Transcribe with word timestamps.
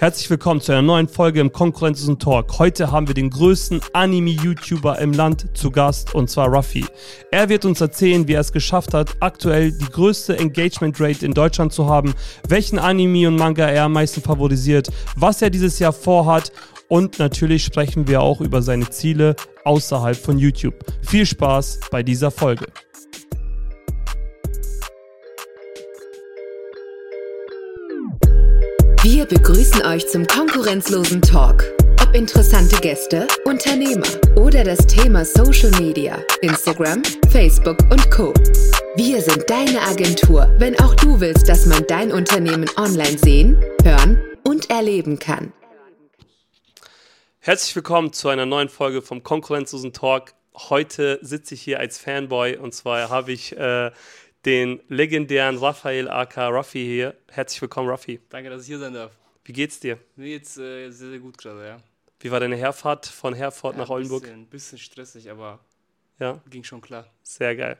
Herzlich 0.00 0.30
willkommen 0.30 0.62
zu 0.62 0.72
einer 0.72 0.80
neuen 0.80 1.08
Folge 1.08 1.40
im 1.40 1.52
Konkurrenzlosen 1.52 2.18
Talk. 2.18 2.58
Heute 2.58 2.90
haben 2.90 3.06
wir 3.06 3.14
den 3.14 3.28
größten 3.28 3.82
Anime-YouTuber 3.92 4.98
im 4.98 5.12
Land 5.12 5.48
zu 5.52 5.70
Gast 5.70 6.14
und 6.14 6.30
zwar 6.30 6.48
Ruffy. 6.48 6.86
Er 7.30 7.50
wird 7.50 7.66
uns 7.66 7.82
erzählen, 7.82 8.26
wie 8.26 8.32
er 8.32 8.40
es 8.40 8.50
geschafft 8.50 8.94
hat, 8.94 9.14
aktuell 9.20 9.72
die 9.72 9.90
größte 9.90 10.38
Engagement 10.38 10.98
Rate 10.98 11.26
in 11.26 11.34
Deutschland 11.34 11.74
zu 11.74 11.86
haben, 11.86 12.14
welchen 12.48 12.78
Anime 12.78 13.28
und 13.28 13.36
Manga 13.36 13.68
er 13.68 13.84
am 13.84 13.92
meisten 13.92 14.22
favorisiert, 14.22 14.88
was 15.16 15.42
er 15.42 15.50
dieses 15.50 15.78
Jahr 15.78 15.92
vorhat 15.92 16.50
und 16.88 17.18
natürlich 17.18 17.62
sprechen 17.62 18.08
wir 18.08 18.22
auch 18.22 18.40
über 18.40 18.62
seine 18.62 18.88
Ziele 18.88 19.36
außerhalb 19.64 20.16
von 20.16 20.38
YouTube. 20.38 20.76
Viel 21.02 21.26
Spaß 21.26 21.78
bei 21.90 22.02
dieser 22.02 22.30
Folge. 22.30 22.64
Wir 29.12 29.26
begrüßen 29.26 29.84
euch 29.86 30.06
zum 30.06 30.24
konkurrenzlosen 30.24 31.20
Talk. 31.20 31.64
Ob 32.00 32.14
interessante 32.14 32.80
Gäste, 32.80 33.26
Unternehmer 33.44 34.06
oder 34.36 34.62
das 34.62 34.86
Thema 34.86 35.24
Social 35.24 35.72
Media, 35.80 36.16
Instagram, 36.42 37.02
Facebook 37.28 37.78
und 37.90 38.08
Co. 38.12 38.32
Wir 38.94 39.20
sind 39.20 39.50
deine 39.50 39.80
Agentur, 39.80 40.54
wenn 40.58 40.78
auch 40.78 40.94
du 40.94 41.18
willst, 41.18 41.48
dass 41.48 41.66
man 41.66 41.84
dein 41.88 42.12
Unternehmen 42.12 42.70
online 42.76 43.18
sehen, 43.18 43.60
hören 43.82 44.22
und 44.44 44.70
erleben 44.70 45.18
kann. 45.18 45.52
Herzlich 47.40 47.74
willkommen 47.74 48.12
zu 48.12 48.28
einer 48.28 48.46
neuen 48.46 48.68
Folge 48.68 49.02
vom 49.02 49.24
Konkurrenzlosen 49.24 49.92
Talk. 49.92 50.34
Heute 50.54 51.18
sitze 51.20 51.54
ich 51.54 51.62
hier 51.62 51.80
als 51.80 51.98
Fanboy 51.98 52.58
und 52.58 52.74
zwar 52.74 53.08
habe 53.08 53.32
ich 53.32 53.56
äh, 53.58 53.90
den 54.44 54.80
legendären 54.88 55.58
Raphael 55.58 56.08
aka 56.08 56.48
Ruffy 56.48 56.84
hier. 56.84 57.16
Herzlich 57.30 57.60
willkommen, 57.60 57.88
Ruffy. 57.88 58.20
Danke, 58.30 58.50
dass 58.50 58.62
ich 58.62 58.68
hier 58.68 58.78
sein 58.78 58.94
darf. 58.94 59.12
Wie 59.44 59.52
geht's 59.52 59.80
dir? 59.80 59.98
Mir 60.16 60.28
geht's 60.28 60.56
äh, 60.56 60.90
sehr, 60.90 61.10
sehr 61.10 61.18
gut 61.18 61.36
gerade, 61.38 61.66
ja. 61.66 61.76
Wie 62.20 62.30
war 62.30 62.40
deine 62.40 62.56
Herfahrt 62.56 63.06
von 63.06 63.34
Herford 63.34 63.74
ja, 63.76 63.82
nach 63.82 63.90
Oldenburg? 63.90 64.24
Ein 64.24 64.46
bisschen, 64.46 64.46
bisschen 64.46 64.78
stressig, 64.78 65.30
aber 65.30 65.60
ja. 66.18 66.40
ging 66.48 66.62
schon 66.64 66.80
klar. 66.80 67.06
Sehr 67.22 67.56
geil. 67.56 67.78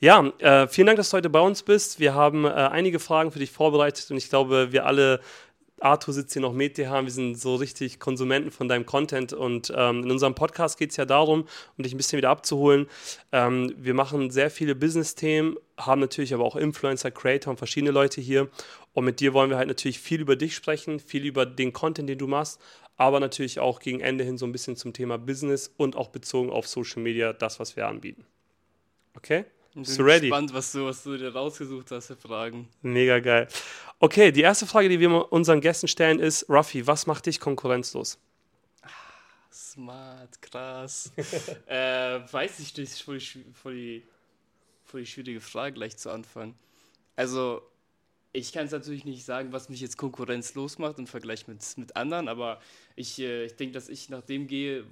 Ja, 0.00 0.26
äh, 0.38 0.66
vielen 0.66 0.88
Dank, 0.88 0.96
dass 0.96 1.10
du 1.10 1.16
heute 1.16 1.30
bei 1.30 1.40
uns 1.40 1.62
bist. 1.62 2.00
Wir 2.00 2.14
haben 2.14 2.44
äh, 2.44 2.48
einige 2.48 2.98
Fragen 2.98 3.30
für 3.30 3.38
dich 3.38 3.50
vorbereitet 3.50 4.10
und 4.10 4.16
ich 4.16 4.28
glaube, 4.28 4.72
wir 4.72 4.86
alle 4.86 5.20
Arthur 5.80 6.14
sitzt 6.14 6.32
hier 6.32 6.42
noch 6.42 6.52
mit 6.52 6.78
dir 6.78 6.88
haben. 6.88 7.06
Wir 7.06 7.12
sind 7.12 7.34
so 7.34 7.54
richtig 7.56 8.00
Konsumenten 8.00 8.50
von 8.50 8.68
deinem 8.68 8.86
Content 8.86 9.32
und 9.32 9.72
ähm, 9.76 10.04
in 10.04 10.10
unserem 10.10 10.34
Podcast 10.34 10.78
geht 10.78 10.90
es 10.90 10.96
ja 10.96 11.04
darum, 11.04 11.46
um 11.76 11.82
dich 11.82 11.92
ein 11.92 11.98
bisschen 11.98 12.16
wieder 12.16 12.30
abzuholen. 12.30 12.86
Ähm, 13.32 13.74
wir 13.76 13.94
machen 13.94 14.30
sehr 14.30 14.50
viele 14.50 14.74
Business-Themen, 14.74 15.56
haben 15.76 16.00
natürlich 16.00 16.32
aber 16.32 16.44
auch 16.44 16.56
Influencer, 16.56 17.10
Creator 17.10 17.50
und 17.50 17.58
verschiedene 17.58 17.90
Leute 17.90 18.20
hier. 18.20 18.48
Und 18.94 19.04
mit 19.04 19.20
dir 19.20 19.34
wollen 19.34 19.50
wir 19.50 19.58
halt 19.58 19.68
natürlich 19.68 19.98
viel 19.98 20.20
über 20.20 20.36
dich 20.36 20.54
sprechen, 20.54 20.98
viel 20.98 21.26
über 21.26 21.44
den 21.44 21.74
Content, 21.74 22.08
den 22.08 22.18
du 22.18 22.26
machst, 22.26 22.60
aber 22.96 23.20
natürlich 23.20 23.60
auch 23.60 23.80
gegen 23.80 24.00
Ende 24.00 24.24
hin 24.24 24.38
so 24.38 24.46
ein 24.46 24.52
bisschen 24.52 24.76
zum 24.76 24.94
Thema 24.94 25.18
Business 25.18 25.72
und 25.76 25.96
auch 25.96 26.08
bezogen 26.08 26.50
auf 26.50 26.66
Social 26.66 27.02
Media, 27.02 27.34
das, 27.34 27.60
was 27.60 27.76
wir 27.76 27.86
anbieten. 27.86 28.24
Okay? 29.14 29.44
Bist 29.74 29.98
du 29.98 30.04
ready? 30.04 30.30
gespannt, 30.30 30.54
was 30.54 30.72
du, 30.72 30.86
was 30.86 31.02
du 31.02 31.18
dir 31.18 31.34
rausgesucht 31.34 31.90
hast 31.90 32.06
für 32.06 32.16
Fragen. 32.16 32.66
Mega 32.80 33.18
geil. 33.18 33.46
Okay, 33.98 34.30
die 34.30 34.42
erste 34.42 34.66
Frage, 34.66 34.90
die 34.90 35.00
wir 35.00 35.32
unseren 35.32 35.60
Gästen 35.60 35.88
stellen, 35.88 36.20
ist: 36.20 36.48
Ruffy, 36.50 36.86
was 36.86 37.06
macht 37.06 37.26
dich 37.26 37.40
konkurrenzlos? 37.40 38.18
Ah, 38.82 38.88
smart, 39.50 40.42
krass. 40.42 41.10
äh, 41.66 42.20
weiß 42.30 42.58
ich 42.60 42.76
nicht, 42.76 43.02
voll 43.02 43.18
die, 43.18 43.44
voll, 43.54 43.74
die, 43.74 44.02
voll 44.84 45.00
die 45.00 45.06
schwierige 45.06 45.40
Frage 45.40 45.74
gleich 45.74 45.96
zu 45.96 46.10
Anfang. 46.10 46.54
Also, 47.16 47.62
ich 48.34 48.52
kann 48.52 48.66
es 48.66 48.72
natürlich 48.72 49.06
nicht 49.06 49.24
sagen, 49.24 49.52
was 49.52 49.70
mich 49.70 49.80
jetzt 49.80 49.96
konkurrenzlos 49.96 50.76
macht 50.76 50.98
im 50.98 51.06
Vergleich 51.06 51.48
mit, 51.48 51.64
mit 51.78 51.96
anderen, 51.96 52.28
aber 52.28 52.60
ich, 52.96 53.18
äh, 53.18 53.46
ich 53.46 53.56
denke, 53.56 53.72
dass 53.72 53.88
ich 53.88 54.10
nach 54.10 54.22
dem 54.22 54.46
gehe, 54.46 54.84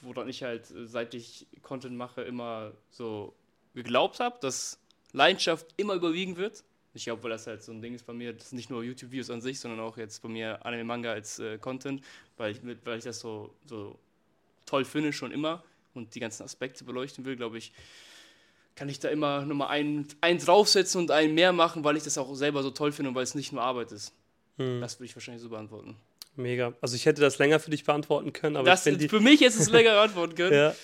woran 0.00 0.30
ich 0.30 0.42
halt, 0.42 0.70
äh, 0.70 0.86
seit 0.86 1.12
ich 1.12 1.46
Content 1.62 1.94
mache, 1.94 2.22
immer 2.22 2.72
so 2.88 3.34
geglaubt 3.74 4.18
habe, 4.18 4.38
dass 4.40 4.78
Leidenschaft 5.12 5.66
immer 5.76 5.92
überwiegen 5.92 6.38
wird. 6.38 6.64
Ich 6.92 7.04
glaube, 7.04 7.22
weil 7.22 7.30
das 7.30 7.46
halt 7.46 7.62
so 7.62 7.72
ein 7.72 7.80
Ding 7.80 7.94
ist 7.94 8.04
bei 8.04 8.12
mir, 8.12 8.32
das 8.32 8.46
ist 8.46 8.52
nicht 8.52 8.70
nur 8.70 8.82
YouTube-Videos 8.82 9.30
an 9.30 9.40
sich, 9.40 9.60
sondern 9.60 9.80
auch 9.80 9.96
jetzt 9.96 10.22
bei 10.22 10.28
mir 10.28 10.64
Anime-Manga 10.66 11.12
als 11.12 11.38
äh, 11.38 11.58
Content, 11.58 12.02
weil 12.36 12.52
ich, 12.52 12.60
weil 12.84 12.98
ich 12.98 13.04
das 13.04 13.20
so, 13.20 13.54
so 13.66 13.98
toll 14.66 14.84
finde 14.84 15.12
schon 15.12 15.30
immer 15.30 15.62
und 15.94 16.14
die 16.14 16.20
ganzen 16.20 16.42
Aspekte 16.42 16.84
beleuchten 16.84 17.24
will, 17.24 17.36
glaube 17.36 17.58
ich, 17.58 17.72
kann 18.74 18.88
ich 18.88 18.98
da 18.98 19.08
immer 19.08 19.44
nochmal 19.44 19.68
einen, 19.68 20.08
einen 20.20 20.38
draufsetzen 20.38 21.00
und 21.00 21.10
einen 21.10 21.34
mehr 21.34 21.52
machen, 21.52 21.84
weil 21.84 21.96
ich 21.96 22.02
das 22.02 22.18
auch 22.18 22.34
selber 22.34 22.62
so 22.62 22.70
toll 22.70 22.92
finde 22.92 23.10
und 23.10 23.14
weil 23.14 23.24
es 23.24 23.34
nicht 23.34 23.52
nur 23.52 23.62
Arbeit 23.62 23.92
ist. 23.92 24.14
Hm. 24.56 24.80
Das 24.80 24.98
würde 24.98 25.06
ich 25.06 25.16
wahrscheinlich 25.16 25.42
so 25.42 25.48
beantworten. 25.48 25.96
Mega. 26.36 26.72
Also 26.80 26.96
ich 26.96 27.06
hätte 27.06 27.20
das 27.20 27.38
länger 27.38 27.60
für 27.60 27.70
dich 27.70 27.84
beantworten 27.84 28.32
können, 28.32 28.56
aber 28.56 28.66
das, 28.66 28.82
für 28.84 29.20
mich 29.20 29.40
hätte 29.40 29.58
es 29.58 29.70
länger 29.70 29.92
beantworten 29.92 30.34
können. 30.34 30.52
ja. 30.54 30.74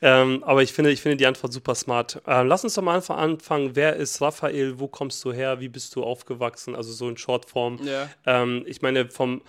Ähm, 0.00 0.44
aber 0.44 0.62
ich 0.62 0.72
finde, 0.72 0.90
ich 0.90 1.02
finde 1.02 1.16
die 1.16 1.26
Antwort 1.26 1.52
super 1.52 1.74
smart. 1.74 2.22
Ähm, 2.26 2.46
lass 2.46 2.64
uns 2.64 2.74
doch 2.74 2.82
mal 2.82 2.96
einfach 2.96 3.16
anfangen. 3.16 3.74
Wer 3.74 3.96
ist 3.96 4.20
Raphael? 4.20 4.78
Wo 4.78 4.88
kommst 4.88 5.24
du 5.24 5.32
her? 5.32 5.60
Wie 5.60 5.68
bist 5.68 5.96
du 5.96 6.04
aufgewachsen? 6.04 6.76
Also 6.76 6.92
so 6.92 7.08
in 7.08 7.16
Shortform. 7.16 7.80
Ja. 7.82 8.08
Ähm, 8.26 8.64
ich 8.66 8.80
meine, 8.80 9.08
vom 9.08 9.42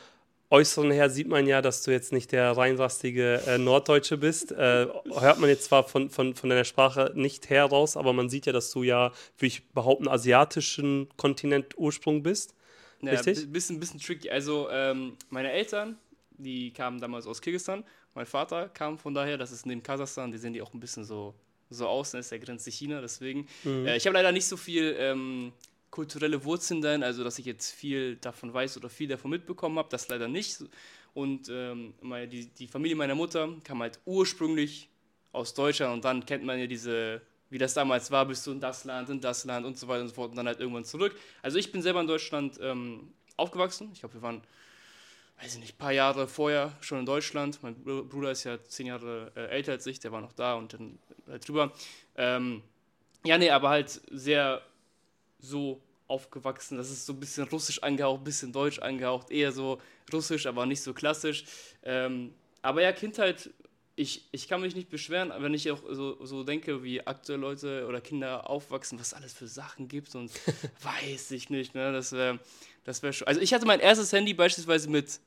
Äußeren 0.52 0.90
her 0.90 1.12
sieht 1.12 1.28
man 1.28 1.46
ja, 1.46 1.62
dass 1.62 1.84
du 1.84 1.92
jetzt 1.92 2.12
nicht 2.12 2.32
der 2.32 2.58
reinrastige 2.58 3.42
äh, 3.46 3.60
Norddeutsche 3.60 4.18
bist. 4.18 4.52
Äh, 4.52 4.88
hört 5.20 5.40
man 5.40 5.48
jetzt 5.48 5.66
zwar 5.66 5.84
von, 5.84 6.10
von, 6.10 6.34
von 6.34 6.50
deiner 6.50 6.66
Sprache 6.66 7.12
nicht 7.14 7.52
heraus, 7.52 7.96
aber 7.96 8.14
man 8.14 8.30
sieht 8.30 8.48
ja, 8.48 8.52
dass 8.54 8.72
du 8.72 8.82
ja, 8.82 9.12
würde 9.38 9.48
ich 9.48 9.70
behaupten, 9.70 10.08
asiatischen 10.08 11.08
Kontinent 11.18 11.78
Ursprung 11.78 12.24
bist. 12.24 12.56
Ja, 13.02 13.12
Richtig? 13.12 13.52
Bisschen, 13.52 13.80
bisschen 13.80 14.00
tricky. 14.00 14.32
Also, 14.32 14.68
ähm, 14.72 15.18
meine 15.30 15.52
Eltern, 15.52 15.98
die 16.32 16.74
kamen 16.74 17.00
damals 17.00 17.28
aus 17.28 17.42
Kirgisistan 17.42 17.84
mein 18.20 18.26
Vater 18.26 18.68
kam 18.68 18.98
von 18.98 19.14
daher, 19.14 19.38
das 19.38 19.54
ist 19.54 19.66
neben 19.66 19.82
Kasachstan, 19.82 20.30
die 20.30 20.38
sehen 20.38 20.52
die 20.52 20.62
auch 20.62 20.74
ein 20.74 20.80
bisschen 20.82 21.06
so, 21.06 21.34
so 21.70 21.88
aus, 21.88 22.12
das 22.12 22.26
ist 22.26 22.32
der 22.32 22.40
Grenze 22.40 22.70
China, 22.70 23.00
deswegen. 23.00 23.48
Mhm. 23.64 23.88
Äh, 23.88 23.96
ich 23.96 24.06
habe 24.06 24.14
leider 24.14 24.34
nicht 24.34 24.46
so 24.46 24.58
viel 24.58 24.94
ähm, 25.00 25.54
kulturelle 25.90 26.44
Wurzeln 26.44 26.82
dann, 26.82 27.02
also 27.02 27.24
dass 27.24 27.40
ich 27.40 27.46
jetzt 27.46 27.72
viel 27.72 28.18
davon 28.18 28.54
weiß 28.54 28.76
oder 28.76 28.90
viel 28.90 29.08
davon 29.08 29.32
mitbekommen 29.32 29.78
habe, 29.80 29.88
das 29.90 30.10
leider 30.10 30.28
nicht. 30.28 30.66
Und 31.14 31.48
ähm, 31.50 31.94
meine, 32.02 32.28
die, 32.28 32.48
die 32.48 32.68
Familie 32.68 32.98
meiner 32.98 33.16
Mutter 33.16 33.56
kam 33.64 33.82
halt 33.82 34.00
ursprünglich 34.04 34.90
aus 35.32 35.54
Deutschland 35.54 35.94
und 35.94 36.04
dann 36.04 36.26
kennt 36.26 36.44
man 36.44 36.60
ja 36.60 36.68
diese, 36.68 37.22
wie 37.50 37.58
das 37.58 37.74
damals 37.74 38.12
war, 38.12 38.26
bist 38.26 38.46
du 38.46 38.52
in 38.52 38.60
das 38.60 38.84
Land, 38.84 39.08
in 39.08 39.22
das 39.22 39.46
Land 39.46 39.66
und 39.66 39.78
so 39.78 39.88
weiter 39.88 40.02
und 40.02 40.10
so 40.10 40.16
fort 40.16 40.32
und 40.32 40.36
dann 40.36 40.48
halt 40.48 40.60
irgendwann 40.60 40.84
zurück. 40.84 41.16
Also 41.42 41.58
ich 41.58 41.72
bin 41.72 41.82
selber 41.82 42.02
in 42.02 42.08
Deutschland 42.08 42.60
ähm, 42.62 43.14
aufgewachsen. 43.38 43.92
Ich 43.94 44.02
glaube, 44.02 44.16
wir 44.16 44.22
waren 44.22 44.42
weiß 45.42 45.54
ich 45.54 45.60
nicht, 45.60 45.76
ein 45.76 45.78
paar 45.78 45.92
Jahre 45.92 46.28
vorher 46.28 46.76
schon 46.82 47.00
in 47.00 47.06
Deutschland. 47.06 47.60
Mein 47.62 47.76
Bruder 47.76 48.32
ist 48.32 48.44
ja 48.44 48.62
zehn 48.64 48.88
Jahre 48.88 49.32
äh, 49.36 49.46
älter 49.48 49.74
als 49.74 49.86
ich, 49.88 50.00
der 50.00 50.12
war 50.12 50.22
noch 50.22 50.34
da 50.34 50.56
und 50.56 50.74
dann 50.74 51.00
halt 51.28 51.48
drüber. 51.48 51.72
Ähm, 52.16 52.62
ja, 53.26 53.38
nee, 53.38 53.50
aber 53.50 53.70
halt 53.70 54.02
sehr 54.12 54.62
so 55.40 55.82
aufgewachsen. 56.08 56.78
Das 56.78 56.90
ist 56.90 57.06
so 57.06 57.14
ein 57.14 57.20
bisschen 57.20 57.48
russisch 57.48 57.82
angehaucht, 57.84 58.22
ein 58.22 58.24
bisschen 58.26 58.52
deutsch 58.52 58.80
angehaucht, 58.80 59.32
eher 59.32 59.52
so 59.52 59.80
russisch, 60.12 60.46
aber 60.46 60.66
nicht 60.66 60.82
so 60.82 60.94
klassisch. 60.94 61.46
Ähm, 61.84 62.34
aber 62.62 62.82
ja, 62.82 62.92
Kindheit, 62.92 63.50
ich, 63.96 64.28
ich 64.32 64.48
kann 64.48 64.62
mich 64.62 64.76
nicht 64.76 64.90
beschweren, 64.90 65.32
wenn 65.38 65.54
ich 65.54 65.70
auch 65.72 65.82
so, 65.90 66.26
so 66.26 66.44
denke, 66.44 66.84
wie 66.84 67.06
aktuelle 67.06 67.42
Leute 67.42 67.86
oder 67.88 68.02
Kinder 68.02 68.50
aufwachsen, 68.50 69.00
was 69.00 69.08
es 69.08 69.14
alles 69.14 69.34
für 69.34 69.48
Sachen 69.48 69.88
gibt 69.88 70.16
und 70.16 70.32
weiß 70.82 71.32
ich 71.32 71.50
nicht. 71.50 71.76
Ne? 71.76 71.92
Das 71.94 72.12
wäre 72.12 72.40
das 72.84 73.04
wär 73.04 73.14
schon. 73.14 73.28
Also 73.28 73.40
ich 73.40 73.54
hatte 73.54 73.66
mein 73.66 73.80
erstes 73.80 74.12
Handy 74.12 74.34
beispielsweise 74.34 74.90
mit 74.90 75.20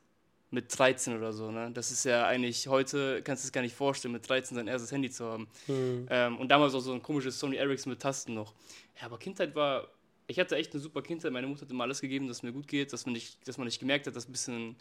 mit 0.52 0.78
13 0.78 1.16
oder 1.16 1.32
so. 1.32 1.50
Ne? 1.50 1.70
Das 1.72 1.90
ist 1.90 2.04
ja 2.04 2.26
eigentlich, 2.26 2.68
heute 2.68 3.22
kannst 3.22 3.42
du 3.42 3.48
es 3.48 3.52
gar 3.52 3.62
nicht 3.62 3.74
vorstellen, 3.74 4.12
mit 4.12 4.28
13 4.28 4.54
sein 4.54 4.68
erstes 4.68 4.92
Handy 4.92 5.10
zu 5.10 5.24
haben. 5.24 5.48
Mhm. 5.66 6.06
Ähm, 6.10 6.38
und 6.38 6.48
damals 6.50 6.74
auch 6.74 6.80
so 6.80 6.92
ein 6.92 7.02
komisches 7.02 7.38
Sony 7.38 7.56
Ericsson 7.56 7.90
mit 7.90 8.00
Tasten 8.00 8.34
noch. 8.34 8.54
Ja, 9.00 9.06
aber 9.06 9.18
Kindheit 9.18 9.54
war, 9.54 9.88
ich 10.26 10.38
hatte 10.38 10.56
echt 10.56 10.72
eine 10.72 10.80
super 10.80 11.02
Kindheit. 11.02 11.32
Meine 11.32 11.46
Mutter 11.46 11.62
hat 11.62 11.70
immer 11.70 11.84
alles 11.84 12.00
gegeben, 12.00 12.28
dass 12.28 12.38
es 12.38 12.42
mir 12.42 12.52
gut 12.52 12.68
geht, 12.68 12.92
dass 12.92 13.06
man 13.06 13.14
nicht, 13.14 13.36
dass 13.48 13.56
man 13.56 13.66
nicht 13.66 13.80
gemerkt 13.80 14.06
hat, 14.06 14.14
dass, 14.14 14.28
ein 14.28 14.32
bisschen, 14.32 14.76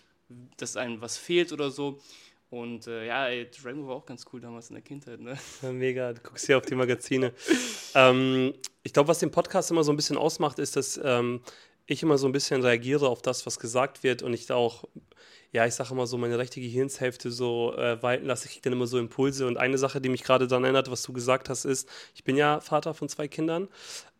dass 0.57 0.75
einem 0.75 0.99
was 0.99 1.17
fehlt 1.17 1.53
oder 1.53 1.71
so. 1.71 1.99
Und 2.49 2.87
äh, 2.87 3.07
ja, 3.07 3.27
ey, 3.27 3.49
Rainbow 3.63 3.87
war 3.87 3.95
auch 3.95 4.05
ganz 4.05 4.25
cool 4.33 4.41
damals 4.41 4.69
in 4.69 4.75
der 4.75 4.83
Kindheit. 4.83 5.21
Ne? 5.21 5.37
Ja, 5.61 5.71
mega, 5.71 6.11
du 6.11 6.19
guckst 6.19 6.47
hier 6.47 6.57
auf 6.57 6.65
die 6.65 6.75
Magazine. 6.75 7.31
ähm, 7.95 8.53
ich 8.83 8.91
glaube, 8.91 9.07
was 9.07 9.19
den 9.19 9.31
Podcast 9.31 9.71
immer 9.71 9.85
so 9.85 9.93
ein 9.93 9.95
bisschen 9.95 10.17
ausmacht, 10.17 10.59
ist, 10.59 10.75
dass 10.75 10.99
ähm, 11.01 11.39
ich 11.85 12.03
immer 12.03 12.17
so 12.17 12.27
ein 12.27 12.33
bisschen 12.33 12.61
reagiere 12.61 13.07
auf 13.07 13.21
das, 13.21 13.45
was 13.45 13.57
gesagt 13.57 14.03
wird 14.03 14.21
und 14.21 14.33
ich 14.33 14.47
da 14.47 14.55
auch 14.55 14.83
ja, 15.53 15.65
ich 15.65 15.73
sage 15.73 15.91
immer 15.91 16.07
so, 16.07 16.17
meine 16.17 16.37
rechte 16.37 16.61
Gehirnshälfte 16.61 17.29
so 17.29 17.75
äh, 17.75 18.01
walten 18.01 18.25
lasse, 18.25 18.45
ich 18.45 18.53
kriege 18.53 18.63
dann 18.63 18.73
immer 18.73 18.87
so 18.87 18.97
Impulse. 18.97 19.45
Und 19.47 19.57
eine 19.57 19.77
Sache, 19.77 19.99
die 19.99 20.07
mich 20.07 20.23
gerade 20.23 20.47
daran 20.47 20.63
erinnert, 20.63 20.89
was 20.89 21.03
du 21.03 21.11
gesagt 21.11 21.49
hast, 21.49 21.65
ist, 21.65 21.89
ich 22.15 22.23
bin 22.23 22.37
ja 22.37 22.61
Vater 22.61 22.93
von 22.93 23.09
zwei 23.09 23.27
Kindern. 23.27 23.67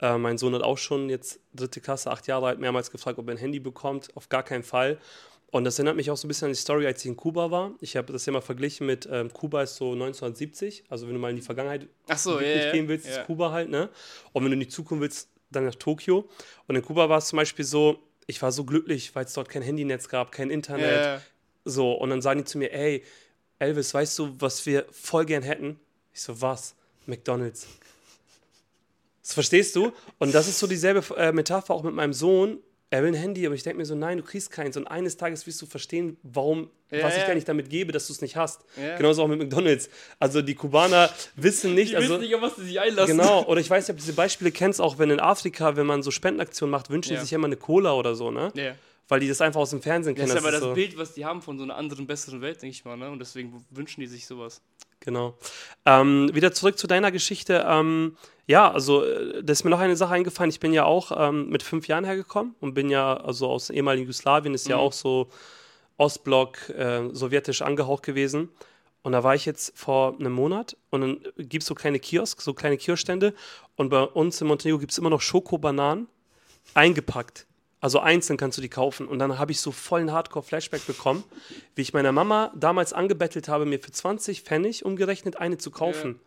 Äh, 0.01 0.17
mein 0.17 0.37
Sohn 0.37 0.53
hat 0.53 0.61
auch 0.61 0.77
schon 0.77 1.09
jetzt 1.09 1.39
dritte 1.53 1.79
Klasse, 1.79 2.11
acht 2.11 2.27
Jahre 2.27 2.47
alt, 2.47 2.59
mehrmals 2.59 2.91
gefragt, 2.91 3.17
ob 3.17 3.27
er 3.29 3.35
ein 3.35 3.37
Handy 3.37 3.59
bekommt. 3.59 4.09
Auf 4.15 4.27
gar 4.27 4.43
keinen 4.43 4.63
Fall. 4.63 4.99
Und 5.51 5.63
das 5.63 5.79
erinnert 5.79 5.95
mich 5.95 6.11
auch 6.11 6.17
so 6.17 6.27
ein 6.27 6.29
bisschen 6.29 6.47
an 6.47 6.51
die 6.51 6.59
Story, 6.59 6.85
als 6.85 7.01
ich 7.01 7.07
in 7.07 7.15
Kuba 7.17 7.49
war. 7.49 7.73
Ich 7.79 7.95
habe 7.95 8.11
das 8.11 8.25
ja 8.25 8.33
mal 8.33 8.41
verglichen 8.41 8.85
mit 8.87 9.07
ähm, 9.09 9.31
Kuba 9.31 9.63
ist 9.63 9.75
so 9.75 9.91
1970. 9.93 10.85
Also 10.89 11.07
wenn 11.07 11.13
du 11.13 11.19
mal 11.19 11.29
in 11.29 11.37
die 11.37 11.41
Vergangenheit 11.41 11.87
so, 12.15 12.39
yeah, 12.39 12.71
gehen 12.71 12.87
willst, 12.87 13.05
yeah. 13.05 13.21
ist 13.21 13.25
Kuba 13.25 13.51
halt, 13.51 13.69
ne? 13.69 13.89
Und 14.33 14.43
wenn 14.43 14.51
du 14.51 14.55
in 14.55 14.61
die 14.61 14.69
Zukunft 14.69 15.01
willst, 15.01 15.29
dann 15.49 15.65
nach 15.65 15.75
Tokio. 15.75 16.29
Und 16.67 16.75
in 16.75 16.81
Kuba 16.81 17.07
war 17.09 17.17
es 17.17 17.27
zum 17.27 17.37
Beispiel 17.37 17.65
so, 17.65 17.99
ich 18.31 18.41
war 18.41 18.51
so 18.51 18.63
glücklich, 18.63 19.13
weil 19.13 19.25
es 19.25 19.33
dort 19.33 19.49
kein 19.49 19.61
Handynetz 19.61 20.07
gab, 20.07 20.31
kein 20.31 20.49
Internet. 20.49 21.05
Ja. 21.05 21.21
So, 21.65 21.91
und 21.93 22.09
dann 22.09 22.21
sagen 22.21 22.39
die 22.39 22.45
zu 22.45 22.57
mir, 22.57 22.73
ey, 22.73 23.03
Elvis, 23.59 23.93
weißt 23.93 24.17
du, 24.17 24.35
was 24.39 24.65
wir 24.65 24.85
voll 24.89 25.25
gern 25.25 25.43
hätten? 25.43 25.79
Ich 26.13 26.21
so, 26.21 26.41
was? 26.41 26.73
McDonalds. 27.05 27.67
Das 29.21 29.33
verstehst 29.33 29.75
du? 29.75 29.91
Und 30.17 30.33
das 30.33 30.47
ist 30.47 30.59
so 30.59 30.65
dieselbe 30.65 31.03
äh, 31.15 31.31
Metapher 31.31 31.73
auch 31.73 31.83
mit 31.83 31.93
meinem 31.93 32.13
Sohn. 32.13 32.59
Er 32.93 33.01
will 33.03 33.09
ein 33.11 33.15
Handy, 33.15 33.45
aber 33.45 33.55
ich 33.55 33.63
denke 33.63 33.77
mir 33.77 33.85
so, 33.85 33.95
nein, 33.95 34.17
du 34.17 34.23
kriegst 34.23 34.51
keins. 34.51 34.75
Und 34.75 34.85
eines 34.85 35.15
Tages 35.15 35.47
wirst 35.47 35.61
du 35.61 35.65
verstehen, 35.65 36.17
warum, 36.23 36.69
Ja, 36.91 37.03
was 37.03 37.13
ich 37.15 37.21
ja. 37.21 37.27
dir 37.29 37.35
nicht 37.35 37.47
damit 37.47 37.69
gebe, 37.69 37.93
dass 37.93 38.05
du 38.07 38.13
es 38.13 38.21
nicht 38.21 38.35
hast. 38.35 38.65
Ja. 38.75 38.97
Genauso 38.97 39.23
auch 39.23 39.27
mit 39.29 39.39
McDonalds. 39.39 39.89
Also 40.19 40.41
die 40.41 40.55
Kubaner 40.55 41.09
wissen 41.37 41.73
nicht, 41.73 41.91
Die 41.93 41.95
also 41.95 42.09
wissen 42.09 42.21
nicht, 42.21 42.35
auf 42.35 42.41
was 42.41 42.57
sie 42.57 42.65
sich 42.65 42.79
einlassen. 42.81 43.17
Genau, 43.17 43.45
oder 43.45 43.61
ich 43.61 43.69
weiß 43.69 43.85
nicht, 43.87 43.91
ob 43.93 43.97
du 43.97 44.01
diese 44.01 44.13
Beispiele 44.13 44.51
kennst, 44.51 44.81
auch 44.81 44.99
wenn 44.99 45.09
in 45.09 45.21
Afrika, 45.21 45.77
wenn 45.77 45.85
man 45.85 46.03
so 46.03 46.11
Spendenaktionen 46.11 46.69
macht, 46.69 46.89
wünschen 46.89 47.13
Ja. 47.13 47.19
die 47.19 47.21
sich 47.23 47.31
ja 47.31 47.37
immer 47.37 47.47
eine 47.47 47.55
Cola 47.55 47.93
oder 47.93 48.13
so, 48.13 48.29
ne? 48.29 48.51
Ja. 48.55 48.75
Weil 49.07 49.21
die 49.21 49.29
das 49.29 49.39
einfach 49.39 49.61
aus 49.61 49.69
dem 49.69 49.81
Fernsehen 49.81 50.15
Das 50.15 50.25
kennen. 50.25 50.37
ist 50.37 50.43
aber 50.43 50.51
das 50.51 50.61
so. 50.61 50.73
Bild, 50.73 50.97
was 50.97 51.13
die 51.13 51.23
haben 51.25 51.41
von 51.41 51.57
so 51.57 51.63
einer 51.63 51.75
anderen, 51.77 52.07
besseren 52.07 52.41
Welt, 52.41 52.61
denke 52.61 52.73
ich 52.75 52.83
mal. 52.83 52.97
Ne? 52.97 53.09
Und 53.09 53.19
deswegen 53.19 53.65
wünschen 53.69 54.01
die 54.01 54.07
sich 54.07 54.25
sowas. 54.27 54.61
Genau. 55.01 55.35
Ähm, 55.85 56.29
wieder 56.33 56.53
zurück 56.53 56.77
zu 56.77 56.87
deiner 56.87 57.11
Geschichte. 57.11 57.65
Ähm, 57.67 58.15
ja, 58.47 58.71
also 58.71 59.03
äh, 59.03 59.43
da 59.43 59.51
ist 59.51 59.63
mir 59.63 59.69
noch 59.71 59.79
eine 59.79 59.95
Sache 59.95 60.13
eingefallen. 60.13 60.49
Ich 60.49 60.59
bin 60.59 60.73
ja 60.73 60.85
auch 60.85 61.11
ähm, 61.15 61.49
mit 61.49 61.63
fünf 61.63 61.87
Jahren 61.87 62.05
hergekommen 62.05 62.55
und 62.61 62.73
bin 62.73 62.89
ja 62.89 63.17
also 63.17 63.49
aus 63.49 63.69
ehemaligen 63.69 64.03
Jugoslawien, 64.03 64.53
ist 64.53 64.67
ja 64.67 64.77
Mhm. 64.77 64.81
auch 64.81 64.93
so 64.93 65.27
Ostblock, 65.97 66.69
äh, 66.69 67.09
sowjetisch 67.11 67.61
angehaucht 67.61 68.03
gewesen. 68.03 68.49
Und 69.03 69.13
da 69.13 69.23
war 69.23 69.33
ich 69.33 69.45
jetzt 69.45 69.77
vor 69.77 70.15
einem 70.19 70.31
Monat 70.33 70.77
und 70.91 71.01
dann 71.01 71.19
gibt 71.37 71.63
es 71.63 71.67
so 71.67 71.73
kleine 71.73 71.99
Kiosk, 71.99 72.41
so 72.41 72.53
kleine 72.53 72.77
Kioskstände. 72.77 73.33
Und 73.75 73.89
bei 73.89 74.03
uns 74.03 74.39
in 74.41 74.47
Montenegro 74.47 74.77
gibt 74.79 74.91
es 74.91 74.99
immer 74.99 75.09
noch 75.09 75.21
Schokobananen 75.21 76.07
eingepackt. 76.75 77.47
Also 77.81 77.99
einzeln 77.99 78.37
kannst 78.37 78.57
du 78.57 78.61
die 78.61 78.69
kaufen. 78.69 79.07
Und 79.07 79.19
dann 79.19 79.39
habe 79.39 79.51
ich 79.51 79.59
so 79.59 79.71
vollen 79.71 80.11
Hardcore-Flashback 80.11 80.85
bekommen, 80.85 81.23
wie 81.75 81.81
ich 81.81 81.93
meiner 81.93 82.11
Mama 82.11 82.53
damals 82.55 82.93
angebettelt 82.93 83.49
habe, 83.49 83.65
mir 83.65 83.79
für 83.79 83.91
20 83.91 84.43
Pfennig 84.43 84.85
umgerechnet 84.85 85.37
eine 85.37 85.57
zu 85.57 85.71
kaufen. 85.71 86.19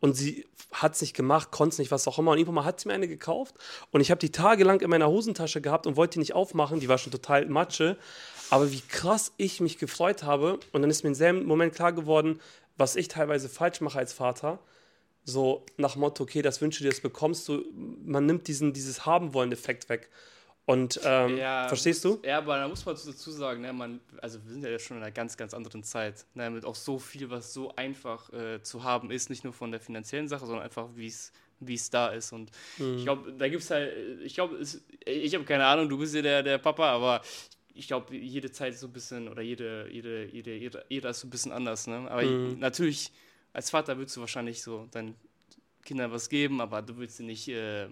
Und 0.00 0.14
sie 0.14 0.46
hat 0.72 0.94
es 0.94 1.02
nicht 1.02 1.14
gemacht, 1.14 1.50
konnte 1.50 1.74
es 1.74 1.78
nicht, 1.78 1.90
was 1.90 2.08
auch 2.08 2.18
immer. 2.18 2.32
Und 2.32 2.38
irgendwann 2.38 2.56
mal 2.56 2.64
hat 2.64 2.80
sie 2.80 2.88
mir 2.88 2.94
eine 2.94 3.06
gekauft. 3.06 3.54
Und 3.90 4.00
ich 4.00 4.10
habe 4.10 4.18
die 4.18 4.32
tagelang 4.32 4.80
in 4.80 4.90
meiner 4.90 5.08
Hosentasche 5.08 5.60
gehabt 5.60 5.86
und 5.86 5.96
wollte 5.96 6.14
die 6.14 6.20
nicht 6.20 6.34
aufmachen. 6.34 6.80
Die 6.80 6.88
war 6.88 6.98
schon 6.98 7.12
total 7.12 7.46
Matsche. 7.46 7.98
Aber 8.48 8.72
wie 8.72 8.80
krass 8.80 9.32
ich 9.36 9.60
mich 9.60 9.78
gefreut 9.78 10.22
habe. 10.22 10.58
Und 10.72 10.80
dann 10.82 10.90
ist 10.90 11.04
mir 11.04 11.08
im 11.08 11.14
selben 11.14 11.44
Moment 11.44 11.74
klar 11.74 11.92
geworden, 11.92 12.40
was 12.76 12.96
ich 12.96 13.08
teilweise 13.08 13.50
falsch 13.50 13.82
mache 13.82 13.98
als 13.98 14.14
Vater. 14.14 14.58
So 15.24 15.64
nach 15.76 15.96
Motto, 15.96 16.24
okay, 16.24 16.42
das 16.42 16.60
wünsche 16.60 16.82
dir, 16.82 16.90
das 16.90 17.00
bekommst 17.00 17.46
du. 17.48 17.62
Man 18.04 18.26
nimmt 18.26 18.48
diesen, 18.48 18.72
dieses 18.72 19.04
Haben-Wollen-Effekt 19.06 19.88
weg. 19.90 20.10
Und 20.66 20.98
ähm, 21.04 21.36
verstehst 21.36 22.04
du? 22.04 22.20
Ja, 22.24 22.38
aber 22.38 22.56
da 22.56 22.66
muss 22.68 22.86
man 22.86 22.94
dazu 22.94 23.30
sagen, 23.30 23.60
ne, 23.60 23.72
man, 23.72 24.00
also 24.22 24.42
wir 24.44 24.52
sind 24.52 24.64
ja 24.64 24.70
jetzt 24.70 24.86
schon 24.86 24.96
in 24.96 25.02
einer 25.02 25.12
ganz, 25.12 25.36
ganz 25.36 25.52
anderen 25.52 25.82
Zeit, 25.84 26.24
ne, 26.34 26.48
mit 26.50 26.64
auch 26.64 26.74
so 26.74 26.98
viel, 26.98 27.28
was 27.28 27.52
so 27.52 27.74
einfach 27.76 28.32
äh, 28.32 28.62
zu 28.62 28.82
haben 28.82 29.10
ist, 29.10 29.28
nicht 29.28 29.44
nur 29.44 29.52
von 29.52 29.70
der 29.70 29.80
finanziellen 29.80 30.26
Sache, 30.28 30.46
sondern 30.46 30.64
einfach, 30.64 30.88
wie 30.94 31.06
es 31.08 31.32
wie 31.60 31.74
es 31.74 31.88
da 31.90 32.08
ist. 32.08 32.32
Und 32.32 32.50
Mhm. 32.78 32.96
ich 32.96 33.04
glaube, 33.04 33.32
da 33.32 33.48
gibt 33.48 33.62
es 33.62 33.70
halt, 33.70 33.92
ich 34.22 34.34
glaube, 34.34 34.58
ich 35.06 35.34
habe 35.34 35.44
keine 35.44 35.64
Ahnung, 35.66 35.88
du 35.88 35.98
bist 35.98 36.14
ja 36.14 36.22
der, 36.22 36.42
der 36.42 36.58
Papa, 36.58 36.90
aber 36.92 37.22
ich 37.74 37.86
glaube, 37.86 38.14
jede 38.16 38.50
Zeit 38.50 38.74
ist 38.74 38.80
so 38.80 38.86
ein 38.86 38.92
bisschen, 38.92 39.28
oder 39.28 39.42
jede, 39.42 39.88
jede, 39.90 40.26
jede, 40.26 40.54
jede 40.54 40.84
Ära 40.90 41.10
ist 41.10 41.20
so 41.20 41.26
ein 41.26 41.30
bisschen 41.30 41.52
anders. 41.52 41.86
Ne? 41.86 42.10
Aber 42.10 42.22
Mhm. 42.22 42.58
natürlich, 42.58 43.12
als 43.52 43.70
Vater 43.70 43.96
würdest 43.98 44.16
du 44.16 44.20
wahrscheinlich 44.20 44.62
so 44.62 44.86
deinen 44.90 45.14
Kindern 45.84 46.10
was 46.12 46.28
geben, 46.28 46.60
aber 46.60 46.82
du 46.82 46.96
willst 46.96 47.16
sie 47.18 47.24
nicht 47.24 47.48
äh, 47.48 47.88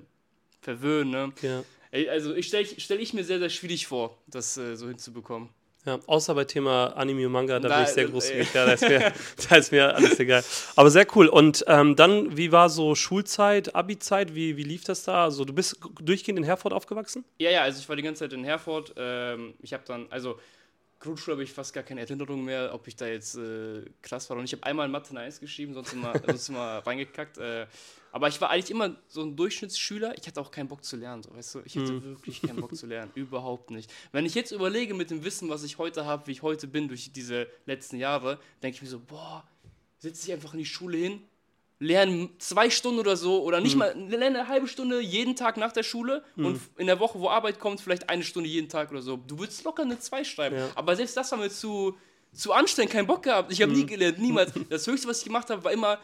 verwöhnen. 0.60 1.10
Ne? 1.10 1.32
Ja. 1.42 1.64
Also 2.08 2.34
ich 2.34 2.46
stelle 2.46 2.66
stell 2.78 3.00
ich 3.00 3.12
mir 3.12 3.22
sehr, 3.24 3.38
sehr 3.38 3.50
schwierig 3.50 3.86
vor, 3.86 4.16
das 4.26 4.56
äh, 4.56 4.76
so 4.76 4.88
hinzubekommen. 4.88 5.50
Ja, 5.84 5.98
außer 6.06 6.34
bei 6.36 6.44
Thema 6.44 6.96
Anime 6.96 7.26
und 7.26 7.32
Manga, 7.32 7.58
da 7.58 7.68
Da- 7.68 7.74
bin 7.74 7.84
ich 7.84 7.90
sehr 7.90 8.04
äh, 8.04 8.08
großzügig. 8.08 8.54
Ja, 8.54 8.66
da, 8.66 8.72
ist 8.74 8.88
mir, 8.88 9.12
da 9.50 9.56
ist 9.56 9.72
mir 9.72 9.94
alles 9.96 10.18
egal. 10.20 10.44
Aber 10.76 10.90
sehr 10.90 11.06
cool. 11.16 11.26
Und 11.26 11.64
ähm, 11.66 11.96
dann, 11.96 12.36
wie 12.36 12.52
war 12.52 12.70
so 12.70 12.94
Schulzeit, 12.94 13.74
Abi-Zeit? 13.74 14.32
Wie, 14.34 14.56
wie 14.56 14.62
lief 14.62 14.84
das 14.84 15.02
da? 15.02 15.24
Also, 15.24 15.44
du 15.44 15.52
bist 15.52 15.76
durchgehend 16.00 16.38
in 16.38 16.44
Herford 16.44 16.72
aufgewachsen? 16.72 17.24
Ja, 17.38 17.50
ja, 17.50 17.62
also 17.62 17.80
ich 17.80 17.88
war 17.88 17.96
die 17.96 18.02
ganze 18.02 18.20
Zeit 18.20 18.32
in 18.32 18.44
Herford. 18.44 18.94
Ähm, 18.96 19.54
ich 19.60 19.72
habe 19.72 19.82
dann, 19.84 20.06
also 20.10 20.38
Grundschule 21.00 21.34
habe 21.34 21.42
ich 21.42 21.52
fast 21.52 21.74
gar 21.74 21.82
keine 21.82 22.02
Erinnerung 22.02 22.44
mehr, 22.44 22.70
ob 22.72 22.86
ich 22.86 22.94
da 22.94 23.08
jetzt 23.08 23.34
äh, 23.34 23.82
krass 24.02 24.30
war. 24.30 24.36
Und 24.36 24.44
ich 24.44 24.52
habe 24.52 24.62
einmal 24.62 24.86
in 24.86 24.92
Mathe 24.92 25.18
1 25.18 25.40
geschrieben, 25.40 25.74
sonst 25.74 25.92
immer, 25.92 26.14
sonst 26.28 26.48
immer 26.48 26.78
reingekackt. 26.86 27.38
Äh, 27.38 27.66
aber 28.12 28.28
ich 28.28 28.40
war 28.40 28.50
eigentlich 28.50 28.70
immer 28.70 28.94
so 29.08 29.22
ein 29.22 29.34
Durchschnittsschüler. 29.34 30.16
Ich 30.18 30.26
hatte 30.26 30.40
auch 30.40 30.50
keinen 30.50 30.68
Bock 30.68 30.84
zu 30.84 30.96
lernen, 30.96 31.22
so, 31.22 31.34
weißt 31.34 31.54
du? 31.54 31.62
Ich 31.64 31.76
hatte 31.76 32.04
wirklich 32.04 32.42
keinen 32.42 32.60
Bock 32.60 32.76
zu 32.76 32.86
lernen, 32.86 33.10
überhaupt 33.14 33.70
nicht. 33.70 33.90
Wenn 34.12 34.26
ich 34.26 34.34
jetzt 34.34 34.52
überlege 34.52 34.92
mit 34.92 35.10
dem 35.10 35.24
Wissen, 35.24 35.48
was 35.48 35.64
ich 35.64 35.78
heute 35.78 36.04
habe, 36.04 36.26
wie 36.26 36.32
ich 36.32 36.42
heute 36.42 36.66
bin 36.66 36.88
durch 36.88 37.12
diese 37.12 37.48
letzten 37.64 37.96
Jahre, 37.96 38.38
denke 38.62 38.76
ich 38.76 38.82
mir 38.82 38.88
so, 38.88 39.00
boah, 39.00 39.44
setz 39.98 40.20
dich 40.20 40.32
einfach 40.32 40.52
in 40.52 40.58
die 40.58 40.66
Schule 40.66 40.98
hin, 40.98 41.22
lerne 41.78 42.28
zwei 42.38 42.68
Stunden 42.68 43.00
oder 43.00 43.16
so 43.16 43.42
oder 43.42 43.60
nicht 43.60 43.76
mal, 43.76 43.92
lerne 43.96 44.40
eine 44.40 44.48
halbe 44.48 44.68
Stunde 44.68 45.00
jeden 45.00 45.34
Tag 45.34 45.56
nach 45.56 45.72
der 45.72 45.82
Schule 45.82 46.22
und 46.36 46.60
in 46.76 46.86
der 46.86 47.00
Woche, 47.00 47.18
wo 47.18 47.28
Arbeit 47.28 47.58
kommt, 47.58 47.80
vielleicht 47.80 48.10
eine 48.10 48.22
Stunde 48.22 48.48
jeden 48.48 48.68
Tag 48.68 48.90
oder 48.90 49.02
so. 49.02 49.16
Du 49.16 49.38
würdest 49.38 49.64
locker 49.64 49.82
eine 49.82 49.98
zwei 49.98 50.22
schreiben. 50.22 50.56
Ja. 50.56 50.68
Aber 50.74 50.94
selbst 50.94 51.16
das 51.16 51.32
war 51.32 51.38
mir 51.38 51.50
zu, 51.50 51.96
zu 52.32 52.52
anstrengend, 52.52 52.92
keinen 52.92 53.06
Bock 53.06 53.22
gehabt. 53.22 53.50
Ich 53.50 53.62
habe 53.62 53.72
nie 53.72 53.86
gelernt, 53.86 54.18
niemals. 54.18 54.52
Das 54.68 54.86
Höchste, 54.86 55.08
was 55.08 55.18
ich 55.18 55.24
gemacht 55.24 55.48
habe, 55.50 55.64
war 55.64 55.72
immer 55.72 55.98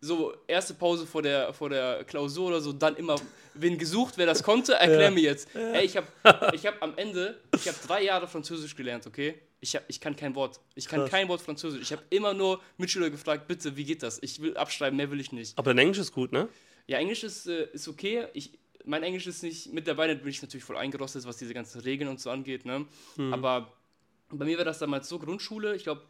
so 0.00 0.34
erste 0.46 0.74
Pause 0.74 1.06
vor 1.06 1.22
der, 1.22 1.52
vor 1.52 1.70
der 1.70 2.04
Klausur 2.04 2.48
oder 2.48 2.60
so, 2.60 2.72
dann 2.72 2.96
immer, 2.96 3.16
wen 3.54 3.78
gesucht, 3.78 4.14
wer 4.16 4.26
das 4.26 4.42
konnte, 4.42 4.74
erklär 4.74 5.10
mir 5.10 5.22
jetzt. 5.22 5.48
Ey, 5.54 5.84
ich 5.84 5.96
habe 5.96 6.06
ich 6.52 6.66
hab 6.66 6.82
am 6.82 6.96
Ende, 6.96 7.40
ich 7.54 7.66
habe 7.66 7.76
drei 7.86 8.04
Jahre 8.04 8.28
Französisch 8.28 8.76
gelernt, 8.76 9.06
okay? 9.06 9.34
Ich, 9.60 9.74
hab, 9.74 9.82
ich 9.88 10.00
kann 10.00 10.14
kein 10.14 10.36
Wort. 10.36 10.60
Ich 10.76 10.86
kann 10.86 11.00
Krass. 11.00 11.10
kein 11.10 11.28
Wort 11.28 11.40
Französisch. 11.40 11.82
Ich 11.82 11.92
habe 11.92 12.02
immer 12.10 12.32
nur 12.32 12.60
Mitschüler 12.76 13.10
gefragt, 13.10 13.48
bitte, 13.48 13.76
wie 13.76 13.84
geht 13.84 14.04
das? 14.04 14.22
Ich 14.22 14.40
will 14.40 14.56
abschreiben, 14.56 14.96
mehr 14.96 15.10
will 15.10 15.18
ich 15.18 15.32
nicht. 15.32 15.58
Aber 15.58 15.70
dein 15.74 15.78
Englisch 15.78 15.98
ist 15.98 16.12
gut, 16.12 16.30
ne? 16.30 16.48
Ja, 16.86 16.98
Englisch 16.98 17.24
ist, 17.24 17.48
äh, 17.48 17.66
ist 17.72 17.88
okay. 17.88 18.28
Ich, 18.34 18.52
mein 18.84 19.02
Englisch 19.02 19.26
ist 19.26 19.42
nicht, 19.42 19.72
mittlerweile 19.72 20.14
bin 20.14 20.28
ich 20.28 20.40
natürlich 20.40 20.64
voll 20.64 20.76
eingerostet, 20.76 21.26
was 21.26 21.38
diese 21.38 21.54
ganzen 21.54 21.80
Regeln 21.80 22.08
und 22.08 22.20
so 22.20 22.30
angeht, 22.30 22.64
ne? 22.64 22.86
Aber 23.32 23.72
bei 24.30 24.44
mir 24.44 24.58
war 24.58 24.64
das 24.64 24.78
damals 24.78 25.08
so 25.08 25.18
Grundschule, 25.18 25.74
ich 25.74 25.82
glaube, 25.82 26.02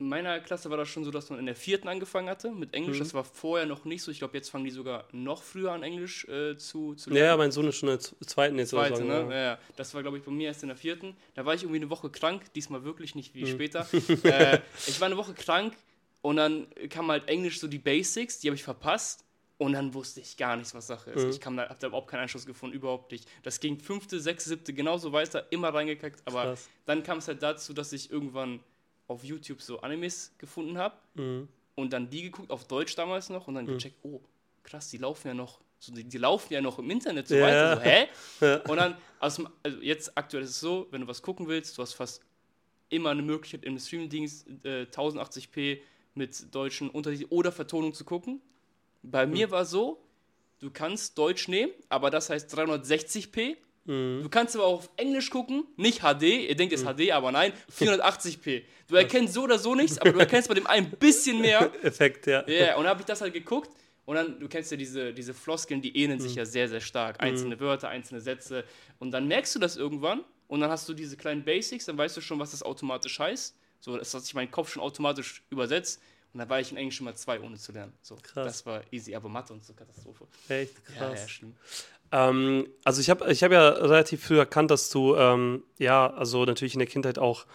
in 0.00 0.08
meiner 0.08 0.40
Klasse 0.40 0.70
war 0.70 0.76
das 0.76 0.88
schon 0.88 1.04
so, 1.04 1.10
dass 1.12 1.30
man 1.30 1.38
in 1.38 1.46
der 1.46 1.54
vierten 1.54 1.86
angefangen 1.86 2.28
hatte 2.28 2.50
mit 2.50 2.74
Englisch. 2.74 2.98
Das 2.98 3.14
war 3.14 3.22
vorher 3.22 3.64
noch 3.66 3.84
nicht 3.84 4.02
so. 4.02 4.10
Ich 4.10 4.18
glaube, 4.18 4.36
jetzt 4.36 4.50
fangen 4.50 4.64
die 4.64 4.70
sogar 4.70 5.06
noch 5.12 5.42
früher 5.42 5.72
an, 5.72 5.84
Englisch 5.84 6.26
äh, 6.26 6.56
zu, 6.56 6.94
zu 6.94 7.10
Ja, 7.10 7.36
mein 7.36 7.52
Sohn 7.52 7.68
ist 7.68 7.76
schon 7.76 7.90
in 7.90 7.98
der 7.98 8.26
zweiten 8.26 8.58
jetzt 8.58 8.70
Zweite, 8.70 8.96
so. 8.96 9.04
ne? 9.04 9.26
Ja. 9.30 9.42
ja. 9.42 9.58
Das 9.76 9.94
war, 9.94 10.02
glaube 10.02 10.18
ich, 10.18 10.24
bei 10.24 10.32
mir 10.32 10.48
erst 10.48 10.62
in 10.62 10.68
der 10.68 10.76
vierten. 10.76 11.16
Da 11.34 11.46
war 11.46 11.54
ich 11.54 11.62
irgendwie 11.62 11.80
eine 11.80 11.90
Woche 11.90 12.10
krank, 12.10 12.52
diesmal 12.54 12.82
wirklich 12.82 13.14
nicht 13.14 13.34
wie 13.34 13.46
später. 13.46 13.86
äh, 14.24 14.58
ich 14.86 15.00
war 15.00 15.06
eine 15.06 15.16
Woche 15.16 15.34
krank 15.34 15.74
und 16.22 16.36
dann 16.36 16.66
kam 16.90 17.10
halt 17.10 17.28
Englisch 17.28 17.60
so 17.60 17.68
die 17.68 17.78
Basics, 17.78 18.40
die 18.40 18.48
habe 18.48 18.56
ich 18.56 18.64
verpasst. 18.64 19.24
Und 19.56 19.74
dann 19.74 19.94
wusste 19.94 20.20
ich 20.20 20.36
gar 20.36 20.56
nichts, 20.56 20.74
was 20.74 20.88
Sache 20.88 21.12
ist. 21.12 21.24
Ich 21.32 21.40
kam 21.40 21.56
da, 21.56 21.68
hab 21.68 21.78
da 21.78 21.86
überhaupt 21.86 22.10
keinen 22.10 22.22
Anschluss 22.22 22.44
gefunden, 22.44 22.74
überhaupt 22.74 23.12
nicht. 23.12 23.28
Das 23.44 23.60
ging 23.60 23.78
fünfte, 23.78 24.18
sechste, 24.18 24.48
siebte 24.48 24.72
genauso 24.72 25.12
weiter, 25.12 25.46
immer 25.50 25.72
reingekackt. 25.72 26.20
Aber 26.24 26.42
Krass. 26.42 26.68
dann 26.86 27.04
kam 27.04 27.18
es 27.18 27.28
halt 27.28 27.40
dazu, 27.40 27.72
dass 27.72 27.92
ich 27.92 28.10
irgendwann 28.10 28.58
auf 29.14 29.24
YouTube 29.24 29.60
so 29.62 29.80
Animes 29.80 30.32
gefunden 30.38 30.76
habe 30.78 30.96
Mhm. 31.14 31.48
und 31.76 31.92
dann 31.92 32.10
die 32.10 32.22
geguckt, 32.22 32.50
auf 32.50 32.64
Deutsch 32.66 32.94
damals 32.96 33.30
noch, 33.30 33.48
und 33.48 33.54
dann 33.54 33.66
gecheckt, 33.66 33.96
oh, 34.02 34.20
krass, 34.62 34.90
die 34.90 34.98
laufen 34.98 35.28
ja 35.28 35.34
noch, 35.34 35.60
so, 35.78 35.92
die, 35.92 36.04
die 36.04 36.18
laufen 36.18 36.52
ja 36.52 36.60
noch 36.60 36.78
im 36.78 36.90
Internet 36.90 37.28
so 37.28 37.34
Ja. 37.36 37.42
weiter. 37.42 37.76
So, 37.76 37.82
hä? 37.82 38.60
Und 38.70 38.76
dann, 38.78 38.96
aus 39.20 39.36
dem, 39.36 39.48
also 39.62 39.78
jetzt 39.80 40.16
aktuell 40.16 40.42
ist 40.44 40.50
es 40.50 40.60
so, 40.60 40.86
wenn 40.90 41.02
du 41.02 41.06
was 41.06 41.20
gucken 41.20 41.46
willst, 41.46 41.76
du 41.76 41.82
hast 41.82 41.92
fast 41.94 42.22
immer 42.88 43.10
eine 43.10 43.22
Möglichkeit 43.22 43.64
im 43.64 43.78
Streamingdienst 43.78 44.46
äh, 44.64 44.84
1080p 44.90 45.80
mit 46.14 46.54
deutschen 46.54 46.88
Untertiteln 46.90 47.28
oder 47.30 47.50
Vertonung 47.52 47.92
zu 47.92 48.04
gucken. 48.04 48.40
Bei 49.02 49.26
mir 49.26 49.50
war 49.50 49.64
so, 49.66 50.00
du 50.60 50.70
kannst 50.70 51.18
Deutsch 51.18 51.48
nehmen, 51.48 51.72
aber 51.90 52.10
das 52.10 52.30
heißt 52.30 52.56
360p. 52.56 53.56
Du 53.86 54.28
kannst 54.30 54.54
aber 54.56 54.64
auch 54.64 54.78
auf 54.78 54.90
Englisch 54.96 55.28
gucken, 55.28 55.64
nicht 55.76 56.00
HD, 56.00 56.22
ihr 56.22 56.56
denkt 56.56 56.72
jetzt 56.72 56.84
HD, 56.84 57.12
aber 57.12 57.30
nein, 57.32 57.52
480p. 57.78 58.62
Du 58.88 58.96
erkennst 58.96 59.34
so 59.34 59.42
oder 59.42 59.58
so 59.58 59.74
nichts, 59.74 59.98
aber 59.98 60.12
du 60.12 60.18
erkennst 60.18 60.48
bei 60.48 60.54
dem 60.54 60.66
einen 60.66 60.86
ein 60.86 60.98
bisschen 60.98 61.40
mehr. 61.40 61.70
Effekt, 61.82 62.26
ja. 62.26 62.48
Ja, 62.48 62.76
und 62.76 62.84
dann 62.84 62.90
habe 62.90 63.00
ich 63.00 63.06
das 63.06 63.20
halt 63.20 63.34
geguckt 63.34 63.70
und 64.06 64.16
dann, 64.16 64.40
du 64.40 64.48
kennst 64.48 64.70
ja 64.70 64.76
diese, 64.78 65.12
diese 65.12 65.34
Floskeln, 65.34 65.82
die 65.82 65.96
ähneln 65.96 66.18
sich 66.20 66.34
ja 66.34 66.46
sehr, 66.46 66.68
sehr 66.68 66.80
stark. 66.80 67.22
Einzelne 67.22 67.60
Wörter, 67.60 67.88
einzelne 67.88 68.20
Sätze. 68.20 68.64
Und 68.98 69.10
dann 69.10 69.28
merkst 69.28 69.54
du 69.54 69.58
das 69.58 69.76
irgendwann 69.76 70.24
und 70.48 70.60
dann 70.60 70.70
hast 70.70 70.88
du 70.88 70.94
diese 70.94 71.16
kleinen 71.16 71.44
Basics, 71.44 71.84
dann 71.84 71.98
weißt 71.98 72.16
du 72.16 72.20
schon, 72.22 72.38
was 72.38 72.52
das 72.52 72.62
automatisch 72.62 73.18
heißt. 73.18 73.54
So, 73.80 73.98
das 73.98 74.14
hat 74.14 74.22
sich 74.24 74.34
mein 74.34 74.50
Kopf 74.50 74.72
schon 74.72 74.82
automatisch 74.82 75.42
übersetzt. 75.50 76.00
Und 76.34 76.40
dann 76.40 76.48
war 76.50 76.58
ich 76.58 76.72
in 76.72 76.76
Englisch 76.76 76.96
schon 76.96 77.04
mal 77.04 77.14
zwei, 77.14 77.40
ohne 77.40 77.56
zu 77.56 77.70
lernen. 77.70 77.92
So, 78.02 78.16
Krass. 78.16 78.44
das 78.44 78.66
war 78.66 78.82
easy, 78.90 79.14
aber 79.14 79.28
Mathe 79.28 79.52
und 79.52 79.64
so 79.64 79.72
Katastrophe. 79.72 80.26
Echt 80.48 80.74
Ja, 80.88 81.08
krass. 81.08 81.20
ja, 81.20 81.28
schlimm. 81.28 81.56
Ähm, 82.10 82.68
also 82.82 83.00
ich 83.00 83.08
habe 83.08 83.30
ich 83.32 83.42
hab 83.44 83.52
ja 83.52 83.68
relativ 83.68 84.24
früh 84.26 84.38
erkannt, 84.38 84.70
dass 84.72 84.90
du, 84.90 85.14
ähm, 85.16 85.62
ja, 85.78 86.12
also 86.12 86.44
natürlich 86.44 86.74
in 86.74 86.80
der 86.80 86.88
Kindheit 86.88 87.18
auch, 87.20 87.46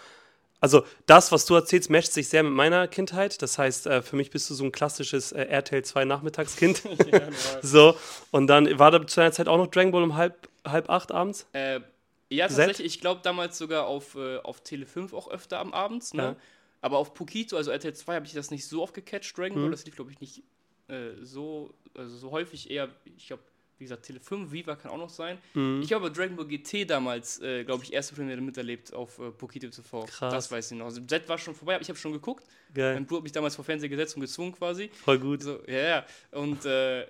also 0.62 0.86
das, 1.06 1.32
was 1.34 1.46
du 1.46 1.56
erzählst, 1.56 1.90
matcht 1.90 2.14
sich 2.14 2.30
sehr 2.30 2.42
mit 2.44 2.54
meiner 2.54 2.88
Kindheit. 2.88 3.42
Das 3.42 3.58
heißt, 3.58 3.88
äh, 3.88 4.02
für 4.02 4.16
mich 4.16 4.30
bist 4.32 4.50
du 4.50 4.54
so 4.54 4.64
ein 4.64 4.72
klassisches 4.72 5.34
äh, 5.34 5.44
RTL 5.44 5.84
2 5.84 6.06
Nachmittagskind. 6.06 6.82
so, 7.62 7.98
und 8.32 8.48
dann 8.48 8.80
war 8.80 8.92
da 8.92 9.06
zu 9.06 9.20
einer 9.20 9.34
Zeit 9.34 9.50
auch 9.50 9.58
noch 9.58 9.68
Dragon 9.68 9.92
Ball 9.92 10.04
um 10.04 10.16
halb, 10.16 10.48
halb 10.66 10.90
acht 10.90 11.12
abends. 11.12 11.48
Äh, 11.52 11.82
Ja, 12.30 12.48
Z? 12.48 12.58
tatsächlich. 12.58 12.88
Ich 12.88 13.02
glaube 13.02 13.20
damals 13.24 13.58
sogar 13.58 13.88
auf, 13.88 14.16
äh, 14.16 14.38
auf 14.38 14.62
Tele 14.62 14.86
5 14.86 15.14
auch 15.14 15.30
öfter 15.30 15.60
am 15.60 15.74
Abends. 15.74 16.14
Ne? 16.14 16.24
Ja. 16.24 16.36
Aber 16.82 16.98
auf 16.98 17.14
Pokito, 17.14 17.58
also 17.58 17.72
RTL 17.72 17.94
2, 17.94 18.16
habe 18.16 18.26
ich 18.26 18.34
das 18.34 18.52
nicht 18.52 18.66
so 18.68 18.82
oft 18.84 18.94
gecatcht. 18.94 19.38
Dragon 19.38 19.58
Mhm. 19.58 19.62
Ball, 19.64 19.72
das 19.72 19.86
lief, 19.86 19.96
glaube 19.96 20.12
ich, 20.12 20.20
nicht 20.20 20.44
äh, 20.88 21.12
so, 21.22 21.74
also 21.94 22.18
so 22.18 22.32
häufig. 22.32 22.70
Eher, 22.70 22.90
ich 23.06 23.28
glaube, 23.28 23.44
wie 23.80 23.86
gesagt, 23.86 24.04
Tele 24.04 24.20
5, 24.20 24.52
Viva 24.52 24.76
kann 24.76 24.92
auch 24.92 24.98
noch 24.98 25.10
sein. 25.10 25.38
Mhm. 25.54 25.82
Ich 25.82 25.94
habe 25.94 26.12
Dragon 26.12 26.36
Ball 26.36 26.46
GT 26.46 26.86
damals, 26.90 27.42
äh, 27.42 27.64
glaube 27.64 27.84
ich, 27.84 27.94
erste 27.94 28.14
Premiere 28.14 28.42
miterlebt 28.42 28.94
auf 28.94 29.18
äh, 29.20 29.32
Pokito 29.32 29.70
TV. 29.70 30.04
Krass. 30.06 30.34
Das 30.34 30.52
weiß 30.52 30.72
ich 30.72 30.78
noch. 30.78 30.86
Also 30.86 31.02
Z 31.02 31.28
war 31.30 31.38
schon 31.38 31.56
vorbei, 31.56 31.76
aber 31.76 31.82
ich 31.82 31.90
habe 31.90 31.98
schon 31.98 32.12
geguckt. 32.12 32.44
Geil. 32.74 32.94
Mein 32.94 33.06
Bruder 33.06 33.18
hat 33.20 33.24
mich 33.24 33.32
damals 33.32 33.56
vor 33.56 33.66
Fernseher 33.66 33.90
gesetzt 33.90 34.16
und 34.16 34.22
gezwungen 34.22 34.52
quasi. 34.52 34.90
Voll 35.04 35.18
gut. 35.18 35.42
So, 35.42 35.60
ja, 35.66 35.80
ja. 35.80 36.06
Und 36.32 36.66
äh, 36.66 37.06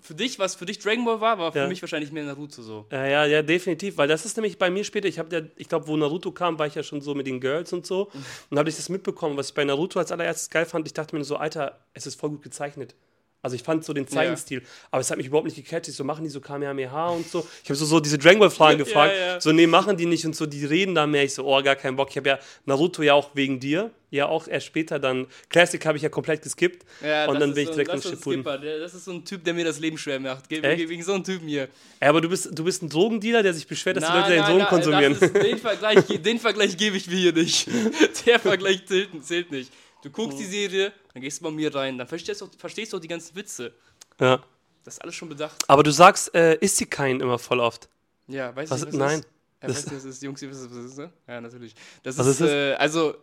für 0.00 0.14
dich, 0.14 0.38
was 0.38 0.54
für 0.54 0.66
dich 0.66 0.78
Dragon 0.78 1.04
Ball 1.04 1.20
war, 1.20 1.38
war 1.38 1.52
für 1.52 1.58
Ja. 1.58 1.68
mich 1.68 1.82
wahrscheinlich 1.82 2.10
mehr 2.10 2.24
Naruto 2.24 2.62
so. 2.62 2.86
Ja, 2.90 3.06
ja, 3.06 3.24
ja, 3.26 3.42
definitiv, 3.42 3.96
weil 3.98 4.08
das 4.08 4.24
ist 4.24 4.36
nämlich 4.36 4.58
bei 4.58 4.70
mir 4.70 4.84
später, 4.84 5.06
ich 5.08 5.18
habe 5.18 5.34
ja, 5.36 5.42
ich 5.56 5.68
glaube, 5.68 5.86
wo 5.86 5.96
Naruto 5.96 6.32
kam, 6.32 6.58
war 6.58 6.66
ich 6.66 6.74
ja 6.74 6.82
schon 6.82 7.00
so 7.00 7.14
mit 7.14 7.26
den 7.26 7.38
Girls 7.40 7.72
und 7.72 7.86
so 7.86 8.10
und 8.50 8.58
habe 8.58 8.68
ich 8.70 8.76
das 8.76 8.88
mitbekommen, 8.88 9.36
was 9.36 9.48
ich 9.48 9.54
bei 9.54 9.64
Naruto 9.64 9.98
als 9.98 10.10
allererstes 10.10 10.50
geil 10.50 10.66
fand, 10.66 10.86
ich 10.86 10.94
dachte 10.94 11.14
mir 11.16 11.22
so, 11.24 11.36
Alter, 11.36 11.78
es 11.94 12.06
ist 12.06 12.18
voll 12.18 12.30
gut 12.30 12.42
gezeichnet. 12.42 12.94
Also 13.42 13.56
ich 13.56 13.64
fand 13.64 13.84
so 13.84 13.92
den 13.92 14.06
Zeichenstil, 14.06 14.62
aber 14.92 15.00
es 15.00 15.10
hat 15.10 15.16
mich 15.18 15.26
überhaupt 15.26 15.46
nicht 15.46 15.56
gecatcht, 15.56 15.92
so 15.92 16.04
machen 16.04 16.22
die 16.22 16.30
so 16.30 16.40
Kamehameha 16.40 17.08
und 17.08 17.28
so. 17.28 17.44
Ich 17.64 17.68
habe 17.70 17.74
so, 17.76 17.84
so 17.84 17.98
diese 17.98 18.16
Dragon 18.16 18.38
Ball 18.38 18.50
Fragen 18.50 18.78
Ja, 18.78 18.84
gefragt, 18.84 19.14
ja. 19.18 19.40
so 19.40 19.50
nee, 19.50 19.66
machen 19.66 19.96
die 19.96 20.06
nicht 20.06 20.24
und 20.24 20.36
so, 20.36 20.46
die 20.46 20.64
reden 20.64 20.94
da 20.94 21.08
mehr, 21.08 21.24
ich 21.24 21.34
so, 21.34 21.44
oh, 21.44 21.60
gar 21.60 21.74
keinen 21.74 21.96
Bock. 21.96 22.08
Ich 22.10 22.16
habe 22.16 22.28
ja 22.28 22.38
Naruto 22.66 23.02
ja 23.02 23.14
auch 23.14 23.30
wegen 23.34 23.58
dir, 23.58 23.90
ja 24.12 24.26
auch 24.26 24.46
erst 24.46 24.66
später 24.66 25.00
dann, 25.00 25.26
Classic 25.48 25.84
habe 25.84 25.96
ich 25.96 26.04
ja 26.04 26.08
komplett 26.08 26.40
geskippt 26.42 26.86
Ja, 27.02 27.26
und 27.26 27.34
das 27.34 27.40
dann 27.40 27.54
bin 27.54 27.62
ich 27.64 27.68
so, 27.68 27.72
direkt 27.74 27.90
das 27.92 28.00
ist 28.00 28.06
ein 28.06 28.10
Shippuden. 28.16 28.42
Skipper. 28.42 28.58
Das 28.78 28.94
ist 28.94 29.04
so 29.06 29.10
ein 29.12 29.24
Typ, 29.24 29.42
der 29.42 29.54
mir 29.54 29.64
das 29.64 29.80
Leben 29.80 29.98
schwer 29.98 30.20
macht. 30.20 30.48
Ge 30.48 30.60
Echt? 30.60 30.76
ge- 30.78 30.88
Wegen 30.88 31.02
so 31.02 31.12
einem 31.14 31.24
Typen 31.24 31.48
hier. 31.48 31.68
Ja, 32.00 32.10
aber 32.10 32.20
du 32.20 32.28
bist, 32.28 32.50
du 32.56 32.62
bist 32.62 32.82
ein 32.84 32.90
Drogendealer, 32.90 33.42
der 33.42 33.54
sich 33.54 33.66
beschwert, 33.66 33.96
dass 33.96 34.04
die 34.04 34.10
Nein, 34.10 34.20
Leute 34.20 34.30
deinen 34.30 34.38
nein, 34.40 34.50
Drogen 34.50 34.58
nein, 34.60 34.68
konsumieren. 34.68 35.12
Das 35.18 35.22
ist, 35.22 35.34
den 35.42 35.58
Vergleich, 35.58 36.04
den 36.22 36.38
Vergleich 36.38 36.76
gebe 36.76 36.96
ich 36.96 37.08
mir 37.08 37.16
hier 37.16 37.32
nicht. 37.32 37.66
Der 38.26 38.38
Vergleich 38.38 38.86
zählt, 38.86 39.08
zählt 39.24 39.50
nicht. 39.50 39.72
Du 40.02 40.10
guckst 40.10 40.38
die 40.38 40.44
Serie, 40.44 40.92
dann 41.14 41.22
gehst 41.22 41.40
du 41.40 41.44
bei 41.44 41.50
mir 41.50 41.74
rein, 41.74 41.96
dann 41.98 42.06
verstehst 42.08 42.40
du 42.40 42.46
auch, 42.46 42.50
verstehst 42.58 42.92
du 42.92 42.96
auch 42.96 43.00
die 43.00 43.08
ganzen 43.08 43.34
Witze. 43.36 43.72
ja. 44.20 44.42
Das 44.84 44.94
ist 44.94 45.00
alles 45.00 45.14
schon 45.14 45.28
bedacht. 45.28 45.62
Aber 45.68 45.84
du 45.84 45.92
sagst, 45.92 46.34
äh, 46.34 46.56
isst 46.56 46.76
sie 46.78 46.86
keinen 46.86 47.20
immer 47.20 47.38
voll 47.38 47.60
oft. 47.60 47.88
Ja, 48.26 48.54
weißt 48.56 48.72
Was- 48.72 48.80
du, 48.80 48.88
was 48.88 48.94
nein. 48.96 49.20
Ist? 49.20 49.28
Ja, 49.62 49.68
Das- 49.68 49.76
weißt 49.76 49.90
du, 49.92 49.96
was 49.96 50.04
ist? 50.06 50.22
Jungs, 50.24 50.42
ihr 50.42 50.50
wisst, 50.50 50.64
was 50.64 50.76
das 50.76 50.84
ist, 50.86 50.98
ne? 50.98 51.12
Ja, 51.28 51.40
natürlich. 51.40 51.72
Das 52.02 52.18
Was 52.18 52.26
ist, 52.26 52.32
ist 52.32 52.40
das? 52.40 52.50
Äh, 52.50 52.74
also, 52.74 53.14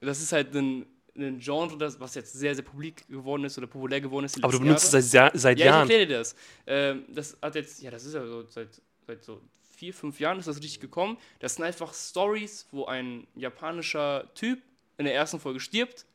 das 0.00 0.20
ist 0.22 0.30
halt 0.30 0.54
ein, 0.54 0.86
ein 1.16 1.40
Genre, 1.40 1.76
das, 1.76 1.98
was 1.98 2.14
jetzt 2.14 2.34
sehr, 2.34 2.54
sehr 2.54 2.62
publik 2.62 3.04
geworden 3.08 3.42
ist 3.46 3.58
oder 3.58 3.66
populär 3.66 4.00
geworden 4.00 4.26
ist. 4.26 4.36
Aber 4.44 4.52
du 4.52 4.60
benutzt 4.60 4.94
es 4.94 5.10
seit, 5.10 5.32
seit 5.34 5.58
Ja, 5.58 5.64
ich 5.64 5.68
Jahren. 5.70 5.80
erkläre 5.90 6.06
dir 6.06 6.18
das. 6.18 6.36
Ähm, 6.68 7.04
das 7.08 7.36
hat 7.42 7.56
jetzt, 7.56 7.82
ja, 7.82 7.90
das 7.90 8.04
ist 8.04 8.14
ja 8.14 8.24
so 8.24 8.46
seit, 8.46 8.68
seit 9.08 9.24
so 9.24 9.40
vier, 9.76 9.92
fünf 9.92 10.20
Jahren 10.20 10.38
ist 10.38 10.46
das 10.46 10.58
richtig 10.58 10.78
gekommen. 10.78 11.18
Das 11.40 11.56
sind 11.56 11.64
einfach 11.64 11.92
Stories, 11.92 12.68
wo 12.70 12.84
ein 12.84 13.26
japanischer 13.34 14.32
Typ 14.36 14.60
in 15.00 15.06
der 15.06 15.14
ersten 15.14 15.40
Folge 15.40 15.60
stirbt 15.60 16.06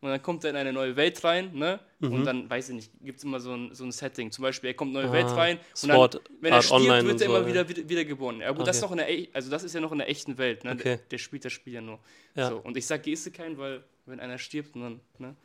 und 0.00 0.10
dann 0.10 0.20
kommt 0.20 0.42
er 0.42 0.50
in 0.50 0.56
eine 0.56 0.72
neue 0.72 0.96
Welt 0.96 1.22
rein, 1.22 1.54
ne? 1.54 1.78
Mhm. 2.00 2.12
Und 2.12 2.24
dann, 2.24 2.50
weiß 2.50 2.70
ich 2.70 2.74
nicht, 2.74 2.90
gibt 3.02 3.18
es 3.18 3.24
immer 3.24 3.38
so 3.38 3.54
ein, 3.54 3.72
so 3.72 3.84
ein 3.84 3.92
Setting. 3.92 4.32
Zum 4.32 4.42
Beispiel, 4.42 4.70
er 4.70 4.74
kommt 4.74 4.90
in 4.90 4.96
eine 4.96 5.06
neue 5.06 5.16
Ah, 5.16 5.26
Welt 5.26 5.36
rein 5.36 5.58
und 5.58 5.76
Sword 5.76 6.14
dann, 6.16 6.22
wenn 6.40 6.52
er 6.52 6.56
Art 6.56 6.64
stirbt, 6.64 6.80
Online 6.82 7.02
wird 7.04 7.12
und 7.14 7.20
er 7.22 7.26
so, 7.28 7.36
immer 7.36 7.40
ja. 7.40 7.46
wieder, 7.46 7.68
wieder 7.68 7.88
wiedergeboren. 7.88 8.40
Ja, 8.40 8.50
gut, 8.50 8.66
das 8.66 8.76
ist 8.76 8.82
Okay. 8.82 8.96
noch 8.96 9.06
in 9.06 9.16
der, 9.16 9.28
also 9.32 9.50
das 9.50 9.62
ist 9.62 9.74
ja 9.74 9.80
noch 9.80 9.92
in 9.92 9.98
der 9.98 10.10
echten 10.10 10.36
Welt, 10.38 10.64
ne? 10.64 10.72
Okay. 10.72 10.82
Der, 10.82 10.96
der 10.96 11.18
spielt 11.18 11.44
das 11.44 11.52
Spiel 11.52 11.74
ja 11.74 11.80
nur. 11.80 12.00
Ja. 12.34 12.48
So, 12.48 12.56
und 12.58 12.76
ich 12.76 12.84
sag 12.84 13.04
keinen, 13.32 13.56
weil 13.58 13.84
wenn 14.06 14.18
einer 14.18 14.38
stirbt, 14.38 14.74
dann, 14.74 15.00
ne? 15.18 15.36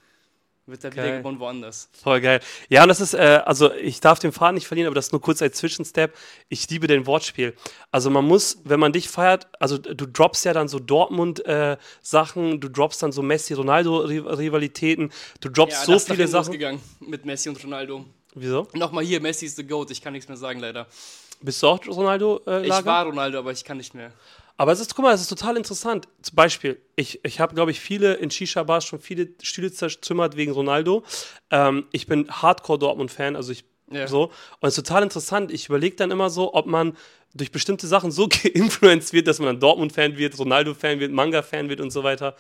Wird 0.68 0.84
er 0.84 0.90
Geil. 0.90 1.06
wiedergeboren 1.06 1.40
woanders. 1.40 1.88
Voll 1.94 2.20
geil. 2.20 2.42
Ja, 2.68 2.84
und 2.84 2.90
das 2.90 3.00
ist, 3.00 3.14
äh, 3.14 3.42
also 3.46 3.74
ich 3.74 4.02
darf 4.02 4.20
den 4.20 4.34
Faden 4.34 4.56
nicht 4.56 4.68
verlieren, 4.68 4.88
aber 4.88 4.96
das 4.96 5.14
nur 5.14 5.22
kurz 5.22 5.42
als 5.42 5.56
Zwischenstep. 5.58 6.14
Ich 6.50 6.70
liebe 6.70 6.88
den 6.88 7.06
Wortspiel. 7.08 7.56
Also 7.90 8.10
man 8.10 8.26
muss, 8.26 8.58
wenn 8.66 8.80
man 8.80 8.92
dich 8.92 9.08
feiert, 9.08 9.48
also 9.62 9.78
du 9.78 10.06
droppst 10.06 10.44
ja 10.44 10.52
dann 10.52 10.68
so 10.68 10.80
Dortmund-Sachen, 10.80 12.60
du 12.60 12.68
droppst 12.68 13.02
dann 13.02 13.14
so 13.14 13.22
Messi-Ronaldo-Rivalitäten, 13.22 15.12
du 15.40 15.50
droppst 15.50 15.86
so 15.86 15.94
das 15.94 16.02
ist 16.02 16.08
viele 16.10 16.18
hinten 16.18 16.32
Sachen. 16.34 16.48
losgegangen 16.48 16.82
mit 17.00 17.26
Messi 17.26 17.48
und 17.48 17.64
Ronaldo. 17.64 18.04
Wieso? 18.36 18.68
Nochmal 18.74 19.06
hier, 19.06 19.22
Messi 19.22 19.46
ist 19.46 19.56
the 19.56 19.66
GOAT, 19.66 19.90
ich 19.92 20.02
kann 20.02 20.12
nichts 20.12 20.28
mehr 20.28 20.38
sagen, 20.38 20.60
leider. 20.60 20.86
Bist 21.40 21.64
du 21.64 21.68
auch 21.68 21.80
Ronaldo-Lager? 21.88 22.80
Ich 22.80 22.86
war 22.86 23.06
Ronaldo, 23.06 23.40
aber 23.40 23.52
ich 23.54 23.64
kann 23.64 23.78
nicht 23.78 23.94
mehr. 23.94 24.12
Aber 24.58 24.72
es 24.72 24.80
ist, 24.80 24.96
guck 24.96 25.04
mal, 25.06 25.14
es 25.14 25.22
ist 25.22 25.28
total 25.28 25.56
interessant. 25.56 26.08
Zum 26.22 26.36
Beispiel, 26.36 26.82
ich, 26.96 27.24
ich 27.24 27.40
habe, 27.40 27.54
glaube 27.54 27.72
ich, 27.72 27.80
viele 27.80 28.16
in 28.16 28.32
Shisha-Bars 28.32 28.86
schon 28.86 29.00
viele 29.00 29.30
Stühle 29.42 29.72
zertrümmert 29.72 30.36
wegen 30.36 30.52
Ronaldo. 30.52 31.04
Ähm, 31.52 31.86
ich 31.92 32.08
bin 32.08 32.28
Hardcore-Dortmund-Fan, 32.30 33.36
also 33.36 33.52
ich 33.52 33.66
Ja. 33.92 34.08
so. 34.08 34.32
Und 34.60 34.68
es 34.68 34.78
ist 34.78 34.86
total 34.86 35.04
interessant. 35.04 35.52
Ich 35.52 35.70
überlege 35.70 35.96
dann 35.96 36.12
immer 36.12 36.30
so, 36.30 36.54
ob 36.56 36.66
man 36.66 36.98
durch 37.36 37.52
bestimmte 37.52 37.86
Sachen 37.88 38.12
so 38.12 38.28
geinfluenced 38.44 39.14
wird, 39.14 39.28
dass 39.28 39.40
man 39.40 39.48
dann 39.48 39.60
Dortmund-Fan 39.60 40.18
wird, 40.18 40.38
Ronaldo-Fan 40.40 41.00
wird, 41.00 41.12
Manga-Fan 41.12 41.70
wird 41.70 41.80
und 41.80 41.92
so 41.92 42.04
weiter. 42.04 42.36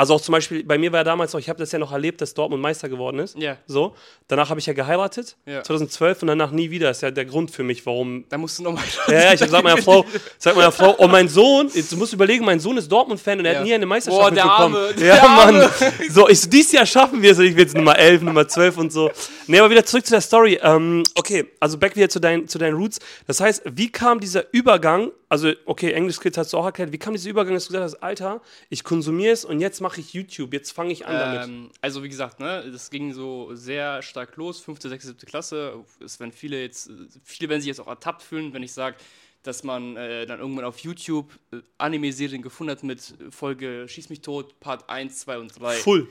Also 0.00 0.14
auch 0.14 0.20
zum 0.22 0.32
Beispiel, 0.32 0.64
bei 0.64 0.78
mir 0.78 0.90
war 0.92 1.00
ja 1.00 1.04
damals 1.04 1.34
auch, 1.34 1.38
ich 1.38 1.50
habe 1.50 1.58
das 1.58 1.70
ja 1.72 1.78
noch 1.78 1.92
erlebt, 1.92 2.22
dass 2.22 2.32
Dortmund 2.32 2.62
Meister 2.62 2.88
geworden 2.88 3.18
ist. 3.18 3.36
Ja. 3.38 3.58
So. 3.66 3.94
Danach 4.28 4.48
habe 4.48 4.58
ich 4.58 4.64
ja 4.64 4.72
geheiratet, 4.72 5.36
Ja. 5.44 5.62
2012 5.62 6.22
und 6.22 6.28
danach 6.28 6.52
nie 6.52 6.70
wieder. 6.70 6.88
Das 6.88 6.96
ist 6.96 7.02
ja 7.02 7.10
der 7.10 7.26
Grund 7.26 7.50
für 7.50 7.62
mich, 7.64 7.84
warum 7.84 8.24
Da 8.30 8.38
musst 8.38 8.58
du 8.58 8.62
nochmal. 8.62 8.82
ja, 9.08 9.12
ja, 9.14 9.32
ich 9.34 9.40
hab 9.42 9.48
gesagt 9.48 9.62
meiner 9.64 9.82
Frau, 9.82 10.06
sag 10.38 10.56
meiner 10.56 10.72
Frau, 10.72 10.94
oh 10.96 11.06
mein 11.06 11.28
Sohn, 11.28 11.70
jetzt, 11.74 11.92
du 11.92 11.98
musst 11.98 12.14
überlegen, 12.14 12.46
mein 12.46 12.60
Sohn 12.60 12.78
ist 12.78 12.90
Dortmund-Fan 12.90 13.40
und 13.40 13.44
er 13.44 13.52
Ja. 13.52 13.58
hat 13.58 13.66
nie 13.66 13.74
eine 13.74 13.84
Meisterschaft 13.84 14.22
Boah, 14.22 14.30
der 14.30 14.44
mitbekommen. 14.44 14.74
Arme, 14.76 15.04
ja, 15.06 15.14
der 15.16 15.28
Mann. 15.28 15.54
Arme. 15.56 15.70
So, 16.08 16.28
ich 16.30 16.48
dieses 16.48 16.72
Jahr 16.72 16.86
schaffen 16.86 17.20
wir 17.20 17.32
es 17.32 17.38
ich 17.38 17.54
will 17.54 17.64
jetzt 17.64 17.76
Nummer 17.76 17.98
11, 17.98 18.22
Nummer 18.22 18.48
12 18.48 18.78
und 18.78 18.92
so. 18.92 19.10
Nee, 19.50 19.58
aber 19.58 19.68
wieder 19.68 19.84
zurück 19.84 20.06
zu 20.06 20.12
der 20.12 20.20
Story. 20.20 20.60
Ähm, 20.62 21.02
okay, 21.16 21.44
also 21.58 21.76
back 21.76 21.96
wieder 21.96 22.08
zu, 22.08 22.20
dein, 22.20 22.46
zu 22.46 22.56
deinen 22.56 22.76
Roots. 22.76 23.00
Das 23.26 23.40
heißt, 23.40 23.62
wie 23.66 23.90
kam 23.90 24.20
dieser 24.20 24.44
Übergang, 24.54 25.10
also 25.28 25.52
okay, 25.64 25.90
English 25.90 26.20
Kids 26.20 26.38
hast 26.38 26.52
du 26.52 26.56
auch 26.56 26.66
erklärt, 26.66 26.92
wie 26.92 26.98
kam 26.98 27.14
dieser 27.14 27.30
Übergang, 27.30 27.54
dass 27.54 27.64
du 27.64 27.72
gesagt 27.72 27.82
hast, 27.82 28.00
Alter, 28.00 28.42
ich 28.68 28.84
konsumiere 28.84 29.32
es 29.32 29.44
und 29.44 29.58
jetzt 29.58 29.80
mache 29.80 30.00
ich 30.00 30.12
YouTube, 30.12 30.52
jetzt 30.52 30.70
fange 30.70 30.92
ich 30.92 31.04
an 31.04 31.16
damit. 31.18 31.48
Ähm, 31.48 31.70
also 31.80 32.04
wie 32.04 32.08
gesagt, 32.08 32.38
ne, 32.38 32.64
das 32.70 32.90
ging 32.90 33.12
so 33.12 33.52
sehr 33.52 34.02
stark 34.02 34.36
los, 34.36 34.60
fünfte, 34.60 34.88
sechste, 34.88 35.08
siebte 35.08 35.26
Klasse. 35.26 35.84
Es 36.04 36.20
werden 36.20 36.30
viele 36.30 36.62
jetzt, 36.62 36.88
viele 37.24 37.50
werden 37.50 37.60
sich 37.60 37.66
jetzt 37.66 37.80
auch 37.80 37.88
ertappt 37.88 38.22
fühlen, 38.22 38.52
wenn 38.52 38.62
ich 38.62 38.72
sage, 38.72 38.98
dass 39.42 39.64
man 39.64 39.96
äh, 39.96 40.26
dann 40.26 40.38
irgendwann 40.38 40.64
auf 40.64 40.78
YouTube 40.78 41.28
äh, 41.52 41.56
Anime-Serien 41.76 42.42
gefunden 42.42 42.70
hat 42.70 42.84
mit 42.84 43.14
Folge 43.30 43.86
Schieß 43.88 44.10
mich 44.10 44.20
tot, 44.20 44.60
Part 44.60 44.88
1, 44.88 45.18
2 45.18 45.38
und 45.40 45.60
3. 45.60 45.72
Full. 45.74 46.08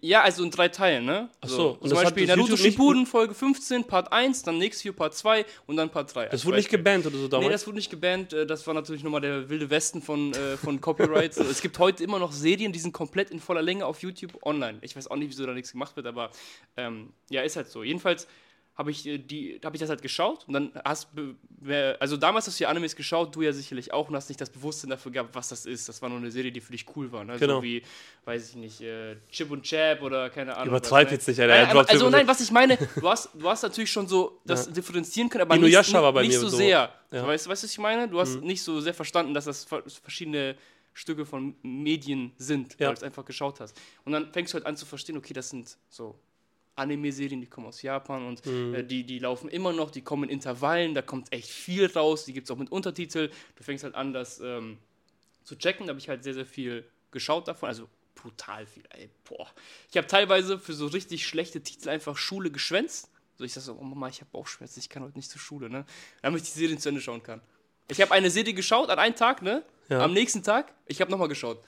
Ja, 0.00 0.22
also 0.22 0.44
in 0.44 0.50
drei 0.50 0.68
Teilen, 0.68 1.04
ne? 1.04 1.30
Ach 1.40 1.48
so, 1.48 1.70
und 1.70 1.88
Zum 1.88 1.90
das 1.90 2.02
Beispiel 2.02 2.26
Naruto 2.26 2.48
YouTube 2.48 2.58
Shippuden, 2.58 3.06
Folge 3.06 3.34
15, 3.34 3.84
Part 3.84 4.12
1, 4.12 4.42
dann 4.42 4.58
Next 4.58 4.84
View, 4.84 4.92
Part 4.92 5.14
2 5.14 5.46
und 5.66 5.76
dann 5.76 5.88
Part 5.90 6.14
3. 6.14 6.26
Das 6.26 6.44
wurde 6.44 6.56
nicht 6.58 6.68
gebannt 6.70 7.06
oder 7.06 7.16
so 7.16 7.28
damals? 7.28 7.46
Nee, 7.46 7.52
das 7.52 7.66
wurde 7.66 7.76
nicht 7.76 7.90
gebannt. 7.90 8.32
äh, 8.32 8.46
Das 8.46 8.66
war 8.66 8.74
natürlich 8.74 9.02
nochmal 9.02 9.20
der 9.20 9.48
wilde 9.48 9.70
Westen 9.70 10.02
von, 10.02 10.32
äh, 10.34 10.56
von 10.56 10.80
Copyright. 10.80 11.34
So, 11.34 11.42
es 11.50 11.60
gibt 11.60 11.78
heute 11.78 12.04
immer 12.04 12.18
noch 12.18 12.32
Serien, 12.32 12.72
die 12.72 12.78
sind 12.78 12.92
komplett 12.92 13.30
in 13.30 13.40
voller 13.40 13.62
Länge 13.62 13.86
auf 13.86 14.02
YouTube 14.02 14.38
online. 14.44 14.78
Ich 14.82 14.94
weiß 14.96 15.08
auch 15.10 15.16
nicht, 15.16 15.30
wieso 15.30 15.46
da 15.46 15.54
nichts 15.54 15.72
gemacht 15.72 15.96
wird, 15.96 16.06
aber 16.06 16.30
ähm, 16.76 17.12
ja, 17.30 17.42
ist 17.42 17.56
halt 17.56 17.68
so. 17.68 17.82
Jedenfalls 17.82 18.26
habe 18.78 18.92
ich, 18.92 19.04
äh, 19.06 19.18
die- 19.18 19.60
hab 19.64 19.74
ich 19.74 19.80
das 19.80 19.90
halt 19.90 20.00
geschaut 20.02 20.44
und 20.46 20.54
dann 20.54 20.72
hast 20.84 21.08
also 21.98 22.16
damals 22.16 22.46
hast 22.46 22.60
du 22.60 22.64
ja 22.64 22.70
Animes 22.70 22.94
geschaut, 22.94 23.34
du 23.34 23.42
ja 23.42 23.52
sicherlich 23.52 23.92
auch 23.92 24.08
und 24.08 24.14
hast 24.14 24.28
nicht 24.28 24.40
das 24.40 24.48
Bewusstsein 24.48 24.90
dafür 24.90 25.10
gehabt, 25.10 25.34
was 25.34 25.48
das 25.48 25.66
ist. 25.66 25.88
Das 25.88 26.00
war 26.00 26.08
nur 26.08 26.18
eine 26.18 26.30
Serie, 26.30 26.52
die 26.52 26.60
für 26.60 26.70
dich 26.70 26.86
cool 26.94 27.10
war. 27.10 27.24
Ne? 27.24 27.36
Genau. 27.38 27.56
So 27.56 27.62
wie, 27.64 27.82
weiß 28.24 28.50
ich 28.50 28.54
nicht, 28.56 28.80
äh, 28.80 29.16
Chip 29.32 29.50
und 29.50 29.64
Chap 29.64 30.00
oder 30.02 30.30
keine 30.30 30.56
Ahnung. 30.56 30.68
Übertreib 30.68 31.08
ne? 31.08 31.14
jetzt 31.14 31.26
nicht, 31.26 31.40
Alter. 31.40 31.54
Er 31.54 31.66
Nein, 31.74 31.86
also 31.88 32.06
und 32.06 32.12
nein, 32.12 32.28
was 32.28 32.40
ich 32.40 32.52
meine, 32.52 32.76
du 32.76 33.08
hast, 33.08 33.30
du 33.34 33.48
hast 33.48 33.62
natürlich 33.62 33.90
schon 33.90 34.06
so 34.06 34.40
das 34.46 34.72
differenzieren 34.72 35.28
können, 35.28 35.42
aber 35.42 35.56
nicht, 35.56 35.64
Inuyasha 35.64 36.00
war 36.00 36.12
bei 36.12 36.22
nicht 36.22 36.30
mir 36.34 36.38
so 36.38 36.48
so. 36.48 36.56
sehr. 36.58 36.92
Ja. 37.10 37.26
Weißt 37.26 37.46
du, 37.46 37.50
was 37.50 37.64
ich 37.64 37.76
meine? 37.78 38.06
Du 38.08 38.20
hast 38.20 38.40
nicht 38.40 38.62
so 38.62 38.80
sehr 38.80 38.94
verstanden, 38.94 39.34
dass 39.34 39.46
das 39.46 39.64
ver- 39.64 39.82
verschiedene 40.02 40.56
Stücke 40.94 41.26
von 41.26 41.56
Medien 41.62 42.30
sind, 42.38 42.74
Ja. 42.78 42.86
weil 42.86 42.94
du 42.94 42.98
es 42.98 43.02
einfach 43.02 43.24
geschaut 43.24 43.58
hast. 43.58 43.76
Und 44.04 44.12
dann 44.12 44.32
fängst 44.32 44.52
du 44.52 44.58
halt 44.58 44.66
an 44.66 44.76
zu 44.76 44.86
verstehen, 44.86 45.16
okay, 45.16 45.32
das 45.34 45.50
sind 45.50 45.76
so 45.88 46.16
Anime-Serien, 46.78 47.40
die 47.40 47.46
kommen 47.46 47.66
aus 47.66 47.82
Japan 47.82 48.26
und 48.26 48.46
äh, 48.46 48.84
die, 48.84 49.04
die 49.04 49.18
laufen 49.18 49.48
immer 49.48 49.72
noch, 49.72 49.90
die 49.90 50.02
kommen 50.02 50.24
in 50.24 50.30
Intervallen, 50.30 50.94
da 50.94 51.02
kommt 51.02 51.32
echt 51.32 51.48
viel 51.48 51.86
raus, 51.86 52.24
die 52.24 52.32
gibt 52.32 52.46
es 52.46 52.50
auch 52.50 52.58
mit 52.58 52.70
Untertitel. 52.70 53.30
Du 53.56 53.62
fängst 53.62 53.84
halt 53.84 53.94
an, 53.94 54.12
das 54.12 54.40
ähm, 54.40 54.78
zu 55.44 55.56
checken, 55.56 55.86
da 55.86 55.90
habe 55.90 56.00
ich 56.00 56.08
halt 56.08 56.24
sehr, 56.24 56.34
sehr 56.34 56.46
viel 56.46 56.84
geschaut 57.10 57.48
davon, 57.48 57.68
also 57.68 57.88
brutal 58.14 58.66
viel, 58.66 58.84
ey, 58.90 59.10
boah. 59.28 59.48
Ich 59.90 59.96
habe 59.96 60.06
teilweise 60.06 60.58
für 60.58 60.72
so 60.72 60.86
richtig 60.86 61.26
schlechte 61.26 61.62
Titel 61.62 61.88
einfach 61.88 62.16
Schule 62.16 62.50
geschwänzt. 62.50 63.10
So, 63.36 63.44
ich 63.44 63.52
sag 63.52 63.62
so, 63.62 63.76
oh 63.78 63.84
Mama, 63.84 64.08
ich 64.08 64.20
habe 64.20 64.30
Bauchschmerzen, 64.32 64.80
ich 64.80 64.88
kann 64.88 65.04
heute 65.04 65.16
nicht 65.16 65.30
zur 65.30 65.40
Schule, 65.40 65.70
ne? 65.70 65.84
Damit 66.22 66.42
ich 66.42 66.52
die 66.52 66.58
Serien 66.58 66.78
zu 66.78 66.88
Ende 66.88 67.00
schauen 67.00 67.22
kann. 67.22 67.40
Ich 67.88 68.00
habe 68.00 68.10
eine 68.12 68.30
Serie 68.30 68.52
geschaut 68.52 68.90
an 68.90 68.98
einem 68.98 69.14
Tag, 69.14 69.42
ne? 69.42 69.62
Ja. 69.88 70.00
Am 70.00 70.12
nächsten 70.12 70.42
Tag, 70.42 70.74
ich 70.86 71.00
habe 71.00 71.10
nochmal 71.10 71.28
geschaut. 71.28 71.62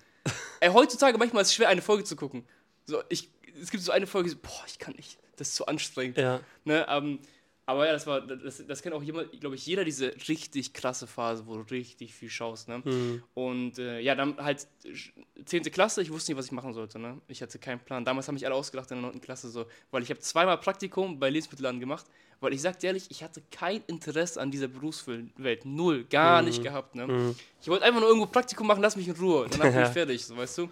Ey, 0.59 0.71
heutzutage 0.71 1.17
manchmal 1.17 1.43
ist 1.43 1.49
es 1.49 1.55
schwer, 1.55 1.69
eine 1.69 1.81
Folge 1.81 2.05
zu 2.05 2.17
gucken. 2.17 2.45
So, 2.85 3.03
ich, 3.09 3.31
es 3.61 3.71
gibt 3.71 3.83
so 3.83 3.93
eine 3.93 4.07
Folge, 4.07 4.31
so, 4.31 4.37
boah, 4.41 4.65
ich 4.67 4.79
kann 4.79 4.95
nicht, 4.95 5.19
das 5.37 5.49
ist 5.49 5.57
zu 5.57 5.67
anstrengend. 5.67 6.17
Ja. 6.19 6.41
Ne, 6.65 6.87
ähm, 6.89 7.19
aber 7.67 7.87
ja, 7.87 7.93
das 7.93 8.05
war, 8.07 8.21
das, 8.23 8.67
das 8.67 8.83
kennt 8.83 8.97
auch 8.97 9.03
jemand, 9.03 9.39
glaube 9.41 9.55
ich, 9.55 9.65
jeder 9.65 9.85
diese 9.85 10.13
richtig 10.27 10.73
krasse 10.73 11.07
Phase, 11.07 11.47
wo 11.47 11.55
du 11.55 11.61
richtig 11.71 12.13
viel 12.13 12.29
schaust. 12.29 12.67
Ne? 12.67 12.83
Mhm. 12.85 13.23
Und 13.35 13.79
äh, 13.79 14.01
ja, 14.01 14.17
dann 14.17 14.37
halt 14.39 14.67
sch 14.93 15.13
10. 15.45 15.63
Klasse, 15.71 16.03
ich 16.03 16.11
wusste 16.11 16.33
nicht, 16.33 16.39
was 16.39 16.47
ich 16.47 16.53
machen 16.53 16.73
sollte. 16.75 16.99
Ne? 16.99 17.21
Ich 17.29 17.43
hatte 17.43 17.61
keinen 17.61 17.79
Plan. 17.79 18.05
Damals 18.05 18.27
haben 18.27 18.35
mich 18.35 18.45
alle 18.45 18.57
ausgedacht 18.57 18.91
in 18.91 19.01
der 19.01 19.13
9. 19.13 19.21
Klasse 19.21 19.49
so, 19.51 19.67
weil 19.93 20.03
ich 20.03 20.11
habe 20.11 20.19
zweimal 20.19 20.59
Praktikum 20.59 21.21
bei 21.21 21.31
Lebensmittelladen 21.31 21.79
gemacht, 21.79 22.07
weil 22.41 22.53
ich 22.55 22.61
sagte 22.61 22.89
ehrlich, 22.89 23.07
ich 23.09 23.23
hatte 23.23 23.41
kein 23.53 23.83
Interesse 23.87 24.41
an 24.41 24.51
dieser 24.51 24.67
Berufswelt. 24.67 25.65
Null, 25.65 26.05
gar 26.11 26.43
Mhm. 26.43 26.49
nicht 26.49 26.65
gehabt. 26.65 26.97
Ne? 26.97 27.37
Ich 27.63 27.69
wollte 27.69 27.85
einfach 27.85 28.01
nur 28.01 28.09
irgendwo 28.09 28.27
Praktikum 28.27 28.67
machen, 28.67 28.83
lass 28.83 28.97
mich 28.97 29.07
in 29.07 29.15
Ruhe. 29.15 29.47
Danach 29.49 29.73
bin 29.73 29.83
ich 29.85 29.89
fertig, 29.93 30.25
so, 30.25 30.37
weißt 30.37 30.59
du? 30.59 30.69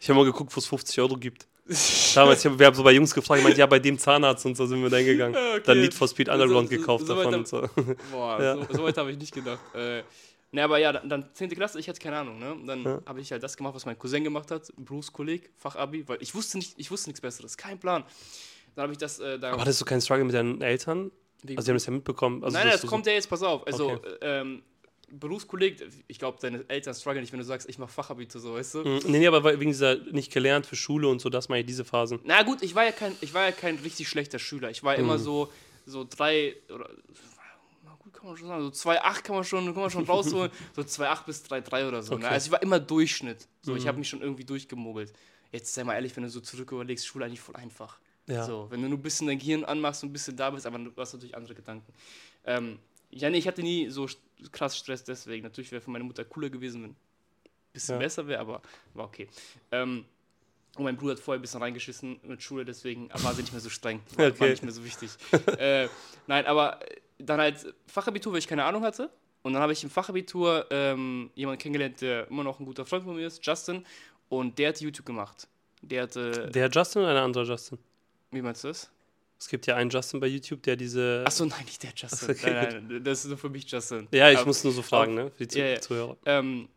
Ich 0.00 0.10
habe 0.10 0.18
mal 0.18 0.26
geguckt, 0.26 0.54
wo 0.54 0.58
es 0.58 0.66
50 0.66 1.00
Euro 1.00 1.16
gibt. 1.16 1.46
Damals, 2.14 2.44
ich 2.44 2.50
hab, 2.50 2.58
wir 2.58 2.66
haben 2.66 2.74
so 2.76 2.82
bei 2.84 2.92
Jungs 2.92 3.12
gefragt, 3.12 3.38
ich 3.40 3.44
meinte, 3.44 3.58
ja, 3.58 3.66
bei 3.66 3.78
dem 3.80 3.98
Zahnarzt 3.98 4.46
und 4.46 4.56
so 4.56 4.66
sind 4.66 4.80
wir 4.82 4.90
dann 4.90 5.04
gegangen. 5.04 5.34
Okay. 5.34 5.62
Dann 5.64 5.80
Need 5.80 5.94
for 5.94 6.06
Speed 6.06 6.28
Underground 6.28 6.68
So- 6.68 6.74
so- 6.74 6.80
gekauft 6.80 7.06
so 7.06 7.14
davon 7.16 7.32
hab- 7.32 7.40
und 7.40 7.48
so. 7.48 7.68
Boah, 8.12 8.40
Ja. 8.42 8.56
so, 8.70 8.82
weit 8.84 8.96
habe 8.98 9.10
ich 9.10 9.18
nicht 9.18 9.34
gedacht. 9.34 9.58
Äh, 9.74 10.02
ne, 10.52 10.62
aber 10.62 10.78
ja, 10.78 10.92
dann, 10.92 11.08
dann 11.08 11.28
10. 11.34 11.48
Klasse, 11.50 11.80
ich 11.80 11.88
hatte 11.88 11.98
keine 12.00 12.18
Ahnung, 12.18 12.38
ne? 12.38 12.56
Dann 12.66 12.84
Ja. 12.84 13.00
habe 13.06 13.20
ich 13.20 13.32
halt 13.32 13.42
das 13.42 13.56
gemacht, 13.56 13.74
was 13.74 13.84
mein 13.84 13.98
Cousin 13.98 14.22
gemacht 14.22 14.50
hat, 14.52 14.72
Berufskolleg, 14.76 15.50
Fachabi, 15.56 16.06
weil 16.08 16.18
ich 16.20 16.34
wusste 16.34 16.58
nicht, 16.58 16.74
ich 16.76 16.90
wusste 16.90 17.08
nichts 17.10 17.20
Besseres, 17.20 17.56
kein 17.56 17.78
Plan. 17.80 18.04
Dann 18.76 18.84
habe 18.84 18.92
ich 18.92 18.98
das 18.98 19.18
äh, 19.18 19.38
da. 19.38 19.50
Aber 19.52 19.62
hattest 19.62 19.80
du 19.80 19.84
keinen 19.84 20.00
Struggle 20.00 20.24
mit 20.24 20.34
deinen 20.34 20.60
Eltern? 20.62 21.10
Wie- 21.42 21.56
Also, 21.56 21.66
die 21.66 21.70
haben 21.72 21.76
das 21.76 21.86
ja 21.86 21.92
mitbekommen. 21.92 22.44
Also, 22.44 22.56
nein, 22.56 22.68
das 22.70 22.86
kommt 22.86 23.06
ja 23.06 23.12
jetzt, 23.12 23.28
pass 23.28 23.42
auf. 23.42 23.66
Also, 23.66 23.90
Okay. 23.90 24.08
äh, 24.20 24.40
ähm, 24.40 24.62
Berufskolleg, 25.08 25.80
ich 26.08 26.18
glaube, 26.18 26.38
deine 26.40 26.64
Eltern 26.68 26.92
strugglen 26.94 27.22
nicht, 27.22 27.32
wenn 27.32 27.38
du 27.38 27.44
sagst, 27.44 27.68
ich 27.68 27.78
mache 27.78 27.92
Fachabitur, 27.92 28.40
so, 28.40 28.54
weißt 28.54 28.74
du? 28.74 28.78
Mhm. 28.84 29.00
Nee, 29.06 29.18
nee, 29.20 29.26
aber 29.26 29.44
wegen 29.60 29.70
dieser 29.70 29.96
nicht 29.96 30.32
gelernt 30.32 30.66
für 30.66 30.74
Schule 30.76 31.06
und 31.08 31.20
so, 31.20 31.28
das 31.28 31.48
meine 31.48 31.60
ich 31.60 31.66
diese 31.66 31.84
Phasen. 31.84 32.18
Na 32.24 32.42
gut, 32.42 32.62
ich 32.62 32.74
war 32.74 32.84
ja 32.84 32.92
kein, 32.92 33.14
ich 33.20 33.32
war 33.32 33.44
ja 33.46 33.52
kein 33.52 33.76
richtig 33.76 34.08
schlechter 34.08 34.38
Schüler. 34.38 34.70
Ich 34.70 34.82
war 34.82 34.94
Mhm. 34.94 35.00
immer 35.04 35.18
so, 35.18 35.52
so 35.84 36.04
drei 36.08 36.56
oder 36.74 36.90
na 37.84 37.94
gut, 38.02 38.12
kann 38.12 38.26
man 38.26 38.36
schon 38.36 38.48
sagen, 38.48 38.62
so 38.64 38.70
2,8 38.90 39.22
kann 39.22 39.36
man 39.36 39.44
schon, 39.44 39.64
kann 39.66 39.74
man 39.82 39.90
schon 39.90 40.04
rausholen, 40.08 40.50
so 40.74 40.82
2,8 40.82 41.24
bis 41.24 41.44
3,3 41.44 41.86
oder 41.86 42.02
so. 42.02 42.14
Ne? 42.14 42.24
Okay. 42.24 42.26
Also 42.34 42.46
ich 42.46 42.52
war 42.52 42.62
immer 42.62 42.80
Durchschnitt. 42.80 43.46
So, 43.62 43.76
ich 43.76 43.84
Mhm. 43.84 43.88
habe 43.88 43.98
mich 43.98 44.08
schon 44.08 44.22
irgendwie 44.22 44.44
durchgemogelt. 44.44 45.12
Jetzt 45.52 45.72
sei 45.72 45.84
mal 45.84 45.94
ehrlich, 45.94 46.16
wenn 46.16 46.24
du 46.24 46.28
so 46.30 46.40
zurück 46.40 46.72
überlegst, 46.72 47.06
Schule 47.06 47.26
eigentlich 47.26 47.40
voll 47.40 47.54
einfach. 47.54 47.98
Ja. 48.26 48.44
So, 48.44 48.66
wenn 48.70 48.82
du 48.82 48.88
nur 48.88 48.98
ein 48.98 49.02
bisschen 49.02 49.28
dein 49.28 49.38
Gehirn 49.38 49.64
anmachst 49.64 50.02
und 50.02 50.08
ein 50.08 50.12
bisschen 50.12 50.36
da 50.36 50.50
bist, 50.50 50.66
aber 50.66 50.78
du 50.78 50.90
hast 50.96 51.12
natürlich 51.12 51.36
andere 51.36 51.54
Gedanken. 51.54 51.92
Ähm, 52.44 52.80
ja, 53.10 53.30
nee, 53.30 53.38
ich 53.38 53.46
hatte 53.48 53.62
nie 53.62 53.88
so 53.90 54.06
krass 54.52 54.76
Stress 54.76 55.04
deswegen. 55.04 55.42
Natürlich 55.44 55.70
wäre 55.72 55.80
für 55.82 55.90
meine 55.90 56.04
Mutter 56.04 56.24
cooler 56.24 56.50
gewesen, 56.50 56.82
wenn 56.82 56.90
ein 56.90 56.96
bisschen 57.72 57.94
Ja. 57.94 57.98
besser 58.00 58.26
wäre, 58.26 58.40
aber 58.40 58.62
war 58.94 59.06
okay. 59.06 59.28
Ähm, 59.72 60.04
und 60.76 60.84
mein 60.84 60.96
Bruder 60.96 61.12
hat 61.12 61.20
vorher 61.20 61.38
ein 61.38 61.42
bisschen 61.42 61.62
reingeschissen 61.62 62.20
mit 62.24 62.42
Schule, 62.42 62.64
deswegen 62.64 63.08
war 63.10 63.34
sie 63.34 63.40
nicht 63.40 63.52
mehr 63.52 63.60
so 63.62 63.70
streng. 63.70 64.00
War, 64.16 64.24
war 64.26 64.30
Okay. 64.32 64.50
nicht 64.50 64.62
mehr 64.62 64.72
so 64.72 64.84
wichtig. 64.84 65.10
äh, 65.58 65.88
nein, 66.26 66.44
aber 66.46 66.80
dann 67.18 67.40
halt 67.40 67.74
Fachabitur, 67.86 68.32
weil 68.32 68.40
ich 68.40 68.46
keine 68.48 68.64
Ahnung 68.64 68.82
hatte. 68.82 69.08
Und 69.42 69.54
dann 69.54 69.62
habe 69.62 69.72
ich 69.72 69.82
im 69.84 69.88
Fachabitur 69.90 70.66
ähm, 70.70 71.30
jemanden 71.34 71.60
kennengelernt, 71.62 72.00
der 72.02 72.28
immer 72.28 72.42
noch 72.44 72.58
ein 72.60 72.66
guter 72.66 72.84
Freund 72.84 73.04
von 73.04 73.16
mir 73.16 73.26
ist, 73.26 73.46
Justin. 73.46 73.86
Und 74.28 74.58
der 74.58 74.68
hat 74.70 74.80
YouTube 74.80 75.06
gemacht. 75.06 75.46
Der 75.82 76.02
hatte. 76.02 76.48
Der 76.50 76.68
Justin 76.68 77.02
oder 77.02 77.12
ein 77.12 77.16
anderer 77.16 77.44
Justin? 77.44 77.78
wie 78.32 78.42
meinst 78.42 78.64
du 78.64 78.68
das? 78.68 78.90
Es 79.38 79.48
gibt 79.48 79.66
ja 79.66 79.76
einen 79.76 79.90
Justin 79.90 80.18
bei 80.20 80.26
YouTube, 80.28 80.62
der 80.62 80.76
diese. 80.76 81.22
Achso, 81.26 81.44
nein, 81.44 81.64
nicht 81.66 81.82
der 81.82 81.92
Justin. 81.94 82.30
Okay, 82.30 82.52
nein, 82.52 82.86
nein, 82.88 83.04
das 83.04 83.20
ist 83.24 83.28
nur 83.28 83.36
für 83.38 83.50
mich 83.50 83.70
Justin. 83.70 84.08
ja, 84.10 84.30
ich 84.30 84.38
Aber- 84.38 84.46
muss 84.46 84.64
nur 84.64 84.72
so 84.72 84.82
fragen, 84.82 85.14
ne? 85.14 85.30
Für 85.30 85.38
die 85.44 85.48
Zu 85.48 85.58
Ja, 85.58 85.66
ja. 85.66 85.80
Zuhörer. 85.80 86.16
Ähm, 86.24 86.68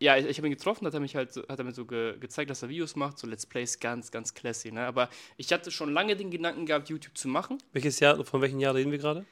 ja, 0.00 0.16
ich, 0.16 0.26
ich 0.26 0.38
habe 0.38 0.48
ihn 0.48 0.52
getroffen, 0.54 0.86
hat 0.86 0.94
er 0.94 1.00
mich 1.00 1.14
halt, 1.16 1.34
hat 1.48 1.58
er 1.58 1.64
mir 1.64 1.72
so 1.72 1.84
ge, 1.84 2.16
gezeigt, 2.18 2.50
dass 2.50 2.62
er 2.62 2.68
Videos 2.68 2.94
macht, 2.96 3.18
so 3.18 3.26
Let's 3.26 3.46
Plays, 3.46 3.78
ganz, 3.78 4.10
ganz 4.10 4.34
classy, 4.34 4.70
ne? 4.72 4.86
Aber 4.86 5.08
ich 5.36 5.52
hatte 5.52 5.70
schon 5.70 5.92
lange 5.92 6.16
den 6.16 6.30
Gedanken 6.30 6.66
gehabt, 6.66 6.88
YouTube 6.88 7.16
zu 7.16 7.28
machen. 7.28 7.58
Welches 7.72 8.00
Jahr, 8.00 8.24
von 8.24 8.40
welchem 8.40 8.58
Jahr 8.60 8.74
reden 8.74 8.90
wir 8.90 8.98
gerade? 8.98 9.24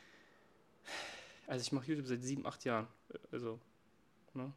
Also 1.48 1.62
ich 1.62 1.72
mache 1.72 1.86
YouTube 1.86 2.06
seit 2.06 2.22
sieben, 2.22 2.44
acht 2.46 2.64
Jahren. 2.64 2.86
Also, 3.32 3.58
ne? 4.34 4.52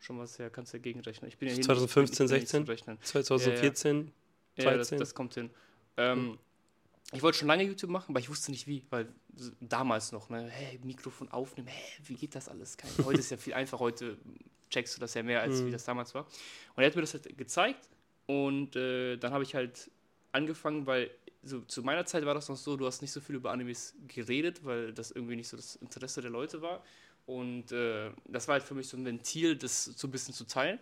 Schon 0.00 0.18
was 0.18 0.38
her, 0.38 0.50
kannst 0.50 0.72
du 0.72 0.78
ja 0.78 0.82
gegenrechnen. 0.82 1.28
Ich 1.28 1.38
bin 1.38 1.48
ja 1.48 1.52
hier 1.54 1.58
nicht- 1.58 1.66
2015, 1.66 2.26
ich 2.26 2.30
bin 2.30 2.38
nicht 2.40 2.48
16? 2.48 2.64
zu 2.66 2.70
rechnen. 2.72 2.98
2014? 3.02 4.12
Ja, 4.56 4.64
das, 4.76 4.88
13? 4.88 4.98
das 4.98 5.14
kommt 5.14 5.34
hin. 5.34 5.50
Ähm, 5.96 6.38
ich 7.12 7.22
wollte 7.22 7.38
schon 7.38 7.48
lange 7.48 7.64
YouTube 7.64 7.90
machen, 7.90 8.10
aber 8.10 8.20
ich 8.20 8.28
wusste 8.28 8.50
nicht 8.50 8.66
wie, 8.66 8.84
weil 8.90 9.08
damals 9.60 10.12
noch, 10.12 10.28
ne, 10.28 10.48
hey, 10.48 10.78
Mikrofon 10.84 11.28
aufnehmen, 11.30 11.68
hey, 11.68 11.98
wie 12.04 12.14
geht 12.14 12.34
das 12.34 12.48
alles? 12.48 12.76
Kein, 12.76 12.90
heute 13.04 13.18
ist 13.20 13.30
ja 13.30 13.36
viel 13.36 13.54
einfacher, 13.54 13.80
heute 13.80 14.16
checkst 14.70 14.96
du 14.96 15.00
das 15.00 15.14
ja 15.14 15.22
mehr, 15.22 15.40
als 15.42 15.60
Mhm. 15.60 15.66
wie 15.66 15.70
das 15.72 15.84
damals 15.84 16.14
war. 16.14 16.24
Und 16.76 16.82
er 16.82 16.86
hat 16.86 16.94
mir 16.94 17.00
das 17.02 17.14
halt 17.14 17.36
gezeigt 17.36 17.88
und 18.26 18.76
äh, 18.76 19.16
dann 19.16 19.32
habe 19.32 19.42
ich 19.42 19.54
halt 19.54 19.90
angefangen, 20.32 20.86
weil 20.86 21.10
so, 21.42 21.60
zu 21.62 21.82
meiner 21.82 22.04
Zeit 22.04 22.24
war 22.26 22.34
das 22.34 22.48
noch 22.48 22.56
so, 22.56 22.76
du 22.76 22.86
hast 22.86 23.00
nicht 23.00 23.12
so 23.12 23.20
viel 23.20 23.34
über 23.36 23.50
Animes 23.50 23.94
geredet, 24.06 24.64
weil 24.64 24.92
das 24.92 25.10
irgendwie 25.10 25.36
nicht 25.36 25.48
so 25.48 25.56
das 25.56 25.76
Interesse 25.76 26.20
der 26.20 26.30
Leute 26.30 26.60
war. 26.62 26.84
Und 27.26 27.70
äh, 27.72 28.10
das 28.26 28.46
war 28.48 28.54
halt 28.54 28.62
für 28.64 28.74
mich 28.74 28.88
so 28.88 28.96
ein 28.96 29.04
Ventil, 29.04 29.56
das 29.56 29.84
so 29.84 30.08
ein 30.08 30.10
bisschen 30.10 30.34
zu 30.34 30.44
teilen. 30.44 30.78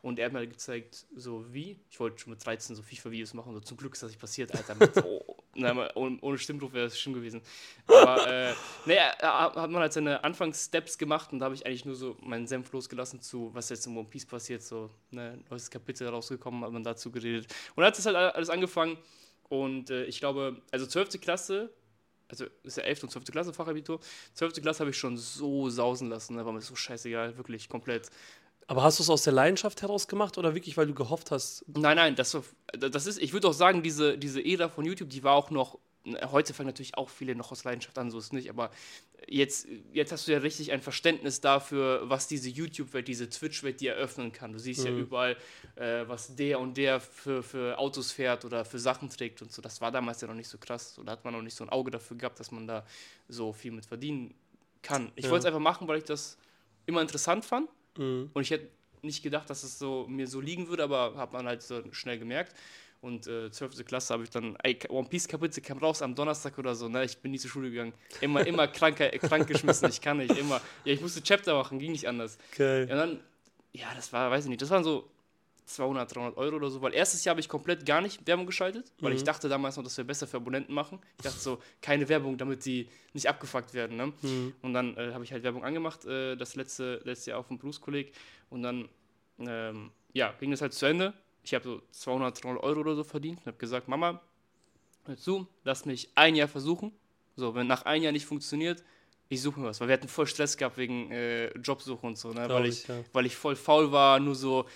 Und 0.00 0.18
er 0.18 0.26
hat 0.26 0.32
mir 0.32 0.38
halt 0.38 0.50
gezeigt, 0.50 1.06
so 1.14 1.52
wie. 1.52 1.78
Ich 1.90 1.98
wollte 1.98 2.20
schon 2.20 2.30
mit 2.32 2.44
13 2.44 2.76
so 2.76 2.82
FIFA-Videos 2.82 3.34
machen. 3.34 3.52
So 3.52 3.60
zum 3.60 3.76
Glück 3.76 3.94
ist 3.94 4.02
das 4.02 4.10
nicht 4.10 4.20
passiert, 4.20 4.54
Alter. 4.54 4.76
Mit, 4.76 4.96
oh, 5.04 5.36
mal, 5.60 5.90
ohne, 5.94 6.18
ohne 6.20 6.38
Stimmdruck 6.38 6.72
wäre 6.72 6.86
das 6.86 6.98
schlimm 6.98 7.14
gewesen. 7.14 7.40
Aber 7.86 8.26
äh, 8.26 8.54
nee, 8.86 8.94
er- 8.94 9.18
er 9.20 9.30
hat 9.54 9.70
man 9.70 9.80
halt 9.82 9.92
seine 9.92 10.22
Anfangssteps 10.24 10.98
gemacht 10.98 11.32
und 11.32 11.38
da 11.40 11.46
habe 11.46 11.54
ich 11.54 11.66
eigentlich 11.66 11.84
nur 11.84 11.94
so 11.94 12.16
meinen 12.20 12.46
Senf 12.46 12.70
losgelassen 12.72 13.20
zu, 13.20 13.50
was 13.54 13.68
jetzt 13.70 13.86
in 13.86 13.96
One 13.96 14.08
Piece 14.08 14.26
passiert. 14.26 14.62
So, 14.62 14.90
ne, 15.10 15.38
neues 15.50 15.70
Kapitel 15.70 16.08
rausgekommen, 16.08 16.62
hat 16.64 16.72
man 16.72 16.84
dazu 16.84 17.10
geredet. 17.10 17.46
Und 17.74 17.78
dann 17.82 17.86
hat 17.86 17.98
das 17.98 18.06
halt 18.06 18.16
alles 18.16 18.50
angefangen. 18.50 18.96
Und 19.48 19.90
äh, 19.90 20.04
ich 20.04 20.18
glaube, 20.20 20.60
also 20.70 20.86
12. 20.86 21.20
Klasse, 21.20 21.70
also 22.28 22.44
ist 22.62 22.76
ja 22.76 22.82
11. 22.84 23.04
und 23.04 23.10
12. 23.10 23.30
Klasse 23.30 23.54
Fachabitur. 23.54 24.00
12. 24.34 24.60
Klasse 24.60 24.80
habe 24.80 24.90
ich 24.90 24.98
schon 24.98 25.16
so 25.16 25.70
sausen 25.70 26.10
lassen, 26.10 26.36
ne, 26.36 26.44
war 26.44 26.52
mir 26.52 26.60
so 26.60 26.74
scheißegal, 26.76 27.36
wirklich 27.38 27.68
komplett. 27.70 28.10
Aber 28.68 28.82
hast 28.82 28.98
du 28.98 29.02
es 29.02 29.08
aus 29.10 29.22
der 29.22 29.32
Leidenschaft 29.32 29.80
heraus 29.80 30.08
gemacht 30.08 30.36
oder 30.36 30.54
wirklich, 30.54 30.76
weil 30.76 30.86
du 30.86 30.94
gehofft 30.94 31.30
hast? 31.30 31.64
Nein, 31.68 31.96
nein, 31.96 32.14
das, 32.14 32.36
das 32.78 33.06
ist, 33.06 33.18
ich 33.18 33.32
würde 33.32 33.48
auch 33.48 33.54
sagen, 33.54 33.82
diese, 33.82 34.18
diese 34.18 34.44
Ära 34.44 34.68
von 34.68 34.84
YouTube, 34.84 35.08
die 35.08 35.24
war 35.24 35.32
auch 35.32 35.50
noch, 35.50 35.78
heute 36.30 36.52
fangen 36.52 36.66
natürlich 36.68 36.94
auch 36.96 37.08
viele 37.08 37.34
noch 37.34 37.50
aus 37.50 37.64
Leidenschaft 37.64 37.96
an, 37.96 38.10
so 38.10 38.18
ist 38.18 38.26
es 38.26 38.32
nicht, 38.32 38.50
aber 38.50 38.70
jetzt, 39.26 39.66
jetzt 39.94 40.12
hast 40.12 40.28
du 40.28 40.32
ja 40.32 40.38
richtig 40.38 40.70
ein 40.70 40.82
Verständnis 40.82 41.40
dafür, 41.40 42.10
was 42.10 42.28
diese 42.28 42.50
YouTube-Welt, 42.50 43.08
diese 43.08 43.30
Twitch-Welt 43.30 43.80
dir 43.80 43.94
eröffnen 43.94 44.32
kann. 44.32 44.52
Du 44.52 44.58
siehst 44.58 44.84
ja 44.84 44.90
überall, 44.92 45.38
äh, 45.76 46.06
was 46.06 46.36
der 46.36 46.60
und 46.60 46.76
der 46.76 47.00
für, 47.00 47.42
für 47.42 47.78
Autos 47.78 48.12
fährt 48.12 48.44
oder 48.44 48.66
für 48.66 48.78
Sachen 48.78 49.08
trägt 49.08 49.40
und 49.40 49.50
so. 49.50 49.62
Das 49.62 49.80
war 49.80 49.90
damals 49.90 50.20
ja 50.20 50.28
noch 50.28 50.34
nicht 50.34 50.48
so 50.48 50.58
krass. 50.58 51.00
Da 51.04 51.12
hat 51.12 51.24
man 51.24 51.32
noch 51.32 51.42
nicht 51.42 51.56
so 51.56 51.64
ein 51.64 51.70
Auge 51.70 51.90
dafür 51.90 52.18
gehabt, 52.18 52.38
dass 52.38 52.50
man 52.50 52.66
da 52.66 52.84
so 53.28 53.54
viel 53.54 53.72
mit 53.72 53.86
verdienen 53.86 54.34
kann. 54.82 55.10
Ich 55.16 55.24
Ja. 55.24 55.30
wollte 55.30 55.44
es 55.44 55.46
einfach 55.46 55.60
machen, 55.60 55.88
weil 55.88 55.98
ich 55.98 56.04
das 56.04 56.36
immer 56.86 57.00
interessant 57.00 57.44
fand. 57.46 57.68
Mhm. 57.98 58.30
Und 58.32 58.42
ich 58.42 58.50
hätte 58.50 58.68
nicht 59.02 59.22
gedacht, 59.22 59.48
dass 59.50 59.62
es 59.62 59.78
so 59.78 60.06
mir 60.08 60.26
so 60.26 60.40
liegen 60.40 60.68
würde, 60.68 60.82
aber 60.82 61.14
hat 61.16 61.32
man 61.32 61.46
halt 61.46 61.62
so 61.62 61.82
schnell 61.92 62.18
gemerkt. 62.18 62.54
Und 63.00 63.28
äh, 63.28 63.50
12. 63.50 63.84
Klasse 63.84 64.12
habe 64.12 64.24
ich 64.24 64.30
dann, 64.30 64.56
ey, 64.64 64.76
One 64.88 65.08
Piece 65.08 65.28
Kapitel 65.28 65.62
kam 65.62 65.78
raus 65.78 66.02
am 66.02 66.16
Donnerstag 66.16 66.58
oder 66.58 66.74
so, 66.74 66.88
ne? 66.88 67.04
Ich 67.04 67.16
bin 67.18 67.30
nie 67.30 67.38
zur 67.38 67.50
Schule 67.50 67.70
gegangen. 67.70 67.92
Immer, 68.20 68.44
immer 68.44 68.66
krank, 68.66 68.98
äh, 68.98 69.16
krank 69.18 69.46
geschmissen, 69.46 69.88
ich 69.88 70.00
kann 70.00 70.16
nicht, 70.16 70.36
immer. 70.36 70.60
Ja, 70.84 70.94
ich 70.94 71.00
musste 71.00 71.22
Chapter 71.22 71.54
machen, 71.54 71.78
ging 71.78 71.92
nicht 71.92 72.08
anders. 72.08 72.38
Okay. 72.52 72.82
Und 72.82 72.88
dann, 72.88 73.20
ja, 73.72 73.86
das 73.94 74.12
war, 74.12 74.30
weiß 74.32 74.44
ich 74.44 74.48
nicht, 74.48 74.62
das 74.62 74.70
waren 74.70 74.82
so 74.82 75.08
200, 75.68 76.14
300 76.14 76.36
Euro 76.38 76.56
oder 76.56 76.70
so, 76.70 76.80
weil 76.80 76.94
erstes 76.94 77.24
Jahr 77.24 77.32
habe 77.32 77.40
ich 77.40 77.48
komplett 77.48 77.84
gar 77.84 78.00
nicht 78.00 78.26
Werbung 78.26 78.46
geschaltet, 78.46 78.92
weil 79.00 79.12
ich 79.12 79.22
dachte 79.22 79.48
damals 79.48 79.76
noch, 79.76 79.84
dass 79.84 79.96
wir 79.96 80.04
besser 80.04 80.26
für 80.26 80.38
Abonnenten 80.38 80.72
machen. 80.72 80.98
Ich 81.18 81.24
dachte 81.24 81.38
so, 81.38 81.58
keine 81.82 82.08
Werbung, 82.08 82.38
damit 82.38 82.64
die 82.64 82.88
nicht 83.12 83.28
abgefuckt 83.28 83.74
werden, 83.74 83.96
ne? 83.96 84.12
Mhm. 84.22 84.54
Und 84.62 84.72
dann 84.72 84.96
äh, 84.96 85.12
habe 85.12 85.24
ich 85.24 85.32
halt 85.32 85.42
Werbung 85.42 85.64
angemacht, 85.64 86.04
äh, 86.06 86.36
das 86.36 86.56
letzte, 86.56 87.00
letzte 87.04 87.30
Jahr 87.30 87.40
auf 87.40 87.48
dem 87.48 87.58
Berufskolleg. 87.58 88.12
Und 88.48 88.62
dann, 88.62 88.88
ähm, 89.40 89.90
ja, 90.14 90.32
ging 90.40 90.50
das 90.50 90.62
halt 90.62 90.72
zu 90.72 90.86
Ende. 90.86 91.12
Ich 91.42 91.54
habe 91.54 91.64
so 91.64 91.82
200, 91.90 92.42
300 92.42 92.62
Euro 92.62 92.80
oder 92.80 92.94
so 92.94 93.04
verdient 93.04 93.40
und 93.40 93.46
habe 93.46 93.58
gesagt, 93.58 93.88
Mama, 93.88 94.20
hör 95.04 95.16
zu, 95.16 95.46
lass 95.64 95.84
mich 95.84 96.10
ein 96.14 96.34
Jahr 96.34 96.48
versuchen. 96.48 96.92
So, 97.36 97.54
wenn 97.54 97.66
nach 97.66 97.82
einem 97.82 98.04
Jahr 98.04 98.12
nicht 98.12 98.26
funktioniert, 98.26 98.82
ich 99.28 99.42
suche 99.42 99.60
mir 99.60 99.66
was. 99.66 99.80
Weil 99.80 99.88
wir 99.88 99.94
hatten 99.94 100.08
voll 100.08 100.26
Stress 100.26 100.56
gehabt 100.56 100.78
wegen 100.78 101.10
äh, 101.10 101.48
Jobsuche 101.58 102.06
und 102.06 102.16
so, 102.16 102.32
ne? 102.32 102.48
Weil, 102.48 102.66
ich, 102.66 102.82
ich, 102.82 102.88
ja. 102.88 103.00
weil 103.12 103.26
ich 103.26 103.36
voll 103.36 103.56
faul 103.56 103.92
war, 103.92 104.18
nur 104.18 104.34
so 104.34 104.66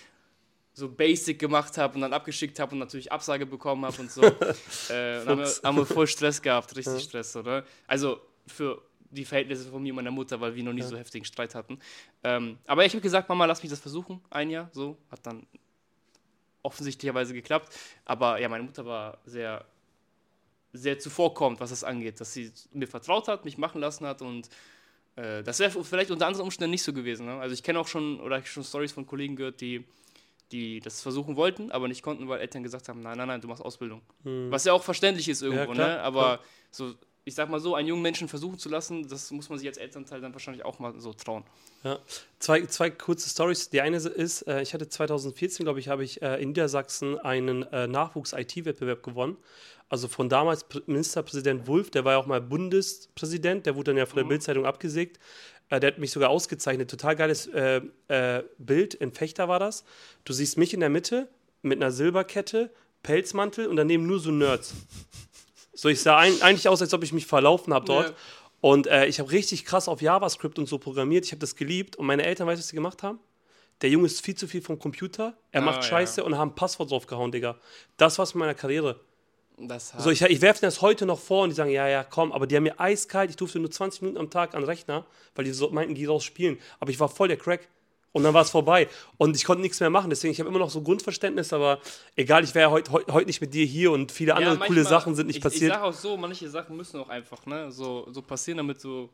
so 0.73 0.89
basic 0.89 1.37
gemacht 1.39 1.77
habe 1.77 1.95
und 1.95 2.01
dann 2.01 2.13
abgeschickt 2.13 2.59
habe 2.59 2.71
und 2.73 2.79
natürlich 2.79 3.11
Absage 3.11 3.45
bekommen 3.45 3.85
habe 3.85 4.01
und 4.01 4.11
so. 4.11 4.21
äh, 4.89 5.21
und 5.21 5.27
haben, 5.27 5.39
wir, 5.39 5.51
haben 5.63 5.77
wir 5.77 5.85
voll 5.85 6.07
Stress 6.07 6.41
gehabt, 6.41 6.75
richtig 6.75 6.93
Ja. 6.95 6.99
Stress, 6.99 7.35
oder? 7.35 7.63
Also 7.87 8.19
für 8.47 8.81
die 9.11 9.25
Verhältnisse 9.25 9.69
von 9.69 9.83
mir 9.83 9.91
und 9.93 9.97
meiner 9.97 10.09
Mutter, 10.11 10.41
weil 10.41 10.55
wir 10.55 10.63
noch 10.63 10.73
nie 10.73 10.81
Ja. 10.81 10.87
so 10.87 10.97
heftigen 10.97 11.23
Streit 11.25 11.53
hatten. 11.53 11.79
Ähm, 12.23 12.57
aber 12.65 12.83
ich 12.85 12.93
habe 12.93 13.01
gesagt, 13.01 13.29
Mama, 13.29 13.45
lass 13.45 13.61
mich 13.61 13.69
das 13.69 13.79
versuchen, 13.79 14.19
ein 14.31 14.49
Jahr, 14.49 14.69
so. 14.73 14.97
Hat 15.11 15.19
dann 15.27 15.45
offensichtlicherweise 16.63 17.33
geklappt. 17.33 17.73
Aber 18.05 18.39
ja, 18.39 18.49
meine 18.49 18.63
Mutter 18.63 18.85
war 18.85 19.19
sehr, 19.25 19.65
sehr 20.71 20.97
zuvorkommend, 20.97 21.59
was 21.59 21.69
das 21.69 21.83
angeht, 21.83 22.19
dass 22.21 22.33
sie 22.33 22.51
mir 22.71 22.87
vertraut 22.87 23.27
hat, 23.27 23.45
mich 23.45 23.57
machen 23.57 23.81
lassen 23.81 24.05
hat 24.07 24.21
und 24.21 24.49
äh, 25.15 25.43
das 25.43 25.59
wäre 25.59 25.83
vielleicht 25.83 26.09
unter 26.09 26.25
anderen 26.25 26.45
Umständen 26.45 26.71
nicht 26.71 26.83
so 26.83 26.93
gewesen. 26.93 27.27
Ne? 27.27 27.33
Also 27.39 27.53
ich 27.53 27.61
kenne 27.61 27.79
auch 27.79 27.87
schon, 27.87 28.19
oder 28.19 28.39
ich 28.39 28.49
schon 28.49 28.63
Stories 28.63 28.91
von 28.93 29.05
Kollegen 29.05 29.35
gehört, 29.35 29.61
die, 29.61 29.85
die 30.51 30.79
das 30.79 31.01
versuchen 31.01 31.35
wollten, 31.35 31.71
aber 31.71 31.87
nicht 31.87 32.03
konnten, 32.03 32.27
weil 32.27 32.39
Eltern 32.39 32.63
gesagt 32.63 32.89
haben, 32.89 33.01
nein, 33.01 33.17
nein, 33.17 33.27
nein, 33.27 33.41
du 33.41 33.47
machst 33.47 33.63
Ausbildung. 33.63 34.01
Mhm. 34.23 34.51
Was 34.51 34.65
ja 34.65 34.73
auch 34.73 34.83
verständlich 34.83 35.29
ist 35.29 35.41
irgendwo, 35.41 35.71
klar, 35.73 35.87
ne? 35.87 36.01
Aber 36.01 36.21
klar. 36.21 36.39
so 36.71 36.93
ich 37.25 37.35
sag 37.35 37.49
mal 37.49 37.59
so, 37.59 37.75
einen 37.75 37.87
jungen 37.87 38.01
Menschen 38.01 38.27
versuchen 38.27 38.59
zu 38.59 38.69
lassen, 38.69 39.07
das 39.07 39.31
muss 39.31 39.49
man 39.49 39.57
sich 39.57 39.67
als 39.67 39.77
Elternteil 39.77 40.19
dann 40.19 40.33
wahrscheinlich 40.33 40.65
auch 40.65 40.79
mal 40.79 40.99
so 40.99 41.13
trauen. 41.13 41.43
Ja. 41.83 41.99
Zwei, 42.39 42.65
zwei 42.65 42.89
kurze 42.89 43.29
Stories. 43.29 43.69
Die 43.69 43.79
eine 43.79 43.97
ist, 43.97 44.41
äh, 44.43 44.61
ich 44.61 44.73
hatte 44.73 44.89
2014, 44.89 45.63
glaube 45.63 45.79
ich, 45.79 45.87
habe 45.87 46.03
ich 46.03 46.21
äh, 46.21 46.41
in 46.41 46.49
Niedersachsen 46.49 47.17
einen 47.19 47.63
äh, 47.63 47.87
Nachwuchs-IT-Wettbewerb 47.87 49.03
gewonnen. 49.03 49.37
Also 49.87 50.07
von 50.07 50.27
damals 50.27 50.69
Pr- 50.69 50.83
Ministerpräsident 50.85 51.67
Wulff, 51.67 51.91
der 51.91 52.03
war 52.03 52.13
ja 52.13 52.17
auch 52.17 52.25
mal 52.25 52.41
Bundespräsident, 52.41 53.65
der 53.65 53.75
wurde 53.75 53.91
dann 53.91 53.97
ja 53.97 54.05
von 54.05 54.17
der 54.17 54.25
Bildzeitung 54.25 54.65
abgesägt. 54.65 55.19
Äh, 55.73 55.79
der 55.79 55.87
hat 55.93 55.97
mich 55.97 56.11
sogar 56.11 56.29
ausgezeichnet. 56.29 56.89
Total 56.89 57.15
geiles 57.15 57.47
äh, 57.47 57.81
äh, 58.07 58.43
Bild. 58.59 58.93
In 58.93 59.11
Fechter 59.11 59.47
war 59.47 59.57
das. 59.59 59.83
Du 60.23 60.31
siehst 60.31 60.55
mich 60.57 60.73
in 60.73 60.81
der 60.81 60.89
Mitte 60.89 61.27
mit 61.63 61.81
einer 61.81 61.91
Silberkette, 61.91 62.69
Pelzmantel 63.01 63.65
und 63.65 63.77
daneben 63.77 64.05
nur 64.05 64.19
so 64.19 64.29
Nerds. 64.29 64.75
So, 65.73 65.89
ich 65.89 65.99
sah 66.01 66.19
ein, 66.19 66.39
eigentlich 66.43 66.67
aus, 66.69 66.81
als 66.81 66.93
ob 66.93 67.03
ich 67.03 67.11
mich 67.11 67.25
verlaufen 67.25 67.73
habe 67.73 67.85
dort. 67.85 68.09
Ja. 68.09 68.15
Und 68.61 68.85
äh, 68.85 69.07
ich 69.07 69.19
habe 69.19 69.31
richtig 69.31 69.65
krass 69.65 69.87
auf 69.87 70.01
JavaScript 70.01 70.59
und 70.59 70.69
so 70.69 70.77
programmiert. 70.77 71.25
Ich 71.25 71.31
habe 71.31 71.39
das 71.39 71.55
geliebt. 71.55 71.95
Und 71.95 72.05
meine 72.05 72.23
Eltern, 72.23 72.45
weißt 72.45 72.59
du, 72.59 72.61
was 72.61 72.67
sie 72.67 72.75
gemacht 72.75 73.01
haben? 73.01 73.19
Der 73.81 73.89
Junge 73.89 74.05
ist 74.05 74.23
viel 74.23 74.35
zu 74.35 74.47
viel 74.47 74.61
vom 74.61 74.77
Computer. 74.77 75.35
Er 75.51 75.63
Ah, 75.63 75.65
macht 75.65 75.77
ja. 75.77 75.89
Scheiße 75.89 76.23
und 76.23 76.37
haben 76.37 76.53
Passwort 76.53 76.91
draufgehauen, 76.91 77.31
Digga. 77.31 77.57
Das 77.97 78.19
war's 78.19 78.35
mit 78.35 78.41
meiner 78.41 78.53
Karriere. 78.53 78.99
So, 79.99 80.09
ich, 80.09 80.21
ich 80.21 80.41
werfe 80.41 80.61
das 80.61 80.81
heute 80.81 81.05
noch 81.05 81.19
vor 81.19 81.43
und 81.43 81.49
die 81.49 81.55
sagen, 81.55 81.69
ja, 81.69 81.87
ja, 81.87 82.03
komm, 82.03 82.31
aber 82.31 82.47
die 82.47 82.55
haben 82.55 82.63
mir 82.63 82.79
eiskalt, 82.79 83.29
ich 83.29 83.35
durfte 83.35 83.59
nur 83.59 83.69
20 83.71 84.01
Minuten 84.01 84.19
am 84.19 84.29
Tag 84.29 84.55
an 84.55 84.61
den 84.61 84.65
Rechner, 84.69 85.05
weil 85.35 85.45
die 85.45 85.51
so 85.51 85.69
meinten, 85.69 85.93
geh 85.93 86.07
raus 86.07 86.23
spielen. 86.23 86.57
Aber 86.79 86.89
ich 86.91 86.99
war 86.99 87.07
voll 87.09 87.27
der 87.27 87.37
Crack. 87.37 87.67
Und 88.15 88.21
dann 88.23 88.33
war 88.35 88.43
es 88.43 88.51
vorbei. 88.51 88.87
Und 89.17 89.35
ich 89.35 89.43
konnte 89.43 89.63
nichts 89.63 89.79
mehr 89.79 89.89
machen. 89.89 90.11
Deswegen, 90.11 90.31
ich 90.33 90.39
habe 90.39 90.47
immer 90.47 90.59
noch 90.59 90.69
so 90.69 90.81
Grundverständnis, 90.83 91.51
aber 91.51 91.79
egal, 92.15 92.43
ich 92.43 92.53
wäre 92.53 92.69
heute 92.69 92.91
heut, 92.91 93.11
heut 93.11 93.25
nicht 93.25 93.41
mit 93.41 93.55
dir 93.55 93.65
hier 93.65 93.91
und 93.91 94.11
viele 94.11 94.35
andere 94.35 94.57
coole 94.57 94.69
manchmal- 94.69 94.83
Sachen 94.85 95.15
sind 95.15 95.25
nicht 95.27 95.37
ich, 95.37 95.41
passiert. 95.43 95.63
Ich 95.63 95.69
sage 95.69 95.83
auch 95.83 95.93
so, 95.93 96.15
manche 96.15 96.47
Sachen 96.47 96.77
müssen 96.77 96.99
auch 96.99 97.09
einfach 97.09 97.43
ne, 97.47 97.71
so, 97.71 98.07
so 98.11 98.21
passieren, 98.21 98.57
damit 98.57 98.79
so, 98.79 99.09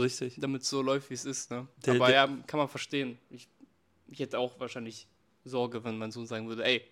Richtig. 0.00 0.34
damit 0.38 0.64
so 0.64 0.82
läuft, 0.82 1.10
wie 1.10 1.14
es 1.14 1.24
ist. 1.24 1.52
Ne? 1.52 1.68
Der- 1.86 1.94
Aber 1.94 2.06
der- 2.08 2.14
ja, 2.16 2.26
kann 2.48 2.58
man 2.58 2.66
verstehen. 2.68 3.18
Ich, 3.30 3.46
ich 4.08 4.18
hätte 4.18 4.36
auch 4.40 4.58
wahrscheinlich 4.58 5.06
Sorge, 5.44 5.84
wenn 5.84 5.96
mein 5.96 6.10
Sohn 6.10 6.26
sagen 6.26 6.48
würde, 6.48 6.64
ey, 6.64 6.82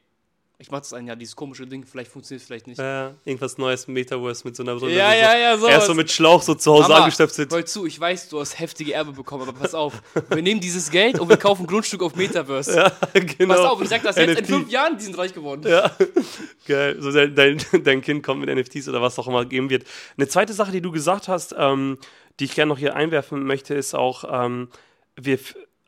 ich 0.60 0.72
mach 0.72 0.80
das 0.80 0.92
ein 0.92 1.06
Jahr, 1.06 1.14
dieses 1.14 1.36
komische 1.36 1.68
Ding, 1.68 1.84
vielleicht 1.86 2.10
funktioniert 2.10 2.40
es 2.42 2.46
vielleicht 2.48 2.66
nicht. 2.66 2.80
Äh, 2.80 3.10
irgendwas 3.24 3.58
Neues 3.58 3.84
im 3.84 3.94
Metaverse 3.94 4.42
mit 4.44 4.56
so 4.56 4.64
einer 4.64 4.74
Brille. 4.74 4.92
Ja, 4.96 5.10
so, 5.10 5.16
ja, 5.16 5.36
ja, 5.36 5.50
Er 5.50 5.54
ist 5.54 5.60
sowas. 5.60 5.86
so 5.86 5.94
mit 5.94 6.10
Schlauch 6.10 6.42
so 6.42 6.54
zu 6.56 6.72
Hause 6.72 6.88
Mama, 6.88 6.96
angestöpselt. 7.04 7.52
Hör 7.52 7.64
zu, 7.64 7.86
ich 7.86 7.98
weiß, 8.00 8.28
du 8.28 8.40
hast 8.40 8.58
heftige 8.58 8.92
Erbe 8.92 9.12
bekommen, 9.12 9.48
aber 9.48 9.56
pass 9.56 9.72
auf. 9.72 10.02
Wir 10.30 10.42
nehmen 10.42 10.60
dieses 10.60 10.90
Geld 10.90 11.20
und 11.20 11.28
wir 11.28 11.36
kaufen 11.36 11.62
ein 11.62 11.66
Grundstück 11.68 12.02
auf 12.02 12.16
Metaverse. 12.16 12.68
Ja, 12.78 12.92
genau. 13.20 13.54
Pass 13.54 13.64
auf, 13.64 13.78
und 13.78 13.84
ich 13.84 13.90
sag 13.90 14.02
das 14.02 14.16
jetzt 14.16 14.30
in 14.30 14.34
NFT. 14.34 14.46
fünf 14.46 14.70
Jahren, 14.70 14.98
die 14.98 15.04
sind 15.04 15.16
reich 15.16 15.32
geworden. 15.32 15.62
Ja, 15.66 15.90
geil. 16.66 16.96
So 17.00 17.12
dein, 17.12 17.34
dein, 17.34 17.58
dein 17.84 18.00
Kind 18.02 18.24
kommt 18.24 18.44
mit 18.44 18.54
NFTs 18.54 18.88
oder 18.88 19.00
was 19.00 19.18
auch 19.18 19.28
immer 19.28 19.44
geben 19.44 19.70
wird. 19.70 19.84
Eine 20.16 20.26
zweite 20.26 20.52
Sache, 20.52 20.72
die 20.72 20.80
du 20.80 20.90
gesagt 20.90 21.28
hast, 21.28 21.54
ähm, 21.56 21.98
die 22.40 22.44
ich 22.44 22.54
gerne 22.54 22.70
noch 22.70 22.78
hier 22.78 22.96
einwerfen 22.96 23.44
möchte, 23.44 23.74
ist 23.74 23.94
auch, 23.94 24.24
ähm, 24.30 24.68
wir, 25.16 25.38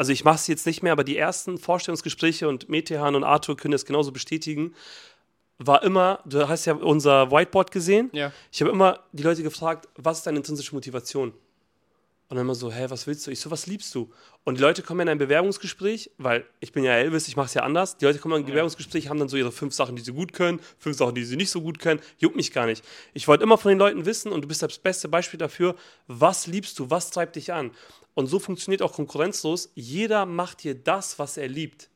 also 0.00 0.12
ich 0.12 0.24
mache 0.24 0.36
es 0.36 0.46
jetzt 0.46 0.64
nicht 0.64 0.82
mehr, 0.82 0.92
aber 0.92 1.04
die 1.04 1.18
ersten 1.18 1.58
Vorstellungsgespräche 1.58 2.48
und 2.48 2.70
Metehan 2.70 3.14
und 3.14 3.22
Arthur 3.22 3.54
können 3.54 3.72
das 3.72 3.84
genauso 3.84 4.12
bestätigen, 4.12 4.74
war 5.58 5.82
immer, 5.82 6.20
du 6.24 6.48
hast 6.48 6.64
ja 6.64 6.72
unser 6.72 7.30
Whiteboard 7.30 7.70
gesehen. 7.70 8.08
Ja. 8.14 8.32
Ich 8.50 8.62
habe 8.62 8.70
immer 8.70 9.00
die 9.12 9.22
Leute 9.22 9.42
gefragt, 9.42 9.90
was 9.96 10.16
ist 10.16 10.26
deine 10.26 10.38
intrinsische 10.38 10.74
Motivation? 10.74 11.34
Und 12.30 12.36
dann 12.36 12.46
immer 12.46 12.54
so, 12.54 12.70
hä, 12.70 12.86
was 12.88 13.08
willst 13.08 13.26
du? 13.26 13.32
Ich 13.32 13.40
so, 13.40 13.50
was 13.50 13.66
liebst 13.66 13.92
du? 13.92 14.08
Und 14.44 14.56
die 14.56 14.62
Leute 14.62 14.84
kommen 14.84 15.00
in 15.00 15.08
ein 15.08 15.18
Bewerbungsgespräch, 15.18 16.12
weil 16.16 16.46
ich 16.60 16.70
bin 16.70 16.84
ja 16.84 16.92
Elvis, 16.92 17.26
ich 17.26 17.34
mache 17.34 17.46
es 17.46 17.54
ja 17.54 17.64
anders. 17.64 17.96
Die 17.96 18.04
Leute 18.04 18.20
kommen 18.20 18.36
in 18.36 18.42
ein 18.42 18.46
Bewerbungsgespräch, 18.46 19.08
haben 19.08 19.18
dann 19.18 19.28
so 19.28 19.36
ihre 19.36 19.50
fünf 19.50 19.74
Sachen, 19.74 19.96
die 19.96 20.02
sie 20.02 20.12
gut 20.12 20.32
können, 20.32 20.60
fünf 20.78 20.96
Sachen, 20.96 21.16
die 21.16 21.24
sie 21.24 21.34
nicht 21.34 21.50
so 21.50 21.60
gut 21.60 21.80
können. 21.80 21.98
Juckt 22.18 22.36
mich 22.36 22.52
gar 22.52 22.66
nicht. 22.66 22.84
Ich 23.14 23.26
wollte 23.26 23.42
immer 23.42 23.58
von 23.58 23.70
den 23.70 23.80
Leuten 23.80 24.06
wissen, 24.06 24.30
und 24.30 24.42
du 24.42 24.48
bist 24.48 24.62
das 24.62 24.78
beste 24.78 25.08
Beispiel 25.08 25.38
dafür, 25.38 25.74
was 26.06 26.46
liebst 26.46 26.78
du, 26.78 26.88
was 26.88 27.10
treibt 27.10 27.34
dich 27.34 27.52
an? 27.52 27.72
Und 28.14 28.28
so 28.28 28.38
funktioniert 28.38 28.82
auch 28.82 28.92
konkurrenzlos. 28.92 29.72
Jeder 29.74 30.24
macht 30.24 30.60
hier 30.60 30.76
das, 30.76 31.18
was 31.18 31.36
er 31.36 31.48
liebt. 31.48 31.90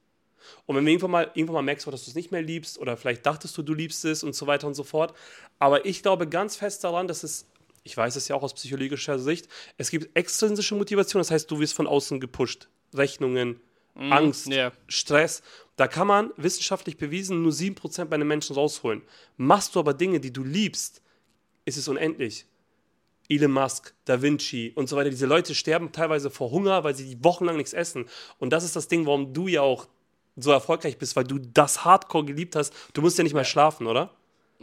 Und 0.67 0.75
wenn 0.75 0.85
du 0.85 0.91
irgendwann 0.91 1.11
mal, 1.13 1.31
irgendwann 1.35 1.55
mal 1.55 1.63
merkst, 1.63 1.87
dass 1.87 2.05
du 2.05 2.11
es 2.11 2.17
nicht 2.17 2.33
mehr 2.33 2.43
liebst 2.43 2.79
oder 2.79 2.97
vielleicht 2.97 3.25
dachtest 3.25 3.57
du, 3.57 3.63
du 3.63 3.73
liebst 3.73 4.05
es 4.05 4.25
und 4.25 4.35
so 4.35 4.49
weiter 4.49 4.67
und 4.67 4.75
so 4.75 4.83
fort. 4.83 5.15
Aber 5.59 5.87
ich 5.87 6.03
glaube 6.03 6.29
ganz 6.29 6.57
fest 6.57 6.83
daran, 6.83 7.07
dass 7.07 7.23
es, 7.23 7.47
ich 7.85 7.97
weiß 7.97 8.17
es 8.17 8.29
ja 8.29 8.35
auch 8.35 8.43
aus 8.43 8.55
psychologischer 8.55 9.19
Sicht, 9.19 9.49
es 9.77 9.91
gibt 9.91 10.17
extrinsische 10.17 10.75
Motivation, 10.75 11.21
das 11.21 11.31
heißt, 11.31 11.51
du 11.51 11.61
wirst 11.61 11.75
von 11.75 11.87
außen 11.87 12.19
gepusht. 12.19 12.69
Rechnungen, 12.95 13.61
Angst, 13.95 14.47
ja. 14.47 14.73
Stress. 14.89 15.43
Da 15.77 15.87
kann 15.87 16.07
man 16.07 16.33
wissenschaftlich 16.37 16.97
bewiesen 16.97 17.43
nur 17.43 17.53
7% 17.53 18.07
bei 18.07 18.17
einem 18.17 18.29
Menschen 18.29 18.55
rausholen. 18.55 19.03
Machst 19.37 19.75
du 19.75 19.81
aber 19.81 19.95
Dinge, 19.95 20.21
die 20.21 20.33
du 20.33 20.43
liebst, 20.43 21.03
ist 21.65 21.77
es 21.77 21.89
unendlich. 21.89 22.47
Elon 23.29 23.53
Musk, 23.53 23.95
Da 24.05 24.21
Vinci 24.21 24.73
und 24.75 24.89
so 24.89 24.97
weiter. 24.97 25.11
Diese 25.11 25.27
Leute 25.27 25.55
sterben 25.55 25.93
teilweise 25.93 26.31
vor 26.31 26.51
Hunger, 26.51 26.85
weil 26.85 26.95
sie 26.95 27.17
wochenlang 27.23 27.57
nichts 27.57 27.73
essen. 27.73 28.07
Und 28.39 28.53
das 28.53 28.65
ist 28.65 28.77
das 28.77 28.89
Ding, 28.89 29.07
warum 29.07 29.33
du 29.33 29.49
ja 29.49 29.63
auch 29.63 29.89
so 30.37 30.51
erfolgreich 30.51 30.99
bist, 30.99 31.17
weil 31.17 31.25
du 31.25 31.39
das 31.39 31.85
Hardcore 31.85 32.25
geliebt 32.25 32.57
hast. 32.57 32.75
Du 32.93 33.01
musst 33.01 33.17
ja 33.17 33.25
nicht 33.25 33.35
mal 33.35 33.45
schlafen, 33.45 33.87
oder? 33.87 34.15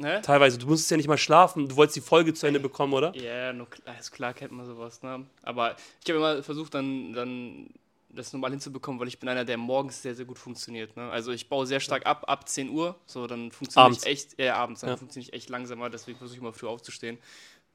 Hä? 0.04 0.22
Teilweise. 0.22 0.58
Du 0.58 0.68
musstest 0.68 0.92
ja 0.92 0.98
nicht 0.98 1.08
mal 1.08 1.18
schlafen. 1.18 1.68
Du 1.68 1.76
wolltest 1.76 1.96
die 1.96 2.02
Folge 2.02 2.34
zu 2.34 2.48
Ende 2.48 2.60
bekommen, 2.60 2.94
oder? 2.94 3.16
Ja, 3.16 3.54
klar, 3.66 4.00
ist 4.00 4.12
klar 4.12 4.34
kennt 4.34 4.52
man 4.52 4.66
sowas, 4.66 5.02
ne? 5.04 5.26
Aber 5.44 5.76
ich 6.04 6.10
habe 6.10 6.18
immer 6.20 6.44
versucht, 6.44 6.74
dann, 6.74 7.14
dann 7.14 7.70
das 8.14 8.34
normal 8.34 8.52
hinzubekommen, 8.52 9.00
weil 9.00 9.08
ich 9.08 9.20
bin 9.20 9.30
einer, 9.30 9.46
der 9.46 9.58
morgens 9.58 10.02
sehr, 10.02 10.16
sehr 10.16 10.26
gut 10.26 10.38
funktioniert. 10.38 10.96
Ne? 10.98 11.10
Also 11.10 11.32
ich 11.32 11.48
baue 11.50 11.66
sehr 11.66 11.80
stark 11.80 12.06
ab, 12.06 12.24
ab 12.28 12.48
10 12.48 12.70
Uhr, 12.70 12.96
so 13.06 13.28
dann 13.28 13.52
funktioniere 13.52 13.86
Abends. 13.88 14.04
ich 14.06 14.12
echt, 14.12 14.40
ja, 14.40 14.56
abends, 14.56 14.82
dann 14.82 14.92
Ja. 14.92 14.98
funktioniere 14.98 15.30
ich 15.30 15.34
echt 15.34 15.50
langsamer, 15.50 15.90
deswegen 15.90 16.18
versuche 16.18 16.36
ich 16.38 16.42
immer 16.42 16.54
früh 16.54 16.68
aufzustehen, 16.68 17.18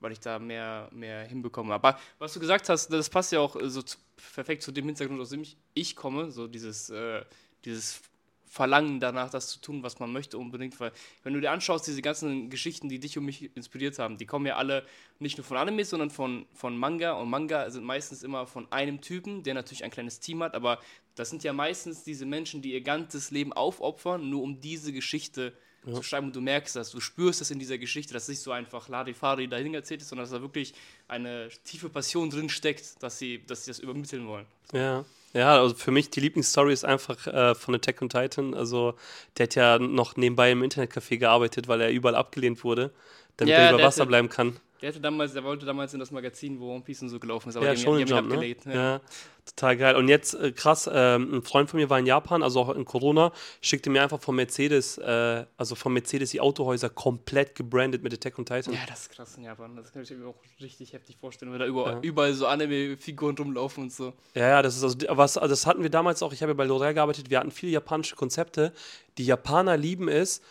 weil 0.01 0.13
ich 0.13 0.21
da 0.21 0.39
mehr, 0.39 0.89
mehr 0.93 1.25
hinbekomme. 1.25 1.73
Aber 1.73 1.99
was 2.19 2.35
du 2.35 2.41
gesagt 2.41 2.69
hast, 2.69 2.89
das 2.93 3.09
passt 3.09 3.33
ja 3.33 3.41
auch 3.41 3.57
äh, 3.57 3.69
so 3.71 3.83
zu, 3.83 3.97
perfekt 4.35 4.63
zu 4.63 4.73
dem 4.73 4.87
Hintergrund, 4.87 5.21
aus 5.21 5.31
dem 5.31 5.43
ich, 5.43 5.57
ich 5.75 5.97
komme, 5.97 6.31
so 6.31 6.47
dieses, 6.47 6.91
äh, 6.91 7.23
dieses 7.65 8.01
Verlangen 8.49 9.01
danach, 9.01 9.31
das 9.31 9.49
zu 9.49 9.61
tun, 9.61 9.83
was 9.83 9.99
man 9.99 10.13
möchte 10.13 10.39
unbedingt, 10.39 10.79
weil 10.79 10.93
wenn 11.23 11.35
du 11.35 11.41
dir 11.41 11.51
anschaust, 11.51 11.87
diese 11.87 12.01
ganzen 12.01 12.49
Geschichten, 12.49 12.89
die 12.89 12.99
dich 12.99 13.19
und 13.19 13.25
mich 13.25 13.55
inspiriert 13.57 13.99
haben, 13.99 14.19
die 14.19 14.27
kommen 14.27 14.47
ja 14.47 14.57
alle 14.57 14.87
nicht 15.19 15.37
nur 15.37 15.45
von 15.45 15.57
Anime, 15.57 15.85
sondern 15.85 16.11
von, 16.11 16.47
von 16.55 16.77
Manga 16.79 17.13
und 17.13 17.29
Manga 17.29 17.69
sind 17.71 17.85
meistens 17.85 18.23
immer 18.23 18.47
von 18.47 18.71
einem 18.71 19.01
Typen, 19.01 19.43
der 19.43 19.55
natürlich 19.55 19.85
ein 19.85 19.91
kleines 19.91 20.21
Team 20.21 20.43
hat, 20.43 20.55
aber 20.55 20.81
das 21.17 21.31
sind 21.31 21.43
ja 21.45 21.53
meistens 21.53 22.05
diese 22.05 22.27
Menschen, 22.27 22.63
die 22.63 22.73
ihr 22.73 22.83
ganzes 22.83 23.31
Leben 23.31 23.53
aufopfern, 23.53 24.31
nur 24.31 24.43
um 24.43 24.61
diese 24.61 24.93
Geschichte 24.93 25.53
zu 25.95 26.03
schreiben 26.03 26.27
und 26.27 26.37
du 26.37 26.41
merkst 26.41 26.75
das, 26.75 26.91
du 26.91 27.01
spürst 27.01 27.41
das 27.41 27.51
in 27.51 27.59
dieser 27.59 27.79
Geschichte, 27.79 28.13
dass 28.13 28.25
es 28.25 28.29
nicht 28.31 28.41
so 28.41 28.51
einfach 28.51 28.89
Larifari 28.89 29.49
dahin 29.49 29.73
erzählt 29.75 30.03
ist, 30.03 30.09
sondern 30.09 30.25
dass 30.25 30.33
da 30.33 30.41
wirklich 30.41 30.75
eine 31.07 31.49
tiefe 31.65 31.89
Passion 31.89 32.29
drin 32.29 32.49
steckt, 32.49 33.03
dass 33.03 33.19
sie, 33.19 33.45
dass 33.47 33.65
sie 33.65 33.71
das 33.71 33.79
übermitteln 33.79 34.27
wollen. 34.27 34.47
Ja. 34.73 35.05
Ja, 35.37 35.61
also 35.61 35.75
für 35.75 35.91
mich 35.91 36.09
die 36.11 36.21
Lieblingsstory 36.21 36.73
ist 36.73 36.85
einfach 36.85 37.27
äh, 37.27 37.55
von 37.55 37.75
Attack 37.75 38.01
on 38.01 38.09
Titan. 38.09 38.55
Also 38.55 38.95
der 39.37 39.45
hat 39.45 39.55
ja 39.55 39.79
noch 39.79 40.17
nebenbei 40.17 40.51
im 40.51 40.63
Internetcafé 40.63 41.19
gearbeitet, 41.19 41.69
weil 41.69 41.81
er 41.83 41.91
überall 41.91 42.15
abgelehnt 42.15 42.65
wurde, 42.65 42.91
damit 43.37 43.53
Ja, 43.53 43.59
er 43.59 43.75
über 43.75 43.83
Wasser 43.83 44.01
hatte- 44.03 44.09
bleiben 44.09 44.29
kann. 44.31 44.57
Der 44.83 44.91
hatte 44.91 45.01
damals, 45.01 45.33
der 45.33 45.43
wollte 45.45 45.65
damals 45.65 45.95
in 45.95 46.01
das 46.01 46.11
Magazin, 46.11 46.61
wo 46.61 46.73
One 46.75 46.83
Piece 46.85 47.03
und 47.03 47.09
so 47.09 47.19
gelaufen 47.19 47.49
ist, 47.49 47.57
aber 47.57 47.67
Ja, 47.67 47.75
die, 47.75 47.81
schon 47.81 47.97
die 47.97 48.03
im 48.03 48.09
haben 48.11 48.27
ihn 48.31 48.41
Jump, 48.43 48.67
ne? 48.67 48.75
abgelehnt. 48.75 48.77
Ja. 48.77 49.01
total 49.47 49.77
geil. 49.77 49.97
Und 49.97 50.09
jetzt 50.09 50.35
äh, 50.35 50.53
krass, 50.53 50.91
ähm, 50.93 51.37
ein 51.37 51.43
Freund 51.43 51.71
von 51.71 51.79
mir 51.81 51.89
war 51.89 51.99
in 51.99 52.05
Japan, 52.07 52.43
also 52.43 52.61
auch 52.61 52.75
in 52.75 52.85
Corona, 52.85 53.33
schickte 53.63 53.89
mir 53.91 54.03
einfach 54.03 54.21
von 54.21 54.35
Mercedes, 54.37 54.99
äh, 54.99 55.47
also 55.57 55.75
von 55.77 55.93
Mercedes 55.93 56.31
die 56.33 56.41
Autohäuser 56.41 56.91
komplett 56.91 57.55
gebrandet 57.55 58.03
mit 58.03 58.13
Attack 58.13 58.39
on 58.39 58.45
Titan. 58.45 58.75
Ja, 58.75 58.81
das 58.89 59.03
ist 59.03 59.11
krass 59.13 59.37
in 59.37 59.45
Japan. 59.45 59.77
Das 59.77 59.93
kann 59.93 60.03
ich 60.03 60.11
mir 60.11 60.27
auch 60.27 60.35
richtig 60.61 60.93
heftig 60.93 61.17
vorstellen, 61.17 61.53
weil 61.53 61.59
da 61.61 61.67
überall, 61.67 61.95
Ja. 61.95 62.01
überall 62.03 62.35
so 62.35 62.47
Anime-Figuren 62.47 63.37
rumlaufen 63.39 63.85
und 63.85 63.93
so. 63.93 64.13
Ja, 64.35 64.49
ja, 64.49 64.63
das 64.63 64.77
ist 64.77 64.83
also 64.83 64.97
was, 65.09 65.35
das 65.35 65.65
hatten 65.67 65.83
wir 65.83 65.91
damals 65.91 66.23
auch. 66.23 66.33
Ich 66.33 66.43
habe 66.43 66.51
ja 66.53 66.55
bei 66.57 66.65
L'Oreal 66.67 66.93
gearbeitet. 66.95 67.31
Wir 67.31 67.39
hatten 67.41 67.51
viele 67.53 67.73
japanische 67.73 68.17
Konzepte. 68.17 68.73
Die 69.17 69.25
Japaner 69.27 69.77
lieben 69.77 70.09
es, 70.09 70.43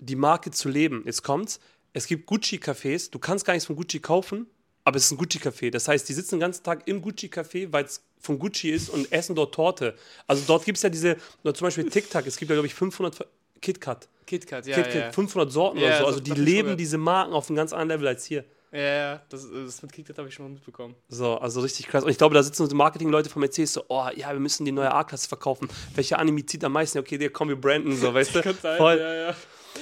die 0.00 0.16
Marke 0.16 0.50
zu 0.52 0.68
leben. 0.68 1.02
Jetzt 1.06 1.22
kommt's. 1.22 1.60
Es 1.94 2.06
gibt 2.06 2.28
Gucci-Cafés. 2.28 3.10
Du 3.10 3.18
kannst 3.18 3.44
gar 3.46 3.54
nichts 3.54 3.66
von 3.66 3.76
Gucci 3.76 4.00
kaufen, 4.00 4.46
aber 4.84 4.96
es 4.96 5.04
ist 5.06 5.12
ein 5.12 5.16
Gucci-Café. 5.18 5.70
Das 5.70 5.88
heißt, 5.88 6.06
die 6.08 6.12
sitzen 6.12 6.34
den 6.36 6.40
ganzen 6.40 6.62
Tag 6.62 6.86
im 6.86 7.00
Gucci-Café, 7.00 7.68
weil 7.72 7.84
es 7.84 8.02
von 8.20 8.38
Gucci 8.38 8.70
ist 8.70 8.90
und 8.90 9.10
essen 9.12 9.34
dort 9.34 9.54
Torte. 9.54 9.94
Also 10.26 10.42
dort 10.46 10.64
gibt 10.64 10.76
es 10.76 10.82
ja 10.82 10.88
diese, 10.90 11.16
zum 11.42 11.54
Beispiel 11.66 11.88
TikTok. 11.88 12.26
Es 12.26 12.36
gibt 12.36 12.50
ja, 12.50 12.56
glaube 12.56 12.66
ich, 12.66 12.74
500 12.74 13.14
Ver- 13.14 13.26
KitKat. 13.60 14.08
KitKat, 14.26 14.66
ja, 14.66 14.76
KitKat, 14.76 14.94
ja. 14.94 15.12
500 15.12 15.50
Sorten 15.52 15.78
Ja, 15.78 15.86
oder 15.86 15.98
so. 16.00 16.06
Also 16.06 16.20
die 16.20 16.32
leben 16.32 16.62
gehört. 16.64 16.80
diese 16.80 16.98
Marken 16.98 17.32
auf 17.32 17.48
einem 17.48 17.56
ganz 17.56 17.72
anderen 17.72 18.00
Level 18.00 18.08
als 18.08 18.24
hier. 18.24 18.44
Ja, 18.72 18.80
ja, 18.80 19.22
das, 19.28 19.46
das 19.52 19.80
mit 19.82 19.92
KitKat 19.92 20.18
habe 20.18 20.28
ich 20.28 20.34
schon 20.34 20.46
mal 20.46 20.52
mitbekommen. 20.52 20.96
So, 21.08 21.36
also 21.38 21.60
richtig 21.60 21.86
krass. 21.86 22.02
Und 22.02 22.10
ich 22.10 22.18
glaube, 22.18 22.34
da 22.34 22.42
sitzen 22.42 22.68
so 22.68 22.74
Marketing-Leute 22.74 23.30
von 23.30 23.38
Mercedes 23.40 23.74
so, 23.74 23.84
oh 23.88 24.08
ja, 24.16 24.32
wir 24.32 24.40
müssen 24.40 24.64
die 24.64 24.72
neue 24.72 24.92
A-Klasse 24.92 25.28
verkaufen. 25.28 25.68
Welcher 25.94 26.18
Anime 26.18 26.44
zieht 26.44 26.64
am 26.64 26.72
meisten? 26.72 26.98
Okay, 26.98 27.16
der 27.16 27.30
komm, 27.30 27.50
wir 27.50 27.60
branden 27.60 27.96
so, 27.96 28.12
weißt 28.14 28.34
du? 28.34 28.42
Voll. 28.54 28.98
ja, 28.98 29.14
ja. 29.28 29.36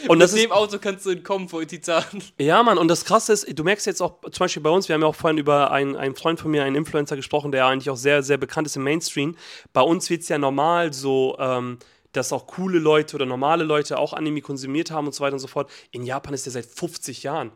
Und 0.09 0.19
Mit 0.19 0.25
ist, 0.27 0.37
dem 0.37 0.53
Auto 0.53 0.79
kannst 0.79 1.07
du 1.07 1.11
entkommen 1.11 1.49
vor 1.49 1.67
Titan. 1.67 2.05
ja, 2.39 2.63
Mann, 2.63 2.79
und 2.79 2.89
das 2.89 3.05
Krasse 3.05 3.33
ist, 3.33 3.59
du 3.59 3.63
merkst 3.65 3.87
jetzt 3.87 4.01
auch 4.01 4.21
zum 4.23 4.45
Beispiel 4.45 4.63
bei 4.63 4.71
uns, 4.71 4.89
wir 4.89 4.95
haben 4.95 5.03
ja 5.03 5.07
auch 5.09 5.15
vorhin 5.15 5.39
über 5.39 5.71
einen, 5.71 5.97
einen 5.97 6.15
Freund 6.17 6.41
von 6.41 6.51
mir, 6.51 6.65
einen 6.65 6.77
Influencer 6.77 7.17
gesprochen, 7.17 7.53
der 7.53 7.67
eigentlich 7.67 7.91
auch 7.91 7.97
sehr, 7.97 8.23
sehr 8.23 8.39
bekannt 8.39 8.67
ist 8.67 8.77
im 8.77 8.83
Mainstream. 8.85 9.37
Bei 9.73 9.83
uns 9.83 10.11
wird 10.11 10.23
es 10.23 10.29
ja 10.29 10.39
normal 10.39 10.93
so, 10.93 11.37
ähm, 11.39 11.79
dass 12.13 12.33
auch 12.33 12.47
coole 12.47 12.79
Leute 12.79 13.17
oder 13.17 13.27
normale 13.27 13.65
Leute 13.65 13.99
auch 13.99 14.13
Anime 14.13 14.41
konsumiert 14.43 14.91
haben 14.91 15.07
und 15.07 15.15
so 15.15 15.23
weiter 15.25 15.35
und 15.35 15.41
so 15.41 15.47
fort. 15.47 15.71
In 15.93 16.05
Japan 16.05 16.35
ist 16.35 16.47
der 16.47 16.53
seit 16.53 16.67
50 16.67 17.23
Jahren. 17.23 17.53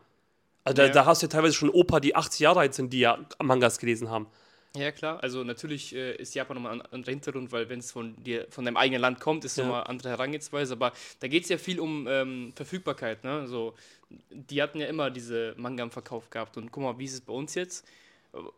Also 0.65 0.77
da, 0.77 0.87
Ja. 0.87 0.93
da 0.93 1.05
hast 1.05 1.23
du 1.23 1.27
ja 1.27 1.31
teilweise 1.31 1.55
schon 1.55 1.71
Opa, 1.71 2.01
die 2.01 2.17
80 2.17 2.41
Jahre 2.41 2.61
alt 2.61 2.75
sind, 2.75 2.93
die 2.93 3.01
ja 3.01 3.19
Mangas 3.43 3.79
gelesen 3.79 4.11
haben. 4.11 4.27
Ja, 4.77 4.93
klar. 4.93 5.23
Also 5.23 5.45
natürlich 5.45 5.95
äh, 5.95 6.17
ist 6.17 6.35
Japan 6.35 6.57
nochmal 6.57 6.73
ein 6.75 6.83
anderer 6.93 7.11
Hintergrund, 7.13 7.53
weil 7.53 7.69
wenn 7.69 7.79
es 7.81 7.93
von 7.93 8.15
dir, 8.23 8.47
von 8.51 8.65
deinem 8.65 8.77
eigenen 8.77 9.01
Land 9.01 9.21
kommt, 9.21 9.45
ist 9.45 9.57
Ja. 9.57 9.65
nochmal 9.65 9.85
andere 9.85 10.11
Herangehensweise. 10.11 10.75
Aber 10.75 10.93
da 11.21 11.29
geht 11.29 11.45
es 11.45 11.49
ja 11.49 11.59
viel 11.59 11.81
um 11.81 12.07
ähm, 12.09 12.53
Verfügbarkeit. 12.55 13.25
Ne? 13.25 13.47
So, 13.47 13.75
die 14.31 14.63
hatten 14.63 14.79
ja 14.81 14.87
immer 14.87 15.11
diese 15.11 15.55
Manga 15.57 15.83
im 15.83 15.91
Verkauf 15.91 16.31
gehabt. 16.31 16.57
Und 16.57 16.71
guck 16.71 16.83
mal, 16.83 16.99
wie 16.99 17.05
ist 17.05 17.15
es 17.15 17.21
bei 17.21 17.33
uns 17.33 17.55
jetzt? 17.55 17.87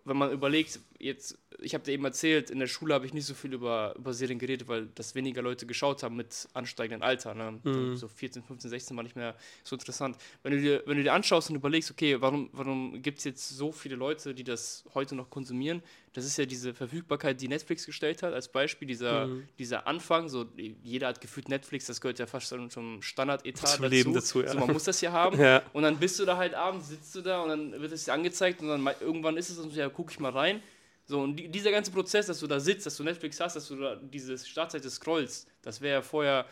Wenn 0.04 0.16
man 0.16 0.32
überlegt, 0.32 0.80
jetzt, 0.98 1.38
ich 1.60 1.72
habe 1.72 1.84
dir 1.84 1.92
eben 1.92 2.04
erzählt, 2.04 2.50
in 2.50 2.58
der 2.58 2.66
Schule 2.66 2.94
habe 2.94 3.06
ich 3.06 3.14
nicht 3.14 3.26
so 3.26 3.34
viel 3.34 3.52
über, 3.52 3.94
über 3.96 4.12
Serien 4.12 4.40
geredet, 4.40 4.66
weil 4.66 4.88
das 4.96 5.14
weniger 5.14 5.40
Leute 5.40 5.66
geschaut 5.66 6.02
haben 6.02 6.16
mit 6.16 6.48
ansteigendem 6.52 7.02
Alter. 7.02 7.32
Ne? 7.34 7.60
So 7.96 8.08
14, 8.08 8.42
15, 8.42 8.70
16 8.70 8.96
war 8.96 9.04
nicht 9.04 9.14
mehr 9.14 9.36
so 9.62 9.76
interessant. 9.76 10.16
Wenn 10.42 10.52
du 10.52 10.60
dir, 10.60 10.82
wenn 10.86 10.96
du 10.96 11.04
dir 11.04 11.12
anschaust 11.12 11.50
und 11.50 11.56
überlegst, 11.56 11.92
okay, 11.92 12.20
warum, 12.20 12.50
warum 12.54 13.00
gibt 13.02 13.18
es 13.18 13.24
jetzt 13.24 13.50
so 13.50 13.70
viele 13.70 13.94
Leute, 13.94 14.34
die 14.34 14.42
das 14.42 14.84
heute 14.94 15.14
noch 15.14 15.30
konsumieren? 15.30 15.80
Das 16.12 16.24
ist 16.24 16.36
ja 16.38 16.46
diese 16.46 16.74
Verfügbarkeit, 16.74 17.40
die 17.40 17.48
Netflix 17.48 17.86
gestellt 17.86 18.22
hat, 18.22 18.32
als 18.32 18.48
Beispiel 18.48 18.88
dieser, 18.88 19.28
dieser 19.58 19.86
Anfang. 19.86 20.28
So, 20.28 20.46
jeder 20.82 21.08
hat 21.08 21.20
gefühlt 21.20 21.48
Netflix, 21.48 21.86
das 21.86 22.00
gehört 22.00 22.18
ja 22.18 22.26
fast 22.26 22.48
schon 22.48 22.70
zum 22.70 23.02
Standardetat 23.02 23.68
Zum 23.68 23.84
Leben 23.86 24.12
dazu, 24.12 24.42
ja. 24.42 24.48
so, 24.48 24.58
man 24.58 24.72
muss 24.72 24.84
das 24.84 25.00
ja 25.00 25.12
haben. 25.12 25.38
Ja. 25.48 25.62
Und 25.72 25.84
dann 25.84 25.98
bist 25.98 26.18
du 26.18 26.24
da 26.24 26.36
halt 26.36 26.54
abends, 26.54 26.88
sitzt 26.88 27.14
du 27.14 27.20
da 27.20 27.42
und 27.42 27.48
dann 27.48 27.80
wird 27.80 27.92
es 27.92 28.04
dir 28.04 28.12
angezeigt 28.12 28.60
und 28.60 28.68
dann 28.68 28.88
irgendwann 29.00 29.36
ist 29.36 29.50
es 29.50 29.58
und 29.58 29.70
so, 29.70 29.78
ja, 29.78 29.88
guck 29.88 30.10
ich 30.10 30.18
mal 30.18 30.32
rein. 30.32 30.60
So, 31.04 31.20
und 31.20 31.36
die, 31.36 31.48
dieser 31.48 31.70
ganze 31.70 31.90
Prozess, 31.90 32.26
dass 32.26 32.40
du 32.40 32.46
da 32.46 32.60
sitzt, 32.60 32.86
dass 32.86 32.96
du 32.96 33.04
Netflix 33.04 33.40
hast, 33.40 33.56
dass 33.56 33.68
du 33.68 33.76
da 33.76 33.96
diese 33.96 34.36
Startseite 34.36 34.90
scrollst, 34.90 35.48
das 35.62 35.80
wäre 35.80 35.94
ja 35.94 36.02
vorher 36.02 36.46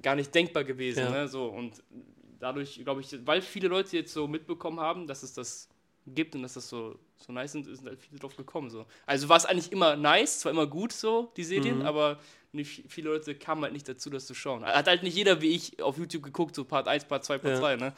gar 0.00 0.14
nicht 0.14 0.34
denkbar 0.34 0.64
gewesen. 0.64 1.00
Ja. 1.00 1.10
Ne? 1.10 1.28
So, 1.28 1.46
und 1.46 1.82
dadurch, 2.38 2.82
glaube 2.84 3.00
ich, 3.00 3.26
weil 3.26 3.42
viele 3.42 3.68
Leute 3.68 3.96
jetzt 3.96 4.12
so 4.12 4.26
mitbekommen 4.26 4.80
haben, 4.80 5.06
dass 5.06 5.22
es 5.22 5.34
das 5.34 5.68
gibt 6.06 6.34
und 6.34 6.42
dass 6.42 6.54
das 6.54 6.68
so, 6.68 6.98
so 7.18 7.32
nice 7.32 7.52
sind, 7.52 7.64
sind 7.64 7.86
halt 7.86 8.00
viele 8.00 8.18
drauf 8.20 8.36
gekommen. 8.36 8.70
So. 8.70 8.86
Also 9.06 9.28
war 9.28 9.36
es 9.36 9.44
eigentlich 9.44 9.72
immer 9.72 9.96
nice, 9.96 10.40
zwar 10.40 10.52
immer 10.52 10.66
gut 10.66 10.92
so, 10.92 11.32
die 11.36 11.44
Serien, 11.44 11.82
aber 11.82 12.18
nicht, 12.52 12.84
viele 12.88 13.10
Leute 13.10 13.34
kamen 13.34 13.62
halt 13.62 13.72
nicht 13.72 13.88
dazu, 13.88 14.08
das 14.10 14.26
zu 14.26 14.34
schauen. 14.34 14.64
Hat 14.64 14.86
halt 14.86 15.02
nicht 15.02 15.14
jeder 15.16 15.40
wie 15.42 15.48
ich 15.48 15.82
auf 15.82 15.98
YouTube 15.98 16.22
geguckt, 16.22 16.54
so 16.54 16.64
Part 16.64 16.88
1, 16.88 17.04
Part 17.04 17.24
2, 17.24 17.38
Part 17.38 17.54
Ja. 17.54 17.60
3, 17.60 17.76
ne? 17.76 17.92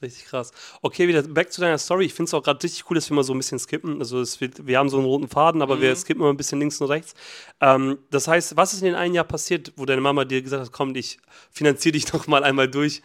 Richtig 0.00 0.26
krass. 0.26 0.52
Okay, 0.80 1.08
wieder 1.08 1.22
back 1.22 1.50
zu 1.52 1.60
deiner 1.60 1.76
Story. 1.78 2.04
Ich 2.04 2.14
finde 2.14 2.28
es 2.28 2.34
auch 2.34 2.42
gerade 2.44 2.62
richtig 2.62 2.88
cool, 2.88 2.94
dass 2.94 3.10
wir 3.10 3.16
mal 3.16 3.24
so 3.24 3.34
ein 3.34 3.38
bisschen 3.38 3.58
skippen. 3.58 3.98
Also 3.98 4.20
es 4.20 4.40
wird, 4.40 4.64
wir 4.64 4.78
haben 4.78 4.88
so 4.88 4.98
einen 4.98 5.06
roten 5.06 5.26
Faden, 5.26 5.60
aber 5.60 5.74
Mhm. 5.74 5.80
wir 5.80 5.96
skippen 5.96 6.22
immer 6.22 6.32
ein 6.32 6.36
bisschen 6.36 6.60
links 6.60 6.80
und 6.80 6.86
rechts. 6.86 7.14
Ähm, 7.60 7.98
das 8.10 8.28
heißt, 8.28 8.56
was 8.56 8.72
ist 8.74 8.80
in 8.82 8.86
den 8.86 8.94
einen 8.94 9.14
Jahr 9.14 9.24
passiert, 9.24 9.72
wo 9.74 9.84
deine 9.86 10.00
Mama 10.00 10.24
dir 10.24 10.40
gesagt 10.40 10.66
hat, 10.66 10.72
komm, 10.72 10.94
ich 10.94 11.18
finanziere 11.50 11.94
dich 11.94 12.04
noch 12.12 12.28
mal 12.28 12.44
einmal 12.44 12.68
durch? 12.70 13.02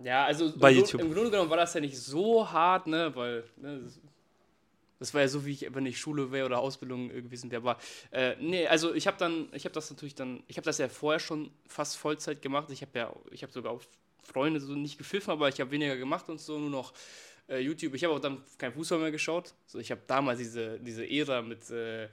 Ja, 0.00 0.26
also 0.26 0.52
Bei 0.56 0.70
im, 0.70 0.78
YouTube. 0.78 1.00
im 1.00 1.12
Grunde 1.12 1.32
genommen 1.32 1.50
war 1.50 1.56
das 1.56 1.74
ja 1.74 1.80
nicht 1.80 1.98
so 1.98 2.48
hart, 2.48 2.86
ne, 2.86 3.10
weil 3.16 3.42
ne, 3.56 3.80
das- 4.98 5.14
war 5.14 5.20
ja 5.22 5.28
so, 5.28 5.44
wie 5.46 5.52
ich, 5.52 5.74
wenn 5.74 5.86
ich 5.86 5.98
Schule 5.98 6.32
wäre 6.32 6.46
oder 6.46 6.58
Ausbildung 6.58 7.08
gewesen 7.08 7.50
wäre. 7.50 7.62
Aber 7.62 7.78
äh, 8.10 8.36
nee, 8.40 8.66
also 8.66 8.94
ich 8.94 9.06
habe 9.06 9.16
dann, 9.18 9.48
ich 9.52 9.64
habe 9.64 9.74
das 9.74 9.90
natürlich 9.90 10.14
dann, 10.14 10.42
ich 10.46 10.56
habe 10.56 10.64
das 10.64 10.78
ja 10.78 10.88
vorher 10.88 11.20
schon 11.20 11.50
fast 11.66 11.96
Vollzeit 11.96 12.42
gemacht. 12.42 12.70
Ich 12.70 12.82
habe 12.82 12.98
ja, 12.98 13.14
ich 13.30 13.42
habe 13.42 13.52
sogar 13.52 13.72
auch 13.72 13.82
Freunde 14.22 14.60
so 14.60 14.74
nicht 14.74 14.98
gepfiffen, 14.98 15.30
aber 15.30 15.48
ich 15.48 15.60
habe 15.60 15.70
weniger 15.70 15.96
gemacht 15.96 16.28
und 16.28 16.40
so, 16.40 16.58
nur 16.58 16.70
noch 16.70 16.92
äh, 17.48 17.58
YouTube. 17.60 17.94
Ich 17.94 18.04
habe 18.04 18.14
auch 18.14 18.20
dann 18.20 18.42
kein 18.58 18.72
Fußball 18.72 18.98
mehr 18.98 19.10
geschaut. 19.10 19.54
So, 19.66 19.78
ich 19.78 19.90
habe 19.90 20.02
damals 20.06 20.38
diese, 20.38 20.78
diese 20.80 21.08
Ära 21.08 21.42
mit, 21.42 21.70
äh, 21.70 22.08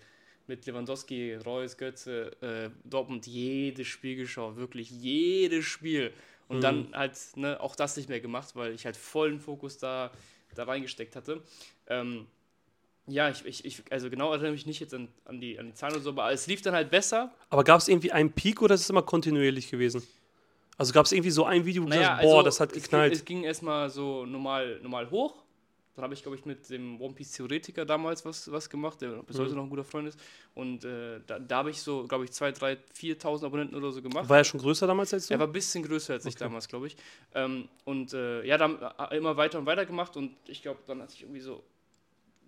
mit 0.48 0.66
Lewandowski, 0.66 1.36
Reus, 1.36 1.76
Götze, 1.78 2.32
äh, 2.42 2.70
Dortmund 2.88 3.28
jedes 3.28 3.88
Spiel 3.88 4.16
geschaut, 4.16 4.56
wirklich 4.58 4.90
jedes 4.92 5.66
Spiel. 5.66 6.14
Und 6.48 6.62
dann 6.62 6.96
halt 6.96 7.18
ne, 7.36 7.60
auch 7.60 7.76
das 7.76 7.98
nicht 7.98 8.08
mehr 8.08 8.20
gemacht, 8.20 8.56
weil 8.56 8.74
ich 8.74 8.86
halt 8.86 8.96
vollen 8.96 9.40
Fokus 9.40 9.80
da, 9.80 10.12
da 10.54 10.64
reingesteckt 10.66 11.16
hatte. 11.16 11.42
Ähm, 11.88 12.28
ja, 13.08 13.30
ich, 13.30 13.46
ich, 13.46 13.66
ich, 13.66 13.84
also 13.92 14.10
genau 14.10 14.32
erinnere 14.32 14.52
mich 14.52 14.66
nicht 14.66 14.80
jetzt 14.80 14.94
an, 14.94 15.08
an, 15.26 15.40
die, 15.40 15.60
an 15.60 15.68
die 15.68 15.74
Zahlen 15.74 15.94
oder 15.96 16.04
so, 16.04 16.10
aber 16.10 16.32
es 16.32 16.48
lief 16.48 16.62
dann 16.62 16.74
halt 16.74 16.90
besser. 16.90 17.32
Aber 17.50 17.64
gab 17.64 17.80
es 17.80 17.88
irgendwie 17.88 18.12
einen 18.12 18.32
Peak 18.32 18.62
oder 18.62 18.76
ist 18.76 18.82
es 18.82 18.90
immer 18.90 19.04
kontinuierlich 19.04 19.70
gewesen? 19.70 20.06
Also 20.78 20.92
gab 20.92 21.06
es 21.06 21.12
irgendwie 21.12 21.32
so 21.32 21.46
ein 21.46 21.66
Video, 21.66 21.84
wo 21.84 21.88
du 21.88 21.96
Naja, 21.96 22.08
sagst, 22.16 22.22
boah, 22.24 22.38
also 22.38 22.44
das 22.44 22.60
hat 22.60 22.76
es 22.76 22.84
geknallt. 22.84 23.12
Ging, 23.14 23.20
es 23.20 23.26
ging 23.26 23.44
erstmal 23.44 23.90
so 23.90 24.26
normal, 24.26 24.80
normal 24.82 25.10
hoch. 25.10 25.44
Dann 25.96 26.04
habe 26.04 26.14
ich, 26.14 26.22
glaube 26.24 26.38
ich, 26.38 26.44
mit 26.44 26.70
dem 26.70 27.00
One 27.00 27.14
Piece 27.14 27.32
Theoretiker 27.32 27.86
damals 27.86 28.26
was, 28.26 28.52
was 28.52 28.70
gemacht, 28.70 29.00
der 29.02 29.24
bis 29.24 29.38
Mhm. 29.38 29.44
heute 29.44 29.56
noch 29.56 29.64
ein 29.64 29.70
guter 29.70 29.86
Freund 29.86 30.10
ist. 30.10 30.20
Und 30.54 30.84
äh, 30.84 31.22
da, 31.26 31.40
da 31.40 31.58
habe 31.60 31.70
ich 31.70 31.82
so, 31.82 32.06
glaube 32.06 32.26
ich, 32.26 32.32
2.000, 32.32 32.60
3.000, 32.60 32.78
4.000 33.22 33.46
Abonnenten 33.46 33.76
oder 33.78 33.92
so 33.94 34.02
gemacht. 34.02 34.28
war 34.28 34.38
er 34.40 34.44
schon 34.44 34.60
größer 34.60 34.88
damals 34.88 35.14
als 35.14 35.28
du? 35.28 35.34
Er 35.36 35.40
war 35.40 35.48
ein 35.48 35.54
bisschen 35.54 35.84
größer 35.84 36.12
als 36.16 36.26
ich 36.26 36.36
damals, 36.36 36.68
glaube 36.68 36.88
ich. 36.88 36.98
Ähm, 37.34 37.70
und 37.86 38.12
äh, 38.12 38.44
ja, 38.46 38.58
dann 38.58 38.78
äh, 38.82 39.16
immer 39.16 39.38
weiter 39.38 39.58
und 39.60 39.66
weiter 39.68 39.86
gemacht 39.86 40.18
und 40.18 40.36
ich 40.48 40.62
glaube, 40.62 40.80
dann 40.88 41.02
hatte 41.02 41.14
ich 41.16 41.22
irgendwie 41.22 41.40
so 41.40 41.64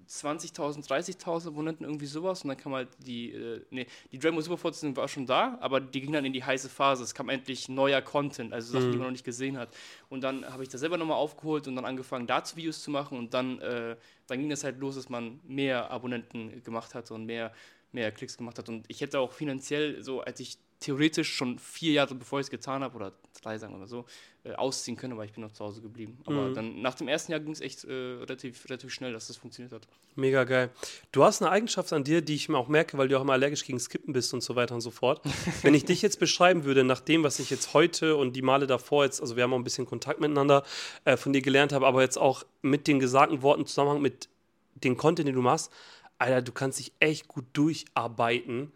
20.000, 0.07 0.87
30.000 0.87 1.47
Abonnenten, 1.47 1.83
irgendwie 1.83 2.05
sowas. 2.05 2.43
Und 2.43 2.49
dann 2.49 2.57
kam 2.57 2.73
halt 2.73 2.89
die, 2.99 3.31
äh, 3.31 3.61
nee, 3.69 3.87
die 4.11 4.19
Dragon 4.19 4.35
Ball 4.35 4.43
Super 4.43 4.57
Fortsetzung 4.57 4.95
war 4.95 5.07
schon 5.07 5.25
da, 5.25 5.57
aber 5.61 5.79
die 5.79 6.01
ging 6.01 6.11
dann 6.11 6.25
in 6.25 6.33
die 6.33 6.43
heiße 6.43 6.69
Phase. 6.69 7.03
Es 7.03 7.13
kam 7.13 7.29
endlich 7.29 7.69
neuer 7.69 8.01
Content, 8.01 8.53
also 8.53 8.73
Sachen, 8.73 8.91
die 8.91 8.97
man 8.97 9.07
noch 9.07 9.11
nicht 9.11 9.25
gesehen 9.25 9.57
hat. 9.57 9.69
Und 10.09 10.21
dann 10.21 10.45
habe 10.45 10.63
ich 10.63 10.69
das 10.69 10.81
selber 10.81 10.97
nochmal 10.97 11.17
aufgeholt 11.17 11.67
und 11.67 11.75
dann 11.75 11.85
angefangen, 11.85 12.27
dazu 12.27 12.55
Videos 12.55 12.81
zu 12.81 12.91
machen. 12.91 13.17
Und 13.17 13.33
dann, 13.33 13.59
äh, 13.59 13.95
dann 14.27 14.39
ging 14.39 14.49
das 14.49 14.63
halt 14.63 14.79
los, 14.79 14.95
dass 14.95 15.09
man 15.09 15.39
mehr 15.43 15.91
Abonnenten 15.91 16.63
gemacht 16.63 16.95
hat 16.95 17.11
und 17.11 17.25
mehr, 17.25 17.53
mehr 17.91 18.11
Klicks 18.11 18.37
gemacht 18.37 18.57
hat. 18.57 18.69
Und 18.69 18.85
ich 18.87 19.01
hätte 19.01 19.19
auch 19.19 19.31
finanziell, 19.31 20.03
so 20.03 20.21
als 20.21 20.39
ich 20.39 20.57
theoretisch 20.79 21.33
schon 21.33 21.59
vier 21.59 21.93
Jahre 21.93 22.15
bevor 22.15 22.39
ich 22.39 22.45
es 22.45 22.49
getan 22.49 22.83
habe, 22.83 22.95
oder 22.95 23.13
drei 23.41 23.57
sagen 23.57 23.77
mal 23.77 23.87
so, 23.87 24.05
äh, 24.43 24.53
ausziehen 24.53 24.97
können, 24.97 25.13
aber 25.13 25.25
ich 25.25 25.33
bin 25.33 25.43
noch 25.43 25.51
zu 25.51 25.63
Hause 25.63 25.81
geblieben. 25.81 26.17
Aber 26.25 26.51
dann 26.51 26.81
nach 26.81 26.95
dem 26.95 27.07
ersten 27.07 27.31
Jahr 27.31 27.39
ging 27.39 27.51
es 27.51 27.61
echt 27.61 27.83
äh, 27.83 27.91
relativ, 27.91 28.65
relativ 28.65 28.93
schnell, 28.93 29.13
dass 29.13 29.27
das 29.27 29.37
funktioniert 29.37 29.73
hat. 29.73 29.87
Mega 30.15 30.43
geil. 30.43 30.69
Du 31.11 31.23
hast 31.23 31.41
eine 31.41 31.51
Eigenschaft 31.51 31.93
an 31.93 32.03
dir, 32.03 32.21
die 32.21 32.35
ich 32.35 32.49
mir 32.49 32.57
auch 32.57 32.67
merke, 32.67 32.97
weil 32.97 33.07
du 33.07 33.17
auch 33.17 33.21
immer 33.21 33.33
allergisch 33.33 33.65
gegen 33.65 33.79
Skippen 33.79 34.13
bist 34.13 34.33
und 34.33 34.41
so 34.41 34.55
weiter 34.55 34.75
und 34.75 34.81
so 34.81 34.91
fort. 34.91 35.21
Wenn 35.61 35.73
ich 35.73 35.85
dich 35.85 36.01
jetzt 36.01 36.19
beschreiben 36.19 36.63
würde, 36.63 36.83
nach 36.83 37.01
dem, 37.01 37.23
was 37.23 37.39
ich 37.39 37.49
jetzt 37.49 37.73
heute 37.73 38.15
und 38.15 38.35
die 38.35 38.41
Male 38.41 38.67
davor 38.67 39.05
jetzt, 39.05 39.21
also 39.21 39.35
wir 39.35 39.43
haben 39.43 39.53
auch 39.53 39.57
ein 39.57 39.63
bisschen 39.63 39.85
Kontakt 39.85 40.19
miteinander, 40.19 40.63
äh, 41.05 41.17
von 41.17 41.33
dir 41.33 41.41
gelernt 41.41 41.73
habe, 41.73 41.87
aber 41.87 42.01
jetzt 42.01 42.17
auch 42.17 42.43
mit 42.61 42.87
den 42.87 42.99
gesagten 42.99 43.41
Worten 43.41 43.61
im 43.61 43.67
Zusammenhang 43.67 44.01
mit 44.01 44.29
dem 44.75 44.97
Content, 44.97 45.27
den 45.27 45.35
du 45.35 45.41
machst, 45.41 45.71
Alter, 46.19 46.41
du 46.41 46.51
kannst 46.51 46.79
dich 46.79 46.93
echt 46.99 47.27
gut 47.27 47.45
durcharbeiten 47.53 48.71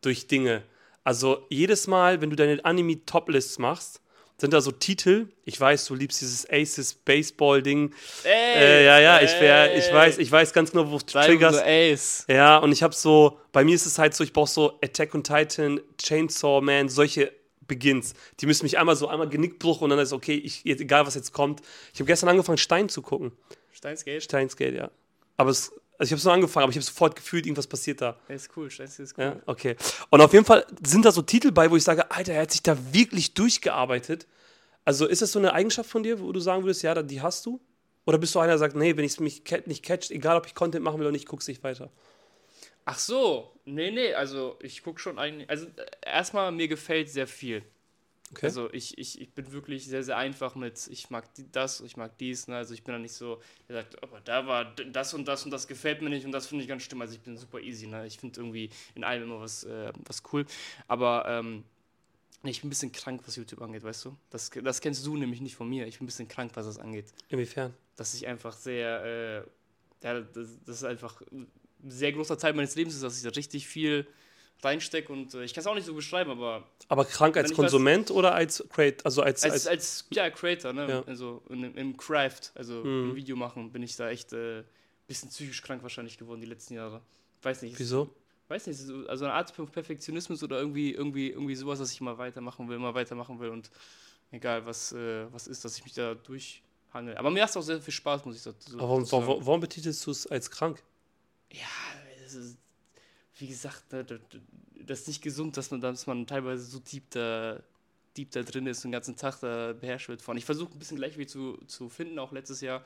durch 0.00 0.26
Dinge. 0.26 0.62
Also 1.04 1.46
jedes 1.50 1.86
Mal, 1.86 2.20
wenn 2.20 2.30
du 2.30 2.36
deine 2.36 2.64
Anime-Top-Lists 2.64 3.58
machst, 3.58 4.00
sind 4.38 4.52
da 4.52 4.60
so 4.60 4.72
Titel. 4.72 5.28
Ich 5.44 5.60
weiß, 5.60 5.84
du 5.86 5.94
liebst 5.94 6.20
dieses 6.20 6.48
Aces 6.50 6.94
Baseball-Ding. 6.94 7.94
Äh, 8.24 8.84
ja, 8.84 8.98
ja, 8.98 9.20
ich, 9.20 9.30
wär, 9.40 9.76
ich 9.76 9.92
weiß, 9.92 10.18
ich 10.18 10.32
weiß 10.32 10.52
ganz 10.52 10.72
genau, 10.72 10.90
wo 10.90 10.98
du 10.98 11.04
triggerst. 11.04 11.62
Ace. 11.62 12.24
Ja, 12.28 12.58
und 12.58 12.72
ich 12.72 12.82
habe 12.82 12.94
so, 12.94 13.38
bei 13.52 13.62
mir 13.62 13.74
ist 13.74 13.86
es 13.86 13.98
halt 13.98 14.14
so, 14.14 14.24
ich 14.24 14.32
brauche 14.32 14.50
so 14.50 14.78
Attack 14.82 15.14
on 15.14 15.22
Titan, 15.22 15.80
Chainsaw 16.02 16.60
Man, 16.60 16.88
solche 16.88 17.32
Begins. 17.66 18.14
Die 18.40 18.46
müssen 18.46 18.64
mich 18.64 18.78
einmal 18.78 18.96
so, 18.96 19.08
einmal 19.08 19.28
Genickbruch 19.28 19.80
und 19.80 19.90
dann 19.90 19.98
ist 19.98 20.12
okay, 20.12 20.34
ich, 20.34 20.66
egal 20.66 21.06
was 21.06 21.14
jetzt 21.14 21.32
kommt. 21.32 21.62
Ich 21.92 22.00
habe 22.00 22.06
gestern 22.06 22.28
angefangen, 22.28 22.58
Stein 22.58 22.88
zu 22.88 23.02
gucken. 23.02 23.32
Steins 23.72 24.04
Gate. 24.04 24.22
Steins 24.22 24.56
Gate, 24.56 24.74
ja. 24.74 24.90
Aber 25.36 25.50
es, 25.50 25.72
also 25.96 26.08
ich 26.08 26.12
habe 26.12 26.18
es 26.18 26.24
nur 26.24 26.32
angefangen, 26.34 26.64
aber 26.64 26.70
ich 26.70 26.76
habe 26.76 26.84
sofort 26.84 27.14
gefühlt, 27.14 27.46
irgendwas 27.46 27.66
passiert 27.66 28.00
da. 28.00 28.16
Ja, 28.28 28.34
ist 28.34 28.50
cool, 28.56 28.68
Gate 28.68 28.98
ist 28.98 29.16
cool. 29.16 29.24
Ja, 29.24 29.36
okay. 29.46 29.76
Und 30.10 30.20
auf 30.20 30.32
jeden 30.32 30.44
Fall 30.44 30.66
sind 30.84 31.04
da 31.04 31.12
so 31.12 31.22
Titel 31.22 31.52
bei, 31.52 31.70
wo 31.70 31.76
ich 31.76 31.84
sage, 31.84 32.10
Alter, 32.10 32.32
er 32.32 32.42
hat 32.42 32.50
sich 32.50 32.62
da 32.62 32.76
wirklich 32.92 33.34
durchgearbeitet. 33.34 34.26
Also 34.84 35.06
ist 35.06 35.22
das 35.22 35.32
so 35.32 35.38
eine 35.38 35.52
Eigenschaft 35.52 35.88
von 35.88 36.02
dir, 36.02 36.20
wo 36.20 36.32
du 36.32 36.40
sagen 36.40 36.64
würdest, 36.64 36.82
ja, 36.82 37.00
die 37.02 37.20
hast 37.20 37.46
du? 37.46 37.60
Oder 38.06 38.18
bist 38.18 38.34
du 38.34 38.40
einer, 38.40 38.48
der 38.48 38.58
sagt, 38.58 38.76
nee, 38.76 38.96
wenn 38.96 39.04
ich 39.04 39.12
es 39.12 39.20
mich 39.20 39.44
nicht 39.66 39.84
catcht, 39.84 40.10
egal 40.10 40.36
ob 40.36 40.46
ich 40.46 40.54
Content 40.54 40.84
machen 40.84 40.98
will 40.98 41.06
oder 41.06 41.12
nicht, 41.12 41.26
guck's 41.26 41.48
nicht 41.48 41.62
weiter? 41.62 41.90
Ach 42.84 42.98
so, 42.98 43.52
nee, 43.64 43.90
nee, 43.90 44.12
also 44.12 44.58
ich 44.60 44.82
gucke 44.82 45.00
schon 45.00 45.18
eigentlich, 45.18 45.48
also 45.48 45.66
äh, 45.66 45.86
erstmal 46.04 46.52
mir 46.52 46.68
gefällt 46.68 47.08
sehr 47.08 47.26
viel. 47.26 47.62
Okay. 48.32 48.46
Also 48.46 48.72
ich, 48.72 48.96
ich, 48.98 49.20
ich 49.20 49.30
bin 49.32 49.52
wirklich 49.52 49.86
sehr, 49.86 50.02
sehr 50.02 50.16
einfach 50.16 50.54
mit, 50.54 50.88
ich 50.88 51.10
mag 51.10 51.28
das, 51.52 51.80
ich 51.80 51.96
mag 51.96 52.16
dies, 52.18 52.48
ne? 52.48 52.56
also 52.56 52.74
ich 52.74 52.82
bin 52.82 52.92
da 52.92 52.98
nicht 52.98 53.12
so, 53.12 53.40
der 53.68 53.82
sagt, 53.82 54.02
aber 54.02 54.20
da 54.20 54.46
war 54.46 54.74
das 54.74 55.14
und 55.14 55.28
das 55.28 55.44
und 55.44 55.50
das 55.50 55.68
gefällt 55.68 56.02
mir 56.02 56.10
nicht 56.10 56.24
und 56.24 56.32
das 56.32 56.46
finde 56.46 56.62
ich 56.62 56.68
ganz 56.68 56.82
schlimm, 56.82 57.00
also 57.00 57.14
ich 57.14 57.20
bin 57.20 57.36
super 57.36 57.60
easy, 57.60 57.86
ne? 57.86 58.06
ich 58.06 58.18
finde 58.18 58.40
irgendwie 58.40 58.70
in 58.94 59.04
allem 59.04 59.24
immer 59.24 59.40
was, 59.40 59.64
äh, 59.64 59.92
was 60.06 60.22
cool, 60.32 60.46
aber 60.88 61.26
ähm, 61.28 61.64
ich 62.42 62.60
bin 62.60 62.68
ein 62.68 62.70
bisschen 62.70 62.92
krank, 62.92 63.22
was 63.26 63.36
YouTube 63.36 63.60
angeht, 63.60 63.84
weißt 63.84 64.06
du, 64.06 64.16
das, 64.30 64.50
das 64.50 64.80
kennst 64.80 65.04
du 65.06 65.16
nämlich 65.16 65.40
nicht 65.40 65.54
von 65.54 65.68
mir, 65.68 65.86
ich 65.86 65.98
bin 65.98 66.04
ein 66.04 66.06
bisschen 66.06 66.28
krank, 66.28 66.52
was 66.54 66.66
das 66.66 66.78
angeht, 66.78 67.12
Inwiefern? 67.28 67.74
dass 67.96 68.14
ich 68.14 68.26
einfach 68.26 68.54
sehr, 68.54 69.04
äh, 69.04 70.06
ja, 70.06 70.20
das, 70.20 70.48
das 70.64 70.76
ist 70.76 70.84
einfach 70.84 71.20
ein 71.30 71.50
sehr 71.86 72.12
großer 72.12 72.38
Teil 72.38 72.54
meines 72.54 72.74
Lebens 72.74 72.94
ist, 72.94 73.02
dass 73.02 73.16
ich 73.16 73.22
da 73.22 73.30
richtig 73.30 73.68
viel 73.68 74.06
reinstecke 74.64 75.12
und 75.12 75.34
äh, 75.34 75.44
ich 75.44 75.52
kann 75.54 75.60
es 75.62 75.66
auch 75.66 75.74
nicht 75.74 75.84
so 75.86 75.94
beschreiben, 75.94 76.30
aber 76.30 76.66
Aber 76.88 77.04
krank 77.04 77.36
als 77.36 77.52
Konsument 77.52 78.10
oder 78.10 78.34
als 78.34 78.64
Create, 78.70 79.04
also 79.04 79.22
als, 79.22 79.42
als, 79.44 79.52
als, 79.52 79.66
als 79.66 80.04
ja, 80.10 80.30
Creator, 80.30 80.72
ne? 80.72 80.88
Ja. 80.88 81.02
Also 81.06 81.42
in, 81.48 81.74
im 81.74 81.96
Craft, 81.96 82.52
also 82.54 82.74
Mhm. 82.84 83.10
im 83.10 83.16
Video 83.16 83.36
machen, 83.36 83.70
bin 83.72 83.82
ich 83.82 83.96
da 83.96 84.08
echt 84.10 84.32
ein 84.32 84.60
äh, 84.60 84.64
bisschen 85.06 85.28
psychisch 85.28 85.62
krank 85.62 85.82
wahrscheinlich 85.82 86.16
geworden 86.18 86.40
die 86.40 86.46
letzten 86.46 86.74
Jahre. 86.74 87.00
Weiß 87.42 87.62
nicht. 87.62 87.78
wieso? 87.78 88.14
Weiß 88.48 88.66
nicht, 88.66 88.78
so- 88.78 89.06
also 89.06 89.24
eine 89.24 89.34
Art 89.34 89.50
von 89.50 89.66
Perfektionismus 89.68 90.42
oder 90.42 90.58
irgendwie, 90.58 90.92
irgendwie, 90.92 91.30
irgendwie 91.30 91.54
sowas, 91.54 91.78
dass 91.78 91.92
ich 91.92 92.00
immer 92.00 92.16
weitermachen 92.18 92.68
will, 92.68 92.76
immer 92.76 92.94
weitermachen 92.94 93.38
will 93.40 93.48
und 93.50 93.70
egal 94.30 94.64
was, 94.66 94.92
äh, 94.92 95.26
was 95.32 95.46
ist, 95.46 95.64
dass 95.64 95.76
ich 95.78 95.84
mich 95.84 95.94
da 95.94 96.14
Hangel. 96.94 97.16
Aber 97.16 97.30
mir 97.30 97.40
macht 97.40 97.50
es 97.50 97.56
auch 97.56 97.62
sehr 97.62 97.80
viel 97.80 97.92
Spaß, 97.92 98.24
muss 98.24 98.36
ich 98.36 98.42
so, 98.42 98.54
so 98.58 98.78
Aber 98.78 98.88
warum, 98.88 99.04
sagen. 99.04 99.26
warum, 99.26 99.46
warum 99.46 99.60
betitelst 99.60 100.06
du 100.06 100.10
es 100.12 100.26
als 100.26 100.50
krank? 100.50 100.82
Ja, 101.50 101.60
es 102.24 102.34
ist, 102.34 102.56
wie 103.44 103.48
gesagt, 103.48 103.92
ne, 103.92 104.06
das 104.86 105.00
ist 105.00 105.08
nicht 105.08 105.22
gesund, 105.22 105.54
dass 105.58 105.70
man, 105.70 105.82
dass 105.82 106.06
man 106.06 106.26
teilweise 106.26 106.64
so 106.64 106.78
deep 106.78 107.10
da, 107.10 107.60
deep 108.16 108.30
da 108.30 108.42
drin 108.42 108.66
ist 108.66 108.78
und 108.78 108.84
den 108.84 108.92
ganzen 108.92 109.16
Tag 109.16 109.38
da 109.40 109.74
beherrscht 109.78 110.08
wird 110.08 110.22
von. 110.22 110.36
Ich 110.38 110.46
versuche 110.46 110.72
ein 110.72 110.78
bisschen 110.78 110.96
Gleichgewicht 110.96 111.28
zu, 111.30 111.58
zu 111.66 111.90
finden, 111.90 112.18
auch 112.18 112.32
letztes 112.32 112.62
Jahr. 112.62 112.82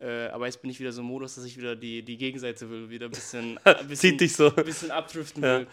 Äh, 0.00 0.26
aber 0.26 0.44
jetzt 0.46 0.60
bin 0.60 0.70
ich 0.70 0.78
wieder 0.78 0.92
so 0.92 1.00
im 1.00 1.06
Modus, 1.06 1.36
dass 1.36 1.44
ich 1.44 1.56
wieder 1.56 1.74
die, 1.74 2.02
die 2.02 2.18
Gegenseite 2.18 2.68
will, 2.68 2.90
wieder 2.90 3.06
ein 3.06 3.12
bisschen, 3.12 3.58
ein 3.64 3.86
bisschen, 3.88 4.10
Zieht 4.10 4.20
dich 4.20 4.34
so. 4.36 4.54
ein 4.54 4.64
bisschen 4.64 4.90
abdriften 4.90 5.42
Ja. 5.42 5.60
will. 5.60 5.66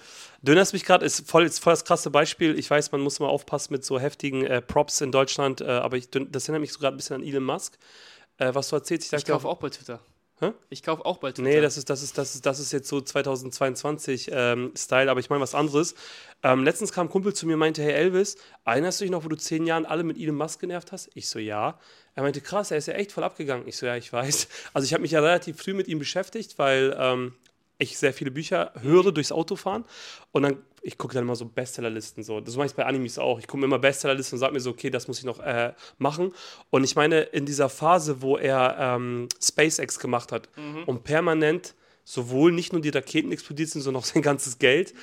Du 0.44 0.52
erinnerst 0.52 0.72
mich 0.72 0.86
gerade, 0.86 1.06
ist 1.06 1.28
voll, 1.30 1.44
ist 1.44 1.60
voll 1.60 1.74
das 1.74 1.84
krasse 1.84 2.10
Beispiel. 2.10 2.58
Ich 2.58 2.70
weiß, 2.70 2.92
man 2.94 3.02
muss 3.02 3.20
mal 3.20 3.28
aufpassen 3.28 3.74
mit 3.74 3.84
so 3.84 4.00
heftigen 4.00 4.46
äh, 4.46 4.62
Props 4.62 5.02
in 5.02 5.12
Deutschland, 5.12 5.60
äh, 5.60 5.66
aber 5.66 5.98
ich, 5.98 6.10
das 6.10 6.44
erinnert 6.46 6.62
mich 6.62 6.72
so 6.72 6.80
gerade 6.80 6.96
ein 6.96 6.98
bisschen 6.98 7.18
an 7.18 7.24
Elon 7.24 7.44
Musk. 7.44 7.78
Äh, 8.38 8.54
was 8.54 8.70
du 8.70 8.76
erzählst, 8.78 9.12
Ich 9.12 9.26
kaufe 9.26 9.48
auch 9.48 9.58
bei 9.58 9.70
Twitter. 9.70 10.00
Hä? 10.42 10.54
Ich 10.72 10.82
kaufe 10.82 11.06
auch 11.06 11.20
bei 11.20 11.32
Twitter. 11.32 11.48
Nee, 11.48 11.62
das 11.62 11.78
ist, 11.78 11.92
das 11.92 12.02
ist, 12.02 12.18
das 12.18 12.34
ist, 12.34 12.48
das 12.48 12.60
ist 12.60 12.74
jetzt 12.74 12.88
so 12.88 13.00
2022 13.00 14.32
ähm, 14.34 14.72
Style, 14.76 15.12
aber 15.12 15.20
ich 15.20 15.30
meine 15.30 15.40
was 15.40 15.54
anderes. 15.54 15.94
Ähm, 16.42 16.64
letztens 16.64 16.92
kam 16.92 17.06
ein 17.06 17.10
Kumpel 17.12 17.36
zu 17.36 17.46
mir 17.46 17.54
und 17.54 17.60
meinte, 17.60 17.84
hey 17.84 17.94
Elvis, 17.94 18.38
erinnerst 18.66 19.00
du 19.00 19.04
dich 19.04 19.12
noch, 19.12 19.24
wo 19.24 19.28
du 19.28 19.38
zehn 19.38 19.68
Jahren 19.68 19.86
alle 19.86 20.04
mit 20.04 20.18
Elon 20.18 20.36
Musk 20.36 20.60
genervt 20.60 20.92
hast? 20.92 21.12
Ich 21.14 21.30
so, 21.30 21.38
ja. 21.38 21.80
Er 22.16 22.24
meinte, 22.24 22.42
krass, 22.42 22.72
er 22.72 22.78
ist 22.78 22.88
ja 22.88 22.96
echt 22.96 23.12
voll 23.12 23.24
abgegangen. 23.24 23.68
Ich 23.68 23.78
so, 23.78 23.86
ja, 23.86 23.96
ich 23.96 24.12
weiß. 24.12 24.48
Also 24.74 24.86
ich 24.86 24.94
habe 24.94 25.02
mich 25.02 25.12
ja 25.12 25.20
relativ 25.20 25.62
früh 25.62 25.76
mit 25.76 25.88
ihm 25.88 26.00
beschäftigt, 26.00 26.58
weil 26.58 26.98
ähm, 26.98 27.36
ich 27.78 28.00
sehr 28.00 28.12
viele 28.14 28.32
Bücher 28.32 28.72
höre 28.82 29.12
durchs 29.12 29.32
Autofahren 29.32 29.86
und 30.32 30.42
dann, 30.42 30.58
ich 30.82 30.98
gucke 30.98 31.14
dann 31.14 31.24
immer 31.24 31.36
so 31.36 31.46
Bestsellerlisten 31.46 32.24
so. 32.24 32.42
Das 32.42 32.56
mache 32.56 32.68
ich 32.68 32.74
bei 32.74 32.86
Animes 32.86 33.20
auch. 33.20 33.40
Ich 33.40 33.48
gucke 33.48 33.60
mir 33.60 33.66
immer 33.66 33.80
Bestsellerlisten 33.80 34.38
und 34.38 34.40
sage 34.40 34.54
mir 34.54 34.60
so, 34.60 34.72
okay, 34.72 34.90
das 34.90 35.08
muss 35.08 35.20
ich 35.20 35.26
noch 35.26 35.40
äh, 35.40 35.74
machen. 36.00 36.34
Und 36.70 36.84
ich 36.84 36.96
meine, 36.96 37.22
in 37.22 37.46
dieser 37.46 37.70
Phase, 37.70 38.22
wo 38.22 38.38
er 38.38 38.78
ähm, 38.80 39.28
SpaceX 39.42 40.00
gemacht 40.00 40.32
hat 40.32 40.50
und 40.88 41.04
permanent 41.04 41.76
sowohl 42.04 42.52
nicht 42.52 42.74
nur 42.74 42.82
die 42.82 42.90
Raketen 42.90 43.32
explodiert 43.32 43.70
sind, 43.70 43.82
sondern 43.82 44.02
auch 44.02 44.06
sein 44.06 44.22
ganzes 44.22 44.58
Geld, 44.58 44.94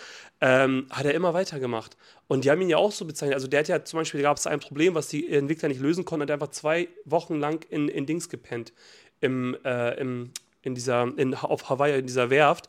ähm, 0.41 0.87
hat 0.91 1.07
er 1.07 1.14
immer 1.14 1.33
weitergemacht. 1.35 1.97
Und 2.27 2.45
die 2.45 2.51
haben 2.51 2.61
ihn 2.61 2.69
ja 2.69 2.77
auch 2.77 2.93
so 2.93 3.05
bezeichnet. 3.05 3.35
Also 3.35 3.49
der 3.49 3.61
hat 3.61 3.69
ja 3.69 3.85
zum 3.85 4.01
Beispiel, 4.01 4.23
gab 4.23 4.37
es 4.37 4.47
ein 4.47 4.61
Problem, 4.61 4.95
was 4.95 5.09
die 5.09 5.31
Entwickler 5.33 5.69
nicht 5.69 5.81
lösen 5.81 6.05
konnten, 6.05 6.23
hat 6.23 6.31
er 6.31 6.35
einfach 6.35 6.51
zwei 6.51 6.88
Wochen 7.05 7.37
lang 7.37 7.64
in, 7.71 7.88
in 7.88 8.07
Dings 8.07 8.29
gepennt. 8.29 8.73
Im, 9.21 9.57
äh, 9.64 9.99
im, 10.01 10.31
in 10.62 10.75
dieser, 10.75 11.12
in, 11.17 11.35
auf 11.35 11.71
Hawaii, 11.71 11.99
in 11.99 12.07
dieser 12.07 12.31
Werft. 12.31 12.69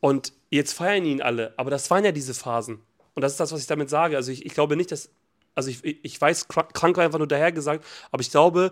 Und 0.00 0.32
jetzt 0.50 0.72
feiern 0.72 1.04
ihn 1.04 1.22
alle. 1.22 1.54
Aber 1.56 1.70
das 1.70 1.90
waren 1.90 2.04
ja 2.04 2.12
diese 2.12 2.34
Phasen. 2.34 2.80
Und 3.14 3.22
das 3.22 3.32
ist 3.32 3.40
das, 3.40 3.52
was 3.52 3.60
ich 3.60 3.66
damit 3.66 3.90
sage. 3.90 4.16
Also 4.16 4.30
ich, 4.30 4.46
ich 4.46 4.54
glaube 4.54 4.76
nicht, 4.76 4.92
dass. 4.92 5.10
Also 5.54 5.70
ich, 5.70 5.84
ich 5.84 6.20
weiß, 6.20 6.46
krank 6.46 6.96
war 6.96 7.04
einfach 7.04 7.18
nur 7.18 7.26
dahergesagt, 7.26 7.84
aber 8.12 8.20
ich 8.20 8.30
glaube, 8.30 8.70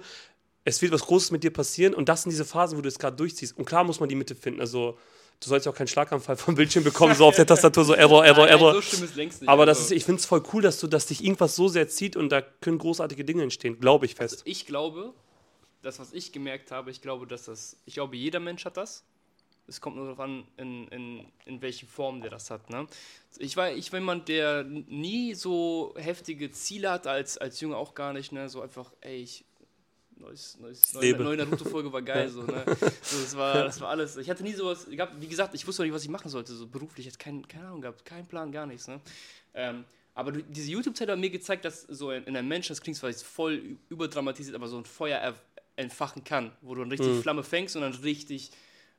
es 0.65 0.81
wird 0.83 0.93
was 0.93 1.03
Großes 1.03 1.33
mit 1.33 1.43
dir 1.43 1.53
passieren 1.53 1.95
und 1.95 2.09
das 2.09 2.23
sind 2.23 2.31
diese 2.31 2.45
Phasen, 2.45 2.79
wo 2.79 2.83
du 2.83 2.89
es 2.89 3.01
gerade 3.01 3.17
durchziehst. 3.17 3.59
Und 3.59 3.65
klar 3.65 3.83
muss 3.83 3.99
man 3.99 4.09
die 4.09 4.15
Mitte 4.15 4.37
finden. 4.37 4.61
Also 4.61 4.97
du 5.41 5.49
sollst 5.49 5.67
ja 5.67 5.73
auch 5.73 5.77
keinen 5.77 5.89
Schlaganfall 5.89 6.37
vom 6.37 6.55
Bildschirm 6.55 6.85
bekommen, 6.85 7.17
so 7.17 7.25
auf 7.27 7.35
der 7.35 7.47
Tastatur, 7.49 7.85
so 7.85 7.93
Error, 7.93 8.25
Error, 8.25 8.47
Nein, 8.47 8.55
nein, 8.55 8.61
Error. 8.61 8.83
So 8.83 9.05
ist 9.05 9.17
längst 9.17 9.41
nicht. 9.41 9.49
Aber 9.49 9.67
das 9.67 9.79
Also, 9.79 9.95
ist, 9.95 9.97
ich 9.97 10.05
finde 10.05 10.21
es 10.21 10.27
voll 10.27 10.45
cool, 10.53 10.63
dass 10.63 10.79
du, 10.79 10.87
dass 10.87 11.07
dich 11.07 11.25
irgendwas 11.25 11.57
so 11.57 11.67
sehr 11.67 11.89
zieht 11.89 12.15
und 12.15 12.29
da 12.29 12.41
können 12.41 12.79
großartige 12.79 13.25
Dinge 13.25 13.43
entstehen, 13.43 13.81
glaube 13.81 14.07
ich 14.07 14.15
fest. 14.15 14.43
ich 14.45 14.65
glaube, 14.67 15.13
das, 15.83 15.99
was 15.99 16.13
ich 16.13 16.31
gemerkt 16.31 16.71
habe, 16.71 16.93
ich 16.93 17.01
glaube, 17.01 17.27
dass 17.27 17.45
das, 17.47 17.77
ich 17.85 17.95
glaube, 17.95 18.17
jeder 18.17 18.39
Mensch 18.39 18.65
hat 18.65 18.77
das. 18.77 19.03
Es 19.69 19.81
kommt 19.81 19.97
nur 19.97 20.05
darauf 20.07 20.21
an, 20.21 20.47
in, 20.57 20.89
in, 20.89 21.27
in 21.45 21.63
welchen 21.63 21.89
Form 21.89 22.21
der 22.21 22.31
das 22.31 22.51
hat. 22.51 22.71
Ne? 22.71 22.87
Ich 23.39 23.57
war, 23.57 23.73
ich 23.73 23.93
war 23.93 23.99
jemand, 23.99 24.29
der 24.29 24.65
nie 24.65 25.35
so 25.35 25.95
heftige 25.97 26.51
Ziele 26.51 26.91
hatte, 26.91 27.11
als, 27.11 27.37
als 27.39 27.61
Junge 27.61 27.77
auch 27.77 27.95
gar 27.95 28.13
nicht. 28.13 28.33
Ne? 28.33 28.49
So 28.49 28.63
einfach, 28.63 28.93
ey, 29.01 29.23
ich, 29.23 29.45
neues, 30.17 30.59
neues, 30.61 30.95
neue, 30.95 31.17
neue 31.17 31.37
Naruto-Folge 31.39 31.93
war 31.93 32.03
geil. 32.03 32.29
So, 32.29 32.43
ne? 32.43 32.65
so, 33.03 33.21
das, 33.21 33.37
war, 33.37 33.55
das 33.65 33.81
war 33.81 33.89
alles. 33.89 34.17
Ich 34.17 34.31
hatte 34.31 34.43
nie 34.43 34.53
sowas, 34.53 34.87
gehabt, 34.89 35.21
wie 35.21 35.29
gesagt, 35.29 35.55
ich 35.55 35.67
wusste 35.67 35.83
auch 35.83 35.85
nicht, 35.85 35.95
was 35.95 36.05
ich 36.05 36.11
machen 36.11 36.29
sollte, 36.29 36.55
so 36.55 36.67
beruflich. 36.67 37.07
Ich 37.07 37.13
hatte 37.13 37.23
kein, 37.23 37.47
keine 37.49 37.67
Ahnung 37.67 37.81
gehabt, 37.81 38.05
keinen 38.05 38.27
Plan, 38.27 38.53
gar 38.53 38.67
nichts. 38.67 38.87
Ne? 38.87 39.01
Ähm, 39.55 39.85
aber 40.15 40.33
diese 40.33 40.71
YouTube-Zeit 40.71 41.09
hat 41.09 41.19
mir 41.19 41.31
gezeigt, 41.31 41.65
dass 41.65 41.83
so 41.83 42.11
in, 42.11 42.25
in 42.25 42.37
einem 42.37 42.49
Menschen, 42.49 42.69
das 42.69 42.81
klingt 42.81 42.97
zwar 42.97 43.11
jetzt 43.11 43.25
voll 43.25 43.77
überdramatisiert, 43.91 44.55
aber 44.55 44.69
so 44.69 44.79
ein 44.79 44.85
Feuer 44.85 45.19
er, 45.19 45.35
entfachen 45.77 46.25
kann, 46.25 46.53
wo 46.63 46.75
du 46.75 46.81
dann 46.81 46.91
richtig 46.91 47.09
Mhm. 47.09 47.23
Flamme 47.23 47.43
fängst 47.43 47.77
und 47.77 47.83
dann 47.83 47.93
richtig, 47.93 48.51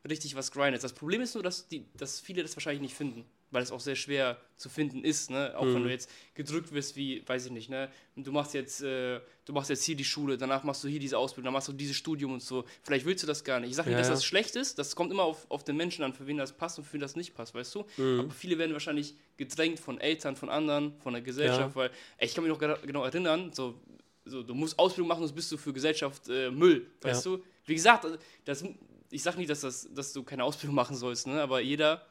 richtig 0.09 0.35
was 0.35 0.51
grindest. 0.51 0.83
Das 0.83 0.93
Problem 0.93 1.21
ist 1.21 1.33
nur, 1.33 1.43
dass, 1.43 1.67
die, 1.67 1.85
dass 1.97 2.19
viele 2.19 2.41
das 2.43 2.55
wahrscheinlich 2.55 2.81
nicht 2.81 2.95
finden, 2.95 3.25
weil 3.51 3.63
es 3.63 3.71
auch 3.71 3.79
sehr 3.79 3.95
schwer 3.95 4.37
zu 4.57 4.69
finden 4.69 5.03
ist, 5.03 5.29
ne? 5.29 5.53
Auch 5.57 5.63
Mhm. 5.65 5.75
wenn 5.75 5.83
du 5.83 5.89
jetzt 5.89 6.09
gedrückt 6.33 6.71
wirst, 6.73 6.95
wie, 6.95 7.27
weiß 7.27 7.45
ich 7.45 7.51
nicht, 7.51 7.69
ne? 7.69 7.89
Und 8.15 8.25
du 8.27 8.31
machst 8.31 8.53
jetzt, 8.53 8.81
äh, 8.81 9.19
du 9.45 9.53
machst 9.53 9.69
jetzt 9.69 9.83
hier 9.83 9.95
die 9.95 10.03
Schule, 10.05 10.37
danach 10.37 10.63
machst 10.63 10.83
du 10.83 10.87
hier 10.87 10.99
diese 10.99 11.17
Ausbildung, 11.17 11.45
dann 11.45 11.53
machst 11.53 11.67
du 11.67 11.73
dieses 11.73 11.95
Studium 11.95 12.33
und 12.33 12.41
so. 12.41 12.65
Vielleicht 12.83 13.05
willst 13.05 13.23
du 13.23 13.27
das 13.27 13.43
gar 13.43 13.59
nicht. 13.59 13.69
Ich 13.69 13.75
sage 13.75 13.89
nicht, 13.89 13.95
Ja, 13.95 13.99
dass 13.99 14.07
ja. 14.09 14.13
das 14.15 14.25
schlecht 14.25 14.55
ist, 14.55 14.77
das 14.79 14.95
kommt 14.95 15.11
immer 15.11 15.23
auf, 15.23 15.45
auf 15.49 15.63
den 15.63 15.77
Menschen 15.77 16.03
an, 16.03 16.13
für 16.13 16.27
wen 16.27 16.37
das 16.37 16.51
passt 16.51 16.77
und 16.79 16.85
für 16.85 16.93
wen 16.93 17.01
das 17.01 17.15
nicht 17.15 17.33
passt, 17.35 17.53
weißt 17.53 17.75
du? 17.75 17.85
Mhm. 17.97 18.19
Aber 18.21 18.31
viele 18.31 18.57
werden 18.57 18.73
wahrscheinlich 18.73 19.15
gedrängt 19.37 19.79
von 19.79 19.99
Eltern, 19.99 20.35
von 20.35 20.49
anderen, 20.49 20.93
von 20.99 21.13
der 21.13 21.21
Gesellschaft, 21.21 21.75
weil, 21.75 21.89
ey, 22.17 22.27
ich 22.27 22.33
kann 22.35 22.43
mich 22.43 22.51
noch 22.51 22.59
genau 22.59 23.03
erinnern, 23.03 23.51
so, 23.53 23.79
so, 24.25 24.43
du 24.43 24.53
musst 24.53 24.77
Ausbildung 24.77 25.07
machen, 25.07 25.19
sonst 25.21 25.31
bist 25.33 25.49
du 25.53 25.57
für 25.57 25.71
Gesellschaft 25.71 26.27
äh, 26.27 26.51
Müll, 26.51 26.85
weißt 27.01 27.25
du? 27.25 27.41
Wie 27.65 27.75
gesagt, 27.75 28.05
das, 28.43 28.63
ich 29.11 29.23
sage 29.23 29.37
nicht, 29.37 29.49
dass, 29.49 29.61
das, 29.61 29.87
dass 29.93 30.13
du 30.13 30.23
keine 30.23 30.43
Ausbildung 30.43 30.75
machen 30.75 30.95
sollst, 30.95 31.27
ne? 31.27 31.41
aber 31.41 31.59
jeder 31.61 32.05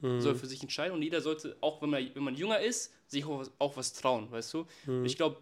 Mhm. 0.00 0.20
soll 0.20 0.34
für 0.34 0.46
sich 0.48 0.60
entscheiden 0.62 0.94
und 0.96 1.02
jeder 1.02 1.20
sollte, 1.20 1.56
auch 1.60 1.80
wenn 1.80 1.88
man, 1.90 2.10
wenn 2.14 2.24
man 2.24 2.34
jünger 2.34 2.58
ist, 2.58 2.92
sich 3.06 3.24
auch, 3.24 3.38
was- 3.38 3.52
auch 3.60 3.76
was 3.76 3.92
trauen, 3.92 4.28
weißt 4.32 4.52
du? 4.54 4.66
Mhm. 4.86 5.04
Ich 5.04 5.16
glaube, 5.16 5.36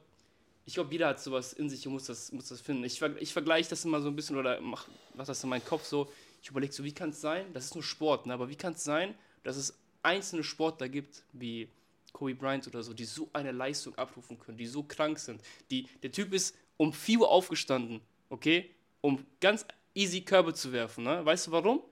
ich 0.66 0.74
glaube, 0.74 0.92
jeder 0.92 1.08
hat 1.08 1.18
sowas 1.20 1.54
in 1.54 1.70
sich 1.70 1.86
und 1.86 1.94
muss 1.94 2.04
das, 2.04 2.30
muss 2.30 2.48
das 2.48 2.60
finden. 2.60 2.84
Ich, 2.84 3.00
ich 3.20 3.32
vergleiche 3.32 3.70
das 3.70 3.86
immer 3.86 4.02
so 4.02 4.08
ein 4.08 4.14
bisschen 4.16 4.36
oder 4.36 4.60
mach, 4.60 4.86
mach 5.14 5.24
das 5.26 5.42
in 5.42 5.48
meinen 5.48 5.64
Kopf 5.64 5.86
so. 5.86 6.12
Ich 6.42 6.50
überlege 6.50 6.72
so, 6.74 6.84
wie 6.84 6.92
kann 6.92 7.08
es 7.08 7.22
sein, 7.22 7.46
das 7.54 7.64
ist 7.66 7.74
nur 7.74 7.82
Sport, 7.82 8.26
ne? 8.26 8.34
aber 8.34 8.50
wie 8.50 8.54
kann 8.54 8.74
es 8.74 8.84
sein, 8.84 9.14
dass 9.44 9.56
es 9.56 9.74
einzelne 10.02 10.44
Sportler 10.44 10.90
gibt, 10.90 11.22
wie 11.32 11.68
Kobe 12.12 12.34
Bryant 12.34 12.66
oder 12.68 12.82
so, 12.82 12.92
die 12.92 13.04
so 13.06 13.30
eine 13.32 13.52
Leistung 13.52 13.94
abrufen 13.96 14.38
können, 14.38 14.58
die 14.58 14.66
so 14.66 14.82
krank 14.82 15.18
sind. 15.18 15.40
Die, 15.70 15.86
der 16.02 16.12
Typ 16.12 16.34
ist 16.34 16.54
um 16.76 16.92
4 16.92 17.20
Uhr 17.20 17.30
aufgestanden, 17.30 18.02
okay, 18.28 18.68
um 19.00 19.24
ganz 19.40 19.64
easy 19.94 20.20
Körbe 20.22 20.54
zu 20.54 20.72
werfen. 20.72 21.04
Ne? 21.04 21.24
Weißt 21.24 21.46
du 21.46 21.52
warum? 21.52 21.82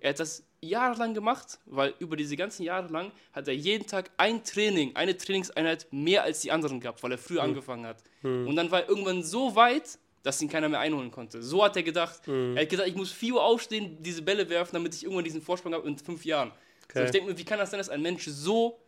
Er 0.00 0.10
hat 0.10 0.20
das 0.20 0.44
jahrelang 0.60 1.14
gemacht, 1.14 1.58
weil 1.66 1.94
über 1.98 2.16
diese 2.16 2.36
ganzen 2.36 2.62
Jahre 2.62 2.92
lang 2.92 3.10
hat 3.32 3.48
er 3.48 3.54
jeden 3.54 3.86
Tag 3.88 4.10
ein 4.18 4.44
Training, 4.44 4.94
eine 4.94 5.16
Trainingseinheit 5.16 5.88
mehr 5.90 6.22
als 6.22 6.40
die 6.40 6.52
anderen 6.52 6.78
gehabt, 6.80 7.02
weil 7.02 7.10
er 7.10 7.18
früher 7.18 7.42
angefangen 7.42 7.84
hat. 7.86 8.02
Und 8.22 8.54
dann 8.54 8.70
war 8.70 8.82
er 8.82 8.88
irgendwann 8.88 9.22
so 9.24 9.54
weit, 9.56 9.98
dass 10.22 10.40
ihn 10.40 10.48
keiner 10.48 10.68
mehr 10.68 10.78
einholen 10.80 11.10
konnte. 11.10 11.42
So 11.42 11.62
hat 11.64 11.76
er 11.76 11.82
gedacht. 11.82 12.26
Er 12.28 12.62
hat 12.62 12.68
gesagt, 12.70 12.88
ich 12.88 12.94
muss 12.94 13.10
4 13.12 13.34
Uhr 13.34 13.42
aufstehen, 13.44 13.98
diese 14.00 14.22
Bälle 14.22 14.48
werfen, 14.48 14.74
damit 14.76 14.94
ich 14.94 15.02
irgendwann 15.02 15.24
diesen 15.24 15.42
Vorsprung 15.42 15.74
habe 15.74 15.86
in 15.88 15.98
fünf 15.98 16.24
Jahren. 16.24 16.50
So, 16.50 17.00
Okay. 17.00 17.04
ich 17.06 17.10
denke 17.10 17.30
mir, 17.32 17.36
wie 17.38 17.44
kann 17.44 17.58
das 17.58 17.70
sein, 17.72 17.78
dass 17.78 17.88
ein 17.88 18.00
Mensch 18.00 18.24
so 18.26 18.78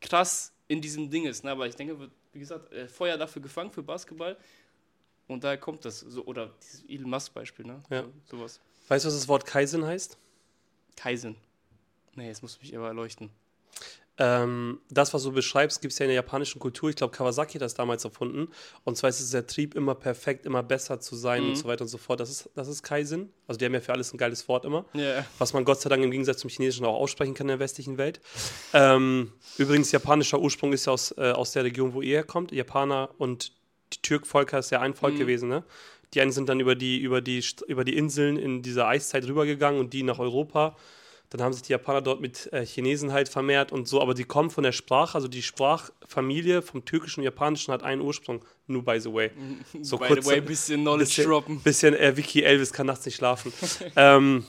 krass 0.00 0.52
in 0.66 0.80
diesem 0.80 1.08
Ding 1.10 1.26
ist? 1.26 1.44
Ne? 1.44 1.50
Aber 1.52 1.66
ich 1.66 1.76
denke, 1.76 2.10
wie 2.32 2.38
gesagt, 2.40 2.68
Feuer 2.90 3.16
dafür 3.16 3.40
gefangen 3.40 3.70
für 3.70 3.82
Basketball. 3.82 4.36
Und 5.26 5.44
daher 5.44 5.58
kommt 5.58 5.84
das. 5.84 6.00
So, 6.00 6.24
oder 6.24 6.50
dieses 6.62 6.84
Elon 6.88 7.10
Musk-Beispiel, 7.10 7.66
ne? 7.66 7.82
Ja. 7.90 8.02
So, 8.02 8.36
sowas. 8.36 8.60
Weißt 8.88 9.04
du, 9.04 9.08
was 9.08 9.14
das 9.14 9.28
Wort 9.28 9.46
Kaizen 9.46 9.84
heißt? 9.84 10.18
Kaizen. 10.96 11.36
Nee, 12.14 12.28
jetzt 12.28 12.42
musst 12.42 12.56
du 12.56 12.60
mich 12.60 12.76
aber 12.76 12.88
erleuchten. 12.88 13.30
Ähm, 14.16 14.78
das, 14.90 15.12
was 15.12 15.24
du 15.24 15.32
beschreibst, 15.32 15.80
gibt 15.80 15.92
es 15.92 15.98
ja 15.98 16.04
in 16.04 16.08
der 16.08 16.14
japanischen 16.14 16.60
Kultur. 16.60 16.88
Ich 16.88 16.94
glaube, 16.94 17.16
Kawasaki 17.16 17.54
hat 17.54 17.62
das 17.62 17.74
damals 17.74 18.04
erfunden. 18.04 18.48
Und 18.84 18.96
zwar 18.96 19.10
ist 19.10 19.18
es 19.18 19.30
der 19.30 19.46
Trieb, 19.46 19.74
immer 19.74 19.96
perfekt, 19.96 20.46
immer 20.46 20.62
besser 20.62 21.00
zu 21.00 21.16
sein 21.16 21.42
und 21.42 21.56
so 21.56 21.66
weiter 21.66 21.82
und 21.82 21.88
so 21.88 21.98
fort. 21.98 22.20
Das 22.20 22.30
ist, 22.30 22.48
das 22.54 22.68
ist 22.68 22.84
Kaizen. 22.84 23.32
Also, 23.48 23.58
die 23.58 23.64
haben 23.64 23.74
ja 23.74 23.80
für 23.80 23.92
alles 23.92 24.14
ein 24.14 24.18
geiles 24.18 24.46
Wort 24.48 24.64
immer. 24.66 24.84
Ja. 24.92 25.26
Was 25.38 25.52
man 25.52 25.64
Gott 25.64 25.80
sei 25.80 25.88
Dank 25.88 26.04
im 26.04 26.12
Gegensatz 26.12 26.38
zum 26.38 26.50
Chinesischen 26.50 26.86
auch 26.86 26.94
aussprechen 26.94 27.34
kann 27.34 27.46
in 27.46 27.54
der 27.54 27.58
westlichen 27.58 27.98
Welt. 27.98 28.20
ähm, 28.72 29.32
übrigens, 29.58 29.90
japanischer 29.90 30.38
Ursprung 30.38 30.72
ist 30.72 30.86
ja 30.86 30.92
aus, 30.92 31.10
äh, 31.18 31.32
aus 31.32 31.50
der 31.50 31.64
Region, 31.64 31.92
wo 31.92 32.00
ihr 32.00 32.18
herkommt. 32.18 32.52
Japaner 32.52 33.10
und 33.18 33.52
die 33.96 34.02
Türkvölker 34.02 34.58
ist 34.58 34.70
ja 34.70 34.80
ein 34.80 34.94
Volk 34.94 35.16
gewesen, 35.18 35.48
ne? 35.48 35.64
Die 36.12 36.20
einen 36.20 36.30
sind 36.32 36.48
dann 36.48 36.60
über 36.60 36.74
die, 36.76 36.98
über, 37.00 37.20
die, 37.20 37.42
über 37.66 37.82
die 37.84 37.96
Inseln 37.96 38.36
in 38.36 38.62
dieser 38.62 38.86
Eiszeit 38.86 39.26
rübergegangen 39.26 39.80
und 39.80 39.92
die 39.92 40.02
nach 40.04 40.18
Europa. 40.20 40.76
Dann 41.30 41.42
haben 41.42 41.52
sich 41.52 41.62
die 41.62 41.72
Japaner 41.72 42.00
dort 42.02 42.20
mit 42.20 42.52
äh, 42.52 42.64
Chinesen 42.64 43.12
halt 43.12 43.28
vermehrt 43.28 43.72
und 43.72 43.88
so, 43.88 44.00
aber 44.00 44.14
die 44.14 44.22
kommen 44.22 44.50
von 44.50 44.62
der 44.62 44.70
Sprache, 44.70 45.16
also 45.16 45.26
die 45.26 45.42
Sprachfamilie 45.42 46.62
vom 46.62 46.84
Türkischen 46.84 47.20
und 47.20 47.24
Japanischen 47.24 47.72
hat 47.72 47.82
einen 47.82 48.02
Ursprung, 48.02 48.44
nur 48.68 48.84
by 48.84 49.00
the 49.00 49.12
way. 49.12 49.30
So 49.82 49.98
By 49.98 50.06
kurz- 50.08 50.24
the 50.26 50.30
way, 50.30 50.40
bisschen 50.40 50.82
Knowledge 50.82 51.06
bisschen, 51.06 51.24
droppen. 51.28 51.60
Bisschen 51.60 51.94
äh, 51.94 52.16
Wiki 52.16 52.42
Elvis 52.42 52.72
kann 52.72 52.86
nachts 52.86 53.04
nicht 53.06 53.16
schlafen. 53.16 53.52
ähm, 53.96 54.44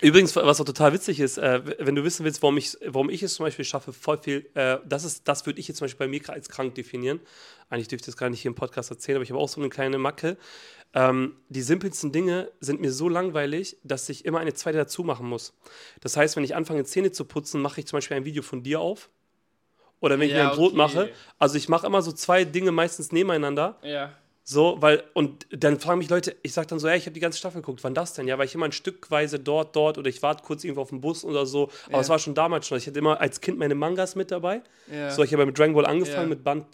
übrigens, 0.00 0.34
was 0.36 0.60
auch 0.60 0.64
total 0.64 0.92
witzig 0.92 1.20
ist, 1.20 1.38
äh, 1.38 1.60
wenn 1.78 1.94
du 1.94 2.04
wissen 2.04 2.24
willst, 2.24 2.42
warum 2.42 2.56
ich, 2.56 2.76
warum 2.84 3.10
ich 3.10 3.22
es 3.22 3.34
zum 3.34 3.44
Beispiel 3.44 3.64
schaffe, 3.64 3.92
voll 3.92 4.18
viel, 4.18 4.48
äh, 4.54 4.78
das 4.86 5.04
ist, 5.04 5.26
das 5.26 5.46
würde 5.46 5.60
ich 5.60 5.68
jetzt 5.68 5.78
zum 5.78 5.84
Beispiel 5.86 6.06
bei 6.06 6.08
mir 6.08 6.20
als 6.30 6.48
krank 6.48 6.74
definieren. 6.74 7.20
Eigentlich 7.70 7.88
dürfte 7.88 8.04
ich 8.04 8.14
das 8.14 8.16
gar 8.16 8.30
nicht 8.30 8.40
hier 8.42 8.50
im 8.50 8.54
Podcast 8.54 8.90
erzählen, 8.90 9.16
aber 9.16 9.24
ich 9.24 9.30
habe 9.30 9.40
auch 9.40 9.48
so 9.48 9.60
eine 9.60 9.70
kleine 9.70 9.98
Macke. 9.98 10.36
Ähm, 10.94 11.36
die 11.48 11.62
simpelsten 11.62 12.12
Dinge 12.12 12.50
sind 12.60 12.80
mir 12.80 12.92
so 12.92 13.08
langweilig, 13.08 13.76
dass 13.82 14.08
ich 14.08 14.24
immer 14.24 14.38
eine 14.38 14.54
zweite 14.54 14.78
dazu 14.78 15.04
machen 15.04 15.26
muss. 15.28 15.52
Das 16.00 16.16
heißt, 16.16 16.36
wenn 16.36 16.44
ich 16.44 16.54
anfange, 16.54 16.84
Zähne 16.84 17.12
zu 17.12 17.24
putzen, 17.24 17.60
mache 17.60 17.80
ich 17.80 17.86
zum 17.86 17.98
Beispiel 17.98 18.16
ein 18.16 18.24
Video 18.24 18.42
von 18.42 18.62
dir 18.62 18.80
auf. 18.80 19.10
Oder 20.00 20.18
wenn 20.18 20.28
ich 20.28 20.34
Ja, 20.34 20.44
mir 20.44 20.50
ein 20.50 20.56
Brot 20.56 20.68
okay. 20.68 20.76
mache. 20.76 21.10
Also 21.38 21.56
ich 21.56 21.68
mache 21.68 21.86
immer 21.86 22.02
so 22.02 22.12
zwei 22.12 22.44
Dinge 22.44 22.70
meistens 22.72 23.12
nebeneinander 23.12 23.76
Ja. 23.82 24.12
So, 24.50 24.76
weil, 24.80 25.02
und 25.12 25.46
dann 25.50 25.78
fragen 25.78 25.98
mich 25.98 26.08
Leute, 26.08 26.34
ich 26.42 26.54
sag 26.54 26.68
dann 26.68 26.78
so, 26.78 26.88
ja, 26.88 26.94
ich 26.94 27.04
habe 27.04 27.12
die 27.12 27.20
ganze 27.20 27.36
Staffel 27.36 27.60
geguckt, 27.60 27.84
wann 27.84 27.92
das 27.92 28.14
denn? 28.14 28.26
Ja, 28.26 28.38
weil 28.38 28.46
ich 28.46 28.54
immer 28.54 28.64
ein 28.64 28.72
Stückweise 28.72 29.38
dort, 29.38 29.76
dort 29.76 29.98
oder 29.98 30.08
ich 30.08 30.22
warte 30.22 30.42
kurz 30.42 30.64
irgendwo 30.64 30.80
auf 30.80 30.88
den 30.88 31.02
Bus 31.02 31.22
oder 31.22 31.44
so. 31.44 31.68
Aber 31.84 31.96
Ja. 31.96 32.00
es 32.00 32.08
war 32.08 32.18
schon 32.18 32.34
damals 32.34 32.66
schon. 32.66 32.78
Ich 32.78 32.86
hatte 32.86 32.98
immer 32.98 33.20
als 33.20 33.42
Kind 33.42 33.58
meine 33.58 33.74
Mangas 33.74 34.14
mit 34.16 34.30
dabei. 34.30 34.62
Ja. 34.90 35.10
So, 35.10 35.22
ich 35.22 35.34
habe 35.34 35.44
mit 35.44 35.58
Dragon 35.58 35.74
Ball 35.74 35.84
angefangen, 35.84 36.22
Ja. 36.30 36.34
mit 36.34 36.44
Band 36.44 36.64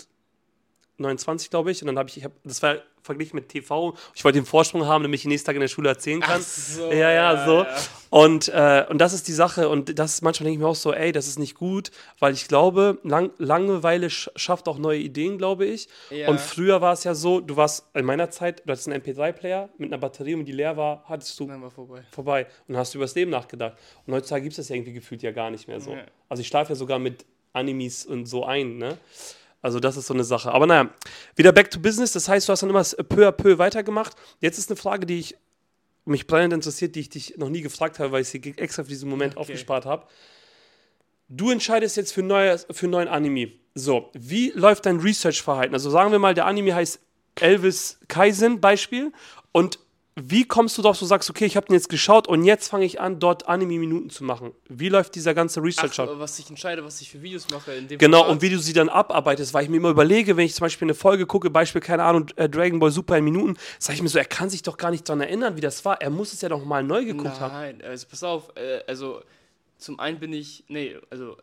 29, 0.98 1.50
glaube 1.50 1.70
ich. 1.70 1.82
Und 1.82 1.88
dann 1.88 1.98
habe 1.98 2.08
ich, 2.08 2.16
ich 2.16 2.24
hab, 2.24 2.32
das 2.44 2.62
war 2.62 2.76
verglichen 3.02 3.36
mit 3.36 3.48
TV. 3.48 3.94
Ich 4.14 4.24
wollte 4.24 4.38
den 4.38 4.46
Vorsprung 4.46 4.86
haben, 4.86 5.02
damit 5.02 5.18
ich 5.18 5.22
den 5.22 5.28
nächsten 5.28 5.46
Tag 5.46 5.54
in 5.56 5.60
der 5.60 5.68
Schule 5.68 5.90
erzählen 5.90 6.20
kann. 6.20 6.40
Ach 6.42 6.46
so, 6.46 6.90
ja, 6.90 7.10
ja, 7.10 7.34
ja, 7.34 7.46
so. 7.46 7.62
ja. 7.62 7.76
Und, 8.10 8.48
äh, 8.48 8.86
und 8.88 8.98
das 8.98 9.12
ist 9.12 9.28
die 9.28 9.32
Sache. 9.32 9.68
Und 9.68 9.98
das 9.98 10.22
manchmal 10.22 10.44
denke 10.44 10.58
ich 10.58 10.62
mir 10.62 10.68
auch 10.68 10.74
so, 10.74 10.92
ey, 10.92 11.12
das 11.12 11.26
ist 11.26 11.38
nicht 11.38 11.54
gut, 11.54 11.90
weil 12.18 12.32
ich 12.32 12.48
glaube, 12.48 12.98
Lang 13.02 13.30
Langeweile 13.38 14.08
sch 14.08 14.30
schafft 14.36 14.68
auch 14.68 14.78
neue 14.78 14.98
Ideen, 15.00 15.36
glaube 15.36 15.66
ich. 15.66 15.88
Ja. 16.10 16.28
Und 16.28 16.40
früher 16.40 16.80
war 16.80 16.94
es 16.94 17.04
ja 17.04 17.14
so, 17.14 17.40
du 17.40 17.56
warst 17.56 17.86
in 17.94 18.04
meiner 18.04 18.30
Zeit, 18.30 18.62
du 18.64 18.72
hattest 18.72 18.88
einen 18.88 19.02
MP3-Player 19.02 19.68
mit 19.76 19.92
einer 19.92 19.98
Batterie 19.98 20.34
und 20.34 20.46
die 20.46 20.52
leer 20.52 20.76
war, 20.76 21.04
hattest 21.06 21.38
du 21.38 21.46
Dann 21.46 21.60
war 21.60 21.70
vorbei. 21.70 22.02
vorbei 22.10 22.46
und 22.68 22.76
hast 22.76 22.94
über 22.94 23.04
das 23.04 23.14
Leben 23.14 23.30
nachgedacht. 23.30 23.76
Und 24.06 24.14
heutzutage 24.14 24.42
gibt 24.42 24.52
es 24.52 24.56
das 24.56 24.68
ja 24.70 24.76
irgendwie 24.76 24.92
gefühlt 24.94 25.22
ja 25.22 25.32
gar 25.32 25.50
nicht 25.50 25.68
mehr 25.68 25.80
so. 25.80 25.92
Ja. 25.92 26.04
Also 26.28 26.40
ich 26.40 26.46
schlafe 26.46 26.70
ja 26.72 26.76
sogar 26.76 26.98
mit 26.98 27.26
Animes 27.52 28.06
und 28.06 28.26
so 28.26 28.44
ein, 28.44 28.78
ne? 28.78 28.98
Also 29.64 29.80
das 29.80 29.96
ist 29.96 30.08
so 30.08 30.12
eine 30.12 30.24
Sache. 30.24 30.52
Aber 30.52 30.66
naja, 30.66 30.90
wieder 31.36 31.50
back 31.50 31.70
to 31.70 31.80
business. 31.80 32.12
Das 32.12 32.28
heißt, 32.28 32.46
du 32.46 32.52
hast 32.52 32.62
dann 32.62 32.68
immer 32.68 32.84
peu 33.08 33.26
à 33.26 33.32
peu 33.32 33.56
weitergemacht. 33.56 34.14
Jetzt 34.40 34.58
ist 34.58 34.68
eine 34.70 34.76
Frage, 34.76 35.06
die 35.06 35.18
ich 35.18 35.36
mich 36.04 36.26
brennend 36.26 36.52
interessiert, 36.52 36.94
die 36.94 37.00
ich 37.00 37.08
dich 37.08 37.38
noch 37.38 37.48
nie 37.48 37.62
gefragt 37.62 37.98
habe, 37.98 38.12
weil 38.12 38.20
ich 38.20 38.28
sie 38.28 38.42
extra 38.58 38.82
für 38.82 38.90
diesen 38.90 39.08
Moment 39.08 39.32
Okay. 39.38 39.40
aufgespart 39.40 39.86
habe. 39.86 40.06
Du 41.30 41.50
entscheidest 41.50 41.96
jetzt 41.96 42.12
für, 42.12 42.22
neues, 42.22 42.66
für 42.70 42.88
neuen 42.88 43.08
Anime. 43.08 43.52
So, 43.74 44.10
wie 44.12 44.50
läuft 44.50 44.84
dein 44.84 45.00
Research-Verhalten? 45.00 45.72
Also 45.72 45.88
sagen 45.88 46.12
wir 46.12 46.18
mal, 46.18 46.34
der 46.34 46.44
Anime 46.44 46.74
heißt 46.74 47.00
Elvis 47.40 47.98
Kaizen, 48.08 48.60
Beispiel. 48.60 49.12
Und 49.50 49.78
wie 50.16 50.44
kommst 50.46 50.78
du 50.78 50.82
darauf, 50.82 50.98
du 50.98 51.06
sagst, 51.06 51.28
okay, 51.28 51.44
ich 51.44 51.56
habe 51.56 51.66
den 51.66 51.74
jetzt 51.74 51.88
geschaut 51.88 52.28
und 52.28 52.44
jetzt 52.44 52.68
fange 52.68 52.84
ich 52.84 53.00
an, 53.00 53.18
dort 53.18 53.48
Anime-Minuten 53.48 54.10
zu 54.10 54.22
machen? 54.22 54.52
Wie 54.68 54.88
läuft 54.88 55.16
dieser 55.16 55.34
ganze 55.34 55.60
Research 55.60 55.98
ab? 55.98 56.08
Was 56.14 56.38
ich 56.38 56.48
entscheide, 56.48 56.84
was 56.84 57.00
ich 57.00 57.10
für 57.10 57.20
Videos 57.20 57.48
mache. 57.50 57.72
In 57.74 57.88
dem 57.88 57.98
Genau, 57.98 58.18
Format. 58.18 58.32
und 58.36 58.42
wie 58.42 58.50
du 58.50 58.58
sie 58.60 58.72
dann 58.72 58.88
abarbeitest, 58.88 59.52
weil 59.54 59.64
ich 59.64 59.70
mir 59.70 59.78
immer 59.78 59.90
überlege, 59.90 60.36
wenn 60.36 60.46
ich 60.46 60.54
zum 60.54 60.66
Beispiel 60.66 60.86
eine 60.86 60.94
Folge 60.94 61.26
gucke, 61.26 61.50
Beispiel, 61.50 61.80
keine 61.80 62.04
Ahnung, 62.04 62.26
äh, 62.36 62.48
Dragon 62.48 62.78
Ball 62.78 62.92
Super 62.92 63.18
in 63.18 63.24
Minuten, 63.24 63.56
sage 63.80 63.96
ich 63.96 64.02
mir 64.02 64.08
so, 64.08 64.18
er 64.18 64.24
kann 64.24 64.50
sich 64.50 64.62
doch 64.62 64.76
gar 64.76 64.92
nicht 64.92 65.08
daran 65.08 65.20
erinnern, 65.20 65.56
wie 65.56 65.60
das 65.60 65.84
war. 65.84 66.00
Er 66.00 66.10
muss 66.10 66.32
es 66.32 66.40
ja 66.42 66.48
doch 66.48 66.64
mal 66.64 66.84
neu 66.84 67.04
geguckt 67.04 67.40
haben. 67.40 67.52
Nein, 67.52 67.82
also 67.82 68.06
pass 68.08 68.22
auf, 68.22 68.52
äh, 68.56 68.84
also 68.86 69.20
zum 69.78 69.98
einen 69.98 70.20
bin 70.20 70.32
ich, 70.32 70.62
nee, 70.68 70.96
also 71.10 71.36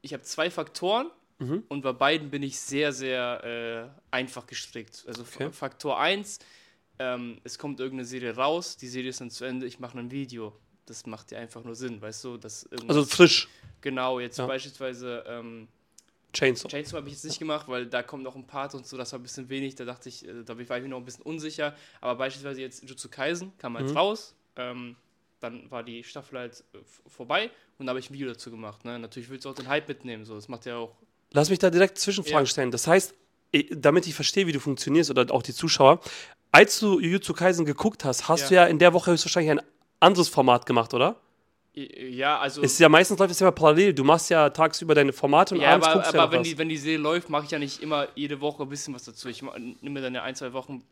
ich 0.00 0.12
habe 0.12 0.22
zwei 0.22 0.48
Faktoren 0.50 1.10
Mhm. 1.38 1.64
und 1.68 1.82
bei 1.82 1.92
beiden 1.92 2.30
bin 2.30 2.44
ich 2.44 2.60
sehr, 2.60 2.92
sehr 2.92 3.90
äh, 3.92 4.14
einfach 4.14 4.46
gestrickt. 4.46 5.02
Also 5.08 5.22
Okay. 5.22 5.50
Faktor 5.50 5.98
1, 5.98 6.38
ähm, 7.02 7.38
es 7.44 7.58
kommt 7.58 7.80
irgendeine 7.80 8.06
Serie 8.06 8.34
raus, 8.36 8.76
die 8.76 8.88
Serie 8.88 9.10
ist 9.10 9.20
dann 9.20 9.30
zu 9.30 9.44
Ende, 9.44 9.66
ich 9.66 9.78
mache 9.80 9.98
ein 9.98 10.10
Video. 10.10 10.52
Das 10.86 11.06
macht 11.06 11.30
ja 11.32 11.38
einfach 11.38 11.62
nur 11.64 11.74
Sinn, 11.74 12.00
weißt 12.00 12.24
du? 12.24 12.36
Dass 12.36 12.68
Also 12.88 13.04
frisch. 13.04 13.48
genau, 13.80 14.20
jetzt 14.20 14.38
Ja. 14.38 14.46
beispielsweise 14.46 15.24
ähm, 15.26 15.68
Chainsaw. 16.32 16.68
Chainsaw 16.68 16.96
habe 16.98 17.08
ich 17.08 17.14
jetzt 17.14 17.24
nicht 17.24 17.38
gemacht, 17.38 17.68
weil 17.68 17.86
da 17.86 18.02
kommt 18.02 18.22
noch 18.24 18.34
ein 18.36 18.46
Part 18.46 18.74
und 18.74 18.86
so, 18.86 18.96
das 18.96 19.12
war 19.12 19.18
ein 19.18 19.22
bisschen 19.22 19.48
wenig. 19.48 19.74
Da 19.74 19.84
dachte 19.84 20.08
ich, 20.08 20.26
äh, 20.26 20.42
da 20.44 20.56
war 20.56 20.76
ich 20.76 20.82
mir 20.82 20.88
noch 20.88 20.96
ein 20.98 21.04
bisschen 21.04 21.22
unsicher. 21.24 21.74
Aber 22.00 22.16
beispielsweise 22.16 22.60
jetzt 22.62 22.88
Jutsu 22.88 23.08
Kaisen 23.08 23.52
kam 23.58 23.76
jetzt 23.78 23.90
Mhm. 23.90 23.96
raus. 23.98 24.34
Ähm, 24.56 24.96
dann 25.40 25.70
war 25.70 25.82
die 25.82 26.02
Staffel 26.04 26.38
halt 26.38 26.64
äh, 26.74 26.78
vorbei 27.08 27.50
und 27.78 27.86
da 27.86 27.90
habe 27.90 28.00
ich 28.00 28.08
ein 28.10 28.14
Video 28.14 28.28
dazu 28.28 28.50
gemacht. 28.50 28.84
Ne? 28.84 28.98
Natürlich 28.98 29.28
willst 29.28 29.44
du 29.44 29.50
auch 29.50 29.54
den 29.54 29.68
Hype 29.68 29.88
mitnehmen. 29.88 30.24
So. 30.24 30.34
Das 30.34 30.48
macht 30.48 30.66
ja 30.66 30.76
auch. 30.76 30.94
Lass 31.32 31.50
mich 31.50 31.58
da 31.58 31.68
direkt 31.70 31.98
Zwischenfragen 31.98 32.44
Ja. 32.46 32.50
stellen. 32.50 32.70
Das 32.70 32.86
heißt, 32.86 33.14
damit 33.70 34.06
ich 34.06 34.14
verstehe, 34.14 34.46
wie 34.46 34.52
du 34.52 34.60
funktionierst 34.60 35.10
oder 35.10 35.30
auch 35.34 35.42
die 35.42 35.52
Zuschauer, 35.54 36.00
als 36.52 36.78
du 36.78 37.00
Jujutsu 37.00 37.32
Kaisen 37.32 37.64
geguckt 37.64 38.04
hast, 38.04 38.28
hast 38.28 38.42
Ja. 38.42 38.48
du 38.48 38.54
ja 38.54 38.64
in 38.66 38.78
der 38.78 38.92
Woche 38.92 39.10
höchstwahrscheinlich 39.10 39.50
ein 39.50 39.62
anderes 40.00 40.28
Format 40.28 40.66
gemacht, 40.66 40.94
oder? 40.94 41.16
Ja, 41.74 42.38
also. 42.38 42.62
Es 42.62 42.74
ist 42.74 42.80
ja 42.80 42.88
meistens 42.90 43.18
läuft 43.18 43.30
es 43.32 43.40
ja 43.40 43.50
parallel. 43.50 43.94
Du 43.94 44.04
machst 44.04 44.28
ja 44.28 44.50
tagsüber 44.50 44.94
deine 44.94 45.12
Formate 45.12 45.54
und 45.54 45.62
ja, 45.62 45.70
abends 45.70 45.86
aber, 45.86 45.96
guckst 45.96 46.12
du 46.12 46.16
ja 46.18 46.22
aber 46.22 46.32
wenn, 46.32 46.40
was. 46.40 46.48
die, 46.48 46.58
wenn 46.58 46.68
die 46.68 46.76
Serie 46.76 46.98
läuft, 46.98 47.30
mache 47.30 47.46
ich 47.46 47.50
ja 47.50 47.58
nicht 47.58 47.82
immer 47.82 48.08
jede 48.14 48.40
Woche 48.42 48.62
ein 48.64 48.68
bisschen 48.68 48.94
was 48.94 49.04
dazu. 49.04 49.28
Ich 49.30 49.40
nehme 49.42 49.76
mir 49.80 50.02
dann 50.02 50.14
ja 50.14 50.22
ein, 50.22 50.34
zwei 50.34 50.52
Wochen 50.52 50.84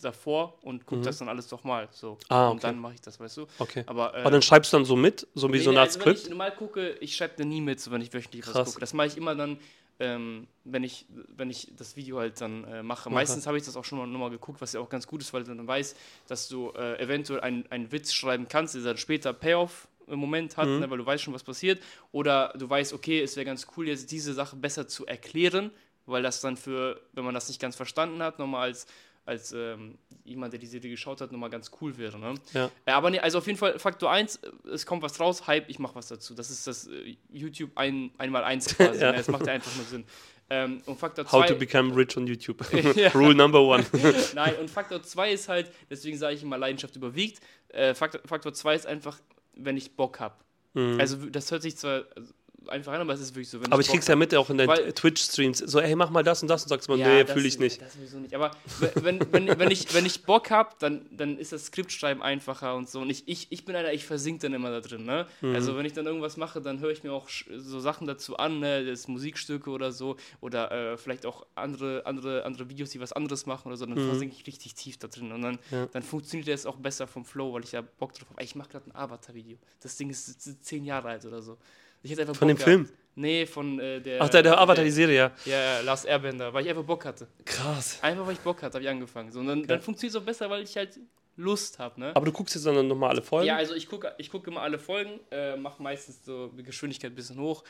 davor 0.00 0.56
und 0.62 0.86
gucke 0.86 1.00
das 1.02 1.18
dann 1.18 1.28
alles 1.28 1.48
doch 1.48 1.64
mal. 1.64 1.88
So. 1.90 2.12
Mhm. 2.12 2.18
Ah, 2.28 2.48
Und 2.50 2.58
okay. 2.58 2.66
dann 2.68 2.78
mache 2.78 2.94
ich 2.94 3.00
das, 3.00 3.18
weißt 3.18 3.36
du? 3.38 3.46
Okay. 3.58 3.82
Aber, 3.88 4.14
äh, 4.16 4.24
Und 4.24 4.30
dann 4.30 4.42
schreibst 4.42 4.72
du 4.72 4.76
dann 4.76 4.84
so 4.84 4.94
mit, 4.94 5.26
so 5.34 5.48
wie 5.48 5.52
Nee, 5.56 5.58
so 5.58 5.70
eine 5.70 5.78
nee, 5.78 5.80
Art 5.80 5.88
also 5.88 5.98
wenn 5.98 6.02
Skript. 6.14 6.22
ich 6.22 6.30
normal 6.30 6.52
gucke, 6.54 6.90
ich 7.00 7.16
schreibe 7.16 7.34
dann 7.38 7.48
nie 7.48 7.60
mit, 7.60 7.80
so 7.80 7.90
wenn 7.90 8.00
ich 8.00 8.12
wöchentlich 8.14 8.46
was 8.46 8.64
gucke. 8.68 8.78
Das 8.78 8.92
mache 8.94 9.08
ich 9.08 9.16
immer 9.16 9.34
dann, 9.34 9.58
ähm, 10.00 10.46
wenn, 10.64 10.84
ich, 10.84 11.06
wenn 11.36 11.50
ich 11.50 11.72
das 11.76 11.96
Video 11.96 12.18
halt 12.18 12.40
dann 12.40 12.64
äh, 12.64 12.82
mache. 12.82 13.10
Meistens 13.10 13.46
habe 13.46 13.58
ich 13.58 13.64
das 13.64 13.76
auch 13.76 13.84
schon 13.84 13.98
mal 13.98 14.06
nochmal 14.06 14.30
geguckt, 14.30 14.60
was 14.60 14.72
ja 14.72 14.80
auch 14.80 14.88
ganz 14.88 15.06
gut 15.06 15.20
ist, 15.22 15.32
weil 15.32 15.44
du 15.44 15.54
dann 15.54 15.66
weißt, 15.66 15.96
dass 16.28 16.48
du 16.48 16.70
äh, 16.70 17.00
eventuell 17.02 17.40
einen, 17.40 17.64
einen 17.70 17.90
Witz 17.90 18.12
schreiben 18.12 18.46
kannst, 18.48 18.74
der 18.74 18.82
dann 18.82 18.96
später 18.96 19.32
Payoff 19.32 19.88
im 20.06 20.18
Moment 20.18 20.56
hat, 20.56 20.68
Mhm. 20.68 20.78
ne, 20.80 20.90
weil 20.90 20.98
du 20.98 21.04
weißt 21.06 21.22
schon, 21.24 21.34
was 21.34 21.42
passiert. 21.42 21.82
Oder 22.12 22.54
du 22.56 22.68
weißt, 22.70 22.92
okay, 22.92 23.20
es 23.20 23.36
wäre 23.36 23.44
ganz 23.44 23.66
cool, 23.76 23.88
jetzt 23.88 24.10
diese 24.10 24.32
Sache 24.32 24.56
besser 24.56 24.88
zu 24.88 25.04
erklären, 25.06 25.70
weil 26.06 26.22
das 26.22 26.40
dann 26.40 26.56
für, 26.56 27.00
wenn 27.12 27.24
man 27.24 27.34
das 27.34 27.48
nicht 27.48 27.60
ganz 27.60 27.76
verstanden 27.76 28.22
hat, 28.22 28.38
nochmal 28.38 28.62
als 28.68 28.86
als 29.28 29.52
ähm, 29.52 29.98
jemand, 30.24 30.52
der 30.52 30.58
die 30.58 30.66
Serie 30.66 30.90
geschaut 30.90 31.20
hat, 31.20 31.30
nochmal 31.30 31.50
ganz 31.50 31.70
cool 31.80 31.96
wäre. 31.98 32.18
Ne? 32.18 32.34
Ja. 32.54 32.70
Äh, 32.86 32.92
aber 32.92 33.10
nee, 33.10 33.18
also 33.18 33.38
auf 33.38 33.46
jeden 33.46 33.58
Fall 33.58 33.78
Faktor 33.78 34.10
1, 34.10 34.40
es 34.72 34.86
kommt 34.86 35.02
was 35.02 35.20
raus, 35.20 35.46
Hype, 35.46 35.68
ich 35.68 35.78
mache 35.78 35.94
was 35.94 36.08
dazu. 36.08 36.34
Das 36.34 36.50
ist 36.50 36.66
das 36.66 36.86
äh, 36.88 37.16
YouTube 37.30 37.70
ein, 37.76 38.10
einmal 38.18 38.42
eins 38.44 38.74
quasi. 38.76 39.00
Ja. 39.00 39.12
ne? 39.12 39.18
Das 39.18 39.28
macht 39.28 39.46
ja 39.46 39.52
einfach 39.52 39.74
nur 39.76 39.84
Sinn. 39.84 40.04
Ähm, 40.50 40.82
und 40.86 40.98
Faktor 40.98 41.26
How 41.26 41.46
2. 41.46 41.52
to 41.52 41.54
become 41.56 41.94
rich 41.94 42.16
on 42.16 42.26
YouTube. 42.26 42.64
Rule 43.14 43.34
number 43.34 43.60
one. 43.60 43.84
Nein, 44.34 44.54
und 44.56 44.70
Faktor 44.70 45.02
2 45.02 45.32
ist 45.32 45.48
halt, 45.48 45.70
deswegen 45.90 46.16
sage 46.16 46.34
ich 46.34 46.42
immer, 46.42 46.56
Leidenschaft 46.56 46.96
überwiegt. 46.96 47.40
Äh, 47.68 47.94
Faktor, 47.94 48.22
Faktor 48.24 48.54
2 48.54 48.74
ist 48.74 48.86
einfach, 48.86 49.20
wenn 49.54 49.76
ich 49.76 49.94
Bock 49.94 50.20
habe. 50.20 50.36
Also 50.74 51.16
das 51.26 51.50
hört 51.50 51.62
sich 51.62 51.76
zwar 51.76 52.04
einfach 52.70 52.92
an, 52.92 53.00
aber 53.00 53.12
es 53.14 53.20
ist 53.20 53.34
wirklich 53.34 53.48
so. 53.48 53.58
Wenn 53.60 53.68
Mhm. 53.68 53.72
Aber 53.72 53.82
ich 53.82 53.88
krieg's 53.88 54.06
ja 54.06 54.12
hab. 54.12 54.18
mit 54.18 54.34
auch 54.34 54.48
in 54.50 54.58
deinen 54.58 54.68
Weil- 54.68 54.92
Twitch-Streams. 54.92 55.58
So, 55.58 55.80
ey, 55.80 55.94
mach 55.94 56.10
mal 56.10 56.22
das 56.22 56.42
und 56.42 56.48
das 56.48 56.62
und 56.62 56.68
sagst 56.68 56.88
mal, 56.88 56.98
Ja, 56.98 57.08
nee, 57.08 57.24
fühle 57.26 57.48
ich 57.48 57.58
nicht. 57.58 57.80
Das 57.82 57.94
sowieso 57.94 58.18
nicht. 58.18 58.34
Aber 58.34 58.50
wenn, 58.96 59.20
wenn, 59.32 59.58
wenn, 59.58 59.70
ich, 59.70 59.92
wenn 59.94 60.06
ich 60.06 60.24
Bock 60.24 60.50
habe, 60.50 60.70
dann, 60.78 61.06
dann 61.10 61.38
ist 61.38 61.52
das 61.52 61.66
Skriptschreiben 61.66 62.22
einfacher 62.22 62.74
und 62.76 62.88
so. 62.88 63.00
Und 63.00 63.10
ich, 63.10 63.26
ich, 63.26 63.46
ich 63.50 63.64
bin 63.64 63.74
einer, 63.76 63.92
ich 63.92 64.04
versink 64.04 64.40
dann 64.40 64.52
immer 64.54 64.70
da 64.70 64.80
drin. 64.80 65.04
Ne? 65.04 65.26
Mhm. 65.40 65.54
Also 65.54 65.76
wenn 65.76 65.86
ich 65.86 65.92
dann 65.92 66.06
irgendwas 66.06 66.36
mache, 66.36 66.60
dann 66.60 66.80
höre 66.80 66.90
ich 66.90 67.02
mir 67.02 67.12
auch 67.12 67.28
so 67.56 67.80
Sachen 67.80 68.06
dazu 68.06 68.36
an, 68.36 68.60
ne? 68.60 68.84
das 68.84 69.08
Musikstücke 69.08 69.70
oder 69.70 69.92
so. 69.92 70.16
Oder 70.40 70.70
äh, 70.92 70.96
vielleicht 70.96 71.26
auch 71.26 71.46
andere, 71.54 72.04
andere, 72.06 72.44
andere 72.44 72.68
Videos, 72.68 72.90
die 72.90 73.00
was 73.00 73.12
anderes 73.12 73.46
machen 73.46 73.68
oder 73.68 73.76
so. 73.76 73.86
Dann 73.86 73.96
versinke 73.98 74.36
ich 74.38 74.46
richtig 74.46 74.74
tief 74.74 74.98
da 74.98 75.08
drin. 75.08 75.32
Und 75.32 75.42
dann, 75.42 75.54
Mhm. 75.70 75.76
Ja. 75.76 75.86
dann 75.86 76.02
funktioniert 76.02 76.48
das 76.48 76.66
auch 76.66 76.76
besser 76.76 77.06
vom 77.06 77.24
Flow, 77.24 77.52
weil 77.52 77.64
ich 77.64 77.72
ja 77.72 77.80
Bock 77.82 78.12
drauf 78.14 78.28
habe. 78.30 78.42
Ich 78.44 78.54
mache 78.54 78.68
gerade 78.70 78.86
ein 78.90 78.94
Avatar-Video. 78.94 79.58
Das 79.80 79.96
Ding 79.96 80.10
ist 80.10 80.64
zehn 80.64 80.84
Jahre 80.84 81.08
alt 81.08 81.24
oder 81.24 81.42
so. 81.42 81.56
Ich 82.02 82.10
hätte 82.10 82.22
einfach 82.22 82.36
Von 82.36 82.48
Bock 82.48 82.56
dem 82.56 82.62
Film? 82.62 82.82
gehabt. 82.84 82.98
Nee, 83.14 83.46
von 83.46 83.80
äh, 83.80 84.00
der. 84.00 84.22
Ach, 84.22 84.28
der, 84.28 84.42
der 84.44 84.60
Avatar, 84.60 84.84
die 84.84 84.92
Serie, 84.92 85.16
ja. 85.16 85.32
Ja, 85.44 85.60
ja, 85.60 85.80
Last 85.80 86.06
Airbender, 86.06 86.54
weil 86.54 86.62
ich 86.64 86.70
einfach 86.70 86.84
Bock 86.84 87.04
hatte. 87.04 87.26
Krass. 87.44 87.98
Einfach 88.00 88.24
weil 88.24 88.34
ich 88.34 88.40
Bock 88.40 88.62
hatte, 88.62 88.74
habe 88.74 88.84
ich 88.84 88.88
angefangen. 88.88 89.32
So, 89.32 89.40
und 89.40 89.48
dann, 89.48 89.66
dann 89.66 89.80
funktioniert 89.80 90.14
es 90.14 90.22
auch 90.22 90.24
besser, 90.24 90.48
weil 90.48 90.62
ich 90.62 90.76
halt 90.76 91.00
Lust 91.38 91.78
habe, 91.78 91.98
ne? 91.98 92.14
Aber 92.14 92.26
du 92.26 92.32
guckst 92.32 92.54
jetzt 92.54 92.64
dann 92.66 92.86
nochmal 92.86 93.10
alle 93.10 93.22
Folgen? 93.22 93.46
Ja, 93.46 93.56
also 93.56 93.74
ich 93.74 93.88
gucke 93.88 94.14
ich 94.18 94.30
guck 94.30 94.46
immer 94.46 94.60
alle 94.60 94.78
Folgen, 94.78 95.20
äh, 95.30 95.56
mache 95.56 95.82
meistens 95.82 96.24
so 96.24 96.48
die 96.48 96.62
Geschwindigkeit 96.62 97.12
ein 97.12 97.14
bisschen 97.14 97.40
hoch 97.40 97.64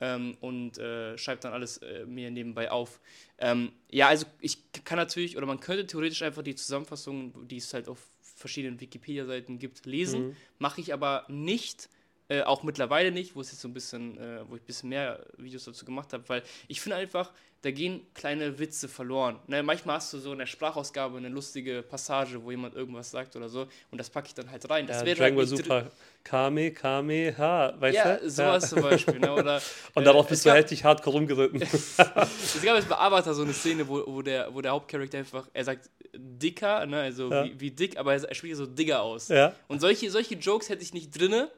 ähm, 0.00 0.36
und 0.40 0.78
äh, 0.78 1.16
schreibe 1.16 1.40
dann 1.40 1.52
alles 1.52 1.78
äh, 1.78 2.04
mir 2.04 2.30
nebenbei 2.30 2.70
auf. 2.70 3.00
Ähm, 3.38 3.72
ja, 3.90 4.08
also 4.08 4.26
ich 4.40 4.58
kann 4.84 4.98
natürlich, 4.98 5.36
oder 5.36 5.46
man 5.46 5.60
könnte 5.60 5.86
theoretisch 5.86 6.22
einfach 6.22 6.42
die 6.42 6.54
Zusammenfassung, 6.54 7.48
die 7.48 7.56
es 7.56 7.72
halt 7.72 7.88
auf 7.88 7.98
verschiedenen 8.22 8.80
Wikipedia-Seiten 8.80 9.58
gibt, 9.58 9.86
lesen. 9.86 10.36
Mache 10.58 10.80
ich 10.82 10.92
aber 10.92 11.24
nicht. 11.28 11.88
Äh, 12.28 12.42
auch 12.42 12.64
mittlerweile 12.64 13.12
nicht, 13.12 13.36
wo 13.36 13.40
es 13.40 13.52
jetzt 13.52 13.60
so 13.60 13.68
ein 13.68 13.74
bisschen, 13.74 14.18
äh, 14.18 14.40
wo 14.48 14.56
ich 14.56 14.62
ein 14.62 14.66
bisschen 14.66 14.88
mehr 14.88 15.24
Videos 15.36 15.64
dazu 15.64 15.84
gemacht 15.84 16.12
habe, 16.12 16.28
weil 16.28 16.42
ich 16.66 16.80
finde 16.80 16.96
einfach, 16.96 17.30
da 17.62 17.70
gehen 17.70 18.04
kleine 18.14 18.58
Witze 18.58 18.88
verloren. 18.88 19.38
Ne, 19.46 19.62
manchmal 19.62 19.96
hast 19.96 20.12
du 20.12 20.18
so 20.18 20.32
in 20.32 20.38
der 20.40 20.46
Sprachausgabe 20.46 21.18
eine 21.18 21.28
lustige 21.28 21.82
Passage, 21.82 22.42
wo 22.42 22.50
jemand 22.50 22.74
irgendwas 22.74 23.12
sagt 23.12 23.36
oder 23.36 23.48
so, 23.48 23.68
und 23.92 23.98
das 23.98 24.10
packe 24.10 24.26
ich 24.28 24.34
dann 24.34 24.50
halt 24.50 24.68
rein. 24.68 24.88
Das 24.88 25.00
ja, 25.00 25.06
wäre 25.06 25.16
Dragon 25.18 25.36
Ball 25.36 25.46
halt 25.46 25.56
Super. 25.56 25.90
Kame, 26.24 26.72
Kame, 26.72 27.34
ha, 27.38 27.74
weißt 27.78 27.94
ja, 27.96 28.16
du? 28.16 28.28
sowas 28.28 28.70
zum 28.70 28.82
Beispiel. 28.82 29.20
Ne? 29.20 29.32
Oder, 29.32 29.62
Und 29.94 30.02
äh, 30.02 30.04
darauf 30.04 30.26
es 30.26 30.30
bist 30.30 30.44
du 30.44 30.48
gab- 30.48 30.58
heftig 30.58 30.82
hardcore 30.82 31.16
rumgeritten. 31.18 31.62
Es 31.96 31.96
gab 31.96 32.74
jetzt 32.76 32.88
bei 32.88 32.96
Avatar 32.98 33.34
so 33.34 33.42
eine 33.42 33.52
Szene, 33.52 33.86
wo, 33.86 34.02
wo, 34.06 34.22
der, 34.22 34.52
wo 34.52 34.60
der 34.60 34.72
Hauptcharakter 34.72 35.18
einfach, 35.18 35.48
er 35.52 35.62
sagt 35.64 35.90
dicker, 36.16 36.84
ne? 36.86 37.02
also 37.02 37.30
Ja. 37.30 37.44
wie, 37.44 37.60
wie 37.60 37.70
dick, 37.70 37.96
aber 37.96 38.14
er 38.14 38.34
spricht 38.34 38.56
so 38.56 38.66
Digger 38.66 39.02
aus. 39.02 39.28
ja. 39.28 39.54
Und 39.68 39.80
solche, 39.80 40.10
solche 40.10 40.34
Jokes 40.34 40.68
hätte 40.68 40.82
ich 40.82 40.92
nicht 40.92 41.16
drinne, 41.18 41.50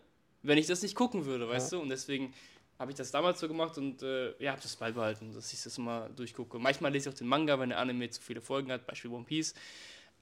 wenn 0.43 0.59
ich 0.59 0.67
das 0.67 0.83
nicht 0.83 0.95
gucken 0.95 1.25
würde, 1.25 1.49
weißt 1.49 1.73
du? 1.73 1.81
Und 1.81 1.89
deswegen 1.89 2.35
habe 2.79 2.93
ich 2.93 2.97
das 2.97 3.11
damals 3.11 3.41
so 3.41 3.49
gemacht 3.49 3.77
und 3.77 4.03
äh, 4.03 4.35
ja, 4.43 4.53
habe 4.53 4.63
das 4.63 4.77
beibehalten, 4.77 5.33
dass 5.33 5.53
ich 5.53 5.63
das 5.63 5.77
immer 5.79 6.09
durchgucke. 6.11 6.59
Manchmal 6.59 6.93
lese 6.93 7.09
ich 7.09 7.15
auch 7.15 7.19
den 7.19 7.27
Manga, 7.27 7.59
wenn 7.59 7.71
der 7.71 7.79
Anime 7.79 8.09
zu 8.11 8.23
viele 8.23 8.41
Folgen 8.41 8.71
hat, 8.71 8.87
Beispiel 8.87 9.11
One 9.11 9.25
Piece. 9.25 9.55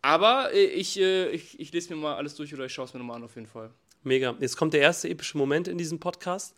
Aber 0.01 0.53
äh, 0.53 0.64
ich, 0.64 0.99
äh, 0.99 1.29
ich, 1.31 1.61
ich 1.61 1.73
lese 1.73 1.95
mir 1.95 2.01
mal 2.01 2.17
alles 2.17 2.35
durch 2.35 2.55
oder 2.55 2.64
ich 2.64 2.73
schaue 2.73 2.87
es 2.87 2.95
mir 2.95 3.01
nochmal 3.01 3.17
an 3.17 3.25
auf 3.25 3.35
jeden 3.35 3.47
Fall. 3.47 3.71
Mega. 4.03 4.37
Jetzt 4.39 4.57
kommt 4.57 4.73
der 4.73 4.81
erste 4.81 5.09
epische 5.09 5.37
Moment 5.37 5.67
in 5.67 5.79
diesem 5.79 5.99
Podcast. 5.99 6.55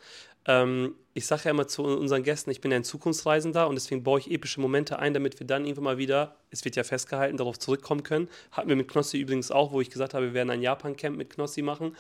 Ähm, 0.49 0.95
ich 1.13 1.27
sage 1.27 1.43
ja 1.45 1.51
immer 1.51 1.69
zu 1.69 1.83
unseren 1.83 2.23
Gästen, 2.23 2.51
ich 2.51 2.61
bin 2.61 2.71
ja 2.71 2.79
ein 2.79 2.85
Zukunftsreisender 2.85 3.69
und 3.69 3.75
deswegen 3.75 4.03
baue 4.03 4.21
ich 4.21 4.31
epische 4.31 4.61
Momente 4.61 4.99
ein, 4.99 5.13
damit 5.13 5.39
wir 5.39 5.47
dann 5.47 5.65
irgendwann 5.65 5.85
mal 5.85 5.99
wieder, 5.99 6.37
es 6.51 6.65
wird 6.65 6.75
ja 6.75 6.85
festgehalten, 6.85 7.37
darauf 7.37 7.59
zurückkommen 7.59 8.03
können. 8.03 8.29
Hatten 8.51 8.69
wir 8.69 8.77
mit 8.77 8.89
Knossi 8.89 9.19
übrigens 9.19 9.51
auch, 9.51 9.73
wo 9.73 9.81
ich 9.81 9.91
gesagt 9.91 10.15
habe, 10.15 10.27
wir 10.27 10.35
werden 10.35 10.51
ein 10.51 10.63
Japan-Camp 10.63 11.17
mit 11.17 11.31
Knossi 11.31 11.61
machen. 11.61 11.95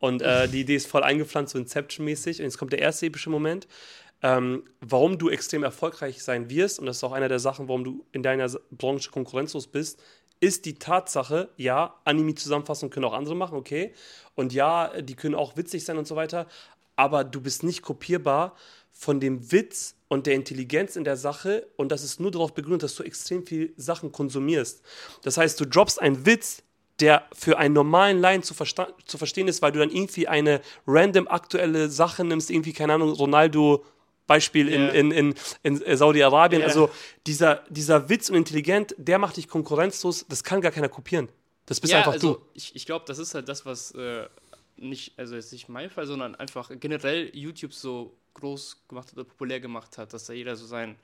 Und 0.00 0.20
äh, 0.20 0.48
die 0.48 0.60
Idee 0.60 0.76
ist 0.76 0.86
voll 0.86 1.02
eingepflanzt, 1.02 1.52
so 1.52 1.58
Inception-mäßig. 1.58 2.40
Und 2.40 2.44
jetzt 2.44 2.58
kommt 2.58 2.72
der 2.72 2.80
erste 2.80 3.06
epische 3.06 3.30
Moment. 3.30 3.66
Ähm, 4.22 4.64
warum 4.80 5.18
du 5.18 5.30
extrem 5.30 5.62
erfolgreich 5.62 6.22
sein 6.22 6.50
wirst, 6.50 6.78
und 6.78 6.86
das 6.86 6.96
ist 6.96 7.04
auch 7.04 7.12
einer 7.12 7.28
der 7.28 7.38
Sachen, 7.38 7.68
warum 7.68 7.84
du 7.84 8.04
in 8.12 8.22
deiner 8.22 8.50
Branche 8.70 9.10
konkurrenzlos 9.10 9.66
bist, 9.66 10.02
ist 10.40 10.66
die 10.66 10.74
Tatsache, 10.78 11.48
ja, 11.56 11.94
Anime-Zusammenfassungen 12.04 12.90
können 12.90 13.06
auch 13.06 13.14
andere 13.14 13.36
machen, 13.36 13.56
okay. 13.56 13.94
Und 14.34 14.52
ja, 14.52 15.00
die 15.00 15.14
können 15.14 15.34
auch 15.34 15.56
witzig 15.56 15.84
sein 15.84 15.96
und 15.96 16.06
so 16.06 16.16
weiter, 16.16 16.48
aber 16.96 17.24
du 17.24 17.40
bist 17.40 17.62
nicht 17.62 17.82
kopierbar 17.82 18.54
von 18.92 19.20
dem 19.20 19.50
Witz 19.50 19.96
und 20.08 20.26
der 20.26 20.34
Intelligenz 20.34 20.96
in 20.96 21.04
der 21.04 21.16
Sache 21.16 21.66
und 21.76 21.90
das 21.90 22.04
ist 22.04 22.20
nur 22.20 22.30
darauf 22.30 22.54
begründet, 22.54 22.84
dass 22.84 22.94
du 22.94 23.02
extrem 23.02 23.44
viel 23.46 23.72
Sachen 23.76 24.12
konsumierst. 24.12 24.82
Das 25.22 25.36
heißt, 25.36 25.60
du 25.60 25.66
droppst 25.66 26.00
einen 26.00 26.24
Witz, 26.24 26.62
der 27.00 27.24
für 27.32 27.58
einen 27.58 27.74
normalen 27.74 28.20
Laien 28.20 28.42
zu, 28.42 28.54
zu 28.54 29.18
verstehen 29.18 29.48
ist, 29.48 29.62
weil 29.62 29.72
du 29.72 29.80
dann 29.80 29.90
irgendwie 29.90 30.28
eine 30.28 30.60
random 30.86 31.26
aktuelle 31.26 31.88
Sache 31.88 32.24
nimmst, 32.24 32.50
irgendwie, 32.50 32.72
keine 32.72 32.94
Ahnung, 32.94 33.10
Ronaldo 33.10 33.84
Beispiel 34.26 34.68
in, 34.68 34.80
yeah. 34.80 34.92
in, 34.92 35.10
in, 35.10 35.34
in, 35.62 35.96
Saudi-Arabien. 35.96 36.60
Yeah. 36.60 36.68
Also 36.68 36.90
dieser, 37.26 37.62
dieser 37.68 38.08
Witz 38.08 38.30
und 38.30 38.36
Intelligent, 38.36 38.94
der 38.96 39.18
macht 39.18 39.36
dich 39.36 39.48
konkurrenzlos, 39.48 40.24
das 40.28 40.44
kann 40.44 40.60
gar 40.60 40.72
keiner 40.72 40.88
kopieren. 40.88 41.28
Das 41.66 41.80
bist 41.80 41.92
ja, 41.92 41.98
einfach 41.98 42.12
also 42.12 42.34
du. 42.34 42.40
Ich, 42.54 42.76
ich 42.76 42.86
glaube, 42.86 43.04
das 43.06 43.18
ist 43.18 43.34
halt 43.34 43.48
das, 43.48 43.64
was 43.64 43.92
äh, 43.92 44.26
nicht, 44.76 45.18
also 45.18 45.34
jetzt 45.34 45.52
nicht 45.52 45.68
mein 45.68 45.90
Fall, 45.90 46.06
sondern 46.06 46.34
einfach 46.34 46.70
generell 46.78 47.30
YouTube 47.34 47.72
so 47.72 48.16
groß 48.34 48.84
gemacht 48.88 49.08
hat 49.08 49.14
oder 49.14 49.24
populär 49.24 49.60
gemacht 49.60 49.96
hat, 49.98 50.12
dass 50.12 50.26
da 50.26 50.32
jeder 50.32 50.56
so 50.56 50.66
sein, 50.66 50.96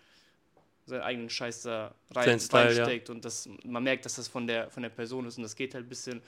seinen 0.86 1.02
eigenen 1.02 1.30
Scheiß 1.30 1.62
da 1.62 1.94
rein, 2.14 2.40
Style, 2.40 2.76
reinsteckt 2.76 3.08
ja. 3.08 3.14
und 3.14 3.24
das, 3.24 3.48
man 3.64 3.82
merkt, 3.82 4.04
dass 4.04 4.16
das 4.16 4.28
von 4.28 4.46
der, 4.46 4.70
von 4.70 4.82
der 4.82 4.90
Person 4.90 5.26
ist 5.26 5.36
und 5.36 5.44
das 5.44 5.54
geht 5.54 5.74
halt 5.74 5.86
ein 5.86 5.88
bisschen 5.88 6.20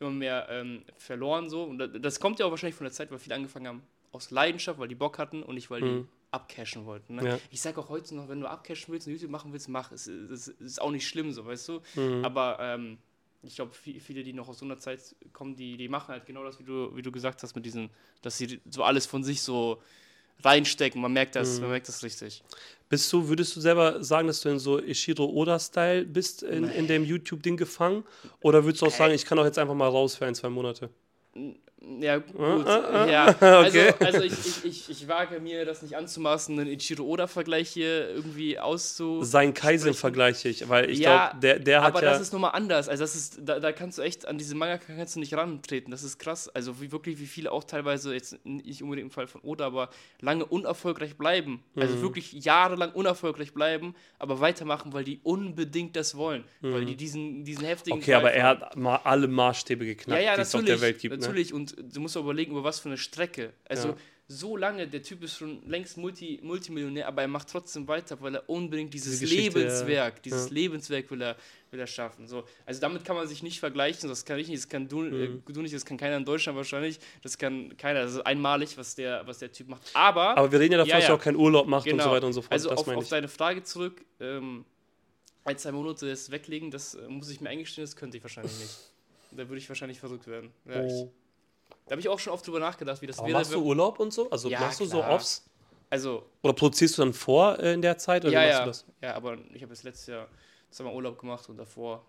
immer 0.00 0.10
mehr 0.10 0.46
ähm, 0.50 0.82
verloren 0.96 1.48
so. 1.48 1.64
Und 1.64 1.78
das 1.78 2.20
kommt 2.20 2.38
ja 2.38 2.46
auch 2.46 2.50
wahrscheinlich 2.50 2.76
von 2.76 2.84
der 2.84 2.92
Zeit, 2.92 3.10
weil 3.10 3.18
viele 3.18 3.34
angefangen 3.34 3.66
haben 3.66 3.82
aus 4.12 4.30
Leidenschaft, 4.30 4.78
weil 4.78 4.88
die 4.88 4.94
Bock 4.94 5.18
hatten 5.18 5.42
und 5.42 5.54
nicht, 5.54 5.70
weil 5.70 5.80
mhm. 5.80 6.02
die 6.02 6.08
abcashen 6.30 6.84
wollten. 6.84 7.16
Ne? 7.16 7.28
Ja. 7.28 7.38
Ich 7.50 7.60
sage 7.60 7.80
auch 7.80 7.88
heute 7.88 8.14
noch, 8.14 8.28
wenn 8.28 8.40
du 8.40 8.48
abcashen 8.48 8.92
willst 8.92 9.06
und 9.06 9.14
YouTube 9.14 9.30
machen 9.30 9.52
willst, 9.52 9.68
mach. 9.68 9.92
Es, 9.92 10.06
es, 10.06 10.48
es 10.48 10.60
ist 10.60 10.82
auch 10.82 10.90
nicht 10.90 11.06
schlimm, 11.06 11.32
so, 11.32 11.46
weißt 11.46 11.68
du? 11.68 11.80
Mhm. 11.94 12.24
Aber 12.24 12.58
ähm, 12.60 12.98
ich 13.42 13.54
glaube, 13.54 13.72
viele, 13.72 14.22
die 14.22 14.32
noch 14.32 14.48
aus 14.48 14.58
so 14.58 14.64
einer 14.64 14.78
Zeit 14.78 15.00
kommen, 15.32 15.54
die, 15.54 15.76
die 15.76 15.88
machen 15.88 16.08
halt 16.08 16.26
genau 16.26 16.42
das, 16.44 16.58
wie 16.58 16.64
du, 16.64 16.94
wie 16.96 17.02
du 17.02 17.12
gesagt 17.12 17.42
hast, 17.42 17.54
mit 17.54 17.64
diesen, 17.64 17.90
dass 18.22 18.36
sie 18.36 18.60
so 18.68 18.82
alles 18.82 19.06
von 19.06 19.22
sich 19.22 19.42
so 19.42 19.80
reinstecken. 20.42 21.00
Man 21.00 21.12
merkt 21.12 21.36
das, 21.36 21.56
mhm. 21.56 21.62
man 21.62 21.70
merkt 21.70 21.88
das 21.88 22.02
richtig. 22.02 22.42
Bist 22.88 23.12
du, 23.12 23.28
würdest 23.28 23.54
du 23.54 23.60
selber 23.60 24.02
sagen, 24.02 24.28
dass 24.28 24.40
du 24.40 24.48
in 24.48 24.58
so 24.58 24.80
Ishiro 24.80 25.26
Oda-Style 25.26 26.04
bist, 26.04 26.42
in, 26.42 26.64
in 26.64 26.86
dem 26.86 27.04
YouTube-Ding 27.04 27.56
gefangen? 27.56 28.04
Oder 28.40 28.64
würdest 28.64 28.82
du 28.82 28.86
auch 28.86 28.92
sagen, 28.92 29.14
ich 29.14 29.24
kann 29.24 29.38
auch 29.38 29.44
jetzt 29.44 29.58
einfach 29.58 29.74
mal 29.74 29.88
raus 29.88 30.16
für 30.16 30.26
ein, 30.26 30.34
zwei 30.34 30.48
Monate? 30.48 30.90
Ja, 31.80 32.18
gut. 32.18 32.66
Ah, 32.66 33.04
ah, 33.04 33.06
ja. 33.06 33.34
Also, 33.40 33.78
okay. 33.78 33.94
also, 34.00 34.22
ich, 34.22 34.32
ich, 34.32 34.64
ich, 34.64 34.90
ich, 34.90 35.08
wage 35.08 35.38
mir 35.40 35.64
das 35.64 35.82
nicht 35.82 35.96
anzumaßen, 35.96 36.58
einen 36.58 36.68
Ichiro 36.68 37.04
Oda-Vergleich 37.04 37.70
hier 37.70 38.08
irgendwie 38.10 38.58
auszu. 38.58 39.22
Sein 39.22 39.54
Kaisen-Vergleich 39.54 40.44
ich, 40.44 40.68
weil 40.68 40.90
ich 40.90 40.98
ja, 40.98 41.28
glaube, 41.28 41.40
der, 41.40 41.58
der 41.60 41.82
hat. 41.82 41.94
Aber 41.94 42.02
ja 42.02 42.10
das 42.10 42.20
ist 42.20 42.32
nochmal 42.32 42.52
anders. 42.54 42.88
Also, 42.88 43.04
das 43.04 43.14
ist, 43.14 43.38
da, 43.42 43.60
da 43.60 43.72
kannst 43.72 43.98
du 43.98 44.02
echt, 44.02 44.26
an 44.26 44.38
diese 44.38 44.54
Manga 44.56 44.78
kannst 44.78 45.14
du 45.14 45.20
nicht 45.20 45.34
rantreten. 45.34 45.90
Das 45.92 46.02
ist 46.02 46.18
krass. 46.18 46.48
Also, 46.48 46.80
wie 46.80 46.90
wirklich, 46.90 47.20
wie 47.20 47.26
viele 47.26 47.52
auch 47.52 47.64
teilweise, 47.64 48.12
jetzt 48.12 48.44
nicht 48.44 48.82
unbedingt 48.82 49.06
im 49.06 49.10
Fall 49.10 49.28
von 49.28 49.40
Oda, 49.42 49.66
aber 49.66 49.90
lange 50.20 50.44
unerfolgreich 50.44 51.16
bleiben. 51.16 51.62
Also, 51.76 51.96
mhm. 51.96 52.02
wirklich 52.02 52.32
jahrelang 52.32 52.90
unerfolgreich 52.90 53.54
bleiben, 53.54 53.94
aber 54.18 54.40
weitermachen, 54.40 54.92
weil 54.92 55.04
die 55.04 55.20
unbedingt 55.22 55.94
das 55.94 56.16
wollen. 56.16 56.44
Mhm. 56.60 56.72
Weil 56.72 56.84
die 56.86 56.96
diesen, 56.96 57.44
diesen 57.44 57.64
heftigen. 57.64 57.98
Okay, 57.98 58.12
Fall 58.12 58.20
aber 58.20 58.32
er 58.32 58.44
hat 58.44 58.76
mal 58.76 58.96
alle 59.04 59.28
Maßstäbe 59.28 59.86
geknackt, 59.86 60.20
ja, 60.20 60.32
ja, 60.32 60.34
die 60.34 60.42
es 60.42 60.54
auf 60.54 60.64
der 60.64 60.80
Welt 60.80 60.98
gibt. 60.98 61.14
Ne? 61.14 61.20
Natürlich. 61.20 61.50
Ne? 61.50 61.56
Und 61.56 61.67
du 61.76 62.00
musst 62.00 62.16
überlegen, 62.16 62.52
über 62.52 62.64
was 62.64 62.80
für 62.80 62.88
eine 62.88 62.98
Strecke. 62.98 63.52
Also 63.64 63.88
ja. 63.88 63.96
so 64.28 64.56
lange, 64.56 64.86
der 64.86 65.02
Typ 65.02 65.22
ist 65.22 65.36
schon 65.36 65.62
längst 65.68 65.96
Multi, 65.96 66.40
Multimillionär, 66.42 67.08
aber 67.08 67.22
er 67.22 67.28
macht 67.28 67.48
trotzdem 67.48 67.86
weiter, 67.88 68.20
weil 68.20 68.36
er 68.36 68.48
unbedingt 68.48 68.92
dieses 68.94 69.18
Diese 69.18 69.34
Lebenswerk, 69.34 70.16
ja. 70.16 70.20
dieses 70.22 70.48
ja. 70.48 70.54
Lebenswerk 70.54 71.10
will 71.10 71.22
er, 71.22 71.36
will 71.70 71.80
er 71.80 71.86
schaffen. 71.86 72.26
So, 72.26 72.44
also 72.66 72.80
damit 72.80 73.04
kann 73.04 73.16
man 73.16 73.26
sich 73.26 73.42
nicht 73.42 73.60
vergleichen, 73.60 74.08
das 74.08 74.24
kann 74.24 74.38
ich 74.38 74.48
nicht, 74.48 74.62
das 74.62 74.68
kann 74.68 74.88
du, 74.88 75.04
äh, 75.04 75.28
mhm. 75.28 75.42
äh, 75.48 75.52
du 75.52 75.62
nicht, 75.62 75.74
das 75.74 75.84
kann 75.84 75.96
keiner 75.96 76.16
in 76.16 76.24
Deutschland 76.24 76.56
wahrscheinlich, 76.56 76.98
das 77.22 77.38
kann 77.38 77.76
keiner, 77.76 78.02
das 78.02 78.14
ist 78.14 78.26
einmalig, 78.26 78.76
was 78.76 78.94
der, 78.94 79.26
was 79.26 79.38
der 79.38 79.52
Typ 79.52 79.68
macht. 79.68 79.82
Aber, 79.94 80.36
aber 80.36 80.52
wir 80.52 80.60
reden 80.60 80.72
ja 80.72 80.78
davon, 80.78 80.92
dass 80.92 81.08
er 81.08 81.14
auch 81.14 81.20
keinen 81.20 81.36
Urlaub 81.36 81.66
macht 81.66 81.84
genau. 81.84 81.96
und 81.96 82.00
so 82.00 82.04
genau. 82.04 82.16
weiter 82.16 82.26
und 82.26 82.32
so 82.32 82.42
fort. 82.42 82.52
Also 82.52 82.70
auf, 82.70 82.88
auf 82.88 83.08
deine 83.08 83.28
Frage 83.28 83.62
zurück, 83.62 84.04
ähm, 84.20 84.64
ein, 85.44 85.58
zwei 85.58 85.72
Monate 85.72 86.08
das 86.08 86.30
weglegen, 86.30 86.70
das 86.70 86.94
äh, 86.94 87.08
muss 87.08 87.30
ich 87.30 87.40
mir 87.40 87.48
eingestehen, 87.48 87.84
das 87.84 87.96
könnte 87.96 88.18
ich 88.18 88.22
wahrscheinlich 88.22 88.58
nicht. 88.58 88.78
Da 89.30 89.48
würde 89.48 89.58
ich 89.58 89.68
wahrscheinlich 89.68 89.98
verrückt 89.98 90.26
werden. 90.26 90.50
Ja, 90.66 90.82
oh. 90.82 91.12
Da 91.88 91.92
habe 91.92 92.00
ich 92.00 92.08
auch 92.08 92.18
schon 92.18 92.32
oft 92.32 92.46
drüber 92.46 92.60
nachgedacht, 92.60 93.00
wie 93.00 93.06
das 93.06 93.18
Aber 93.18 93.28
wäre. 93.28 93.38
Machst 93.38 93.52
du 93.52 93.62
Urlaub 93.62 93.98
und 93.98 94.12
so? 94.12 94.30
Also 94.30 94.48
ja, 94.48 94.60
machst 94.60 94.80
du 94.80 94.88
klar. 94.88 95.08
so 95.08 95.14
Offs? 95.14 95.48
Also. 95.90 96.26
Oder 96.42 96.52
produzierst 96.52 96.98
du 96.98 97.02
dann 97.02 97.14
vor 97.14 97.58
äh, 97.58 97.72
in 97.72 97.82
der 97.82 97.96
Zeit? 97.96 98.24
Oder 98.24 98.34
ja, 98.34 98.66
ja. 98.66 98.72
ja, 99.02 99.14
aber 99.14 99.38
ich 99.54 99.62
habe 99.62 99.72
jetzt 99.72 99.84
letztes 99.84 100.06
Jahr 100.06 100.28
zweimal 100.70 100.94
Urlaub 100.94 101.18
gemacht 101.18 101.48
und 101.48 101.56
davor 101.56 102.04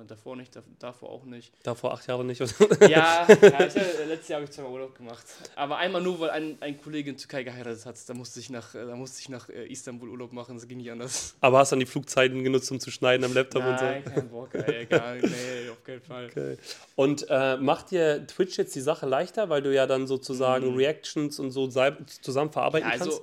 äh, 0.00 0.06
davor 0.06 0.36
nicht, 0.36 0.58
davor 0.78 1.10
auch 1.10 1.24
nicht. 1.24 1.52
Davor 1.62 1.92
acht 1.92 2.06
Jahre 2.06 2.24
nicht. 2.24 2.40
ja, 2.40 2.46
ja 2.88 3.26
ich, 3.66 3.74
letztes 3.74 4.28
Jahr 4.28 4.40
habe 4.40 4.44
ich 4.44 4.50
zweimal 4.50 4.72
Urlaub 4.72 4.94
gemacht. 4.96 5.24
Aber 5.56 5.78
einmal 5.78 6.02
nur, 6.02 6.20
weil 6.20 6.30
ein, 6.30 6.58
ein 6.60 6.80
Kollege 6.80 7.10
in 7.10 7.16
Türkei 7.16 7.42
geheiratet 7.42 7.84
hat. 7.86 7.96
Da 8.08 8.14
musste 8.14 8.40
ich 8.40 8.50
nach, 8.50 8.72
da 8.72 8.94
musste 8.96 9.20
ich 9.20 9.28
nach 9.28 9.48
äh, 9.48 9.66
Istanbul 9.66 10.08
Urlaub 10.10 10.32
machen, 10.32 10.56
das 10.56 10.66
ging 10.66 10.78
nicht 10.78 10.90
anders. 10.90 11.36
Aber 11.40 11.58
hast 11.58 11.72
du 11.72 11.74
dann 11.74 11.80
die 11.80 11.86
Flugzeiten 11.86 12.42
genutzt, 12.42 12.70
um 12.70 12.80
zu 12.80 12.90
schneiden 12.90 13.24
am 13.24 13.34
Laptop 13.34 13.62
Nein, 13.62 13.72
und 13.72 13.78
so? 13.78 13.84
Nein, 13.84 14.04
kein 14.04 14.28
Bock, 14.28 14.54
ey, 14.54 14.86
gar 14.86 15.14
nee, 15.14 15.68
auf 15.70 15.82
keinen 15.84 16.02
Fall. 16.02 16.26
Okay. 16.26 16.56
Und 16.96 17.26
äh, 17.28 17.56
macht 17.56 17.90
dir 17.90 18.26
Twitch 18.26 18.56
jetzt 18.58 18.74
die 18.74 18.80
Sache 18.80 19.06
leichter, 19.06 19.48
weil 19.48 19.62
du 19.62 19.74
ja 19.74 19.86
dann 19.86 20.06
sozusagen 20.06 20.72
mhm. 20.72 20.76
Reactions 20.76 21.38
und 21.38 21.50
so 21.50 21.68
zusammen 21.68 22.52
verarbeiten 22.52 22.88
ja, 22.88 22.92
also, 22.92 23.04
kannst? 23.04 23.22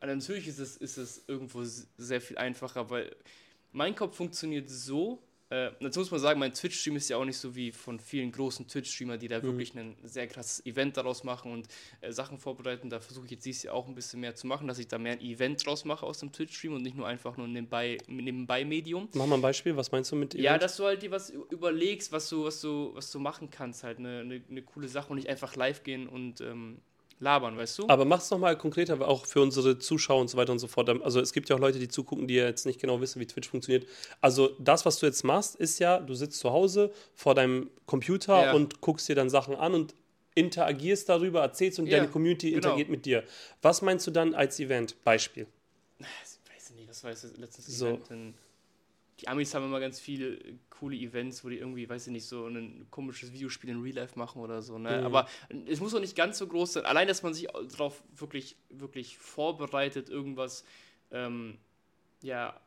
Also, 0.00 0.14
natürlich 0.14 0.48
ist 0.48 0.58
es, 0.58 0.76
ist 0.76 0.98
es 0.98 1.24
irgendwo 1.26 1.62
sehr 1.64 2.20
viel 2.20 2.38
einfacher, 2.38 2.90
weil 2.90 3.14
mein 3.72 3.94
Kopf 3.94 4.16
funktioniert 4.16 4.70
so, 4.70 5.22
äh, 5.48 5.70
dazu 5.80 6.00
muss 6.00 6.10
man 6.10 6.18
sagen, 6.18 6.40
mein 6.40 6.52
Twitch-Stream 6.52 6.96
ist 6.96 7.08
ja 7.08 7.16
auch 7.18 7.24
nicht 7.24 7.38
so 7.38 7.54
wie 7.54 7.70
von 7.70 8.00
vielen 8.00 8.32
großen 8.32 8.66
Twitch-Streamern, 8.66 9.18
die 9.18 9.28
da 9.28 9.38
mhm. 9.38 9.44
wirklich 9.44 9.74
ein 9.76 9.96
sehr 10.02 10.26
krasses 10.26 10.64
Event 10.66 10.96
daraus 10.96 11.22
machen 11.22 11.52
und 11.52 11.68
äh, 12.00 12.10
Sachen 12.10 12.38
vorbereiten. 12.38 12.90
Da 12.90 12.98
versuche 12.98 13.26
ich 13.26 13.30
jetzt 13.32 13.46
dieses 13.46 13.62
Jahr 13.62 13.74
auch 13.74 13.86
ein 13.86 13.94
bisschen 13.94 14.20
mehr 14.20 14.34
zu 14.34 14.48
machen, 14.48 14.66
dass 14.66 14.78
ich 14.78 14.88
da 14.88 14.98
mehr 14.98 15.12
ein 15.12 15.20
Event 15.20 15.64
draus 15.64 15.84
mache 15.84 16.04
aus 16.04 16.18
dem 16.18 16.32
Twitch-Stream 16.32 16.74
und 16.74 16.82
nicht 16.82 16.96
nur 16.96 17.06
einfach 17.06 17.36
nur 17.36 17.46
ein 17.46 17.52
Nebenbei-Medium. 17.52 19.08
Mach 19.14 19.26
mal 19.26 19.36
ein 19.36 19.42
Beispiel, 19.42 19.76
was 19.76 19.92
meinst 19.92 20.10
du 20.10 20.16
mit 20.16 20.34
Event? 20.34 20.44
Ja, 20.44 20.58
dass 20.58 20.76
du 20.76 20.84
halt 20.84 21.02
dir 21.02 21.12
was 21.12 21.30
überlegst, 21.30 22.10
was 22.10 22.28
du, 22.28 22.44
was 22.44 22.60
du, 22.60 22.90
was 22.94 23.12
du 23.12 23.20
machen 23.20 23.48
kannst, 23.48 23.84
halt 23.84 23.98
eine, 23.98 24.20
eine, 24.20 24.42
eine 24.50 24.62
coole 24.62 24.88
Sache 24.88 25.10
und 25.10 25.16
nicht 25.16 25.28
einfach 25.28 25.54
live 25.54 25.84
gehen 25.84 26.08
und 26.08 26.40
ähm, 26.40 26.80
labern, 27.18 27.56
weißt 27.56 27.78
du? 27.78 27.88
Aber 27.88 28.04
mach 28.04 28.20
es 28.20 28.30
nochmal 28.30 28.56
konkreter, 28.56 29.00
auch 29.06 29.26
für 29.26 29.40
unsere 29.40 29.78
Zuschauer 29.78 30.20
und 30.20 30.28
so 30.28 30.36
weiter 30.36 30.52
und 30.52 30.58
so 30.58 30.66
fort. 30.66 30.88
Also 31.02 31.20
es 31.20 31.32
gibt 31.32 31.48
ja 31.48 31.56
auch 31.56 31.60
Leute, 31.60 31.78
die 31.78 31.88
zugucken, 31.88 32.28
die 32.28 32.34
jetzt 32.34 32.66
nicht 32.66 32.80
genau 32.80 33.00
wissen, 33.00 33.20
wie 33.20 33.26
Twitch 33.26 33.48
funktioniert. 33.48 33.86
Also 34.20 34.50
das, 34.58 34.84
was 34.84 34.98
du 34.98 35.06
jetzt 35.06 35.24
machst, 35.24 35.56
ist 35.56 35.78
ja, 35.78 35.98
du 35.98 36.14
sitzt 36.14 36.38
zu 36.38 36.50
Hause 36.50 36.92
vor 37.14 37.34
deinem 37.34 37.70
Computer 37.86 38.46
ja. 38.46 38.52
und 38.52 38.80
guckst 38.80 39.08
dir 39.08 39.14
dann 39.14 39.30
Sachen 39.30 39.54
an 39.54 39.74
und 39.74 39.94
interagierst 40.34 41.08
darüber, 41.08 41.40
erzählst 41.40 41.78
und 41.78 41.86
ja, 41.86 41.98
deine 41.98 42.10
Community 42.10 42.48
genau. 42.48 42.58
interagiert 42.58 42.90
mit 42.90 43.06
dir. 43.06 43.24
Was 43.62 43.82
meinst 43.82 44.06
du 44.06 44.10
dann 44.10 44.34
als 44.34 44.60
Event? 44.60 45.02
Beispiel. 45.02 45.46
Ich 45.98 46.06
weiß 46.54 46.70
nicht, 46.76 46.88
was 46.88 47.02
war 47.04 47.10
das 47.10 47.26
letztes 47.38 47.66
so. 47.66 47.86
Event? 47.86 48.10
In 48.10 48.34
die 49.20 49.28
Amis 49.28 49.54
haben 49.54 49.64
immer 49.64 49.80
ganz 49.80 49.98
viele 49.98 50.38
coole 50.68 50.96
Events, 50.96 51.42
wo 51.44 51.48
die 51.48 51.56
irgendwie, 51.56 51.88
weiß 51.88 52.06
ich 52.06 52.12
nicht, 52.12 52.26
so 52.26 52.46
ein 52.46 52.86
komisches 52.90 53.32
Videospiel 53.32 53.70
in 53.70 53.80
Real 53.80 53.94
Life 53.94 54.18
machen 54.18 54.42
oder 54.42 54.60
so. 54.60 54.78
Ne? 54.78 54.98
Mhm. 54.98 55.06
Aber 55.06 55.28
es 55.66 55.80
muss 55.80 55.94
auch 55.94 56.00
nicht 56.00 56.16
ganz 56.16 56.38
so 56.38 56.46
groß 56.46 56.74
sein. 56.74 56.84
Allein, 56.84 57.08
dass 57.08 57.22
man 57.22 57.32
sich 57.32 57.46
darauf 57.46 58.02
wirklich, 58.14 58.56
wirklich 58.68 59.16
vorbereitet, 59.16 60.10
irgendwas, 60.10 60.64
ähm, 61.10 61.58
ja, 62.22 62.60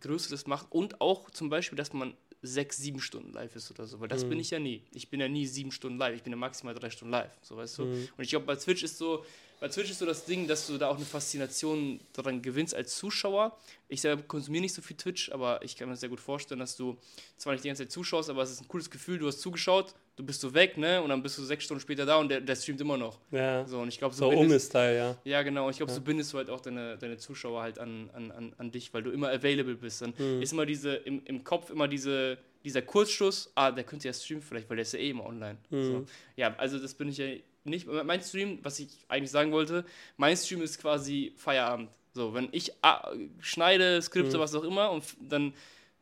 Größeres 0.00 0.46
macht 0.46 0.70
und 0.72 1.00
auch 1.00 1.30
zum 1.30 1.48
Beispiel, 1.48 1.76
dass 1.76 1.92
man 1.92 2.14
sechs, 2.42 2.76
sieben 2.76 3.00
Stunden 3.00 3.32
live 3.32 3.54
ist 3.56 3.70
oder 3.70 3.86
so, 3.86 4.00
weil 4.00 4.08
das 4.08 4.24
mhm. 4.24 4.30
bin 4.30 4.40
ich 4.40 4.50
ja 4.50 4.58
nie. 4.58 4.82
Ich 4.92 5.08
bin 5.08 5.20
ja 5.20 5.28
nie 5.28 5.46
sieben 5.46 5.72
Stunden 5.72 5.98
live, 5.98 6.16
ich 6.16 6.22
bin 6.22 6.32
ja 6.32 6.36
maximal 6.36 6.74
drei 6.74 6.90
Stunden 6.90 7.12
live, 7.12 7.32
so 7.42 7.56
weißt 7.56 7.78
du. 7.78 7.84
Mhm. 7.84 8.08
Und 8.16 8.24
ich 8.24 8.30
glaube, 8.30 8.46
bei 8.46 8.56
Twitch 8.56 8.82
ist 8.82 8.98
so, 8.98 9.24
bei 9.58 9.68
Twitch 9.68 9.90
ist 9.90 9.98
so 9.98 10.06
das 10.06 10.24
Ding, 10.24 10.46
dass 10.46 10.66
du 10.66 10.76
da 10.76 10.88
auch 10.88 10.96
eine 10.96 11.04
Faszination 11.04 12.00
daran 12.12 12.42
gewinnst 12.42 12.74
als 12.74 12.96
Zuschauer. 12.96 13.56
Ich 13.88 14.00
selber 14.00 14.22
konsumiere 14.22 14.62
nicht 14.62 14.74
so 14.74 14.82
viel 14.82 14.96
Twitch, 14.96 15.30
aber 15.32 15.62
ich 15.62 15.76
kann 15.76 15.88
mir 15.88 15.96
sehr 15.96 16.08
gut 16.08 16.20
vorstellen, 16.20 16.60
dass 16.60 16.76
du 16.76 16.98
zwar 17.36 17.52
nicht 17.52 17.64
die 17.64 17.68
ganze 17.68 17.84
Zeit 17.84 17.92
zuschaust, 17.92 18.28
aber 18.28 18.42
es 18.42 18.50
ist 18.50 18.60
ein 18.60 18.68
cooles 18.68 18.90
Gefühl, 18.90 19.18
du 19.18 19.26
hast 19.26 19.40
zugeschaut, 19.40 19.94
du 20.16 20.24
bist 20.24 20.40
so 20.40 20.52
weg, 20.52 20.76
ne? 20.76 21.00
Und 21.00 21.08
dann 21.08 21.22
bist 21.22 21.38
du 21.38 21.44
sechs 21.44 21.64
Stunden 21.64 21.80
später 21.80 22.04
da 22.04 22.16
und 22.16 22.28
der, 22.28 22.40
der 22.40 22.56
streamt 22.56 22.80
immer 22.80 22.96
noch. 22.96 23.18
Ja. 23.30 23.66
So, 23.66 23.80
und 23.80 23.88
ich 23.88 23.98
glaube, 23.98 24.14
so, 24.14 24.30
so 24.30 24.36
Unge-Style, 24.36 24.96
ja. 24.96 25.16
Ja, 25.24 25.42
genau. 25.42 25.70
Ich 25.70 25.78
glaube, 25.78 25.90
ja. 25.90 25.96
so 25.96 26.02
bindest 26.02 26.32
du 26.32 26.38
halt 26.38 26.50
auch 26.50 26.60
deine, 26.60 26.98
deine 26.98 27.16
Zuschauer 27.16 27.62
halt 27.62 27.78
an, 27.78 28.10
an, 28.12 28.30
an, 28.32 28.54
an 28.58 28.70
dich, 28.70 28.92
weil 28.92 29.02
du 29.02 29.10
immer 29.10 29.30
available 29.30 29.76
bist. 29.76 30.02
Dann 30.02 30.12
mhm. 30.18 30.42
ist 30.42 30.52
immer 30.52 30.66
diese, 30.66 30.94
im, 30.96 31.22
im 31.24 31.44
Kopf 31.44 31.70
immer 31.70 31.88
diese 31.88 32.38
dieser 32.66 32.82
Kurzschluss, 32.82 33.52
ah, 33.54 33.70
der 33.70 33.84
könnte 33.84 34.08
ja 34.08 34.12
streamen 34.12 34.42
vielleicht, 34.42 34.68
weil 34.68 34.76
der 34.76 34.82
ist 34.82 34.92
ja 34.92 34.98
eh 34.98 35.10
immer 35.10 35.24
online. 35.24 35.56
Mhm. 35.70 35.84
So. 35.84 36.06
Ja, 36.34 36.52
also 36.56 36.80
das 36.80 36.94
bin 36.94 37.08
ich 37.08 37.18
ja 37.18 37.26
nicht. 37.66 37.86
Mein 37.86 38.20
Stream, 38.22 38.58
was 38.62 38.78
ich 38.78 38.88
eigentlich 39.08 39.30
sagen 39.30 39.52
wollte, 39.52 39.84
mein 40.16 40.36
Stream 40.36 40.62
ist 40.62 40.78
quasi 40.80 41.32
Feierabend. 41.36 41.90
So, 42.12 42.32
wenn 42.34 42.48
ich 42.52 42.72
ah, 42.82 43.10
schneide, 43.40 44.00
skripte, 44.00 44.36
Mhm. 44.38 44.40
was 44.40 44.54
auch 44.54 44.64
immer 44.64 44.90
und 44.90 45.04
dann 45.20 45.52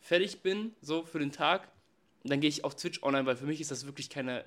fertig 0.01 0.41
bin, 0.41 0.73
so 0.81 1.05
für 1.05 1.19
den 1.19 1.33
Tag, 1.33 1.69
dann 2.23 2.41
gehe 2.41 2.49
ich 2.49 2.65
auf 2.65 2.75
Twitch 2.77 3.03
online, 3.03 3.27
weil 3.27 3.37
für 3.37 3.47
mich 3.47 3.61
ist 3.61 3.71
das 3.71 3.85
wirklich 3.85 4.09
keine, 4.09 4.45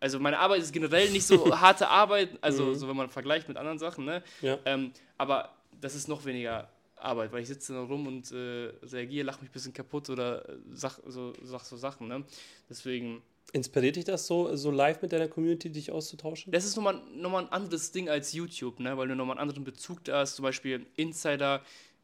also 0.00 0.18
meine 0.18 0.38
Arbeit 0.38 0.60
ist 0.62 0.72
generell 0.72 1.10
nicht 1.10 1.26
so 1.26 1.36
harte 1.60 1.88
Arbeit, 1.88 2.30
also 2.40 2.64
Mhm. 2.66 2.74
so 2.74 2.88
wenn 2.88 2.96
man 2.96 3.10
vergleicht 3.10 3.46
mit 3.48 3.56
anderen 3.56 3.78
Sachen, 3.78 4.04
ne? 4.04 4.22
Ja. 4.40 4.58
Ähm, 4.64 4.92
aber 5.18 5.54
das 5.80 5.94
ist 5.94 6.08
noch 6.08 6.24
weniger 6.24 6.68
Arbeit, 6.96 7.32
weil 7.32 7.42
ich 7.42 7.48
sitze 7.48 7.74
da 7.74 7.80
rum 7.82 8.06
und 8.06 8.30
äh, 8.32 8.72
reagiere, 8.86 9.26
lache 9.26 9.40
mich 9.40 9.50
ein 9.50 9.52
bisschen 9.52 9.72
kaputt 9.72 10.08
oder 10.10 10.48
äh, 10.48 10.56
sag 10.72 10.98
so, 11.06 11.32
sag 11.42 11.60
so 11.64 11.76
Sachen, 11.76 12.08
ne? 12.08 12.24
Deswegen, 12.70 13.22
Inspiriert 13.52 13.96
dich 13.96 14.04
das 14.04 14.26
so, 14.26 14.56
so 14.56 14.70
live 14.70 15.02
mit 15.02 15.12
deiner 15.12 15.28
Community, 15.28 15.70
dich 15.70 15.90
auszutauschen? 15.92 16.52
das 16.52 16.64
ist 16.64 16.76
nochmal 16.76 17.02
noch 17.14 17.30
mal 17.30 17.44
ein 17.44 17.52
anderes 17.52 17.92
Ding 17.92 18.08
als 18.08 18.32
YouTube, 18.32 18.80
ne? 18.80 18.96
Weil 18.96 19.08
du 19.08 19.14
nochmal 19.16 19.36
einen 19.36 19.42
anderen 19.48 19.64
Bezug 19.64 20.04
da 20.04 20.20
hast, 20.20 20.36
zum 20.36 20.44
Beispiel 20.44 20.86
Insider 20.96 21.62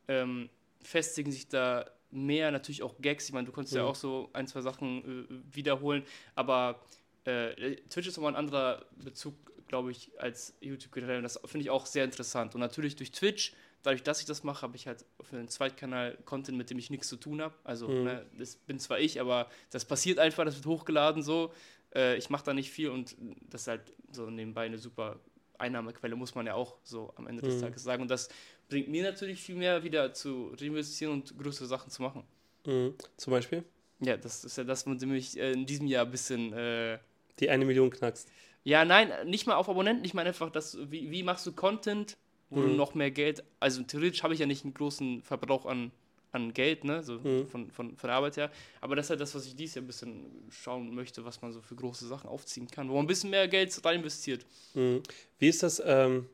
ähm, 0.08 0.50
festigen 0.82 1.32
sich 1.32 1.48
da 1.48 1.86
mehr, 2.10 2.50
natürlich 2.50 2.82
auch 2.82 2.94
Gags, 3.00 3.26
ich 3.28 3.32
meine, 3.34 3.46
du 3.46 3.52
konntest 3.52 3.74
ja 3.74 3.82
Mhm. 3.82 3.88
auch 3.88 3.94
so 3.94 4.30
ein, 4.32 4.46
zwei 4.46 4.60
Sachen 4.62 5.26
äh, 5.52 5.56
wiederholen, 5.56 6.04
aber 6.34 6.80
äh, 7.24 7.76
Twitch 7.90 8.08
ist 8.08 8.16
nochmal 8.16 8.32
ein 8.32 8.36
anderer 8.38 8.84
Bezug, 8.96 9.34
glaube 9.68 9.90
ich, 9.90 10.10
als 10.18 10.54
YouTube 10.60 10.92
generell. 10.92 11.18
Und 11.18 11.24
das 11.24 11.38
finde 11.44 11.64
ich 11.64 11.70
auch 11.70 11.84
sehr 11.84 12.04
interessant. 12.04 12.54
Und 12.54 12.60
natürlich 12.62 12.96
durch 12.96 13.12
Twitch, 13.12 13.52
dadurch, 13.82 14.02
dass 14.02 14.20
ich 14.20 14.26
das 14.26 14.44
mache, 14.44 14.62
habe 14.62 14.76
ich 14.76 14.86
halt 14.86 15.04
für 15.22 15.36
den 15.36 15.48
Zweitkanal 15.48 16.16
Content, 16.24 16.56
mit 16.58 16.70
dem 16.70 16.78
ich 16.78 16.90
nichts 16.90 17.08
zu 17.08 17.16
tun 17.16 17.40
habe. 17.40 17.54
Also, 17.64 17.88
Mhm. 17.88 18.02
ne, 18.04 18.26
das 18.38 18.56
bin 18.56 18.78
zwar 18.78 18.98
ich, 19.00 19.20
aber 19.20 19.48
das 19.70 19.84
passiert 19.84 20.18
einfach, 20.18 20.44
das 20.44 20.56
wird 20.56 20.66
hochgeladen 20.66 21.22
so. 21.22 21.52
Äh, 21.94 22.16
ich 22.16 22.28
mache 22.30 22.44
da 22.44 22.54
nicht 22.54 22.70
viel 22.70 22.90
und 22.90 23.16
das 23.48 23.62
ist 23.62 23.68
halt 23.68 23.92
so 24.12 24.28
nebenbei 24.30 24.66
eine 24.66 24.78
super 24.78 25.18
Einnahmequelle, 25.58 26.14
muss 26.16 26.34
man 26.34 26.46
ja 26.46 26.54
auch 26.54 26.76
so 26.84 27.12
am 27.16 27.26
Ende 27.26 27.42
des 27.42 27.56
Mhm. 27.56 27.60
Tages 27.62 27.82
sagen. 27.82 28.02
Und 28.02 28.10
das 28.10 28.28
bringt 28.68 28.88
mir 28.88 29.02
natürlich 29.02 29.40
viel 29.40 29.56
mehr 29.56 29.82
wieder 29.82 30.12
zu 30.12 30.54
reinvestieren 30.60 31.12
und 31.14 31.36
größere 31.38 31.66
Sachen 31.66 31.90
zu 31.90 32.02
machen. 32.02 32.24
Mhm. 32.66 32.94
Zum 33.16 33.30
Beispiel? 33.32 33.64
Ja, 34.00 34.16
das 34.16 34.44
ist 34.44 34.56
ja 34.56 34.62
das, 34.64 34.86
mit 34.86 35.02
dem 35.02 35.12
ich 35.14 35.36
äh, 35.38 35.50
in 35.52 35.66
diesem 35.66 35.86
Jahr 35.88 36.04
ein 36.04 36.10
bisschen. 36.10 36.52
Äh, 36.52 36.98
Die 37.40 37.50
eine 37.50 37.64
Million 37.64 37.90
knackst. 37.90 38.28
ja, 38.62 38.84
nein, 38.84 39.10
nicht 39.28 39.46
mal 39.46 39.56
auf 39.56 39.68
Abonnenten. 39.68 40.04
Ich 40.04 40.14
meine 40.14 40.28
einfach, 40.28 40.50
dass, 40.50 40.78
wie, 40.90 41.10
wie 41.10 41.22
machst 41.24 41.44
du 41.46 41.52
Content, 41.52 42.16
wo 42.50 42.60
du 42.62 42.68
Mhm. 42.68 42.76
noch 42.76 42.94
mehr 42.94 43.10
Geld. 43.10 43.42
Also 43.60 43.82
theoretisch 43.82 44.22
habe 44.22 44.34
ich 44.34 44.40
ja 44.40 44.46
nicht 44.46 44.64
einen 44.64 44.74
großen 44.74 45.22
Verbrauch 45.22 45.66
an, 45.66 45.90
an 46.32 46.52
Geld, 46.52 46.84
ne? 46.84 47.02
So 47.02 47.18
Mhm. 47.18 47.46
von, 47.48 47.70
von, 47.70 47.96
von 47.96 48.08
der 48.08 48.16
Arbeit 48.16 48.36
her. 48.36 48.50
Aber 48.80 48.96
das 48.96 49.06
ist 49.06 49.10
halt 49.10 49.20
das, 49.20 49.34
was 49.34 49.46
ich 49.46 49.54
dieses 49.56 49.74
Jahr 49.76 49.82
ein 49.84 49.86
bisschen 49.86 50.26
schauen 50.50 50.94
möchte, 50.94 51.24
was 51.24 51.40
man 51.42 51.52
so 51.52 51.60
für 51.60 51.74
große 51.74 52.06
Sachen 52.06 52.28
aufziehen 52.28 52.68
kann, 52.70 52.88
wo 52.88 52.94
man 52.94 53.04
ein 53.04 53.06
bisschen 53.08 53.30
mehr 53.30 53.48
Geld 53.48 53.78
rein 53.84 54.00
investiert. 54.00 54.44
Mhm. 54.74 55.02
Wie 55.38 55.48
ist 55.48 55.62
das? 55.62 55.82
Ähm, 55.84 56.26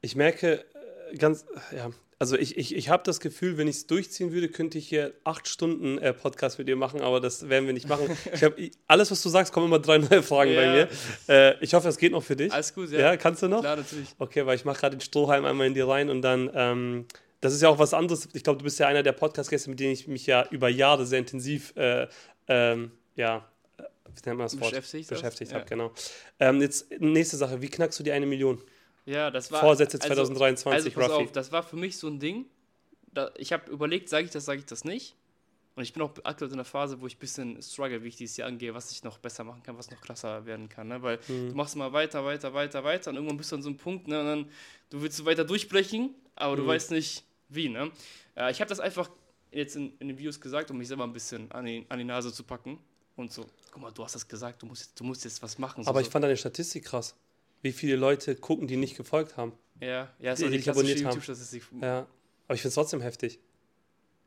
ich 0.00 0.16
merke 0.16 0.64
ganz, 1.18 1.44
ja, 1.76 1.90
also 2.18 2.36
ich, 2.36 2.56
ich, 2.56 2.76
ich 2.76 2.88
habe 2.88 3.02
das 3.04 3.18
Gefühl, 3.18 3.58
wenn 3.58 3.66
ich 3.66 3.76
es 3.76 3.86
durchziehen 3.88 4.32
würde, 4.32 4.48
könnte 4.48 4.78
ich 4.78 4.88
hier 4.88 5.12
acht 5.24 5.48
Stunden 5.48 5.98
äh, 5.98 6.12
Podcast 6.12 6.56
mit 6.58 6.68
dir 6.68 6.76
machen, 6.76 7.00
aber 7.00 7.20
das 7.20 7.48
werden 7.48 7.66
wir 7.66 7.72
nicht 7.72 7.88
machen. 7.88 8.16
Ich 8.32 8.44
hab, 8.44 8.54
alles, 8.86 9.10
was 9.10 9.20
du 9.22 9.28
sagst, 9.28 9.52
kommen 9.52 9.66
immer 9.66 9.80
drei 9.80 9.98
neue 9.98 10.22
Fragen 10.22 10.54
bei 10.54 10.64
Ja. 10.64 10.72
mir. 10.72 10.88
Äh, 11.28 11.64
ich 11.64 11.74
hoffe, 11.74 11.88
das 11.88 11.98
geht 11.98 12.12
noch 12.12 12.22
für 12.22 12.36
dich. 12.36 12.52
Alles 12.52 12.72
gut, 12.74 12.90
ja. 12.92 13.00
ja. 13.00 13.16
kannst 13.16 13.42
du 13.42 13.48
noch? 13.48 13.60
Klar, 13.60 13.76
natürlich. 13.76 14.08
Okay, 14.18 14.46
weil 14.46 14.54
ich 14.54 14.64
mache 14.64 14.78
gerade 14.80 14.96
den 14.96 15.00
Strohhalm 15.00 15.44
einmal 15.44 15.66
in 15.66 15.74
dir 15.74 15.88
rein 15.88 16.10
und 16.10 16.22
dann, 16.22 16.48
ähm, 16.54 17.06
das 17.40 17.52
ist 17.54 17.60
ja 17.62 17.68
auch 17.68 17.80
was 17.80 17.92
anderes. 17.92 18.28
Ich 18.34 18.44
glaube, 18.44 18.58
du 18.58 18.64
bist 18.64 18.78
ja 18.78 18.86
einer 18.86 19.02
der 19.02 19.12
Podcast-Gäste, 19.12 19.68
mit 19.70 19.80
denen 19.80 19.92
ich 19.92 20.06
mich 20.06 20.26
ja 20.26 20.46
über 20.52 20.68
Jahre 20.68 21.06
sehr 21.06 21.18
intensiv, 21.18 21.74
äh, 21.76 22.06
ähm, 22.46 22.92
ja, 23.16 23.48
äh, 23.78 23.82
wie 23.82 24.28
nennt 24.28 24.38
man 24.38 24.46
das 24.46 24.60
Wort? 24.60 24.70
Beschäftigt? 24.70 25.08
Beschäftigt 25.08 25.50
Ja. 25.50 25.58
habe, 25.58 25.68
genau. 25.68 25.90
Ähm, 26.38 26.60
jetzt 26.60 26.86
nächste 27.00 27.36
Sache, 27.36 27.60
wie 27.60 27.68
knackst 27.68 27.98
du 27.98 28.04
die 28.04 28.12
eine 28.12 28.26
Million? 28.26 28.62
Ja, 29.04 29.30
das 29.30 29.50
war. 29.50 29.60
Vorsätze 29.60 29.96
also- 30.00 30.14
2023, 30.14 30.72
Also 30.96 31.00
pass 31.00 31.10
Ruffy. 31.10 31.24
auf, 31.24 31.32
das 31.32 31.52
war 31.52 31.62
für 31.62 31.76
mich 31.76 31.96
so 31.96 32.06
ein 32.08 32.18
Ding. 32.20 32.46
Da, 33.12 33.30
ich 33.36 33.52
habe 33.52 33.70
überlegt, 33.70 34.08
sage 34.08 34.24
ich 34.26 34.30
das, 34.30 34.44
sage 34.44 34.60
ich 34.60 34.66
das 34.66 34.84
nicht. 34.84 35.14
Und 35.74 35.82
ich 35.82 35.92
bin 35.94 36.02
auch 36.02 36.12
aktuell 36.24 36.50
in 36.50 36.58
der 36.58 36.66
Phase, 36.66 37.00
wo 37.00 37.06
ich 37.06 37.16
ein 37.16 37.18
bisschen 37.18 37.62
struggle, 37.62 38.02
wie 38.04 38.08
ich 38.08 38.16
dieses 38.16 38.36
Jahr 38.36 38.48
angehe, 38.48 38.74
was 38.74 38.90
ich 38.92 39.02
noch 39.04 39.18
besser 39.18 39.42
machen 39.42 39.62
kann, 39.62 39.76
was 39.78 39.90
noch 39.90 40.00
krasser 40.02 40.44
werden 40.44 40.68
kann. 40.68 40.88
Ne? 40.88 41.02
Weil 41.02 41.18
Mhm. 41.28 41.48
du 41.50 41.54
machst 41.54 41.76
mal 41.76 41.92
weiter, 41.94 42.24
weiter, 42.26 42.52
weiter, 42.52 42.84
weiter 42.84 43.10
und 43.10 43.16
irgendwann 43.16 43.38
bist 43.38 43.52
du 43.52 43.56
an 43.56 43.62
so 43.62 43.70
einem 43.70 43.78
Punkt, 43.78 44.06
ne? 44.06 44.20
und 44.20 44.26
dann 44.26 44.50
du 44.90 45.00
willst 45.00 45.16
so 45.16 45.24
weiter 45.24 45.44
durchbrechen, 45.44 46.14
aber 46.36 46.56
du 46.56 46.62
Mhm. 46.64 46.66
weißt 46.68 46.90
nicht 46.90 47.24
wie. 47.48 47.70
Ne? 47.70 47.90
Äh, 48.36 48.50
ich 48.50 48.60
habe 48.60 48.68
das 48.68 48.80
einfach 48.80 49.10
jetzt 49.50 49.76
in, 49.76 49.96
in 49.98 50.08
den 50.08 50.18
Videos 50.18 50.38
gesagt, 50.40 50.70
um 50.70 50.76
mich 50.76 50.88
selber 50.88 51.04
ein 51.04 51.12
bisschen 51.14 51.50
an 51.52 51.64
die, 51.64 51.86
an 51.88 51.98
die 51.98 52.04
Nase 52.04 52.32
zu 52.32 52.44
packen. 52.44 52.78
Und 53.16 53.32
so, 53.32 53.46
guck 53.70 53.80
mal, 53.82 53.90
du 53.92 54.04
hast 54.04 54.14
das 54.14 54.26
gesagt, 54.28 54.60
du 54.62 54.66
musst 54.66 54.82
jetzt, 54.82 55.00
du 55.00 55.04
musst 55.04 55.24
jetzt 55.24 55.42
was 55.42 55.58
machen. 55.58 55.84
So, 55.84 55.90
Aber 55.90 56.00
so. 56.00 56.06
ich 56.06 56.10
fand 56.12 56.22
deine 56.24 56.36
Statistik 56.36 56.84
krass. 56.84 57.14
Wie 57.62 57.72
viele 57.72 57.96
Leute 57.96 58.34
gucken, 58.36 58.66
die 58.66 58.76
nicht 58.76 58.96
gefolgt 58.96 59.36
haben. 59.36 59.52
ja, 59.80 60.10
ja, 60.18 60.32
ist 60.32 60.42
die 60.42 60.48
die 60.50 60.56
dich 60.58 60.68
abonniert 60.70 61.04
haben. 61.04 61.20
Ja. 61.80 62.06
Aber 62.46 62.54
ich 62.54 62.60
finde 62.60 62.68
es 62.68 62.74
trotzdem 62.74 63.00
heftig. 63.00 63.38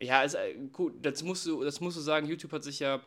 Ja, 0.02 0.24
ist, 0.24 0.36
äh, 0.36 0.56
gut, 0.72 0.94
das 1.02 1.24
musst, 1.24 1.46
du, 1.46 1.64
das 1.64 1.80
musst 1.80 1.98
du 1.98 2.02
sagen, 2.02 2.28
YouTube 2.28 2.52
hat 2.52 2.64
sich 2.64 2.80
ja, 2.80 3.02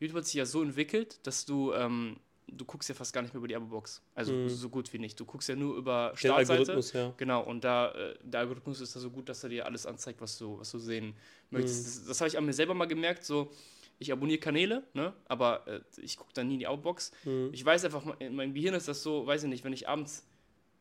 YouTube 0.00 0.18
hat 0.18 0.24
sich 0.26 0.34
ja 0.34 0.44
so 0.46 0.62
entwickelt, 0.62 1.20
dass 1.26 1.44
du, 1.46 1.72
ähm, 1.72 2.16
du 2.46 2.64
guckst 2.64 2.88
ja 2.88 2.94
fast 2.94 3.12
gar 3.12 3.22
nicht 3.22 3.32
mehr 3.34 3.38
über 3.38 3.48
die 3.48 3.56
Abo-Box. 3.56 4.02
Also 4.14 4.32
Mhm. 4.32 4.48
so 4.48 4.68
gut 4.68 4.92
wie 4.92 4.98
nicht. 4.98 5.18
Du 5.20 5.24
guckst 5.24 5.48
ja 5.48 5.56
nur 5.56 5.76
über 5.76 6.10
Der 6.12 6.16
Startseite. 6.18 6.52
Algorithmus, 6.52 6.92
ja. 6.92 7.12
Genau, 7.16 7.42
und 7.44 7.62
da, 7.64 7.92
äh, 7.92 8.14
der 8.22 8.40
Algorithmus 8.40 8.80
ist 8.80 8.94
da 8.96 9.00
so 9.00 9.10
gut, 9.10 9.28
dass 9.28 9.42
er 9.42 9.48
dir 9.50 9.64
alles 9.66 9.86
anzeigt, 9.86 10.20
was 10.20 10.36
du, 10.38 10.58
was 10.58 10.70
du 10.70 10.78
sehen 10.78 11.14
möchtest. 11.50 11.80
Mhm. 11.80 11.84
Das, 12.00 12.04
das 12.08 12.20
habe 12.20 12.28
ich 12.28 12.38
an 12.38 12.44
mir 12.46 12.52
selber 12.54 12.74
mal 12.74 12.86
gemerkt, 12.86 13.24
so, 13.24 13.50
ich 13.98 14.12
abonniere 14.12 14.38
Kanäle, 14.38 14.86
ne? 14.94 15.12
aber 15.26 15.66
äh, 15.66 15.80
ich 16.00 16.16
gucke 16.16 16.32
dann 16.32 16.48
nie 16.48 16.54
in 16.54 16.60
die 16.60 16.66
Abo-Box. 16.66 17.12
Mhm. 17.24 17.50
Ich 17.52 17.64
weiß 17.64 17.84
einfach, 17.84 18.18
in 18.20 18.34
meinem 18.34 18.54
Gehirn 18.54 18.74
ist 18.74 18.88
das 18.88 19.02
so, 19.02 19.26
weiß 19.26 19.42
ich 19.44 19.48
nicht, 19.48 19.64
wenn 19.64 19.72
ich 19.72 19.88
abends 19.88 20.26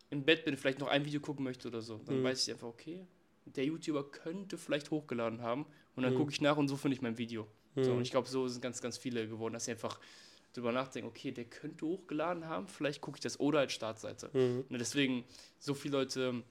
im 0.09 0.23
Bett 0.23 0.45
bin, 0.45 0.55
vielleicht 0.55 0.79
noch 0.79 0.87
ein 0.87 1.05
Video 1.05 1.19
gucken 1.19 1.43
möchte 1.43 1.67
oder 1.67 1.81
so, 1.81 1.97
dann 2.05 2.19
Mhm. 2.19 2.23
weiß 2.23 2.47
ich 2.47 2.53
einfach, 2.53 2.67
okay, 2.67 3.05
der 3.45 3.65
YouTuber 3.65 4.09
könnte 4.11 4.57
vielleicht 4.57 4.91
hochgeladen 4.91 5.41
haben 5.41 5.65
und 5.95 6.03
dann 6.03 6.13
Mhm. 6.13 6.17
gucke 6.17 6.31
ich 6.31 6.41
nach 6.41 6.57
und 6.57 6.67
so 6.67 6.77
finde 6.77 6.95
ich 6.95 7.01
mein 7.01 7.17
Video. 7.17 7.47
So, 7.75 7.91
Mhm. 7.91 7.97
und 7.97 8.03
ich 8.03 8.11
glaube, 8.11 8.27
so 8.27 8.47
sind 8.47 8.61
ganz, 8.61 8.81
ganz 8.81 8.97
viele 8.97 9.27
geworden, 9.27 9.53
dass 9.53 9.65
sie 9.65 9.71
einfach 9.71 9.99
drüber 10.53 10.71
nachdenken, 10.71 11.07
okay, 11.09 11.31
der 11.31 11.45
könnte 11.45 11.85
hochgeladen 11.85 12.47
haben, 12.47 12.67
vielleicht 12.67 13.01
gucke 13.01 13.17
ich 13.17 13.21
das 13.21 13.39
oder 13.39 13.59
als 13.59 13.73
Startseite. 13.73 14.29
Mhm. 14.33 14.65
Ne, 14.69 14.77
deswegen, 14.77 15.23
so 15.59 15.73
viele 15.73 15.97
Leute, 15.97 16.43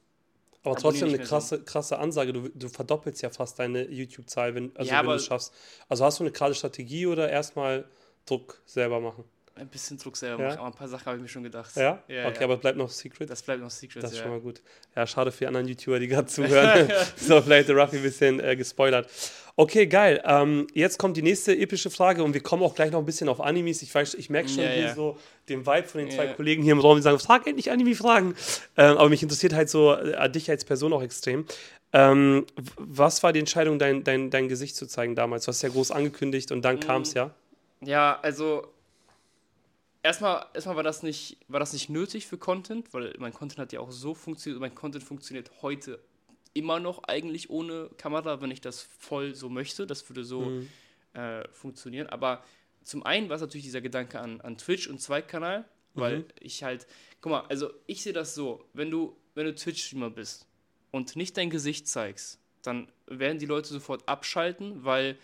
Aber 0.67 0.81
trotzdem 0.81 1.09
eine 1.09 1.19
krasse, 1.19 1.63
krasse 1.63 1.99
Ansage. 1.99 2.33
Du, 2.33 2.49
du 2.49 2.69
verdoppelst 2.69 3.23
ja 3.23 3.31
fast 3.31 3.59
deine 3.59 3.89
YouTube-Zahl, 3.89 4.55
wenn, 4.55 4.77
also 4.77 4.91
Ja, 4.91 5.01
wenn 5.01 5.07
du 5.07 5.15
es 5.15 5.27
schaffst. 5.27 5.55
Also 5.89 6.05
hast 6.05 6.19
du 6.19 6.25
eine 6.25 6.33
gerade 6.33 6.55
Strategie 6.55 7.07
oder 7.07 7.31
erstmal 7.31 7.89
Druck 8.25 8.61
selber 8.67 9.01
machen? 9.01 9.25
Ein 9.57 9.69
bisschen 9.69 9.97
Druck 9.99 10.17
selber 10.17 10.43
Ja? 10.43 10.49
machen, 10.51 10.59
aber 10.59 10.67
ein 10.69 10.75
paar 10.75 10.89
Sachen 10.89 11.07
habe 11.07 11.17
ich 11.17 11.23
mir 11.23 11.29
schon 11.29 11.43
gedacht. 11.43 11.75
Ja? 11.77 12.03
Ja, 12.09 12.27
okay, 12.29 12.37
ja. 12.39 12.45
aber 12.45 12.57
bleibt 12.59 12.77
noch 12.79 12.91
Secret. 12.91 13.31
Das 13.31 13.43
bleibt 13.43 13.61
noch 13.63 13.71
Secret, 13.71 14.03
Das 14.03 14.13
ist 14.13 14.19
schon 14.19 14.31
mal 14.31 14.41
gut. 14.41 14.61
Ja, 14.95 15.07
schade 15.07 15.33
für 15.33 15.39
die 15.41 15.47
anderen 15.47 15.67
YouTuber, 15.67 15.99
die 15.99 16.09
gerade 16.09 16.27
zuhören. 16.29 16.91
so, 17.17 17.41
vielleicht 17.41 17.69
der 17.69 17.77
Ruffy 17.77 17.97
ein 17.97 18.03
bisschen 18.03 18.41
äh, 18.41 18.55
gespoilert. 18.57 19.09
Okay, 19.59 19.87
geil. 19.87 20.23
Ähm, 20.27 20.67
jetzt 20.75 20.99
kommt 20.99 21.17
die 21.17 21.23
nächste 21.23 21.57
epische 21.57 21.89
Frage 21.89 22.23
und 22.23 22.35
wir 22.35 22.43
kommen 22.43 22.63
auch 22.63 22.75
gleich 22.75 22.91
noch 22.93 22.99
ein 22.99 23.07
bisschen 23.07 23.29
auf 23.31 23.41
Animes. 23.41 23.81
Ich 23.81 23.95
weiß, 23.95 24.13
ich 24.15 24.29
merke 24.29 24.51
schon 24.51 24.63
Ja, 24.65 24.69
hier 24.71 24.95
so 24.95 25.17
den 25.49 25.65
Vibe 25.67 25.89
von 25.89 26.01
den 26.03 26.11
zwei. 26.11 26.27
Kollegen 26.27 26.63
hier 26.63 26.73
im 26.73 26.81
Raum, 26.81 26.97
die 26.97 27.03
sagen, 27.03 27.19
frag 27.19 27.47
endlich 27.47 27.71
Anime-Fragen. 27.71 28.35
Ähm, 28.77 28.99
aber 28.99 29.09
mich 29.09 29.23
interessiert 29.23 29.55
halt 29.55 29.71
so 29.71 29.95
äh, 29.95 30.29
dich 30.31 30.51
als 30.51 30.67
Person 30.67 30.93
auch 30.93 31.03
extrem. 31.03 31.47
Ähm, 31.95 32.45
was 32.77 33.23
war 33.23 33.33
die 33.33 33.39
Entscheidung, 33.41 33.79
dein, 33.79 34.05
dein, 34.05 34.29
dein 34.29 34.49
Gesicht 34.49 34.77
zu 34.77 34.87
zeigen 34.87 35.15
damals? 35.15 35.45
Du 35.47 35.49
hast 35.49 35.63
ja 35.63 35.71
groß 35.71 35.91
angekündigt 35.91 36.53
und 36.53 36.61
dann 36.63 36.77
Mhm. 36.77 36.81
kam 36.81 37.03
es 37.03 37.15
ja. 37.15 37.31
Ja, 37.81 38.19
also 38.21 38.67
erstmal, 40.07 40.47
erstmal 40.55 40.77
war, 40.77 40.83
das 40.83 41.03
nicht, 41.03 41.37
war 41.49 41.61
das 41.61 41.73
nicht 41.73 41.89
nötig 41.91 42.27
für 42.27 42.39
Content, 42.39 42.93
weil 42.95 43.15
mein 43.19 43.33
Content 43.33 43.59
hat 43.59 43.73
ja 43.73 43.81
auch 43.81 43.91
so 43.91 44.15
funktioniert. 44.15 44.61
Mein 44.61 44.75
Content 44.75 45.05
funktioniert 45.05 45.51
heute 45.63 45.99
immer 46.55 46.81
noch 46.81 47.03
eigentlich 47.05 47.51
ohne 47.51 47.91
Kamera, 47.99 48.41
wenn 48.41 48.51
ich 48.51 48.61
das 48.61 48.81
voll 48.99 49.35
so 49.35 49.49
möchte. 49.49 49.87
Das 49.87 50.09
würde 50.09 50.25
so 50.25 50.51
Mhm. 50.51 50.69
äh, 51.13 51.49
funktionieren. 51.49 52.09
Aber 52.09 52.43
zum 52.83 53.05
einen 53.05 53.29
war 53.29 53.37
es 53.37 53.41
natürlich 53.43 53.65
dieser 53.65 53.81
Gedanke 53.81 54.21
an, 54.21 54.41
an 54.43 54.59
Twitch 54.59 54.87
und 54.89 55.01
Zweitkanal, 55.01 55.65
weil 55.95 56.19
Mhm. 56.21 56.25
ich 56.41 56.63
halt, 56.63 56.87
guck 57.21 57.33
mal, 57.33 57.45
also 57.49 57.71
ich 57.87 58.03
sehe 58.03 58.13
das 58.13 58.35
so, 58.35 58.65
wenn 58.75 58.91
du, 58.91 59.17
wenn 59.35 59.47
du 59.47 59.55
Twitch-Streamer 59.55 60.11
bist 60.11 60.47
und 60.91 61.17
nicht 61.17 61.37
dein 61.37 61.51
Gesicht 61.51 61.89
zeigst, 61.89 62.39
dann 62.63 62.89
werden 63.07 63.39
die 63.39 63.47
Leute 63.47 63.69
sofort 63.69 64.07
abschalten, 64.09 64.85
weil 64.85 65.17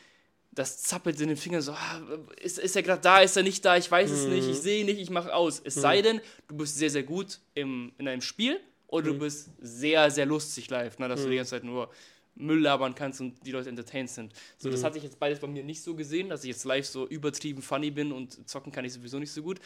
das 0.54 0.82
zappelt 0.82 1.18
in 1.20 1.28
den 1.28 1.36
Fingern 1.36 1.62
so, 1.62 1.72
ah, 1.72 2.00
ist, 2.40 2.58
ist 2.58 2.76
er 2.76 2.82
gerade 2.82 3.00
da, 3.00 3.20
ist 3.20 3.36
er 3.36 3.42
nicht 3.42 3.64
da, 3.64 3.76
ich 3.76 3.90
weiß 3.90 4.10
es 4.10 4.26
nicht, 4.26 4.46
ich 4.48 4.58
sehe 4.58 4.80
ihn 4.80 4.86
nicht, 4.86 5.00
ich 5.00 5.08
mache 5.10 5.34
aus. 5.34 5.60
Es 5.64 5.74
sei 5.74 6.02
denn, 6.02 6.20
du 6.48 6.56
bist 6.56 6.76
sehr, 6.76 6.90
sehr 6.90 7.02
gut 7.04 7.40
im, 7.54 7.92
in 7.98 8.06
einem 8.06 8.20
Spiel 8.20 8.60
oder 8.88 9.06
du 9.06 9.18
bist 9.18 9.50
sehr, 9.60 10.10
sehr 10.10 10.26
lustig 10.26 10.68
live, 10.68 10.98
ne, 10.98 11.08
dass 11.08 11.22
du 11.22 11.30
die 11.30 11.36
ganze 11.36 11.52
Zeit 11.52 11.64
nur 11.64 11.90
Müll 12.34 12.60
labern 12.60 12.94
kannst 12.94 13.20
und 13.22 13.46
die 13.46 13.50
Leute 13.52 13.68
entertained 13.70 14.10
sind. 14.10 14.32
So, 14.58 14.68
das 14.70 14.80
hatte 14.84 14.98
ich 14.98 15.04
jetzt 15.04 15.18
beides 15.18 15.38
bei 15.40 15.46
mir 15.46 15.64
nicht 15.64 15.82
so 15.82 15.94
gesehen, 15.94 16.28
dass 16.28 16.44
ich 16.44 16.48
jetzt 16.48 16.64
live 16.64 16.86
so 16.86 17.06
übertrieben 17.06 17.62
funny 17.62 17.90
bin 17.90 18.12
und 18.12 18.48
zocken 18.48 18.72
kann 18.72 18.84
ich 18.84 18.92
sowieso 18.92 19.18
nicht 19.18 19.32
so 19.32 19.42
gut. 19.42 19.58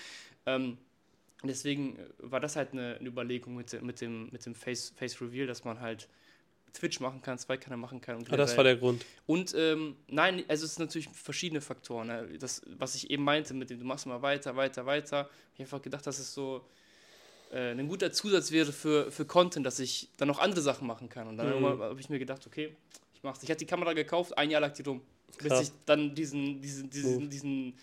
Ähm, 0.47 0.76
deswegen 1.43 1.99
war 2.18 2.41
das 2.41 2.57
halt 2.57 2.72
eine, 2.72 2.97
eine 2.99 3.09
Überlegung 3.09 3.57
mit, 3.57 3.72
dem- 3.72 3.87
mit 3.87 4.01
dem, 4.01 4.28
mit 4.30 4.45
dem 4.47 4.55
Face, 4.55 4.93
Face 4.97 5.20
Reveal, 5.20 5.47
dass 5.47 5.64
man 5.64 5.80
halt 5.80 6.09
Twitch 6.73 7.01
machen 7.01 7.23
kann, 7.23 7.39
Zweikanal 7.39 7.79
machen 7.79 8.01
kann. 8.01 8.17
Und 8.17 8.31
Ah, 8.33 8.37
das 8.37 8.57
war 8.57 8.64
der 8.64 8.77
Grund. 8.77 9.05
und 9.27 9.55
ähm, 9.57 9.97
nein, 10.09 10.45
also 10.49 10.64
es 10.67 10.75
sind 10.75 10.85
natürlich 10.85 11.09
verschiedene 11.09 11.61
Faktoren. 11.61 12.07
Ne? 12.09 12.29
Das, 12.39 12.61
was 12.79 12.95
ich 12.95 13.11
eben 13.11 13.25
meinte, 13.25 13.55
mit 13.55 13.71
dem 13.71 13.79
du 13.79 13.85
machst 13.87 14.07
mal 14.07 14.21
weiter, 14.23 14.57
weiter, 14.57 14.85
weiter. 14.87 15.29
Ich 15.55 15.61
einfach 15.61 15.81
gedacht, 15.81 16.07
dass 16.07 16.19
es 16.19 16.35
so 16.35 16.62
äh, 17.51 17.71
ein 17.71 17.89
guter 17.89 18.12
Zusatz 18.12 18.51
wäre 18.51 18.73
für, 18.73 19.11
für 19.11 19.25
Content, 19.25 19.64
dass 19.64 19.79
ich 19.79 20.11
dann 20.19 20.29
noch 20.29 20.39
andere 20.39 20.61
Sachen 20.61 20.87
machen 20.87 21.09
kann. 21.09 21.29
Und 21.29 21.39
dann 21.39 21.59
Mhm. 21.61 21.64
habe 21.81 22.01
ich 22.01 22.11
mir 22.11 22.19
gedacht, 22.19 22.47
okay, 22.47 22.77
ich 23.14 23.23
mach's. 23.23 23.43
Ich 23.43 23.51
hatte 23.51 23.61
die 23.61 23.67
Kamera 23.67 23.93
gekauft, 23.95 24.37
ein 24.37 24.51
Jahr 24.51 24.61
lag 24.61 24.73
die 24.75 24.83
rum. 24.83 25.01
Bis 25.43 25.61
ich 25.61 25.71
dann 25.87 26.14
diesen, 26.14 26.61
diesen, 26.61 26.89
diesen, 26.91 27.31
diesen 27.31 27.75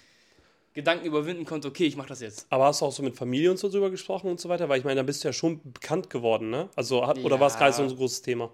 Gedanken 0.73 1.05
überwinden 1.05 1.45
konnte, 1.45 1.67
okay, 1.67 1.85
ich 1.85 1.95
mach 1.95 2.07
das 2.07 2.19
jetzt. 2.21 2.47
Aber 2.49 2.65
hast 2.65 2.81
du 2.81 2.85
auch 2.85 2.91
so 2.91 3.03
mit 3.03 3.15
Familie 3.15 3.51
und 3.51 3.57
so 3.57 3.69
drüber 3.69 3.91
gesprochen 3.91 4.29
und 4.31 4.39
so 4.39 4.49
weiter? 4.49 4.67
Weil 4.69 4.79
ich 4.79 4.85
meine, 4.85 4.95
da 5.01 5.03
bist 5.03 5.23
du 5.23 5.27
ja 5.27 5.33
schon 5.33 5.59
bekannt 5.71 6.09
geworden, 6.09 6.49
ne? 6.49 6.69
Also, 6.75 7.05
hat, 7.05 7.19
oder 7.19 7.39
war 7.39 7.47
es 7.47 7.57
gerade 7.57 7.73
so 7.73 7.83
ein 7.83 7.95
großes 7.95 8.21
Thema? 8.23 8.49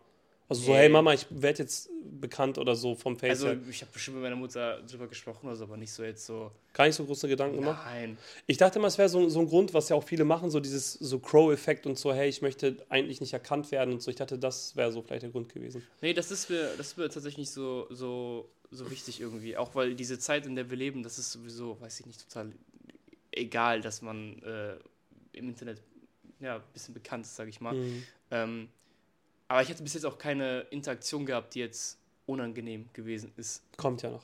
Also 0.50 0.64
so, 0.64 0.72
Nee. 0.72 0.78
hey 0.78 0.90
Mama, 0.90 1.14
ich 1.14 1.28
werde 1.30 1.60
jetzt 1.60 1.90
bekannt 2.20 2.58
oder 2.58 2.76
so 2.76 2.96
vom 2.96 3.16
Face 3.16 3.44
Also 3.44 3.56
ich 3.70 3.82
habe 3.82 3.92
bestimmt 3.92 4.16
mit 4.16 4.24
meiner 4.24 4.36
Mutter 4.36 4.82
drüber 4.82 5.08
gesprochen 5.08 5.46
oder 5.46 5.56
so, 5.56 5.66
aber 5.66 5.78
nicht 5.78 5.92
so 5.92 6.04
jetzt 6.04 6.26
so. 6.26 6.52
Gar 6.74 6.88
nicht 6.88 6.96
so 6.96 7.06
große 7.06 7.28
Gedanken 7.28 7.58
gemacht? 7.58 7.86
Nein. 7.86 8.18
Ich 8.48 8.58
dachte 8.58 8.80
immer, 8.80 8.88
es 8.88 8.98
wäre 8.98 9.10
so, 9.10 9.30
so 9.30 9.40
ein 9.42 9.48
Grund, 9.48 9.76
was 9.76 9.90
ja 9.90 9.96
auch 9.96 10.04
viele 10.04 10.26
machen, 10.26 10.50
so 10.50 10.60
dieses 10.60 10.94
so 10.94 11.20
Crow-Effekt 11.20 11.86
und 11.86 12.00
so, 12.00 12.12
hey, 12.12 12.28
ich 12.28 12.42
möchte 12.42 12.78
eigentlich 12.90 13.22
nicht 13.22 13.34
erkannt 13.34 13.72
werden 13.72 13.94
und 13.94 14.02
so. 14.02 14.10
Ich 14.10 14.18
dachte, 14.18 14.40
das 14.40 14.76
wäre 14.76 14.92
so 14.92 15.04
vielleicht 15.04 15.22
der 15.22 15.30
Grund 15.30 15.54
gewesen. 15.54 15.86
Nee, 16.02 16.14
das 16.14 16.32
ist 16.32 16.50
mir, 16.50 16.72
das 16.78 16.88
ist 16.88 16.98
mir 16.98 17.04
tatsächlich 17.10 17.38
nicht 17.38 17.52
so, 17.52 17.86
so, 17.92 18.50
so 18.72 18.90
wichtig 18.90 19.22
irgendwie. 19.22 19.56
Auch 19.56 19.76
weil 19.76 19.94
diese 19.94 20.18
Zeit, 20.18 20.48
in 20.48 20.56
der 20.56 20.70
wir 20.70 20.78
leben, 20.78 21.04
das 21.04 21.20
ist 21.20 21.32
sowieso, 21.32 21.80
weiß 21.80 22.00
ich 22.00 22.06
nicht, 22.08 22.28
total 22.28 22.52
egal, 23.32 23.82
dass 23.82 24.02
man 24.02 24.42
äh, 24.42 24.78
im 25.34 25.50
Internet 25.50 25.80
ja, 26.40 26.56
ein 26.56 26.62
bisschen 26.74 26.94
bekannt 26.96 27.26
ist, 27.26 27.36
sage 27.36 27.50
ich 27.52 27.62
mal. 27.62 27.76
Mhm. 27.76 28.04
Ähm, 28.32 28.70
aber 29.50 29.62
ich 29.62 29.70
hatte 29.70 29.84
bis 29.84 29.96
jetzt 29.96 30.06
auch 30.06 30.18
keine 30.18 30.62
Interaktion 30.70 31.26
gehabt, 31.26 31.56
die 31.56 31.60
jetzt 31.60 31.98
unangenehm 32.26 32.88
gewesen 32.94 33.34
ist. 33.36 33.64
Kommt 33.76 34.04
ja 34.04 34.12
noch. 34.12 34.24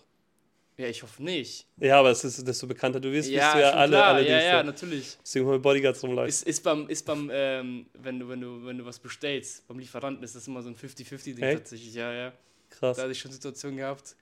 Ja, 0.78 0.88
ich 0.88 1.02
hoffe 1.02 1.24
nicht. 1.24 1.66
Ja, 1.78 2.00
aber 2.00 2.12
es 2.12 2.24
ist, 2.24 2.46
desto 2.46 2.68
bekannter 2.68 3.00
du 3.00 3.12
wirst, 3.12 3.30
ja, 3.30 3.46
bist 3.46 3.56
du 3.56 3.62
ja 3.62 3.72
alle, 3.72 3.92
klar. 3.92 4.16
alle 4.16 4.30
ja, 4.30 4.42
ja, 4.42 4.64
natürlich. 4.64 5.18
Deswegen 5.24 5.50
mit 5.50 5.62
Bodyguards 5.62 6.04
rumläufst. 6.04 6.42
Ist, 6.44 6.48
ist 6.48 6.64
beim, 6.64 6.88
ist 6.90 7.06
beim 7.06 7.32
ähm, 7.34 7.86
wenn, 7.94 8.20
du, 8.20 8.30
wenn, 8.30 8.42
du, 8.42 8.66
wenn 8.66 8.78
du 8.78 8.86
was 8.86 9.00
bestellst, 9.00 9.68
beim 9.68 9.80
Lieferanten 9.80 10.24
ist 10.24 10.36
das 10.36 10.48
immer 10.48 10.62
so 10.62 10.70
ein 10.70 10.76
50-50-Ding 10.76 11.44
Echt? 11.44 11.58
tatsächlich. 11.60 11.94
Ja, 11.94 12.14
ja. 12.14 12.34
Krass. 12.70 12.98
Da 12.98 13.04
hatte 13.04 13.14
ich 13.14 13.20
schon 13.20 13.32
Situationen 13.32 13.78
gehabt. 13.78 14.16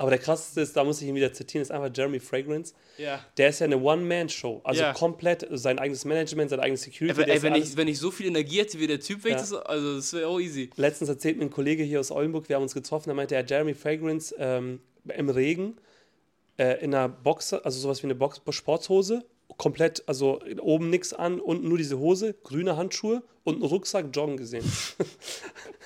Aber 0.00 0.08
der 0.08 0.18
krasseste 0.18 0.62
ist, 0.62 0.74
da 0.76 0.82
muss 0.82 1.02
ich 1.02 1.08
ihn 1.08 1.14
wieder 1.14 1.30
zitieren, 1.30 1.60
ist 1.60 1.70
einfach 1.70 1.90
Jeremy 1.94 2.20
Fragrance. 2.20 2.72
Ja. 2.96 3.22
Der 3.36 3.50
ist 3.50 3.58
ja 3.58 3.66
eine 3.66 3.76
One-Man-Show. 3.78 4.62
Also 4.64 4.80
Ja. 4.80 4.94
komplett 4.94 5.46
sein 5.50 5.78
eigenes 5.78 6.06
Management, 6.06 6.48
sein 6.48 6.58
eigenes 6.58 6.80
Security. 6.82 7.20
Ey, 7.20 7.30
ey, 7.30 7.42
wenn, 7.42 7.54
ich, 7.54 7.76
wenn 7.76 7.86
ich 7.86 7.98
so 7.98 8.10
viel 8.10 8.26
Energie 8.28 8.60
hätte 8.60 8.80
wie 8.80 8.86
der 8.86 8.98
Typ, 9.00 9.24
wäre 9.24 9.34
Ja. 9.34 9.40
das, 9.40 9.52
also 9.52 9.96
das 9.96 10.10
wäre 10.14 10.28
auch 10.28 10.40
easy. 10.40 10.70
Letztens 10.76 11.10
erzählt 11.10 11.36
mir 11.36 11.44
ein 11.44 11.50
Kollege 11.50 11.82
hier 11.82 12.00
aus 12.00 12.10
Oldenburg, 12.10 12.48
wir 12.48 12.56
haben 12.56 12.62
uns 12.62 12.72
getroffen, 12.72 13.10
da 13.10 13.14
meinte 13.14 13.34
er, 13.34 13.44
Jeremy 13.44 13.74
Fragrance 13.74 14.34
ähm, 14.38 14.80
im 15.14 15.28
Regen 15.28 15.76
äh, 16.56 16.82
in 16.82 16.94
einer 16.94 17.10
Boxer, 17.10 17.62
also 17.66 17.78
sowas 17.78 18.02
wie 18.02 18.06
eine 18.06 18.14
Box 18.14 18.40
Sportshose, 18.48 19.22
komplett, 19.58 20.02
also 20.06 20.40
oben 20.62 20.88
nichts 20.88 21.12
an, 21.12 21.40
unten 21.40 21.68
nur 21.68 21.76
diese 21.76 21.98
Hose, 21.98 22.34
grüne 22.42 22.78
Handschuhe 22.78 23.22
und 23.44 23.56
einen 23.56 23.64
Rucksack 23.64 24.06
joggen 24.14 24.38
gesehen. 24.38 24.64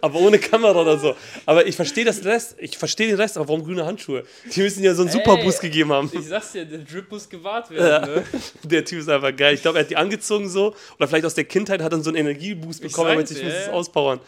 aber 0.00 0.18
ohne 0.18 0.38
Kamera 0.38 0.80
oder 0.80 0.98
so. 0.98 1.14
Aber 1.46 1.66
ich 1.66 1.76
verstehe 1.76 2.04
das 2.04 2.24
Rest, 2.24 2.56
ich 2.58 2.76
verstehe 2.78 3.08
den 3.08 3.16
Rest, 3.16 3.36
aber 3.36 3.48
warum 3.48 3.64
grüne 3.64 3.84
Handschuhe? 3.84 4.24
Die 4.54 4.60
müssen 4.60 4.82
ja 4.82 4.94
so 4.94 5.02
einen 5.02 5.10
Superboost 5.10 5.60
gegeben 5.60 5.92
haben. 5.92 6.10
Ich 6.12 6.26
sag's 6.26 6.52
dir, 6.52 6.64
der 6.64 6.78
Drip 6.80 7.10
muss 7.10 7.28
gewahrt 7.28 7.70
werden. 7.70 8.14
Ne? 8.14 8.24
Der 8.64 8.84
Typ 8.84 9.00
ist 9.00 9.08
einfach 9.08 9.34
geil. 9.34 9.54
Ich 9.54 9.62
glaube, 9.62 9.78
er 9.78 9.84
hat 9.84 9.90
die 9.90 9.96
angezogen 9.96 10.48
so. 10.48 10.74
Oder 10.98 11.08
vielleicht 11.08 11.24
aus 11.24 11.34
der 11.34 11.44
Kindheit 11.44 11.82
hat 11.82 11.92
er 11.92 12.00
so 12.02 12.10
einen 12.10 12.18
Energieboost 12.18 12.82
bekommen, 12.82 13.08
damit 13.10 13.28
sich 13.28 13.42
muss 13.42 13.52
es 13.52 13.66
ja. 13.66 13.72
auspowern. 13.72 14.20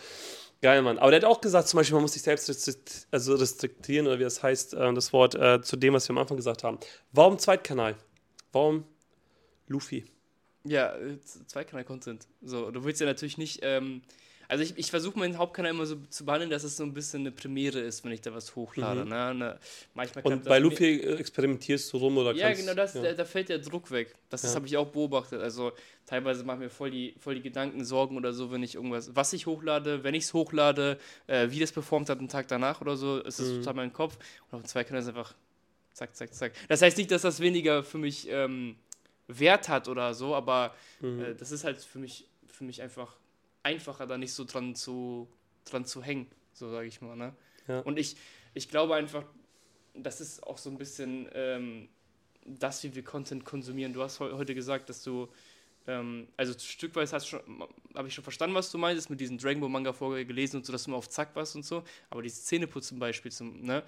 Geil, 0.61 0.81
Mann. 0.83 0.99
Aber 0.99 1.11
der 1.11 1.21
hat 1.21 1.25
auch 1.25 1.41
gesagt, 1.41 1.67
zum 1.69 1.79
Beispiel, 1.79 1.95
man 1.95 2.03
muss 2.03 2.13
sich 2.13 2.23
selbst 2.23 2.49
restrikt, 2.49 3.09
also 3.11 3.35
restriktieren, 3.35 4.07
oder 4.07 4.19
wie 4.19 4.23
das 4.25 4.43
heißt, 4.43 4.75
äh, 4.75 4.95
das 4.95 5.13
Wort, 5.13 5.35
äh, 5.35 5.61
zu 5.61 5.77
dem, 5.77 5.95
was 5.95 6.09
wir 6.09 6.13
am 6.13 6.19
Anfang 6.19 6.37
gesagt 6.37 6.63
haben. 6.63 6.79
Warum 7.13 7.39
Zweitkanal? 7.39 7.97
Warum 8.53 8.85
Luffy? 9.67 10.05
Ja, 10.65 10.95
äh, 10.95 11.19
Z- 11.21 11.51
Zweikanal-Content. 11.51 12.29
So, 12.43 12.71
du 12.71 12.85
willst 12.85 13.01
ja 13.01 13.07
natürlich 13.07 13.39
nicht. 13.39 13.59
Ähm, 13.63 14.03
also 14.53 14.65
ich, 14.65 14.77
ich 14.77 14.91
versuche 14.91 15.19
meinen 15.19 15.39
Hauptkanal 15.39 15.71
immer 15.71 15.87
so 15.87 15.97
zu 16.11 16.27
behandeln, 16.27 16.51
dass 16.51 16.63
es 16.63 16.77
so 16.77 16.85
ein 16.85 16.93
bisschen 16.93 17.21
eine 17.23 17.33
Premiere 17.33 17.81
ist, 17.81 18.05
wenn 18.05 18.13
ich 18.13 18.21
da 18.21 18.35
was 18.35 18.55
hochlade. 18.55 19.07
Ne? 19.09 19.35
Ne, 19.35 19.59
manchmal 19.95 20.23
Mhm. 20.23 20.31
Und 20.33 20.45
bei 20.45 20.61
das 20.61 20.63
Luffy 20.71 21.01
äh, 21.01 21.15
experimentierst 21.17 21.91
du 21.91 21.97
rum 21.97 22.19
oder 22.19 22.35
Ja, 22.35 22.49
kannst, 22.49 22.61
genau, 22.61 22.75
das, 22.75 22.93
ja. 22.93 23.03
Da, 23.03 23.15
da 23.15 23.25
fällt 23.25 23.49
der 23.49 23.61
Druck 23.61 23.91
weg. 23.91 24.15
Das, 24.29 24.43
das 24.43 24.51
Ja. 24.51 24.57
habe 24.57 24.67
ich 24.67 24.77
auch 24.77 24.89
beobachtet. 24.89 25.41
Also 25.41 25.73
teilweise 26.05 26.45
machen 26.45 26.59
mir 26.61 26.69
voll 26.69 26.91
die, 26.91 27.15
voll 27.19 27.35
die 27.37 27.41
Gedanken, 27.43 27.83
Sorgen 27.87 28.17
oder 28.19 28.35
so, 28.35 28.53
wenn 28.53 28.63
ich 28.63 28.75
irgendwas, 28.75 29.17
was 29.17 29.33
ich 29.33 29.47
hochlade, 29.47 30.05
wenn 30.05 30.15
ich 30.15 30.25
es 30.25 30.35
hochlade, 30.35 30.99
äh, 31.29 31.49
wie 31.51 31.59
das 31.59 31.73
performt 31.73 32.11
hat 32.11 32.19
einen 32.19 32.29
Tag 32.29 32.47
danach 32.49 32.83
oder 32.83 32.97
so, 32.97 33.21
ist 33.21 33.39
das 33.39 33.49
Mhm. 33.49 33.59
total 33.61 33.75
mein 33.75 33.93
Kopf. 33.95 34.19
Und 34.51 34.57
auf 34.57 34.63
dem 34.63 34.67
Zweikanal 34.69 35.01
ist 35.01 35.09
einfach 35.09 35.35
zack, 35.95 36.15
zack, 36.15 36.35
zack. 36.35 36.53
Das 36.69 36.83
heißt 36.83 36.99
nicht, 36.99 37.11
dass 37.11 37.23
das 37.23 37.41
weniger 37.41 37.83
für 37.83 37.97
mich 37.99 38.29
ähm, 38.29 38.77
Wert 39.29 39.71
hat 39.71 39.89
oder 39.89 40.13
so, 40.13 40.35
aber 40.35 40.75
Mhm. 41.01 41.23
äh, 41.23 41.35
das 41.35 41.53
ist 41.53 41.65
halt 41.65 41.79
für 41.79 41.99
mich, 41.99 42.27
für 42.49 42.65
mich 42.65 42.83
einfach 42.83 43.17
einfacher, 43.63 44.07
da 44.07 44.19
nicht 44.19 44.33
so 44.33 44.45
dran 44.45 44.75
zu, 44.75 45.29
dran 45.65 45.85
zu 45.85 46.03
hängen, 46.03 46.27
so 46.53 46.71
sage 46.71 46.87
ich 46.87 47.01
mal. 47.01 47.17
Ne? 47.17 47.35
Ja. 47.69 47.81
Und 47.81 47.99
ich, 47.99 48.17
ich 48.55 48.69
glaube 48.69 48.95
einfach, 48.95 49.25
das 49.95 50.21
ist 50.21 50.43
auch 50.43 50.59
so 50.59 50.71
ein 50.71 50.79
bisschen 50.79 51.29
ähm, 51.35 51.89
das, 52.45 52.83
wie 52.85 52.95
wir 52.95 53.05
Content 53.05 53.45
konsumieren. 53.45 53.93
Du 53.93 54.03
hast 54.03 54.21
heu 54.21 54.33
heute 54.33 54.55
gesagt, 54.55 54.89
dass 54.89 55.03
du, 55.03 55.29
ähm, 55.87 56.29
also 56.37 56.59
stückweise 56.59 57.15
hast 57.15 57.33
habe 57.33 58.09
ich 58.09 58.15
schon 58.15 58.25
verstanden, 58.25 58.57
was 58.57 58.71
du 58.71 58.79
meintest, 58.79 59.11
mit 59.11 59.21
diesen 59.21 59.39
Dragon 59.39 59.61
Ball 59.61 59.71
Manga 59.71 59.93
vorher 59.93 60.25
gelesen 60.25 60.57
und 60.57 60.67
so, 60.67 60.73
dass 60.73 60.85
du 60.85 60.91
mal 60.91 60.97
auf 60.97 61.09
Zack 61.09 61.35
warst 61.37 61.57
und 61.57 61.65
so, 61.65 61.85
aber 62.11 62.23
dieses 62.23 62.45
Zähneputzen 62.45 62.99
Beispiel 62.99 63.31
zum, 63.31 63.61
ne? 63.61 63.83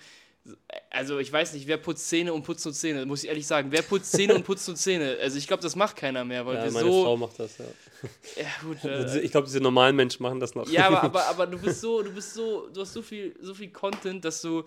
Also 0.90 1.18
ich 1.18 1.32
weiß 1.32 1.54
nicht, 1.54 1.66
wer 1.66 1.78
putzt 1.78 2.08
Zähne 2.08 2.32
und 2.32 2.42
putzt 2.42 2.64
nur 2.64 2.74
Zähne, 2.74 3.06
muss 3.06 3.22
ich 3.24 3.28
ehrlich 3.28 3.46
sagen. 3.46 3.72
Wer 3.72 3.82
putzt 3.82 4.12
Zähne 4.12 4.34
und 4.34 4.44
putzt 4.44 4.68
nur 4.68 4.76
Zähne? 4.76 5.16
Also 5.20 5.38
ich 5.38 5.46
glaube, 5.46 5.62
das 5.62 5.74
macht 5.74 5.96
keiner 5.96 6.24
mehr, 6.24 6.44
weil 6.44 6.56
ja, 6.56 6.64
wir 6.64 6.70
meine 6.72 6.90
so. 6.90 7.04
Frau 7.04 7.16
macht 7.16 7.38
das, 7.38 7.58
ja. 7.58 7.64
Ja, 8.36 8.46
gut, 8.62 8.84
äh, 8.84 9.20
Ich 9.20 9.30
glaube, 9.30 9.46
diese 9.46 9.60
normalen 9.60 9.96
Menschen 9.96 10.22
machen 10.22 10.38
das 10.40 10.54
noch. 10.54 10.68
ja, 10.68 10.86
aber, 10.86 11.02
aber, 11.04 11.26
aber 11.26 11.46
du 11.46 11.58
bist 11.58 11.80
so, 11.80 12.02
du 12.02 12.12
bist 12.12 12.34
so, 12.34 12.68
du 12.68 12.82
hast 12.82 12.92
so 12.92 13.00
viel, 13.00 13.34
so 13.40 13.54
viel 13.54 13.70
Content, 13.70 14.24
dass 14.24 14.42
du 14.42 14.64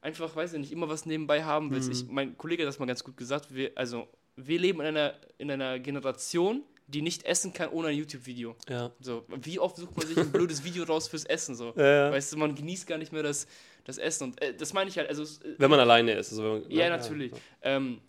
einfach, 0.00 0.34
weiß 0.34 0.52
ich 0.52 0.60
nicht, 0.60 0.72
immer 0.72 0.88
was 0.88 1.04
nebenbei 1.06 1.42
haben 1.42 1.70
willst. 1.72 1.88
Mhm. 1.88 1.94
Ich, 1.94 2.06
mein 2.06 2.38
Kollege 2.38 2.62
hat 2.62 2.68
das 2.68 2.78
mal 2.78 2.86
ganz 2.86 3.02
gut 3.02 3.16
gesagt. 3.16 3.52
Wir, 3.52 3.72
also, 3.74 4.06
wir 4.36 4.58
leben 4.58 4.80
in 4.80 4.86
einer, 4.86 5.14
in 5.38 5.50
einer 5.50 5.78
Generation, 5.80 6.62
die 6.86 7.02
nicht 7.02 7.24
essen 7.24 7.52
kann 7.52 7.68
ohne 7.70 7.88
ein 7.88 7.96
YouTube-Video. 7.96 8.56
ja. 8.68 8.90
So, 9.00 9.24
wie 9.42 9.58
oft 9.58 9.76
sucht 9.76 9.96
man 9.96 10.06
sich 10.06 10.16
ein 10.16 10.32
blödes 10.32 10.64
Video 10.64 10.84
raus 10.84 11.08
fürs 11.08 11.24
Essen? 11.24 11.54
So? 11.54 11.72
Ja, 11.76 12.06
ja. 12.06 12.12
Weißt 12.12 12.32
du, 12.32 12.36
man 12.36 12.54
genießt 12.54 12.86
gar 12.86 12.98
nicht 12.98 13.12
mehr 13.12 13.22
das, 13.22 13.46
das 13.90 13.98
Essen. 13.98 14.24
Und 14.24 14.42
äh, 14.42 14.54
das 14.54 14.72
meine 14.72 14.88
ich 14.88 14.96
halt, 14.98 15.08
also 15.08 15.22
äh, 15.22 15.54
Wenn 15.58 15.70
man 15.70 15.80
alleine 15.80 16.12
ist. 16.14 16.30
Also 16.30 16.42
man, 16.42 16.70
ja, 16.70 16.88
natürlich. 16.88 17.32
Ähm, 17.62 18.00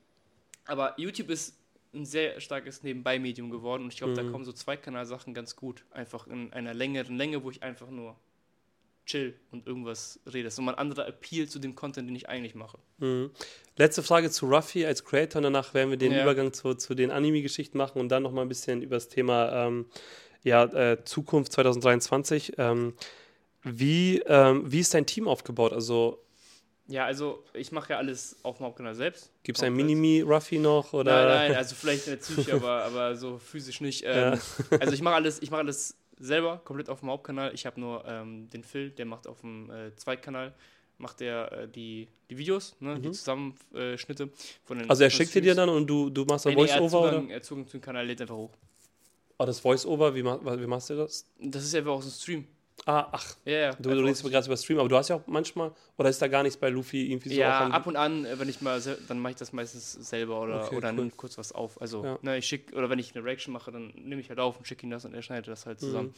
aber 0.66 0.94
YouTube 0.98 1.30
ist 1.30 1.58
ein 1.94 2.06
sehr 2.06 2.40
starkes 2.40 2.84
Nebenbei-Medium 2.84 3.50
geworden 3.50 3.84
und 3.84 3.92
ich 3.94 3.98
glaube, 3.98 4.14
da 4.14 4.24
Mhm. 4.24 4.32
kommen 4.32 4.46
so 4.46 4.54
Zweikanal-Sachen 4.54 5.34
ganz 5.34 5.56
gut. 5.56 5.84
Einfach 5.92 6.26
in 6.28 6.54
einer 6.54 6.74
längeren 6.74 7.18
Länge, 7.18 7.44
wo 7.44 7.50
ich 7.52 7.62
einfach 7.64 7.90
nur 7.90 8.16
chill 9.06 9.34
und 9.52 9.68
irgendwas 9.68 10.20
rede. 10.32 10.46
Das 10.46 10.54
ist 10.54 10.58
nochmal 10.60 10.76
ein 10.76 10.80
anderer 10.80 11.08
Appeal 11.08 11.48
zu 11.48 11.60
dem 11.60 11.76
Content, 11.76 12.08
den 12.08 12.16
ich 12.16 12.30
eigentlich 12.30 12.56
mache. 12.56 12.78
Mhm. 13.00 13.32
Letzte 13.76 14.04
Frage 14.04 14.30
zu 14.30 14.46
Ruffy 14.46 14.86
als 14.86 15.04
Creator 15.04 15.40
und 15.40 15.44
danach 15.44 15.74
werden 15.74 15.90
wir 15.90 15.98
den 15.98 16.14
Ja. 16.14 16.22
Übergang 16.22 16.54
zu, 16.54 16.76
zu 16.76 16.94
den 16.96 17.12
Anime-Geschichten 17.12 17.78
machen 17.78 18.00
und 18.00 18.10
dann 18.10 18.24
nochmal 18.24 18.46
ein 18.46 18.50
bisschen 18.50 18.82
über 18.84 18.96
das 18.96 19.10
Thema 19.10 19.68
ähm, 19.68 19.86
ja, 20.44 20.64
äh, 20.66 21.04
Zukunft 21.04 21.52
2023. 21.52 22.54
Ähm, 22.58 22.94
wie, 23.64 24.20
ähm, 24.26 24.72
wie 24.72 24.80
ist 24.80 24.94
dein 24.94 25.06
Team 25.06 25.28
aufgebaut? 25.28 25.74
Also 25.74 26.20
Ja, 26.88 27.06
also 27.06 27.44
ich 27.54 27.72
mache 27.72 27.94
ja 27.94 27.98
alles 27.98 28.36
auf 28.44 28.58
dem 28.58 28.66
Hauptkanal 28.66 28.96
selbst. 28.96 29.32
gibt 29.44 29.58
es 29.58 29.64
ein 29.64 29.74
Komplett. 29.74 29.88
Minimi-Ruffy 29.98 30.58
noch? 30.60 30.94
Oder? 30.94 31.26
Nein, 31.26 31.50
nein, 31.50 31.58
also 31.58 31.76
vielleicht 31.76 32.08
in 32.08 32.14
der 32.14 32.18
Psyche, 32.18 32.54
aber, 32.56 32.84
aber 32.84 33.16
so 33.16 33.38
physisch 33.38 33.82
nicht. 33.82 34.04
Ähm, 34.06 34.40
Also 34.80 34.94
ich 34.94 35.02
mache 35.02 35.16
alles, 35.16 35.42
ich 35.42 35.52
mache 35.52 35.62
alles 35.62 35.96
selber, 36.20 36.62
komplett 36.66 36.90
auf 36.90 37.00
dem 37.00 37.10
Hauptkanal. 37.10 37.54
Ich 37.54 37.66
habe 37.66 37.80
nur 37.80 38.04
ähm, 38.06 38.50
den 38.50 38.64
Phil, 38.64 38.90
der 38.92 39.06
macht 39.06 39.28
auf 39.28 39.42
dem 39.42 39.70
äh, 39.72 39.96
Zweitkanal, 39.96 40.54
macht 40.98 41.20
der 41.20 41.52
äh, 41.52 41.68
die, 41.68 42.08
die 42.30 42.38
Videos, 42.38 42.76
ne, 42.80 43.00
die 43.00 43.12
Zusammenschnitte 43.12 44.30
von 44.64 44.80
den 44.80 44.90
Also 44.90 45.04
er 45.04 45.10
schickt 45.10 45.34
dir 45.34 45.56
dann 45.56 45.70
und 45.70 45.88
du, 45.88 46.10
du 46.10 46.26
machst 46.26 46.46
dann 46.46 46.54
nee, 46.54 46.62
er 46.66 46.78
Voice-Over? 46.80 47.24
Er 47.30 47.36
hat 47.38 47.46
Zugang 47.46 47.68
zum 47.68 47.82
Kanal, 47.82 48.06
lädt 48.06 48.22
einfach 48.22 48.36
hoch. 48.36 48.52
Oh, 49.38 49.46
das 49.46 49.60
Voice-Over, 49.60 50.14
wie, 50.14 50.22
ma 50.22 50.40
wie 50.60 50.68
machst 50.68 50.90
du 50.92 50.96
das? 50.98 51.26
Das 51.40 51.64
ist 51.64 51.74
einfach 51.74 51.94
aus 51.94 52.04
dem 52.04 52.12
Stream. 52.12 52.48
Ah, 52.86 53.10
ach, 53.12 53.36
Ja, 53.46 53.52
ja. 53.52 53.72
du, 53.74 53.84
du 53.84 53.90
einfach 53.92 54.04
redest 54.06 54.24
gerade 54.24 54.46
über 54.48 54.58
Stream, 54.58 54.80
aber 54.80 54.90
du 54.90 54.96
hast 54.98 55.10
ja 55.10 55.16
auch 55.18 55.28
manchmal, 55.28 55.72
oder 55.98 56.10
ist 56.10 56.22
da 56.22 56.28
gar 56.28 56.42
nichts 56.42 56.58
bei 56.58 56.70
Luffy 56.70 57.12
irgendwie 57.12 57.30
so? 57.30 57.40
ja, 57.40 57.68
ab 57.68 57.86
und 57.86 57.96
an, 57.96 58.26
äh, 58.26 58.40
wenn 58.40 58.50
ich 58.50 58.60
mal, 58.62 58.82
dann 59.08 59.20
mache 59.20 59.32
ich 59.32 59.38
das 59.38 59.54
meistens 59.54 59.94
selber 59.94 60.42
oder, 60.42 60.66
Okay, 60.66 60.78
oder 60.78 60.90
cool. 60.92 60.96
nimm 60.96 61.16
kurz 61.18 61.38
was 61.38 61.52
auf. 61.52 61.80
Also, 61.80 62.04
Ja. 62.04 62.18
ne, 62.24 62.38
ich 62.38 62.46
schicke, 62.48 62.74
oder 62.76 62.90
wenn 62.90 62.98
ich 63.00 63.16
eine 63.16 63.24
Reaction 63.24 63.54
mache, 63.54 63.72
dann 63.72 63.90
nehme 63.96 64.20
ich 64.20 64.30
halt 64.30 64.40
auf 64.40 64.58
und 64.58 64.68
schicke 64.68 64.86
ihm 64.86 64.90
das 64.90 65.06
und 65.06 65.14
er 65.14 65.22
schneidet 65.22 65.48
das 65.48 65.66
halt 65.68 65.80
Mhm. 65.82 65.86
zusammen. 65.86 66.14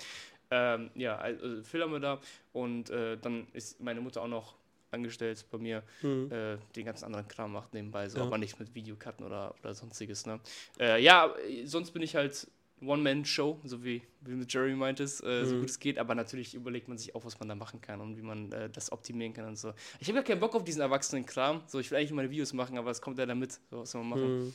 Ähm, 0.51 0.89
ja, 0.95 1.17
also 1.17 1.63
Phil 1.63 1.81
haben 1.81 1.91
wir 1.91 1.99
da 1.99 2.19
und 2.53 2.89
äh, 2.89 3.17
dann 3.17 3.47
ist 3.53 3.81
meine 3.81 3.99
Mutter 4.01 4.21
auch 4.21 4.27
noch 4.27 4.55
angestellt 4.91 5.43
bei 5.51 5.57
mir, 5.57 5.83
Mhm. 6.01 6.31
äh, 6.31 6.57
den 6.75 6.85
ganzen 6.85 7.05
anderen 7.05 7.27
Kram 7.27 7.51
macht 7.51 7.73
nebenbei, 7.73 8.07
so, 8.07 8.19
Ja. 8.19 8.25
aber 8.25 8.37
nichts 8.37 8.59
mit 8.59 8.73
Videokarten 8.75 9.25
oder, 9.25 9.53
oder 9.59 9.73
sonstiges. 9.73 10.25
Ne? 10.27 10.39
Äh, 10.79 11.01
ja, 11.01 11.33
sonst 11.65 11.91
bin 11.91 12.03
ich 12.03 12.15
halt 12.15 12.47
One-Man-Show, 12.87 13.59
so 13.63 13.83
wie, 13.83 14.01
wie 14.21 14.31
mit 14.33 14.51
Jerry 14.53 14.75
meintest, 14.75 15.23
äh, 15.23 15.45
so 15.45 15.55
gut 15.59 15.69
es 15.69 15.79
geht. 15.79 15.97
Aber 15.97 16.15
natürlich 16.15 16.53
überlegt 16.53 16.87
man 16.87 16.97
sich 16.97 17.15
auch, 17.15 17.25
was 17.25 17.39
man 17.39 17.49
da 17.49 17.55
machen 17.55 17.81
kann 17.81 18.01
und 18.01 18.17
wie 18.17 18.21
man 18.21 18.51
äh, 18.51 18.69
das 18.69 18.91
optimieren 18.91 19.33
kann 19.33 19.45
und 19.45 19.57
so. 19.57 19.73
Ich 19.99 20.07
habe 20.07 20.19
ja 20.19 20.23
keinen 20.23 20.39
Bock 20.39 20.55
auf 20.55 20.63
diesen 20.63 20.81
Erwachsenen-Kram. 20.81 21.61
So, 21.67 21.79
ich 21.79 21.89
will 21.91 21.97
eigentlich 21.97 22.11
meine 22.11 22.29
Videos 22.29 22.53
machen, 22.53 22.77
aber 22.77 22.91
es 22.91 23.01
kommt 23.01 23.17
ja 23.19 23.25
damit. 23.25 23.59
So, 23.69 23.79
was 23.79 23.91
soll 23.91 24.03
man 24.03 24.09
machen? 24.19 24.53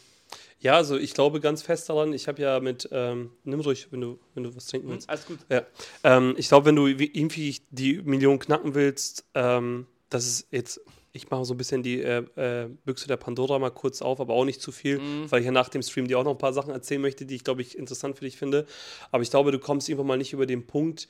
Ja, 0.60 0.74
also 0.74 0.98
ich 0.98 1.14
glaube 1.14 1.40
ganz 1.40 1.62
fest 1.62 1.88
daran, 1.88 2.12
ich 2.12 2.28
habe 2.28 2.42
ja 2.42 2.60
mit, 2.60 2.86
ähm, 2.92 3.30
nimm 3.44 3.60
ruhig, 3.60 3.88
wenn 3.90 4.02
du, 4.02 4.18
wenn 4.34 4.44
du 4.44 4.54
was 4.54 4.66
trinken 4.66 4.90
willst. 4.90 5.08
alles 5.08 5.24
gut. 5.24 5.38
Ja. 5.48 5.62
Ähm, 6.04 6.34
ich 6.36 6.48
glaube, 6.48 6.66
wenn 6.66 6.76
du 6.76 6.86
wie- 6.86 7.10
irgendwie 7.12 7.56
die 7.70 8.02
Million 8.02 8.38
knacken 8.38 8.74
willst, 8.74 9.24
ähm, 9.34 9.86
das 10.10 10.26
ist 10.26 10.48
jetzt, 10.50 10.80
ich 11.12 11.30
mache 11.30 11.44
so 11.44 11.54
ein 11.54 11.56
bisschen 11.56 11.82
die 11.82 12.02
äh, 12.02 12.24
äh, 12.36 12.68
Büchse 12.84 13.08
der 13.08 13.16
Pandora 13.16 13.58
mal 13.58 13.70
kurz 13.70 14.02
auf, 14.02 14.20
aber 14.20 14.34
auch 14.34 14.44
nicht 14.44 14.60
zu 14.60 14.72
viel, 14.72 15.00
weil 15.30 15.40
ich 15.40 15.46
ja 15.46 15.52
nach 15.52 15.68
dem 15.68 15.82
Stream 15.82 16.06
dir 16.06 16.18
auch 16.18 16.24
noch 16.24 16.32
ein 16.32 16.38
paar 16.38 16.52
Sachen 16.52 16.70
erzählen 16.70 17.00
möchte, 17.00 17.26
die 17.26 17.36
ich, 17.36 17.44
glaube 17.44 17.62
ich, 17.62 17.78
interessant 17.78 18.18
für 18.18 18.24
dich 18.24 18.36
finde. 18.36 18.66
Aber 19.10 19.22
ich 19.22 19.30
glaube, 19.30 19.50
du 19.52 19.58
kommst 19.58 19.88
irgendwann 19.88 20.06
mal 20.08 20.18
nicht 20.18 20.32
über 20.32 20.46
den 20.46 20.66
Punkt, 20.66 21.08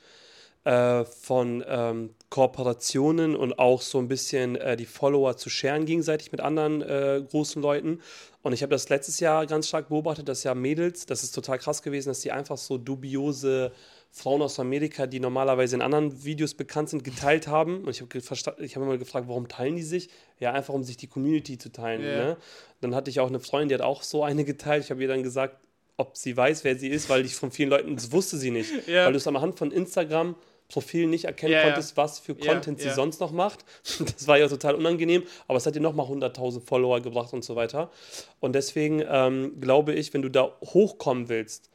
äh, 0.65 1.05
von 1.05 1.63
ähm, 1.67 2.09
Kooperationen 2.29 3.35
und 3.35 3.59
auch 3.59 3.81
so 3.81 3.97
ein 3.97 4.09
bisschen 4.09 4.55
äh, 4.57 4.75
die 4.75 4.85
Follower 4.85 5.37
zu 5.37 5.49
scheren 5.49 5.85
gegenseitig 5.85 6.31
mit 6.31 6.41
anderen 6.41 6.81
äh, 6.81 7.23
großen 7.29 7.61
Leuten. 7.61 8.01
Und 8.41 8.53
ich 8.53 8.61
habe 8.61 8.71
das 8.71 8.89
letztes 8.89 9.19
Jahr 9.19 9.45
ganz 9.45 9.67
stark 9.69 9.89
beobachtet, 9.89 10.27
dass 10.27 10.43
ja 10.43 10.53
Mädels, 10.53 11.05
das 11.05 11.23
ist 11.23 11.31
total 11.31 11.59
krass 11.59 11.81
gewesen, 11.81 12.09
dass 12.09 12.19
die 12.19 12.31
einfach 12.31 12.57
so 12.57 12.77
dubiose 12.77 13.71
Frauen 14.11 14.41
aus 14.41 14.59
Amerika, 14.59 15.07
die 15.07 15.19
normalerweise 15.19 15.75
in 15.75 15.81
anderen 15.81 16.23
Videos 16.23 16.55
bekannt 16.55 16.89
sind, 16.89 17.03
geteilt 17.03 17.47
haben. 17.47 17.83
Und 17.83 17.89
ich 17.89 18.01
habe 18.01 18.17
ich 18.59 18.75
hab 18.75 18.83
immer 18.83 18.97
gefragt, 18.97 19.27
warum 19.27 19.47
teilen 19.47 19.75
die 19.75 19.83
sich? 19.83 20.09
Ja, 20.39 20.51
einfach 20.53 20.73
um 20.73 20.83
sich 20.83 20.97
die 20.97 21.07
Community 21.07 21.57
zu 21.57 21.71
teilen. 21.71 22.01
Ja. 22.03 22.25
Ne? 22.25 22.37
Dann 22.81 22.95
hatte 22.95 23.09
ich 23.09 23.19
auch 23.19 23.27
eine 23.27 23.39
Freundin, 23.39 23.69
die 23.69 23.75
hat 23.75 23.81
auch 23.81 24.03
so 24.03 24.23
eine 24.23 24.45
geteilt. 24.45 24.83
Ich 24.83 24.91
habe 24.91 25.01
ihr 25.01 25.07
dann 25.07 25.23
gesagt, 25.23 25.57
ob 25.97 26.17
sie 26.17 26.35
weiß, 26.35 26.63
wer 26.63 26.75
sie 26.77 26.87
ist, 26.87 27.09
weil 27.09 27.25
ich 27.25 27.35
von 27.35 27.51
vielen 27.51 27.69
Leuten, 27.69 27.95
das 27.95 28.11
wusste 28.11 28.37
sie 28.37 28.51
nicht. 28.51 28.71
Ja. 28.87 29.05
Weil 29.05 29.13
du 29.13 29.17
es 29.17 29.27
anhand 29.27 29.57
von 29.57 29.71
Instagram 29.71 30.35
Profilen 30.69 31.09
nicht 31.09 31.25
erkennen 31.25 31.53
ja. 31.53 31.63
konntest, 31.63 31.97
was 31.97 32.19
für 32.19 32.35
Content 32.35 32.79
sie 32.79 32.87
ja. 32.87 32.93
sonst 32.93 33.19
noch 33.19 33.31
macht. 33.31 33.65
Das 33.99 34.27
war 34.27 34.37
ja 34.37 34.47
total 34.47 34.75
unangenehm, 34.75 35.23
aber 35.47 35.57
es 35.57 35.65
hat 35.65 35.75
dir 35.75 35.81
nochmal 35.81 36.05
100.000 36.05 36.61
Follower 36.61 37.01
gebracht 37.01 37.33
und 37.33 37.43
so 37.43 37.55
weiter. 37.55 37.91
Und 38.39 38.53
deswegen 38.53 39.03
ähm, 39.07 39.59
glaube 39.59 39.93
ich, 39.93 40.13
wenn 40.13 40.21
du 40.21 40.29
da 40.29 40.55
hochkommen 40.61 41.27
willst, 41.27 41.69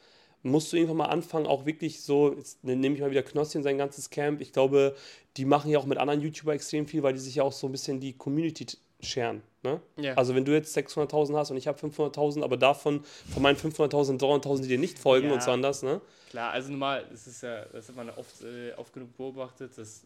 musst 0.44 0.72
du 0.72 0.76
irgendwann 0.76 0.98
mal 0.98 1.06
anfangen, 1.06 1.46
auch 1.46 1.66
wirklich 1.66 2.02
so, 2.02 2.32
jetzt 2.34 2.62
nehme 2.62 2.94
ich 2.94 3.00
mal 3.00 3.10
wieder 3.10 3.22
Knossi 3.22 3.58
und 3.58 3.64
sein 3.64 3.78
ganzes 3.78 4.10
Camp. 4.10 4.40
Ich 4.40 4.52
glaube, 4.52 4.94
die 5.36 5.44
machen 5.44 5.70
ja 5.70 5.78
auch 5.78 5.86
mit 5.86 5.98
anderen 5.98 6.20
YouTuber 6.20 6.52
extrem 6.54 6.86
viel, 6.86 7.02
weil 7.02 7.14
die 7.14 7.18
sich 7.18 7.34
ja 7.36 7.42
auch 7.42 7.52
so 7.52 7.66
ein 7.66 7.72
bisschen 7.72 7.98
die 7.98 8.12
Community 8.12 8.66
scheren. 9.00 9.42
Ne? 9.62 9.80
Ja. 9.96 10.14
Also 10.14 10.34
wenn 10.34 10.44
du 10.44 10.52
jetzt 10.52 10.76
600.000 10.76 11.36
hast 11.36 11.50
und 11.50 11.56
ich 11.56 11.66
habe 11.66 11.78
500.000, 11.78 12.42
aber 12.42 12.56
davon, 12.56 13.02
von 13.32 13.42
meinen 13.42 13.56
500.000, 13.56 14.18
300.000, 14.20 14.62
die 14.62 14.68
dir 14.68 14.78
nicht 14.78 14.98
folgen 14.98 15.28
Ja. 15.28 15.34
und 15.34 15.42
so 15.42 15.50
anders, 15.50 15.82
ne? 15.82 16.00
Klar, 16.30 16.52
also 16.52 16.70
normal, 16.70 17.06
das 17.10 17.26
ist 17.26 17.42
ja, 17.42 17.64
das 17.66 17.88
hat 17.88 17.96
man 17.96 18.10
oft, 18.10 18.42
äh, 18.42 18.72
oft 18.76 18.92
genug 18.92 19.16
beobachtet, 19.16 19.72
das, 19.76 20.04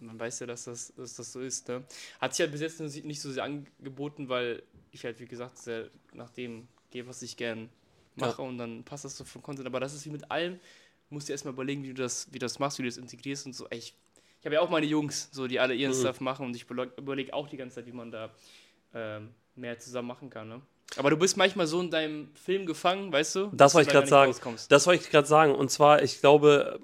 man 0.00 0.18
weiß 0.18 0.40
ja, 0.40 0.46
dass 0.46 0.64
das, 0.64 0.92
dass 0.96 1.14
das 1.14 1.32
so 1.32 1.40
ist. 1.40 1.68
Ne? 1.68 1.82
Hat 2.20 2.34
sich 2.34 2.42
halt 2.42 2.52
bis 2.52 2.60
jetzt 2.60 2.80
nicht 3.04 3.20
so 3.20 3.30
sehr 3.30 3.44
angeboten, 3.44 4.28
weil 4.28 4.62
ich 4.92 5.04
halt, 5.04 5.20
wie 5.20 5.26
gesagt, 5.26 5.58
sehr 5.58 5.88
nach 6.14 6.30
dem 6.30 6.68
gehe, 6.90 7.06
was 7.06 7.22
ich 7.22 7.36
gern 7.36 7.68
mache 8.16 8.42
und 8.42 8.58
dann 8.58 8.84
passt 8.84 9.04
das 9.04 9.16
so 9.16 9.24
vom 9.24 9.42
Content. 9.42 9.66
Aber 9.66 9.80
das 9.80 9.94
ist 9.94 10.04
wie 10.06 10.10
mit 10.10 10.30
allem, 10.30 10.58
musst 11.10 11.28
dir 11.28 11.32
erstmal 11.32 11.54
überlegen, 11.54 11.82
wie 11.82 11.88
du 11.88 12.02
das, 12.02 12.26
wie 12.30 12.38
du 12.38 12.44
das 12.44 12.58
machst, 12.58 12.78
wie 12.78 12.82
du 12.82 12.88
das 12.88 12.96
integrierst 12.96 13.46
und 13.46 13.54
so. 13.54 13.66
Ich, 13.70 13.94
ich 14.40 14.46
habe 14.46 14.54
ja 14.56 14.60
auch 14.60 14.70
meine 14.70 14.86
Jungs, 14.86 15.28
so, 15.32 15.46
die 15.46 15.60
alle 15.60 15.74
ihren 15.74 15.92
Mhm. 15.92 16.00
Stuff 16.00 16.20
machen 16.20 16.46
und 16.46 16.56
ich 16.56 16.66
überlege 16.68 17.32
auch 17.32 17.48
die 17.48 17.56
ganze 17.56 17.76
Zeit, 17.76 17.86
wie 17.86 17.92
man 17.92 18.10
da 18.10 18.30
ähm, 18.94 19.30
mehr 19.54 19.78
zusammen 19.78 20.08
machen 20.08 20.30
kann. 20.30 20.48
Ne? 20.48 20.60
Aber 20.96 21.10
du 21.10 21.16
bist 21.16 21.36
manchmal 21.36 21.66
so 21.66 21.80
in 21.80 21.90
deinem 21.90 22.28
Film 22.34 22.66
gefangen, 22.66 23.12
weißt 23.12 23.34
du? 23.36 23.50
Das 23.52 23.74
wollte 23.74 23.88
ich 23.88 23.92
gerade 23.92 24.06
sagen. 24.06 24.30
rauskommst. 24.30 24.70
Das 24.70 24.86
wollte 24.86 25.02
ich 25.04 25.10
gerade 25.10 25.26
sagen. 25.26 25.54
Und 25.54 25.70
zwar, 25.70 26.02
ich 26.02 26.20
glaube, 26.20 26.78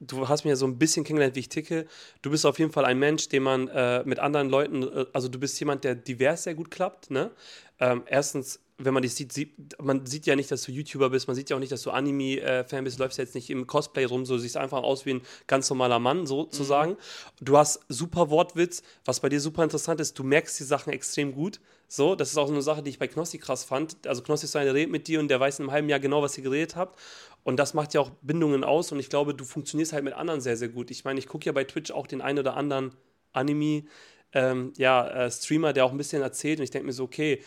du 0.00 0.28
hast 0.28 0.44
mir 0.44 0.50
ja 0.50 0.56
so 0.56 0.66
ein 0.66 0.78
bisschen 0.78 1.04
kennengelernt, 1.04 1.36
wie 1.36 1.40
ich 1.40 1.48
ticke. 1.48 1.86
Du 2.20 2.30
bist 2.30 2.44
auf 2.44 2.58
jeden 2.58 2.72
Fall 2.72 2.84
ein 2.84 2.98
Mensch, 2.98 3.28
den 3.28 3.42
man 3.42 3.68
äh, 3.68 4.02
mit 4.04 4.18
anderen 4.18 4.48
Leuten, 4.50 4.82
äh, 4.82 5.06
also 5.12 5.28
du 5.28 5.38
bist 5.38 5.58
jemand, 5.60 5.84
der 5.84 5.94
divers 5.94 6.42
sehr 6.44 6.54
gut 6.54 6.70
klappt. 6.70 7.10
Ne? 7.10 7.30
Ähm, 7.78 8.02
erstens, 8.06 8.60
wenn 8.78 8.94
man 8.94 9.02
dich 9.02 9.14
sieht, 9.14 9.32
sieht, 9.32 9.54
man 9.82 10.06
sieht 10.06 10.24
ja 10.26 10.36
nicht, 10.36 10.50
dass 10.52 10.62
du 10.62 10.70
YouTuber 10.70 11.10
bist, 11.10 11.26
man 11.26 11.34
sieht 11.34 11.50
ja 11.50 11.56
auch 11.56 11.60
nicht, 11.60 11.72
dass 11.72 11.82
du 11.82 11.90
Anime-Fan 11.90 12.84
bist, 12.84 12.98
du 12.98 13.02
läufst 13.02 13.18
ja 13.18 13.24
jetzt 13.24 13.34
nicht 13.34 13.50
im 13.50 13.66
Cosplay 13.66 14.04
rum, 14.04 14.24
so 14.24 14.34
du 14.34 14.40
siehst 14.40 14.56
einfach 14.56 14.84
aus 14.84 15.04
wie 15.04 15.14
ein 15.14 15.22
ganz 15.48 15.68
normaler 15.68 15.98
Mann, 15.98 16.26
sozusagen. 16.26 16.96
Du 17.40 17.58
hast 17.58 17.80
super 17.88 18.30
Wortwitz, 18.30 18.82
was 19.04 19.18
bei 19.18 19.28
dir 19.28 19.40
super 19.40 19.64
interessant 19.64 20.00
ist, 20.00 20.16
du 20.16 20.22
merkst 20.22 20.60
die 20.60 20.64
Sachen 20.64 20.92
extrem 20.92 21.32
gut. 21.32 21.60
So, 21.88 22.14
das 22.14 22.30
ist 22.30 22.36
auch 22.36 22.46
so 22.46 22.52
eine 22.52 22.62
Sache, 22.62 22.82
die 22.82 22.90
ich 22.90 22.98
bei 22.98 23.08
Knossi 23.08 23.38
krass 23.38 23.64
fand. 23.64 24.06
Also 24.06 24.22
Knossi 24.22 24.44
ist 24.44 24.52
so 24.52 24.58
einer, 24.58 24.66
der 24.66 24.74
redet 24.74 24.92
mit 24.92 25.08
dir 25.08 25.18
und 25.20 25.28
der 25.28 25.40
weiß 25.40 25.58
in 25.58 25.64
einem 25.64 25.72
halben 25.72 25.88
Jahr 25.88 26.00
genau, 26.00 26.22
was 26.22 26.36
ihr 26.36 26.44
geredet 26.44 26.76
habt. 26.76 27.00
Und 27.42 27.56
das 27.56 27.74
macht 27.74 27.94
ja 27.94 28.00
auch 28.00 28.10
Bindungen 28.22 28.62
aus 28.62 28.92
und 28.92 29.00
ich 29.00 29.08
glaube, 29.08 29.34
du 29.34 29.44
funktionierst 29.44 29.92
halt 29.92 30.04
mit 30.04 30.12
anderen 30.12 30.40
sehr, 30.40 30.56
sehr 30.56 30.68
gut. 30.68 30.90
Ich 30.90 31.04
meine, 31.04 31.18
ich 31.18 31.26
gucke 31.26 31.46
ja 31.46 31.52
bei 31.52 31.64
Twitch 31.64 31.90
auch 31.90 32.06
den 32.06 32.20
einen 32.20 32.38
oder 32.38 32.56
anderen 32.56 32.92
Anime, 33.32 33.84
ähm, 34.32 34.72
ja, 34.76 35.08
äh, 35.08 35.30
Streamer, 35.30 35.72
der 35.72 35.86
auch 35.86 35.90
ein 35.90 35.96
bisschen 35.96 36.20
erzählt 36.20 36.58
und 36.58 36.64
ich 36.64 36.70
denke 36.70 36.86
mir 36.86 36.92
so, 36.92 37.04
okay, 37.04 37.42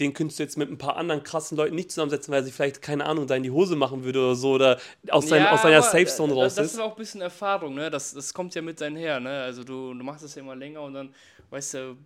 den 0.00 0.12
könntest 0.14 0.38
du 0.38 0.44
jetzt 0.44 0.56
mit 0.56 0.70
ein 0.70 0.78
paar 0.78 0.96
anderen 0.96 1.22
krassen 1.22 1.56
Leuten 1.56 1.74
nicht 1.74 1.90
zusammensetzen, 1.90 2.32
weil 2.32 2.44
sich 2.44 2.54
vielleicht, 2.54 2.80
keine 2.82 3.04
Ahnung, 3.06 3.26
da 3.26 3.34
in 3.34 3.42
die 3.42 3.50
Hose 3.50 3.74
machen 3.76 4.04
würde 4.04 4.20
oder 4.20 4.34
so 4.34 4.52
oder 4.52 4.78
aus, 5.10 5.28
seinem, 5.28 5.46
aus 5.46 5.62
seiner 5.62 5.78
aber 5.78 5.86
Safe 5.86 6.06
Zone 6.06 6.34
da- 6.34 6.40
raus 6.40 6.54
Das 6.54 6.66
ist. 6.68 6.72
ist 6.74 6.78
auch 6.80 6.92
ein 6.92 6.96
bisschen 6.98 7.20
Erfahrung, 7.20 7.74
ne? 7.74 7.90
Das, 7.90 8.14
das 8.14 8.32
kommt 8.32 8.54
ja 8.54 8.62
mit 8.62 8.80
einher, 8.80 9.18
ne? 9.20 9.42
Also 9.42 9.64
du, 9.64 9.92
du 9.94 10.04
machst 10.04 10.22
das 10.24 10.34
ja 10.36 10.42
immer 10.42 10.54
länger 10.56 10.82
und 10.82 10.94
dann 10.94 11.14
weißt 11.50 11.74
du, 11.74 11.96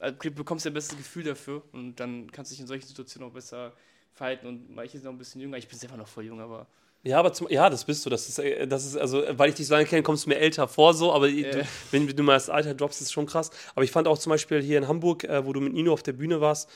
äh, 0.00 0.12
du 0.12 0.30
bekommst 0.30 0.64
ja 0.64 0.70
ein 0.70 0.74
besseres 0.74 0.98
Gefühl 0.98 1.24
dafür 1.24 1.62
und 1.72 1.96
dann 1.96 2.30
kannst 2.30 2.50
du 2.50 2.54
dich 2.54 2.60
in 2.60 2.66
solchen 2.66 2.86
Situationen 2.86 3.28
auch 3.28 3.34
besser 3.34 3.72
verhalten 4.12 4.46
und 4.46 4.74
manche 4.74 4.92
sind 4.92 5.04
noch 5.04 5.12
ein 5.12 5.18
bisschen 5.18 5.40
jünger. 5.40 5.56
Ich 5.58 5.68
bin 5.68 5.78
selber 5.78 5.96
noch 5.96 6.08
voll 6.08 6.24
jung, 6.24 6.40
aber 6.40 6.66
Ja, 7.02 7.18
aber 7.18 7.32
zum, 7.32 7.48
ja, 7.50 7.68
das 7.68 7.84
bist 7.84 8.06
du. 8.06 8.10
Das 8.10 8.28
ist, 8.28 8.38
äh, 8.38 8.66
das 8.66 8.84
ist, 8.86 8.96
also, 8.96 9.22
weil 9.32 9.48
ich 9.50 9.56
dich 9.56 9.66
so 9.66 9.74
lange 9.74 9.86
kenne, 9.86 10.02
kommst 10.02 10.26
du 10.26 10.28
mir 10.30 10.36
älter 10.38 10.68
vor, 10.68 10.94
so, 10.94 11.12
aber 11.12 11.28
Ja. 11.28 11.50
du, 11.50 11.66
wenn 11.90 12.06
du 12.06 12.22
mal 12.22 12.34
das 12.34 12.48
Alter 12.50 12.72
droppst, 12.74 13.00
ist 13.02 13.12
schon 13.12 13.26
krass. 13.26 13.50
Aber 13.74 13.84
ich 13.84 13.90
fand 13.90 14.06
auch 14.08 14.18
zum 14.18 14.30
Beispiel 14.30 14.62
hier 14.62 14.78
in 14.78 14.86
Hamburg, 14.88 15.24
äh, 15.24 15.44
wo 15.44 15.52
du 15.52 15.60
mit 15.60 15.72
Nino 15.72 15.92
auf 15.92 16.02
der 16.02 16.12
Bühne 16.14 16.40
warst, 16.40 16.70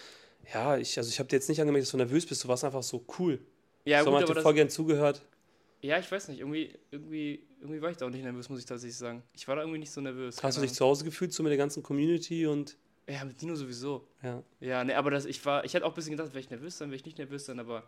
ja, 0.52 0.76
ich, 0.76 0.96
also 0.98 1.08
ich 1.08 1.18
habe 1.18 1.28
dir 1.28 1.36
jetzt 1.36 1.48
nicht 1.48 1.60
angemerkt, 1.60 1.84
dass 1.84 1.90
du 1.92 1.96
nervös 1.96 2.26
bist, 2.26 2.42
du 2.44 2.48
warst 2.48 2.64
einfach 2.64 2.82
so 2.82 3.04
cool. 3.18 3.40
ja, 3.84 4.00
so, 4.00 4.04
gut, 4.06 4.12
man 4.14 4.22
hat 4.22 4.30
aber 4.30 4.38
dir 4.38 4.42
voll 4.42 4.54
gern 4.54 4.70
zugehört. 4.70 5.22
ja, 5.82 5.98
ich 5.98 6.10
weiß 6.10 6.28
nicht, 6.28 6.40
irgendwie, 6.40 6.74
irgendwie, 6.90 7.46
irgendwie 7.60 7.80
war 7.82 7.90
ich 7.90 7.96
da 7.96 8.06
auch 8.06 8.10
nicht 8.10 8.24
nervös, 8.24 8.48
muss 8.48 8.58
ich 8.58 8.66
tatsächlich 8.66 8.96
sagen. 8.96 9.22
Ich 9.34 9.46
war 9.48 9.56
da 9.56 9.62
irgendwie 9.62 9.78
nicht 9.80 9.90
so 9.92 10.00
nervös. 10.00 10.42
Hast 10.42 10.56
du 10.56 10.62
dich 10.62 10.72
zu 10.72 10.84
Hause 10.84 11.04
gefühlt, 11.04 11.32
so 11.32 11.42
mit 11.42 11.50
der 11.50 11.58
ganzen 11.58 11.82
Community 11.82 12.46
und. 12.46 12.76
Ja, 13.08 13.24
mit 13.24 13.40
Dino 13.40 13.54
sowieso. 13.56 14.06
ja. 14.22 14.42
Ja, 14.60 14.84
ne, 14.84 14.96
aber 14.96 15.10
das, 15.10 15.24
ich 15.24 15.44
war, 15.44 15.64
ich 15.64 15.74
hatte 15.74 15.84
auch 15.84 15.90
ein 15.90 15.94
bisschen 15.94 16.12
gedacht, 16.12 16.28
wäre 16.30 16.40
ich 16.40 16.50
nervös 16.50 16.78
sein, 16.78 16.90
wäre 16.90 16.96
ich 16.96 17.04
nicht 17.04 17.18
nervös 17.18 17.44
sein, 17.46 17.58
aber 17.58 17.82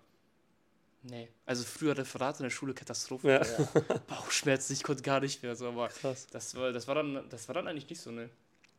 nee. 1.03 1.29
Also 1.47 1.63
früher 1.65 1.97
Referat 1.97 2.41
in 2.41 2.45
der 2.45 2.51
Schule, 2.51 2.75
Katastrophe. 2.75 3.29
Ja. 3.29 3.65
Boah, 3.73 4.01
Bauchschmerzen, 4.09 4.73
ich 4.73 4.83
konnte 4.83 5.03
gar 5.03 5.21
nicht 5.21 5.43
mehr 5.43 5.55
so, 5.55 5.69
aber 5.69 5.89
Krass. 5.89 6.27
das 6.29 6.55
war, 6.57 6.73
das 6.73 6.89
war 6.89 6.97
dann, 6.97 7.25
das 7.29 7.47
war 7.49 7.55
dann 7.55 7.69
eigentlich 7.69 7.89
nicht 7.89 8.01
so, 8.01 8.11
ne. 8.11 8.31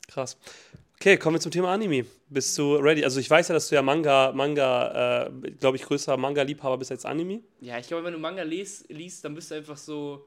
Krass. 0.07 0.37
Okay, 0.99 1.17
kommen 1.17 1.35
wir 1.35 1.41
zum 1.41 1.51
Thema 1.51 1.73
Anime. 1.73 2.05
Bist 2.29 2.57
du 2.57 2.75
ready? 2.75 3.03
Also 3.03 3.19
ich 3.19 3.29
weiß 3.29 3.49
ja, 3.49 3.53
dass 3.53 3.67
du 3.67 3.75
ja 3.75 3.81
Manga, 3.81 4.31
Manga, 4.31 5.25
äh, 5.27 5.51
glaube 5.51 5.77
ich, 5.77 5.83
größer 5.83 6.15
Manga-Liebhaber 6.15 6.77
bist 6.77 6.91
als 6.91 7.05
Anime. 7.05 7.41
Ja, 7.61 7.77
ich 7.77 7.87
glaube, 7.87 8.05
wenn 8.05 8.13
du 8.13 8.19
Manga 8.19 8.43
les, 8.43 8.85
liest, 8.87 9.25
dann 9.25 9.35
bist 9.35 9.51
du 9.51 9.55
einfach 9.55 9.75
so, 9.75 10.25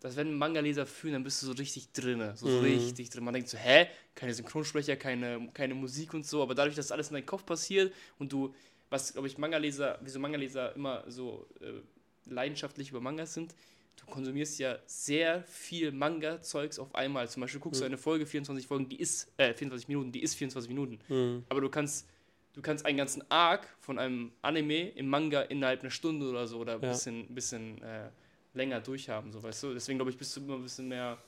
dass 0.00 0.16
wenn 0.16 0.34
Manga-Leser 0.36 0.86
fühlen, 0.86 1.12
dann 1.14 1.22
bist 1.24 1.40
du 1.42 1.46
so 1.46 1.52
richtig 1.52 1.92
drin, 1.92 2.32
so, 2.34 2.48
so 2.48 2.56
Mhm. 2.58 2.64
richtig 2.64 3.10
drin. 3.10 3.22
Man 3.22 3.34
denkt 3.34 3.48
so, 3.48 3.56
hä, 3.56 3.86
keine 4.16 4.34
Synchronsprecher, 4.34 4.96
keine, 4.96 5.48
keine 5.54 5.74
Musik 5.74 6.14
und 6.14 6.26
so, 6.26 6.42
aber 6.42 6.56
dadurch, 6.56 6.74
dass 6.74 6.90
alles 6.90 7.08
in 7.10 7.14
deinem 7.14 7.26
Kopf 7.26 7.46
passiert 7.46 7.92
und 8.18 8.32
du, 8.32 8.52
was, 8.90 9.12
glaube 9.12 9.28
ich, 9.28 9.38
Manga-Leser, 9.38 9.98
wieso 10.02 10.18
Manga-Leser 10.18 10.74
immer 10.74 11.04
so 11.06 11.46
äh, 11.60 11.80
leidenschaftlich 12.28 12.90
über 12.90 13.00
Mangas 13.00 13.34
sind, 13.34 13.54
du 13.96 14.06
konsumierst 14.06 14.58
ja 14.58 14.78
sehr 14.86 15.42
viel 15.44 15.92
Manga-Zeugs 15.92 16.78
auf 16.78 16.94
einmal. 16.94 17.28
Zum 17.28 17.40
Beispiel 17.40 17.60
guckst 17.60 17.80
du 17.80 17.84
eine 17.84 17.98
Folge, 17.98 18.26
24 18.26 18.66
Folgen, 18.66 18.88
die 18.88 19.00
ist, 19.00 19.30
äh, 19.36 19.54
24 19.54 19.88
Minuten, 19.88 20.12
die 20.12 20.22
ist 20.22 20.34
24 20.34 20.68
Minuten. 20.68 20.98
Mhm. 21.08 21.44
Aber 21.48 21.60
du 21.60 21.68
kannst, 21.68 22.08
du 22.54 22.62
kannst 22.62 22.84
einen 22.86 22.98
ganzen 22.98 23.22
Arc 23.30 23.68
von 23.80 23.98
einem 23.98 24.32
Anime 24.42 24.90
im 24.90 25.08
Manga 25.08 25.42
innerhalb 25.42 25.80
einer 25.80 25.90
Stunde 25.90 26.28
oder 26.28 26.46
so 26.46 26.58
oder 26.58 26.74
ein 26.74 26.82
Ja. 26.82 26.90
bisschen, 26.90 27.26
bisschen 27.34 27.80
äh, 27.82 28.08
länger 28.54 28.80
durchhaben, 28.80 29.32
so 29.32 29.42
weißt 29.42 29.62
du. 29.64 29.74
Deswegen 29.74 29.98
glaube 29.98 30.10
ich, 30.10 30.18
bist 30.18 30.36
du 30.36 30.40
immer 30.40 30.56
ein 30.56 30.62
bisschen 30.62 30.88
mehr. 30.88 31.18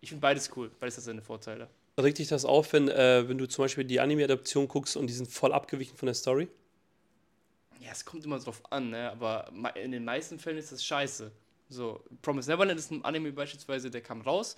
Ich 0.00 0.10
finde 0.10 0.20
beides 0.20 0.50
cool, 0.56 0.70
beides 0.78 0.96
hat 0.96 1.04
seine 1.04 1.22
Vorteile. 1.22 1.68
Regt 2.00 2.18
dich 2.18 2.28
das 2.28 2.44
auf, 2.44 2.72
wenn, 2.72 2.88
äh, 2.88 3.28
wenn 3.28 3.38
du 3.38 3.48
zum 3.48 3.64
Beispiel 3.64 3.82
die 3.82 3.98
Anime-Adaption 3.98 4.68
guckst 4.68 4.96
und 4.96 5.08
die 5.08 5.12
sind 5.14 5.28
voll 5.28 5.52
abgewichen 5.52 5.96
von 5.96 6.06
der 6.06 6.14
Story? 6.14 6.46
Ja, 7.80 7.90
es 7.90 8.04
kommt 8.04 8.24
immer 8.24 8.38
drauf 8.38 8.62
an, 8.70 8.90
ne? 8.90 9.10
aber 9.10 9.50
in 9.74 9.90
den 9.92 10.04
meisten 10.04 10.38
Fällen 10.38 10.58
ist 10.58 10.70
das 10.70 10.84
scheiße. 10.84 11.32
So, 11.68 12.02
Promise 12.22 12.50
Neverland 12.50 12.78
ist 12.78 12.90
ein 12.90 13.04
Anime 13.04 13.32
beispielsweise, 13.32 13.90
der 13.90 14.00
kam 14.00 14.20
raus. 14.22 14.56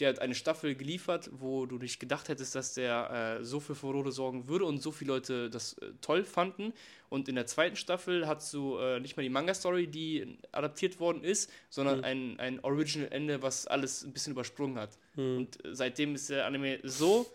Der 0.00 0.10
hat 0.10 0.20
eine 0.20 0.36
Staffel 0.36 0.76
geliefert, 0.76 1.28
wo 1.32 1.66
du 1.66 1.76
nicht 1.76 1.98
gedacht 1.98 2.28
hättest, 2.28 2.54
dass 2.54 2.74
der 2.74 3.38
äh, 3.40 3.44
so 3.44 3.58
für 3.58 3.74
Furore 3.74 4.12
sorgen 4.12 4.46
würde 4.46 4.64
und 4.64 4.80
so 4.80 4.92
viele 4.92 5.12
Leute 5.14 5.50
das 5.50 5.72
äh, 5.78 5.86
toll 6.00 6.22
fanden. 6.22 6.72
Und 7.08 7.28
in 7.28 7.34
der 7.34 7.46
zweiten 7.46 7.74
Staffel 7.74 8.28
hast 8.28 8.54
du 8.54 8.78
äh, 8.78 9.00
nicht 9.00 9.16
mal 9.16 9.24
die 9.24 9.28
Manga-Story, 9.28 9.88
die 9.88 10.38
adaptiert 10.52 11.00
worden 11.00 11.24
ist, 11.24 11.50
sondern 11.68 12.04
ein, 12.04 12.38
ein 12.38 12.60
Original-Ende, 12.62 13.42
was 13.42 13.66
alles 13.66 14.04
ein 14.04 14.12
bisschen 14.12 14.34
übersprungen 14.34 14.78
hat. 14.78 14.90
Und 15.16 15.64
äh, 15.64 15.74
seitdem 15.74 16.14
ist 16.14 16.30
der 16.30 16.46
Anime 16.46 16.78
so 16.84 17.26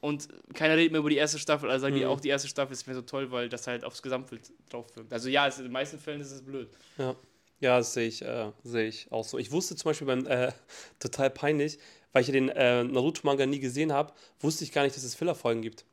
und 0.00 0.28
keiner 0.54 0.76
redet 0.76 0.90
mehr 0.92 1.00
über 1.00 1.10
die 1.10 1.16
erste 1.16 1.38
Staffel, 1.38 1.70
also 1.70 1.82
sagen 1.82 1.94
die 1.94 2.02
Mhm. 2.02 2.08
auch, 2.08 2.20
die 2.20 2.28
erste 2.30 2.48
Staffel 2.48 2.72
ist 2.72 2.86
mir 2.88 2.94
so 2.94 3.02
toll, 3.02 3.30
weil 3.30 3.48
das 3.48 3.66
halt 3.68 3.84
aufs 3.84 4.02
Gesamtbild 4.02 4.50
drauf 4.70 4.86
wirkt. 4.96 5.12
Also 5.12 5.28
ja, 5.28 5.46
es, 5.46 5.58
in 5.58 5.64
den 5.64 5.72
meisten 5.72 5.98
Fällen 6.00 6.20
ist 6.20 6.32
es 6.32 6.42
blöd. 6.42 6.68
Ja. 6.98 7.14
Ja, 7.60 7.78
das 7.78 7.92
sehe 7.94 8.06
ich, 8.06 8.22
äh, 8.22 8.52
sehe 8.62 8.86
ich 8.88 9.10
auch 9.10 9.24
so. 9.24 9.38
Ich 9.38 9.50
wusste 9.50 9.74
zum 9.76 9.90
Beispiel 9.90 10.06
beim, 10.06 10.26
äh, 10.26 10.52
total 11.00 11.30
peinlich, 11.30 11.78
weil 12.12 12.22
ich 12.22 12.28
ja 12.28 12.32
den 12.32 12.48
äh, 12.50 12.84
Naruto-Manga 12.84 13.46
nie 13.46 13.58
gesehen 13.60 13.92
habe, 13.92 14.12
wusste 14.40 14.64
ich 14.64 14.72
gar 14.72 14.84
nicht, 14.84 14.96
dass 14.96 15.02
es 15.04 15.14
Filler-Folgen 15.14 15.62
gibt. 15.62 15.84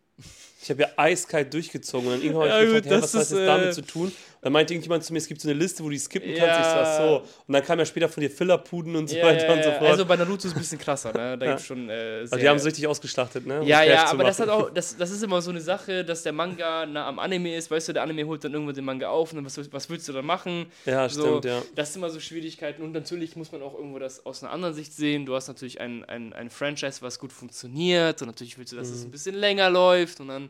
Ich 0.62 0.70
habe 0.70 0.84
ja 0.84 0.90
eiskalt 0.96 1.54
durchgezogen 1.54 2.08
und 2.08 2.14
dann 2.14 2.22
irgendwann 2.22 2.48
Ja, 2.48 2.54
habe 2.56 2.66
ich 2.66 2.72
gut, 2.72 2.84
gefragt, 2.84 2.96
hey, 2.96 3.04
was 3.04 3.14
hat 3.14 3.22
das 3.22 3.30
damit 3.46 3.70
äh, 3.70 3.72
zu 3.74 3.82
tun? 3.82 4.12
Dann 4.46 4.54
meinte 4.54 4.76
irgendjemand 4.76 5.04
zu 5.04 5.12
mir, 5.12 5.18
es 5.18 5.26
gibt 5.28 5.42
so 5.42 5.50
eine 5.50 5.58
Liste, 5.58 5.82
wo 5.84 5.88
du 5.88 5.94
die 5.94 5.98
skippen 5.98 6.36
kannst. 6.36 6.60
Ja. 6.60 6.62
Ich 6.62 6.68
so, 6.72 6.80
ach 6.80 6.86
so. 6.86 7.24
Und 7.48 7.54
dann 7.54 7.64
kam 7.64 7.80
ja 7.80 7.86
später 7.86 8.08
von 8.08 8.22
dir 8.22 8.30
Filler-Puden 8.30 8.96
und 8.96 9.08
so 9.10 9.16
Ja, 9.16 9.24
weiter 9.24 9.52
und 9.52 9.64
so 9.64 9.72
fort. 9.72 9.90
Also 9.90 10.06
bei 10.06 10.16
Naruto 10.18 10.36
ist 10.36 10.46
es 10.46 10.54
ein 10.54 10.60
bisschen 10.60 10.78
krasser, 10.78 11.12
ne? 11.14 11.36
Da 11.36 11.46
Ja. 11.48 11.52
gibt's 11.54 11.66
schon 11.66 11.90
äh, 11.90 12.20
also 12.22 12.38
die 12.38 12.48
haben 12.48 12.58
es 12.58 12.66
richtig 12.66 12.86
ausgeschlachtet, 12.86 13.48
ne? 13.48 13.62
Um 13.62 13.68
Ja, 13.68 13.82
es 13.84 13.90
ja, 13.90 14.06
aber 14.06 14.24
das 14.24 14.40
hat 14.40 14.50
auch, 14.50 14.70
das, 14.70 14.96
das 14.98 15.10
ist 15.10 15.24
immer 15.24 15.42
so 15.42 15.50
eine 15.50 15.62
Sache, 15.62 16.06
dass 16.06 16.22
der 16.22 16.32
Manga 16.32 16.86
nah 16.86 17.08
am 17.08 17.18
Anime 17.18 17.56
ist, 17.56 17.72
weißt 17.72 17.88
du, 17.88 17.94
der 17.94 18.04
Anime 18.04 18.28
holt 18.28 18.44
dann 18.44 18.54
irgendwann 18.54 18.76
den 18.76 18.86
Manga 18.86 19.10
auf 19.10 19.32
und 19.32 19.38
dann, 19.38 19.46
was, 19.46 19.74
was 19.74 19.90
willst 19.90 20.08
du 20.10 20.14
dann 20.14 20.28
machen? 20.28 20.68
Ja, 20.86 21.10
so, 21.10 21.40
stimmt, 21.40 21.46
ja. 21.46 21.64
Das 21.74 21.94
sind 21.94 22.04
immer 22.04 22.12
so 22.12 22.20
Schwierigkeiten 22.20 22.84
und 22.84 22.92
natürlich 22.92 23.36
muss 23.36 23.52
man 23.52 23.64
auch 23.64 23.74
irgendwo 23.74 23.98
das 23.98 24.28
aus 24.28 24.44
einer 24.44 24.52
anderen 24.54 24.76
Sicht 24.76 24.94
sehen. 24.94 25.26
Du 25.26 25.34
hast 25.34 25.48
natürlich 25.48 25.82
ein, 25.82 26.06
ein, 26.06 26.34
ein 26.34 26.52
Franchise, 26.52 27.02
was 27.02 27.18
gut 27.18 27.32
funktioniert 27.34 28.22
und 28.22 28.28
natürlich 28.28 28.60
willst 28.60 28.74
du, 28.74 28.76
dass 28.76 28.90
es 28.90 29.00
Mhm. 29.02 29.08
ein 29.08 29.12
bisschen 29.12 29.34
länger 29.34 29.72
läuft 29.72 30.20
und 30.20 30.28
dann 30.28 30.50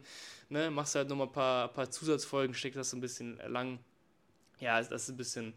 ne, 0.50 0.70
machst 0.72 0.96
du 0.96 1.00
halt 1.00 1.10
nochmal 1.10 1.28
ein 1.28 1.34
paar, 1.34 1.68
paar 1.70 1.90
Zusatzfolgen, 1.90 2.54
steckst 2.54 2.78
das 2.78 2.90
so 2.90 2.98
ein 2.98 3.02
bisschen 3.02 3.40
lang. 3.48 3.80
Ja, 4.60 4.82
das 4.82 5.04
ist 5.04 5.10
ein 5.10 5.18
bisschen. 5.18 5.54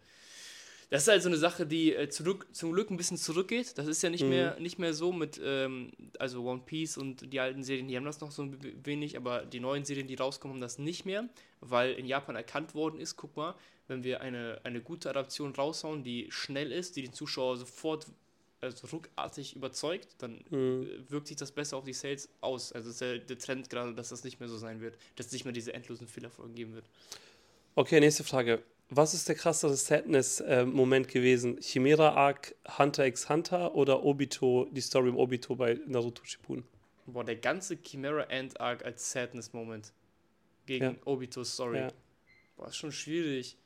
Das 0.90 1.02
ist 1.02 1.08
halt 1.08 1.22
so 1.22 1.28
eine 1.28 1.36
Sache, 1.36 1.66
die 1.66 1.94
äh, 1.94 2.08
zurück, 2.08 2.46
zum 2.52 2.72
Glück 2.72 2.90
ein 2.90 2.96
bisschen 2.96 3.18
zurückgeht. 3.18 3.76
Das 3.76 3.86
ist 3.86 4.02
ja 4.02 4.08
nicht, 4.08 4.22
Mhm. 4.24 4.30
mehr, 4.30 4.58
nicht 4.58 4.78
mehr 4.78 4.94
so 4.94 5.12
mit, 5.12 5.38
ähm, 5.44 5.90
also 6.18 6.42
One 6.44 6.62
Piece 6.64 6.96
und 6.96 7.30
die 7.30 7.40
alten 7.40 7.62
Serien, 7.62 7.88
die 7.88 7.96
haben 7.96 8.06
das 8.06 8.20
noch 8.20 8.30
so 8.30 8.42
ein 8.42 8.58
wenig, 8.86 9.16
aber 9.18 9.44
die 9.44 9.60
neuen 9.60 9.84
Serien, 9.84 10.06
die 10.08 10.14
rauskommen, 10.14 10.54
haben 10.54 10.60
das 10.62 10.78
nicht 10.78 11.04
mehr, 11.04 11.28
weil 11.60 11.92
in 11.92 12.06
Japan 12.06 12.36
erkannt 12.36 12.74
worden 12.74 13.00
ist, 13.00 13.16
guck 13.16 13.36
mal, 13.36 13.54
wenn 13.86 14.02
wir 14.02 14.22
eine, 14.22 14.60
eine 14.64 14.80
gute 14.80 15.10
Adaption 15.10 15.54
raushauen, 15.54 16.04
die 16.04 16.28
schnell 16.30 16.72
ist, 16.72 16.96
die 16.96 17.02
den 17.02 17.12
Zuschauer 17.12 17.58
sofort 17.58 18.06
also 18.60 18.86
ruckartig 18.88 19.54
überzeugt, 19.56 20.08
dann 20.18 20.40
Mhm. 20.50 20.82
äh, 20.82 21.10
wirkt 21.10 21.28
sich 21.28 21.36
das 21.36 21.52
besser 21.52 21.76
auf 21.76 21.84
die 21.84 21.92
Sales 21.92 22.28
aus. 22.40 22.72
Also 22.72 22.90
ist 22.90 23.00
der, 23.00 23.18
der 23.18 23.38
Trend 23.38 23.70
gerade, 23.70 23.94
dass 23.94 24.08
das 24.08 24.24
nicht 24.24 24.40
mehr 24.40 24.48
so 24.48 24.56
sein 24.58 24.80
wird, 24.80 24.96
dass 25.16 25.26
es 25.26 25.32
nicht 25.32 25.44
mehr 25.44 25.52
diese 25.52 25.72
endlosen 25.74 26.08
Fehlerfolgen 26.08 26.54
geben 26.54 26.74
wird. 26.74 26.84
Okay, 27.74 28.00
nächste 28.00 28.24
Frage. 28.24 28.62
Was 28.90 29.12
ist 29.14 29.28
der 29.28 29.34
krassere 29.36 29.76
Sadness-Moment 29.76 31.08
gewesen? 31.08 31.58
Chimera 31.60 32.14
Arc, 32.14 32.54
Hunter 32.78 33.06
x 33.06 33.28
Hunter 33.28 33.74
oder 33.74 34.02
Obito, 34.02 34.66
die 34.72 34.80
Story 34.80 35.10
um 35.10 35.16
Obito 35.18 35.54
bei 35.54 35.78
Naruto 35.86 36.24
Shippuden? 36.24 36.64
Boah, 37.06 37.24
der 37.24 37.36
ganze 37.36 37.76
Chimera 37.82 38.22
End 38.24 38.58
Arc 38.60 38.84
als 38.84 39.12
Sadness-Moment 39.12 39.92
gegen 40.66 40.84
Ja. 40.84 40.96
Obito's 41.04 41.52
Story. 41.54 41.78
Ja. 41.78 41.92
Boah, 42.56 42.68
ist 42.68 42.76
schon 42.76 42.92
schwierig. 42.92 43.56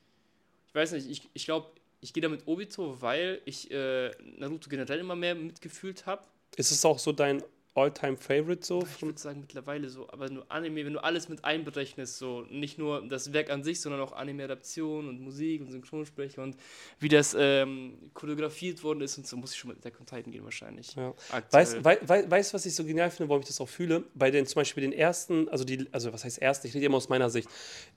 Ich 0.67 0.75
weiß 0.75 0.91
nicht, 0.91 1.09
ich, 1.09 1.29
ich 1.33 1.45
glaube, 1.45 1.71
ich 2.03 2.11
gehe 2.11 2.21
da 2.21 2.27
mit 2.27 2.45
Obito, 2.47 3.01
weil 3.01 3.41
ich 3.45 3.71
äh, 3.71 4.11
Naruto 4.37 4.69
generell 4.69 4.99
immer 4.99 5.15
mehr 5.15 5.35
mitgefühlt 5.35 6.05
habe. 6.05 6.21
Ist 6.57 6.71
es 6.71 6.83
auch 6.83 6.99
so 6.99 7.13
dein 7.13 7.41
All-Time-Favorite 7.75 8.63
so? 8.63 8.83
Ich 8.83 9.01
würde 9.01 9.17
sagen 9.17 9.39
mittlerweile 9.39 9.89
so, 9.89 10.07
aber 10.09 10.29
nur 10.29 10.45
Anime, 10.51 10.85
wenn 10.85 10.93
du 10.93 11.03
alles 11.03 11.27
mit 11.29 11.43
einberechnest, 11.43 12.17
so 12.17 12.41
nicht 12.49 12.77
nur 12.77 13.07
das 13.07 13.33
Werk 13.33 13.49
an 13.49 13.63
sich, 13.63 13.81
sondern 13.81 14.01
auch 14.01 14.11
Anime-Adaption 14.11 15.07
und 15.07 15.21
Musik 15.21 15.61
und 15.61 15.71
Synchronsprecher 15.71 16.43
und 16.43 16.55
wie 16.99 17.07
das 17.07 17.35
ähm, 17.39 17.97
choreografiert 18.13 18.83
worden 18.83 19.01
ist 19.01 19.17
und 19.17 19.25
so, 19.25 19.37
muss 19.37 19.53
ich 19.53 19.57
schon 19.57 19.69
mit 19.69 19.79
Attack 19.79 19.99
on 19.99 20.05
Titan 20.05 20.31
gehen 20.31 20.43
wahrscheinlich. 20.43 20.93
Ja. 20.95 21.13
Weißt 21.49 21.77
du, 21.77 21.85
wei, 21.85 21.97
wei, 22.05 22.45
was 22.51 22.65
ich 22.65 22.75
so 22.75 22.83
genial 22.83 23.09
finde, 23.09 23.29
warum 23.29 23.41
ich 23.41 23.47
das 23.47 23.59
auch 23.59 23.69
fühle? 23.69 24.03
Bei 24.13 24.29
den 24.29 24.45
zum 24.45 24.59
Beispiel 24.59 24.81
den 24.81 24.93
ersten, 24.93 25.49
also 25.49 25.63
die, 25.63 25.87
also 25.91 26.13
was 26.13 26.25
heißt 26.25 26.39
ersten, 26.39 26.67
ich 26.67 26.75
rede 26.75 26.85
immer 26.85 26.97
aus 26.97 27.09
meiner 27.09 27.29
Sicht. 27.29 27.49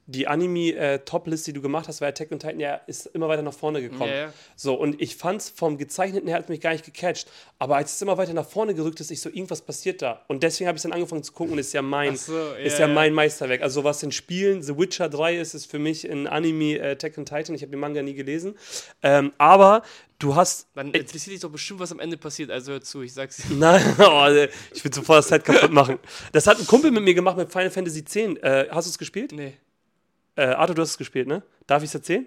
Die 0.06 0.28
Anime-Top-List, 0.28 1.48
die 1.48 1.52
du 1.52 1.60
gemacht 1.60 1.88
hast, 1.88 2.00
bei 2.00 2.08
Attack 2.08 2.30
on 2.30 2.38
Titan, 2.38 2.60
ja, 2.60 2.80
ist 2.86 3.06
immer 3.06 3.28
weiter 3.28 3.42
nach 3.42 3.54
vorne 3.54 3.82
gekommen. 3.82 4.12
Ja. 4.12 4.32
So, 4.54 4.74
und 4.74 5.02
ich 5.02 5.16
fand 5.16 5.40
es 5.40 5.50
vom 5.50 5.78
Gezeichneten 5.78 6.28
her 6.28 6.38
hat 6.38 6.48
mich 6.48 6.60
gar 6.60 6.72
nicht 6.72 6.84
gecatcht. 6.84 7.28
Aber 7.58 7.76
als 7.76 7.94
es 7.94 8.02
immer 8.02 8.16
weiter 8.16 8.32
nach 8.32 8.46
vorne 8.46 8.74
gerückt 8.74 9.00
ist, 9.00 9.10
ich 9.10 9.20
so, 9.20 9.28
irgendwas 9.28 9.62
passiert 9.62 10.02
da. 10.02 10.22
Und 10.28 10.42
deswegen 10.44 10.68
habe 10.68 10.76
ich 10.76 10.82
dann 10.82 10.92
angefangen 10.92 11.24
zu 11.24 11.32
gucken 11.32 11.54
und 11.54 11.58
ist 11.58 11.72
ja 11.72 11.82
mein, 11.82 12.16
so, 12.16 12.52
ist 12.54 12.78
ja, 12.78 12.86
ja 12.86 12.94
mein. 12.94 13.16
Meisterwerk. 13.16 13.62
Also 13.62 13.82
was 13.82 14.02
in 14.02 14.12
Spielen, 14.12 14.62
The 14.62 14.78
Witcher 14.78 15.08
3 15.08 15.38
ist, 15.38 15.54
ist 15.54 15.68
für 15.68 15.78
mich 15.78 16.08
ein 16.08 16.28
Anime 16.28 16.78
äh, 16.78 16.92
Attack 16.92 17.18
on 17.18 17.24
Titan. 17.24 17.54
Ich 17.54 17.62
habe 17.62 17.70
den 17.70 17.80
Manga 17.80 18.02
nie 18.02 18.14
gelesen. 18.14 18.54
Ähm, 19.02 19.32
aber 19.38 19.82
du 20.18 20.36
hast 20.36 20.68
Dann 20.74 20.92
interessiert 20.92 21.34
dich 21.34 21.40
doch 21.40 21.50
bestimmt, 21.50 21.80
was 21.80 21.90
am 21.92 21.98
Ende 21.98 22.16
passiert, 22.16 22.50
also 22.50 22.72
hör 22.72 22.80
zu, 22.80 23.02
ich 23.02 23.12
sag's 23.12 23.36
dir. 23.38 23.54
Nein, 23.54 23.82
oh, 23.98 24.46
ich 24.72 24.84
will 24.84 24.92
sofort 24.92 25.18
das 25.18 25.28
Set 25.28 25.44
kaputt 25.44 25.72
machen. 25.72 25.98
Das 26.32 26.46
hat 26.46 26.58
ein 26.58 26.66
Kumpel 26.66 26.90
mit 26.90 27.02
mir 27.02 27.14
gemacht 27.14 27.36
mit 27.36 27.50
Final 27.50 27.70
Fantasy 27.70 28.00
X. 28.00 28.16
Äh, 28.16 28.68
hast 28.70 28.86
du 28.86 28.90
es 28.90 28.98
gespielt? 28.98 29.32
Nee. 29.32 29.54
Äh, 30.36 30.44
Arthur, 30.46 30.74
du 30.76 30.82
hast 30.82 30.90
es 30.90 30.98
gespielt, 30.98 31.26
ne? 31.26 31.42
Darf 31.66 31.82
ich 31.82 31.88
es 31.90 31.94
erzählen? 31.94 32.26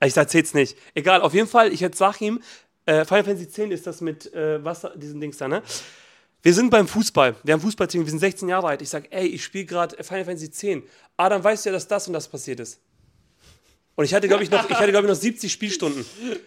Äh, 0.00 0.08
Ich 0.08 0.16
erzähl's 0.16 0.54
nicht. 0.54 0.76
Egal, 0.94 1.22
auf 1.22 1.34
jeden 1.34 1.48
Fall, 1.48 1.72
ich 1.72 1.80
jetzt 1.80 1.98
sag 1.98 2.20
ihm, 2.20 2.40
äh, 2.86 3.04
Final 3.04 3.24
Fantasy 3.24 3.44
X 3.44 3.58
ist 3.58 3.86
das 3.86 4.00
mit 4.00 4.32
äh, 4.34 4.64
Wasser, 4.64 4.92
diesen 4.96 5.20
Dings 5.20 5.38
da, 5.38 5.48
ne? 5.48 5.62
Wir 6.40 6.54
sind 6.54 6.70
beim 6.70 6.86
Fußball. 6.86 7.34
Wir 7.42 7.54
haben 7.54 7.60
Fußballteam, 7.60 8.04
wir 8.04 8.10
sind 8.10 8.20
16 8.20 8.48
Jahre 8.48 8.68
alt. 8.68 8.80
Ich 8.82 8.88
sag, 8.90 9.08
ey, 9.10 9.26
ich 9.26 9.42
spiele 9.42 9.64
gerade 9.64 10.02
Final 10.04 10.24
Fantasy 10.24 10.46
X. 10.46 10.86
Adam, 11.16 11.42
weißt 11.42 11.64
du 11.64 11.70
ja, 11.70 11.72
dass 11.72 11.88
das 11.88 12.06
und 12.06 12.12
das 12.12 12.28
passiert 12.28 12.60
ist? 12.60 12.80
Und 13.98 14.04
ich 14.04 14.14
hatte, 14.14 14.28
glaube 14.28 14.44
ich, 14.44 14.50
noch, 14.52 14.70
ich 14.70 14.76
hatte, 14.76 14.92
glaube 14.92 15.08
ich, 15.08 15.12
noch 15.12 15.20
70 15.20 15.50
Spielstunden. 15.52 16.06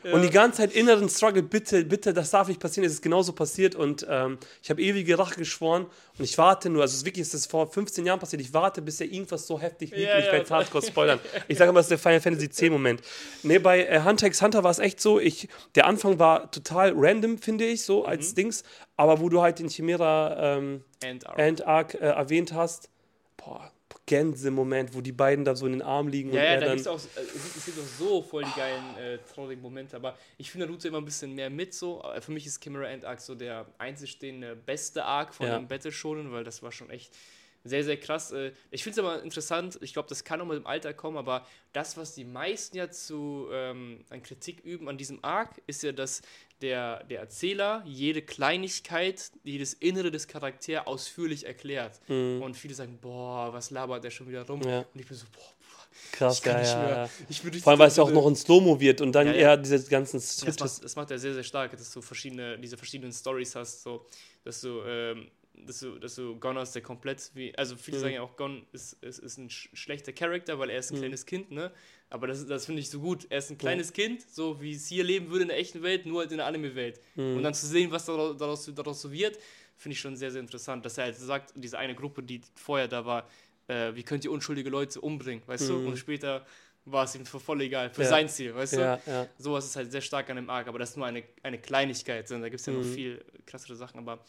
Und 0.09 0.21
die 0.21 0.29
ganze 0.29 0.59
Zeit 0.59 0.71
inneren 0.71 1.09
Struggle, 1.09 1.43
bitte, 1.43 1.83
bitte, 1.83 2.13
das 2.13 2.31
darf 2.31 2.47
nicht 2.47 2.61
passieren. 2.61 2.85
Es 2.87 2.93
ist 2.93 3.01
genauso 3.01 3.33
passiert. 3.33 3.75
Und 3.75 4.07
ähm, 4.09 4.37
ich 4.63 4.69
habe 4.69 4.81
ewige 4.81 5.19
Rache 5.19 5.35
geschworen. 5.35 5.85
Und 6.17 6.23
ich 6.23 6.37
warte 6.37 6.69
nur, 6.69 6.81
also 6.81 6.93
es 6.93 6.99
ist 6.99 7.05
wirklich, 7.05 7.23
es 7.27 7.33
ist 7.33 7.47
vor 7.47 7.69
15 7.69 8.05
Jahren 8.05 8.19
passiert. 8.19 8.41
Ich 8.41 8.53
warte, 8.53 8.81
bis 8.81 9.01
er 9.01 9.07
irgendwas 9.07 9.47
so 9.47 9.59
heftig 9.59 9.91
liegt. 9.91 10.03
Ja, 10.03 10.17
ich 10.19 10.27
ja. 10.27 10.31
werde 10.31 10.49
hardcore 10.49 10.81
spoilern. 10.85 11.19
Ich 11.49 11.57
sage 11.57 11.71
immer, 11.71 11.79
das 11.79 11.87
ist 11.87 11.91
der 11.91 11.97
Final 11.97 12.21
Fantasy 12.21 12.45
X-Moment. 12.45 13.01
Nee, 13.43 13.59
bei 13.59 13.85
äh, 13.85 14.01
Hunter 14.01 14.27
x 14.27 14.41
Hunter 14.41 14.63
war 14.63 14.71
es 14.71 14.79
echt 14.79 15.01
so, 15.01 15.19
ich, 15.19 15.49
der 15.75 15.87
Anfang 15.87 16.19
war 16.19 16.51
total 16.51 16.93
random, 16.95 17.37
finde 17.37 17.65
ich, 17.65 17.81
so 17.81 18.03
Mhm. 18.03 18.05
als 18.05 18.33
Dings. 18.33 18.63
Aber 18.95 19.19
wo 19.19 19.27
du 19.27 19.41
halt 19.41 19.59
den 19.59 19.67
Chimera 19.67 20.55
ähm, 20.57 20.85
End 21.01 21.27
Arc. 21.27 21.37
End 21.37 21.67
Arc 21.67 21.95
äh, 21.95 21.97
erwähnt 21.97 22.53
hast, 22.53 22.87
boah, 23.35 23.69
Gänse-Moment, 24.11 24.93
wo 24.93 24.99
die 24.99 25.13
beiden 25.13 25.45
da 25.45 25.55
so 25.55 25.65
in 25.65 25.71
den 25.71 25.81
Arm 25.81 26.09
liegen 26.09 26.33
Ja, 26.33 26.43
ja, 26.43 26.59
da 26.59 26.73
gibt's 26.73 26.85
auch, 26.85 26.99
äh, 26.99 27.21
es 27.21 27.65
gibt 27.65 27.79
auch 27.79 27.83
so 27.97 28.21
voll 28.21 28.43
die 28.43 28.51
geilen 28.59 28.97
äh, 28.97 29.17
traurigen 29.33 29.61
Momente, 29.61 29.95
aber 29.95 30.17
ich 30.37 30.51
finde 30.51 30.65
Naruto 30.67 30.85
immer 30.89 30.97
ein 30.97 31.05
bisschen 31.05 31.33
mehr 31.33 31.49
mit 31.49 31.73
so. 31.73 32.03
Äh, 32.03 32.19
Für 32.19 32.33
mich 32.33 32.45
ist 32.45 32.61
Chimera 32.61 32.87
End 32.89 33.05
Arc 33.05 33.21
so 33.21 33.35
der 33.35 33.65
einzigstehende 33.77 34.55
beste 34.57 35.05
Arc 35.05 35.33
von 35.33 35.47
Ja. 35.47 35.57
dem 35.57 35.67
Battle 35.69 35.93
Shonen, 35.93 36.33
weil 36.33 36.43
das 36.43 36.61
war 36.61 36.73
schon 36.73 36.89
echt 36.89 37.15
sehr, 37.63 37.85
sehr 37.85 37.95
krass. 37.95 38.33
Äh, 38.33 38.51
Ich 38.69 38.83
finde 38.83 38.99
es 38.99 39.05
aber 39.05 39.23
interessant, 39.23 39.79
ich 39.81 39.93
glaube, 39.93 40.09
das 40.09 40.25
kann 40.25 40.41
auch 40.41 40.45
mit 40.45 40.57
dem 40.57 40.67
Alter 40.67 40.93
kommen, 40.93 41.15
aber 41.17 41.47
das, 41.71 41.95
was 41.95 42.13
die 42.13 42.25
meisten 42.25 42.75
ja 42.75 42.89
zu 42.91 43.47
ähm, 43.53 44.03
an 44.09 44.21
Kritik 44.23 44.59
üben 44.65 44.89
an 44.89 44.97
diesem 44.97 45.19
Arc, 45.23 45.61
ist 45.67 45.83
ja, 45.83 45.93
dass 45.93 46.21
der, 46.61 47.03
der 47.05 47.19
Erzähler 47.19 47.83
jede 47.85 48.21
Kleinigkeit, 48.21 49.31
jedes 49.43 49.73
Innere 49.73 50.11
des 50.11 50.27
Charakters 50.27 50.87
ausführlich 50.87 51.45
erklärt. 51.45 51.99
Und 52.41 52.55
viele 52.55 52.73
sagen, 52.73 52.97
boah, 53.01 53.53
was 53.53 53.71
labert 53.71 54.03
der 54.03 54.11
schon 54.11 54.27
wieder 54.27 54.45
rum? 54.47 54.59
Mhm. 54.59 54.67
Ja. 54.67 54.79
Und 54.93 54.99
ich 54.99 55.07
bin 55.07 55.17
so, 55.17 55.25
boah, 55.31 55.41
boah 55.41 56.11
Krass, 56.11 56.41
kann 56.41 56.63
ja, 56.63 57.05
nicht 57.05 57.41
ja, 57.43 57.59
Vor 57.59 57.71
allem, 57.71 57.79
weil 57.79 57.87
es 57.87 57.97
ja 57.97 58.03
auch 58.03 58.11
noch 58.11 58.27
in 58.27 58.35
Slow-Mo 58.35 58.79
wird 58.79 59.01
und 59.01 59.11
dann 59.13 59.27
Ja, 59.27 59.33
eher 59.33 59.57
diese 59.57 59.83
ganzen 59.89 60.17
Ja, 60.17 60.21
das, 60.21 60.35
Switches. 60.37 60.59
macht, 60.59 60.83
das 60.85 60.95
macht 60.95 61.11
er 61.11 61.19
sehr, 61.19 61.33
sehr 61.33 61.43
stark, 61.43 61.71
dass 61.71 61.91
du 61.91 62.01
verschiedene, 62.01 62.57
diese 62.59 62.77
verschiedenen 62.77 63.11
Stories 63.13 63.55
hast, 63.55 63.83
so, 63.83 64.05
dass 64.43 64.61
du, 64.61 64.81
ähm, 64.85 65.29
dass 65.65 65.79
du, 65.79 65.99
dass 65.99 66.15
du 66.15 66.37
Gon 66.39 66.57
hast, 66.57 66.73
der 66.73 66.81
komplett 66.81 67.31
wie, 67.33 67.55
also 67.57 67.75
viele 67.75 67.97
Mhm. 67.97 68.01
sagen 68.01 68.13
ja 68.15 68.21
auch, 68.21 68.35
Gon 68.35 68.65
ist, 68.71 68.93
ist, 69.03 69.19
ist 69.19 69.37
ein 69.37 69.49
sch 69.49 69.69
schlechter 69.73 70.13
Charakter, 70.13 70.57
weil 70.59 70.69
er 70.69 70.79
ist 70.79 70.91
ein 70.91 70.95
Mhm. 70.95 71.01
kleines 71.01 71.25
Kind, 71.25 71.51
ne? 71.51 71.71
Aber 72.11 72.27
das, 72.27 72.45
das 72.45 72.65
finde 72.65 72.81
ich 72.81 72.89
so 72.89 72.99
gut. 72.99 73.25
Er 73.29 73.39
ist 73.39 73.49
ein 73.49 73.57
kleines 73.57 73.93
Kind, 73.93 74.21
so 74.29 74.61
wie 74.61 74.73
es 74.73 74.85
hier 74.87 75.03
leben 75.03 75.29
würde 75.29 75.43
in 75.43 75.47
der 75.47 75.57
echten 75.57 75.81
Welt, 75.81 76.05
nur 76.05 76.19
halt 76.21 76.31
in 76.31 76.37
der 76.37 76.45
Anime-Welt. 76.45 76.99
Mhm. 77.15 77.37
Und 77.37 77.43
dann 77.43 77.53
zu 77.53 77.65
sehen, 77.65 77.89
was 77.89 78.05
daraus, 78.05 78.37
daraus, 78.37 78.69
daraus 78.75 79.01
so 79.01 79.11
wird, 79.11 79.39
finde 79.77 79.93
ich 79.93 79.99
schon 79.99 80.15
sehr, 80.17 80.29
sehr 80.29 80.41
interessant. 80.41 80.85
Dass 80.85 80.97
er 80.97 81.05
halt 81.05 81.15
sagt, 81.15 81.53
diese 81.55 81.79
eine 81.79 81.95
Gruppe, 81.95 82.21
die 82.21 82.41
vorher 82.55 82.87
da 82.89 83.05
war, 83.05 83.27
äh, 83.67 83.95
wie 83.95 84.03
könnt 84.03 84.25
ihr 84.25 84.31
unschuldige 84.31 84.69
Leute 84.69 84.99
umbringen, 84.99 85.41
weißt 85.47 85.69
du? 85.69 85.77
Und 85.77 85.97
später 85.97 86.45
war 86.83 87.05
es 87.05 87.15
ihm 87.15 87.25
voll 87.25 87.61
egal, 87.61 87.89
für 87.91 88.01
Mhm. 88.01 88.03
Ja. 88.03 88.09
sein 88.09 88.27
Ziel, 88.27 88.55
weißt 88.55 88.73
du? 88.73 88.79
Ja, 88.81 89.01
ja. 89.05 89.27
Sowas 89.37 89.65
ist 89.65 89.75
halt 89.77 89.91
sehr 89.91 90.01
stark 90.01 90.29
an 90.29 90.35
dem 90.35 90.49
Arc, 90.49 90.67
aber 90.67 90.79
das 90.79 90.89
ist 90.91 90.97
nur 90.97 91.05
eine, 91.05 91.23
eine 91.43 91.59
Kleinigkeit. 91.59 92.29
Da 92.29 92.39
gibt 92.49 92.59
es 92.59 92.65
ja 92.65 92.73
noch 92.73 92.81
Mhm. 92.81 92.85
viel 92.93 93.23
krassere 93.45 93.75
Sachen, 93.75 93.99
aber 93.99 94.19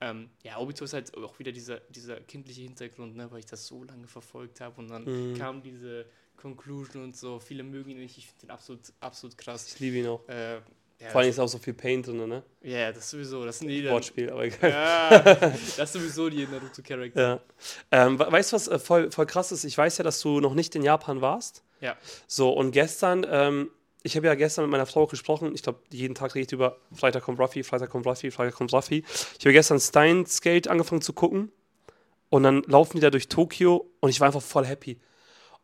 ähm, 0.00 0.30
ja, 0.44 0.58
Obito 0.58 0.84
ist 0.84 0.92
halt 0.92 1.16
auch 1.16 1.38
wieder 1.38 1.50
dieser, 1.52 1.78
dieser 1.88 2.20
kindliche 2.20 2.62
Hintergrund, 2.62 3.16
ne, 3.16 3.30
weil 3.30 3.38
ich 3.40 3.46
das 3.46 3.66
so 3.66 3.82
lange 3.84 4.06
verfolgt 4.06 4.60
habe 4.60 4.80
und 4.80 4.88
dann 4.88 5.04
Mhm. 5.04 5.34
kam 5.34 5.62
diese 5.62 6.06
Conclusion 6.36 7.02
und 7.04 7.16
so. 7.16 7.38
Viele 7.38 7.62
mögen 7.62 7.90
ihn 7.90 7.98
nicht, 7.98 8.18
ich 8.18 8.26
finde 8.26 8.46
den 8.46 8.50
absolut, 8.50 8.80
absolut 9.00 9.38
krass. 9.38 9.66
Ich 9.72 9.80
liebe 9.80 9.98
ihn 9.98 10.06
auch. 10.08 10.26
Äh, 10.28 10.54
ja, 11.00 11.08
Vor 11.10 11.20
allem 11.20 11.30
ist 11.30 11.38
auch 11.40 11.48
so 11.48 11.58
viel 11.58 11.74
Paint 11.74 12.06
drin, 12.06 12.28
ne? 12.28 12.44
ja, 12.62 12.92
das 12.92 13.10
sowieso, 13.10 13.44
das 13.44 13.58
sind 13.58 13.68
die 13.68 13.88
Wortspiel, 13.88 14.30
aber 14.30 14.44
egal. 14.44 14.70
Ja, 14.70 15.18
das 15.34 15.78
ist 15.78 15.92
sowieso 15.94 16.30
die 16.30 16.46
Naruto-Charakter. 16.46 17.20
Ja. 17.90 18.06
Ähm, 18.06 18.18
we- 18.20 18.30
weißt 18.30 18.52
du, 18.52 18.56
was 18.56 18.68
äh, 18.68 18.78
voll, 18.78 19.10
voll 19.10 19.26
krass 19.26 19.50
ist? 19.50 19.64
Ich 19.64 19.76
weiß 19.76 19.98
ja, 19.98 20.04
dass 20.04 20.20
du 20.20 20.38
noch 20.40 20.54
nicht 20.54 20.74
in 20.76 20.82
Japan 20.84 21.20
warst. 21.20 21.64
Ja. 21.80 21.96
So, 22.28 22.50
und 22.50 22.70
gestern, 22.70 23.26
ähm, 23.28 23.70
ich 24.04 24.16
habe 24.16 24.26
ja 24.28 24.36
gestern 24.36 24.64
mit 24.64 24.70
meiner 24.70 24.86
Frau 24.86 25.08
gesprochen. 25.08 25.52
Ich 25.56 25.62
glaube, 25.64 25.80
jeden 25.90 26.14
Tag 26.14 26.36
rede 26.36 26.46
ich 26.46 26.52
über 26.52 26.78
Freitag 26.94 27.24
kommt 27.24 27.40
Ruffy, 27.40 27.64
Freitag 27.64 27.90
kommt 27.90 28.06
Ruffy, 28.06 28.30
Freitag 28.30 28.54
kommt 28.54 28.72
Ruffy. 28.72 29.04
Ich 29.38 29.44
habe 29.44 29.52
gestern 29.52 29.80
Steins 29.80 30.40
Gate 30.40 30.68
angefangen 30.68 31.02
zu 31.02 31.12
gucken. 31.12 31.50
Und 32.28 32.44
dann 32.44 32.62
laufen 32.62 32.96
die 32.96 33.00
da 33.00 33.10
durch 33.10 33.28
Tokio 33.28 33.90
und 34.00 34.08
ich 34.10 34.20
war 34.20 34.26
einfach 34.28 34.40
voll 34.42 34.64
happy. 34.66 34.98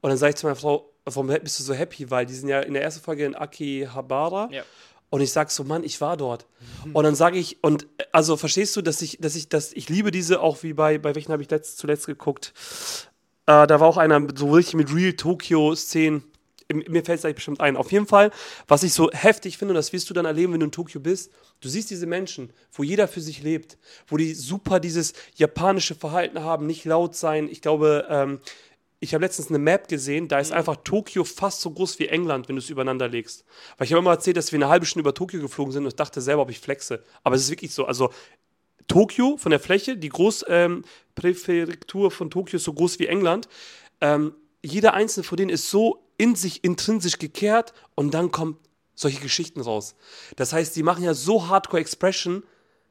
Und 0.01 0.11
dann 0.11 0.18
sage 0.18 0.30
ich 0.30 0.36
zu 0.36 0.46
meiner 0.46 0.57
Frau, 0.57 0.90
warum 1.05 1.26
bist 1.26 1.59
du 1.59 1.64
so 1.64 1.74
happy? 1.74 2.11
Weil 2.11 2.26
die 2.26 2.34
sind 2.34 2.49
ja 2.49 2.61
in 2.61 2.74
der 2.74 2.82
ersten 2.82 3.03
Folge 3.03 3.24
in 3.24 3.34
Akihabara. 3.34 4.49
Ja. 4.53 4.62
Und 5.11 5.22
ich 5.22 5.32
sag 5.32 5.51
so, 5.51 5.64
Mann, 5.64 5.84
ich 5.84 6.01
war 6.01 6.16
dort. 6.16 6.46
Und 6.92 7.05
dann 7.05 7.14
sage 7.14 7.38
ich, 7.38 7.62
und 7.62 7.86
also 8.12 8.36
verstehst 8.36 8.76
du, 8.76 8.82
dass 8.82 9.01
ich, 9.01 9.18
dass 9.20 9.36
ich, 9.36 9.49
dass 9.49 9.72
ich 9.72 9.88
liebe 9.88 10.11
diese 10.11 10.40
auch 10.40 10.62
wie 10.62 10.74
bei, 10.74 10.99
bei 10.99 11.14
welchen 11.14 11.32
habe 11.32 11.42
ich 11.42 11.51
letzt, 11.51 11.78
zuletzt 11.78 12.07
geguckt? 12.07 12.53
Äh, 13.46 13.66
da 13.66 13.80
war 13.80 13.88
auch 13.88 13.96
einer 13.96 14.26
so 14.34 14.51
richtig 14.53 14.74
mit 14.74 14.94
Real 14.94 15.14
Tokyo-Szenen. 15.14 16.24
Mir 16.70 17.03
fällt 17.03 17.16
es 17.16 17.20
gleich 17.22 17.34
bestimmt 17.34 17.62
ein. 17.62 17.78
Auf 17.78 17.90
jeden 17.92 18.07
Fall, 18.07 18.30
was 18.66 18.82
ich 18.82 18.92
so 18.92 19.11
heftig 19.11 19.57
finde, 19.57 19.72
und 19.72 19.76
das 19.76 19.94
wirst 19.94 20.11
du 20.11 20.14
dann 20.14 20.26
erleben, 20.26 20.53
wenn 20.53 20.61
du 20.61 20.66
in 20.66 20.72
Tokio 20.72 21.01
bist, 21.01 21.32
du 21.61 21.68
siehst 21.70 21.88
diese 21.88 22.05
Menschen, 22.05 22.53
wo 22.72 22.82
jeder 22.82 23.09
für 23.09 23.22
sich 23.22 23.42
lebt, 23.42 23.78
wo 24.07 24.18
die 24.18 24.34
super 24.34 24.78
dieses 24.78 25.14
japanische 25.34 25.94
Verhalten 25.94 26.42
haben, 26.42 26.66
nicht 26.66 26.84
laut 26.84 27.16
sein. 27.16 27.49
Ich 27.49 27.62
glaube, 27.62 28.07
ähm, 28.11 28.40
ich 29.01 29.14
habe 29.14 29.24
letztens 29.24 29.49
eine 29.49 29.59
Map 29.59 29.88
gesehen, 29.88 30.28
da 30.28 30.38
ist 30.40 30.53
einfach 30.53 30.76
Tokio 30.82 31.24
fast 31.24 31.61
so 31.61 31.70
groß 31.70 31.99
wie 31.99 32.09
England, 32.09 32.49
wenn 32.49 32.57
du 32.57 32.61
es 32.61 32.70
übereinander 32.70 33.09
legst. 33.09 33.44
Weil 33.76 33.86
ich 33.86 33.92
habe 33.92 34.01
immer 34.01 34.11
erzählt, 34.11 34.36
dass 34.36 34.51
wir 34.51 34.57
eine 34.57 34.68
halbe 34.68 34.86
Stunde 34.86 35.03
über 35.03 35.14
Tokio 35.14 35.40
geflogen 35.40 35.72
sind 35.72 35.84
und 35.84 35.90
ich 35.90 35.96
dachte 35.96 36.20
selber, 36.20 36.42
ob 36.42 36.51
ich 36.51 36.59
flexe. 36.59 37.05
Aber 37.22 37.36
es 37.36 37.42
ist 37.42 37.51
wirklich 37.51 37.72
so. 37.72 37.84
Also 37.84 38.11
Tokio 38.88 39.36
von 39.36 39.51
der 39.51 39.61
Fläche, 39.61 39.96
die 39.96 40.09
Großpräfektur 40.09 42.05
ähm, 42.05 42.11
von 42.11 42.30
Tokio 42.30 42.57
ist 42.57 42.64
so 42.64 42.72
groß 42.72 42.99
wie 42.99 43.07
England. 43.07 43.49
Ähm, 44.01 44.34
jeder 44.62 44.94
einzelne 44.94 45.24
von 45.24 45.36
denen 45.36 45.51
ist 45.51 45.70
so 45.70 46.05
in 46.16 46.34
sich 46.34 46.64
intrinsisch 46.64 47.18
gekehrt 47.18 47.74
und 47.94 48.12
dann 48.14 48.32
kommen 48.32 48.59
solche 48.96 49.20
Geschichten 49.20 49.61
raus. 49.61 49.94
Das 50.34 50.53
heißt, 50.53 50.74
die 50.74 50.82
machen 50.82 51.05
ja 51.05 51.14
so 51.14 51.49
Hardcore 51.49 51.80
Expression. 51.80 52.42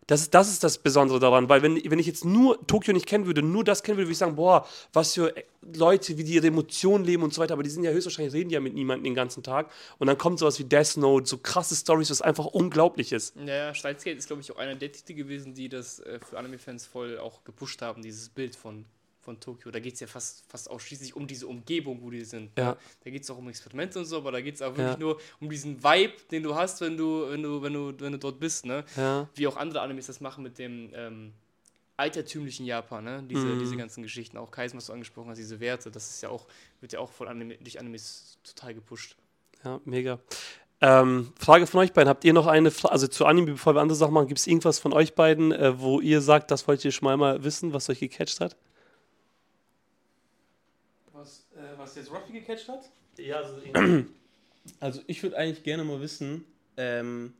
Das 0.08 0.22
ist, 0.22 0.34
das 0.34 0.49
ist 0.49 0.64
das 0.64 0.78
Besondere 0.78 1.20
daran, 1.20 1.49
weil 1.49 1.62
wenn, 1.62 1.76
wenn 1.91 1.99
ich 1.99 2.08
jetzt 2.08 2.24
nur 2.24 2.66
Tokio 2.66 2.93
nicht 2.93 3.05
kennen 3.05 3.26
würde, 3.26 3.41
nur 3.41 3.66
das 3.66 3.84
kennen 3.84 3.97
würde, 3.97 4.08
würde 4.08 4.14
ich 4.14 4.18
sagen, 4.18 4.38
boah, 4.38 4.66
was 4.93 5.14
für 5.14 5.34
Leute, 5.76 6.18
wie 6.18 6.24
die 6.24 6.36
ihre 6.36 6.47
Emotionen 6.47 7.03
leben 7.03 7.24
und 7.24 7.34
so 7.34 7.41
weiter, 7.41 7.53
aber 7.53 7.64
die 7.64 7.70
sind 7.70 7.84
ja 7.84 7.91
höchstwahrscheinlich, 7.91 8.34
reden 8.34 8.49
ja 8.49 8.62
mit 8.62 8.74
niemandem 8.74 9.03
den 9.03 9.16
ganzen 9.16 9.43
Tag 9.43 9.70
und 9.97 10.08
dann 10.08 10.18
kommt 10.18 10.39
sowas 10.39 10.60
wie 10.60 10.64
Death 10.64 10.95
Note, 10.95 11.28
so 11.28 11.38
krasse 11.38 11.76
Stories, 11.76 12.10
was 12.10 12.22
einfach 12.22 12.45
unglaublich 12.45 13.12
ist. 13.12 13.36
Ja, 13.36 13.53
ja, 13.53 13.74
Steins 13.74 14.05
ist, 14.05 14.28
glaube 14.28 14.41
ich, 14.41 14.49
auch 14.49 14.58
einer 14.58 14.76
der 14.76 14.93
Titel 14.93 15.14
gewesen, 15.14 15.53
die 15.53 15.68
das 15.68 15.99
äh, 15.99 16.20
für 16.20 16.38
Anime-Fans 16.38 16.86
voll 16.86 17.20
auch 17.20 17.43
gepusht 17.43 17.82
haben, 17.82 18.01
dieses 18.01 18.30
Bild 18.30 18.55
von, 18.55 18.86
von 19.28 19.40
Tokio. 19.42 19.70
Da 19.72 19.80
geht 19.80 19.96
es 19.96 20.00
ja 20.00 20.08
fast, 20.08 20.46
fast 20.48 20.70
ausschließlich 20.70 21.14
um 21.18 21.28
diese 21.28 21.48
Umgebung, 21.48 22.02
wo 22.02 22.10
die 22.10 22.24
sind. 22.24 22.50
Ja. 22.58 22.78
Da 23.04 23.10
geht 23.10 23.24
es 23.24 23.30
auch 23.30 23.38
um 23.38 23.50
Experimente 23.50 24.00
und 24.00 24.06
so, 24.06 24.16
aber 24.18 24.32
da 24.32 24.40
geht 24.40 24.56
es 24.56 24.62
auch 24.62 24.70
wirklich 24.78 24.88
Ja. 24.94 24.98
nur 24.98 25.20
um 25.42 25.50
diesen 25.50 25.84
Vibe, 25.84 26.14
den 26.32 26.44
du 26.44 26.56
hast, 26.56 26.80
wenn 26.80 26.96
du, 26.96 27.30
wenn 27.30 27.44
du, 27.44 27.62
wenn 27.62 27.74
du, 27.74 27.94
wenn 28.00 28.14
du 28.14 28.18
dort 28.20 28.40
bist, 28.40 28.66
ne? 28.66 28.86
Ja. 28.96 29.28
Wie 29.36 29.46
auch 29.48 29.58
andere 29.58 29.82
Animes 29.82 30.08
das 30.08 30.22
machen 30.22 30.44
mit 30.44 30.58
dem 30.58 30.90
ähm, 30.94 31.34
altertümlichen 31.98 32.66
Japan, 32.66 33.04
ne? 33.04 33.24
Diese, 33.30 33.46
Mhm. 33.48 33.60
diese 33.60 33.76
ganzen 33.76 34.04
Geschichten, 34.04 34.38
auch 34.38 34.52
Kaisen, 34.52 34.78
was 34.78 34.86
du 34.86 34.94
angesprochen 34.94 35.30
hast, 35.30 35.38
diese 35.40 35.60
Werte, 35.60 35.92
das 35.92 36.10
ist 36.10 36.22
ja 36.22 36.30
auch, 36.30 36.46
wird 36.80 36.94
ja 36.94 37.00
auch 37.00 37.12
von 37.12 37.28
Anime, 37.28 37.58
durch 37.58 37.80
Animes 37.80 38.38
total 38.44 38.74
gepusht. 38.76 39.16
Ja, 39.66 39.82
mega. 39.86 40.20
Ähm, 40.80 41.34
Frage 41.40 41.66
von 41.66 41.80
euch 41.80 41.92
beiden. 41.92 42.08
Habt 42.08 42.24
ihr 42.24 42.34
noch 42.34 42.46
eine 42.46 42.70
Frage, 42.70 42.92
also 42.92 43.08
zu 43.08 43.26
Anime, 43.26 43.48
bevor 43.54 43.74
wir 43.76 43.82
andere 43.82 43.96
Sachen 43.96 44.14
machen, 44.14 44.28
gibt 44.28 44.40
es 44.40 44.46
irgendwas 44.46 44.78
von 44.78 44.94
euch 44.94 45.16
beiden, 45.16 45.52
äh, 45.52 45.80
wo 45.80 46.00
ihr 46.02 46.22
sagt, 46.22 46.52
das 46.52 46.68
wollt 46.68 46.86
ihr 46.86 46.92
schon 46.92 47.06
mal, 47.08 47.18
mal 47.18 47.44
wissen, 47.44 47.74
was 47.74 47.90
euch 47.90 48.00
gecatcht 48.00 48.40
hat? 48.40 48.56
Was, 51.78 51.96
jetzt 51.96 52.12
Ruffy 52.12 52.34
gecatcht 52.34 52.68
hat? 52.68 52.82
Ja, 53.18 53.38
also 53.38 53.54
Also 54.80 55.02
ich 55.08 55.24
würde 55.24 55.38
eigentlich 55.38 55.64
gerne 55.64 55.84
mal 55.84 56.02
wissen, 56.02 56.44
ähm, 56.76 57.34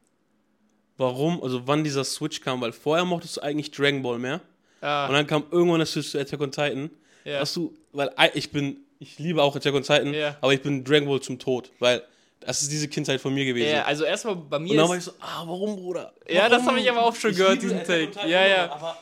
warum, 0.98 1.42
also 1.44 1.68
wann 1.68 1.84
dieser 1.84 2.04
Switch 2.04 2.42
kam, 2.42 2.62
weil 2.62 2.72
vorher 2.72 3.06
mochtest 3.06 3.38
du 3.38 3.42
eigentlich 3.42 3.72
Dragon 3.72 4.02
Ball 4.02 4.18
mehr 4.20 4.42
Ah, 4.80 5.08
und 5.08 5.14
dann 5.14 5.26
kam 5.26 5.44
irgendwann 5.50 5.80
das 5.80 5.92
Switch 5.92 6.12
zu 6.12 6.20
Attack 6.20 6.40
on 6.40 6.52
Titan. 6.52 6.90
ja. 7.26 7.40
Hast 7.40 7.56
du, 7.56 7.76
weil 7.94 8.12
ei- 8.16 8.32
ich 8.36 8.52
bin, 8.52 8.78
ich 9.00 9.18
liebe 9.18 9.42
auch 9.42 9.56
Attack 9.56 9.74
on 9.74 9.82
Titan, 9.84 10.14
Ja. 10.14 10.38
aber 10.40 10.54
ich 10.54 10.62
bin 10.62 10.84
Dragon 10.84 11.08
Ball 11.08 11.20
zum 11.20 11.40
Tod, 11.40 11.72
weil 11.80 12.04
das 12.42 12.62
ist 12.62 12.72
diese 12.72 12.88
Kindheit 12.88 13.20
von 13.20 13.34
mir 13.34 13.44
gewesen. 13.44 13.72
ja, 13.72 13.86
also 13.86 14.04
erstmal 14.06 14.36
bei 14.36 14.60
mir 14.60 14.70
und 14.72 14.78
dann 14.78 14.86
ist, 14.86 14.90
war 14.90 14.98
ich 14.98 15.04
so, 15.04 15.12
ah, 15.20 15.44
warum, 15.48 15.76
Bruder? 15.76 16.14
Ja, 16.30 16.48
das 16.48 16.60
Warum? 16.62 16.68
habe 16.76 16.80
ich 16.80 16.90
aber 16.92 17.04
auch 17.04 17.16
schon 17.16 17.32
Ich 17.32 17.38
gehört, 17.38 17.62
diesen 17.62 17.80
Attack 17.80 17.90
on 17.90 18.00
Take. 18.06 18.12
Titan, 18.12 18.30
Ja, 18.30 18.46
ja. 18.48 18.72
Aber 18.72 18.98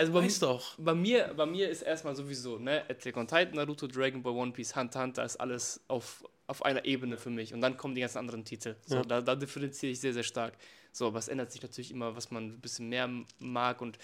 Also 0.00 0.12
bei- 0.12 0.22
weiß 0.24 0.38
doch. 0.40 0.74
Bei 0.78 0.94
mir, 0.94 1.32
bei 1.36 1.44
mir 1.46 1.68
ist 1.68 1.82
erstmal 1.82 2.16
sowieso, 2.16 2.58
ne, 2.58 2.84
Attack 2.88 3.16
on 3.16 3.26
Titan, 3.26 3.54
Naruto, 3.54 3.86
Dragon 3.86 4.22
Ball, 4.22 4.32
One 4.34 4.52
Piece, 4.52 4.74
Hunter, 4.74 5.02
Hunter 5.02 5.24
ist 5.24 5.36
alles 5.36 5.80
auf, 5.88 6.24
auf 6.46 6.64
einer 6.64 6.84
Ebene 6.84 7.18
für 7.18 7.30
mich. 7.30 7.52
Und 7.52 7.60
dann 7.60 7.76
kommen 7.76 7.94
die 7.94 8.00
ganzen 8.00 8.18
anderen 8.18 8.44
Titel. 8.44 8.76
So, 8.86 8.96
Ja. 8.96 9.02
da, 9.02 9.20
da 9.20 9.36
differenziere 9.36 9.92
ich 9.92 10.00
sehr, 10.00 10.12
sehr 10.14 10.22
stark. 10.22 10.54
So, 10.92 11.06
aber 11.06 11.18
es 11.18 11.28
ändert 11.28 11.52
sich 11.52 11.62
natürlich 11.62 11.90
immer, 11.90 12.16
was 12.16 12.30
man 12.30 12.46
ein 12.46 12.60
bisschen 12.60 12.88
mehr 12.88 13.08
mag 13.38 13.80
und 13.82 13.98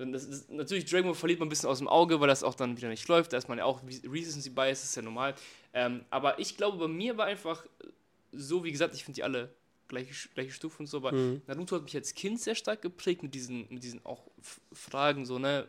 das 0.00 0.22
ist, 0.24 0.48
natürlich, 0.50 0.84
Dragon 0.84 1.06
Ball 1.06 1.14
verliert 1.16 1.40
man 1.40 1.46
ein 1.46 1.48
bisschen 1.48 1.68
aus 1.68 1.78
dem 1.78 1.88
Auge, 1.88 2.20
weil 2.20 2.28
das 2.28 2.44
auch 2.44 2.54
dann 2.54 2.76
wieder 2.76 2.88
nicht 2.88 3.08
läuft. 3.08 3.32
Da 3.32 3.36
ist 3.36 3.48
man 3.48 3.58
ja 3.58 3.64
auch 3.64 3.82
Recency 3.82 4.50
Bias, 4.50 4.84
ist 4.84 4.94
ja 4.94 5.02
normal. 5.02 5.34
Ähm, 5.72 6.04
aber 6.10 6.38
ich 6.38 6.56
glaube, 6.56 6.78
bei 6.78 6.86
mir 6.86 7.16
war 7.16 7.26
einfach 7.26 7.66
so, 8.30 8.62
wie 8.62 8.70
gesagt, 8.70 8.94
ich 8.94 9.02
finde 9.02 9.16
die 9.16 9.24
alle 9.24 9.52
gleiche, 9.88 10.28
gleiche 10.34 10.52
Stufe 10.52 10.78
und 10.80 10.86
so, 10.86 10.98
aber 10.98 11.12
Mhm. 11.12 11.42
Naruto 11.46 11.76
hat 11.76 11.84
mich 11.84 11.96
als 11.96 12.14
Kind 12.14 12.40
sehr 12.40 12.54
stark 12.54 12.82
geprägt 12.82 13.22
mit 13.22 13.34
diesen, 13.34 13.66
mit 13.70 13.82
diesen 13.82 14.04
auch 14.04 14.30
Fragen, 14.72 15.24
so, 15.26 15.38
ne? 15.38 15.68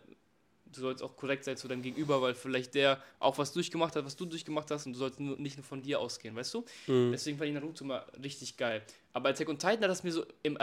Du 0.72 0.82
sollst 0.82 1.02
auch 1.02 1.18
korrekt 1.18 1.46
sein 1.46 1.58
zu 1.58 1.68
deinem 1.68 1.82
Gegenüber, 1.82 2.22
weil 2.22 2.36
vielleicht 2.36 2.76
der 2.76 3.02
auch 3.18 3.40
was 3.40 3.52
durchgemacht 3.54 3.96
hat, 3.96 4.06
was 4.06 4.16
du 4.16 4.26
durchgemacht 4.26 4.70
hast 4.70 4.86
und 4.86 4.94
du 4.94 5.00
sollst 5.00 5.20
nur, 5.20 5.36
nicht 5.38 5.58
nur 5.58 5.64
von 5.64 5.82
dir 5.82 6.00
ausgehen, 6.00 6.36
weißt 6.36 6.54
du? 6.54 6.64
Mhm. 6.86 7.12
Deswegen 7.12 7.40
fand 7.40 7.48
ich 7.50 7.56
Naruto 7.56 7.84
mal 7.86 8.06
richtig 8.24 8.56
geil. 8.56 8.84
Aber 9.12 9.30
Attack 9.30 9.50
on 9.50 9.58
Titan 9.58 9.82
hat 9.82 9.90
das 9.90 10.04
mir 10.04 10.12
so 10.12 10.26
im 10.44 10.58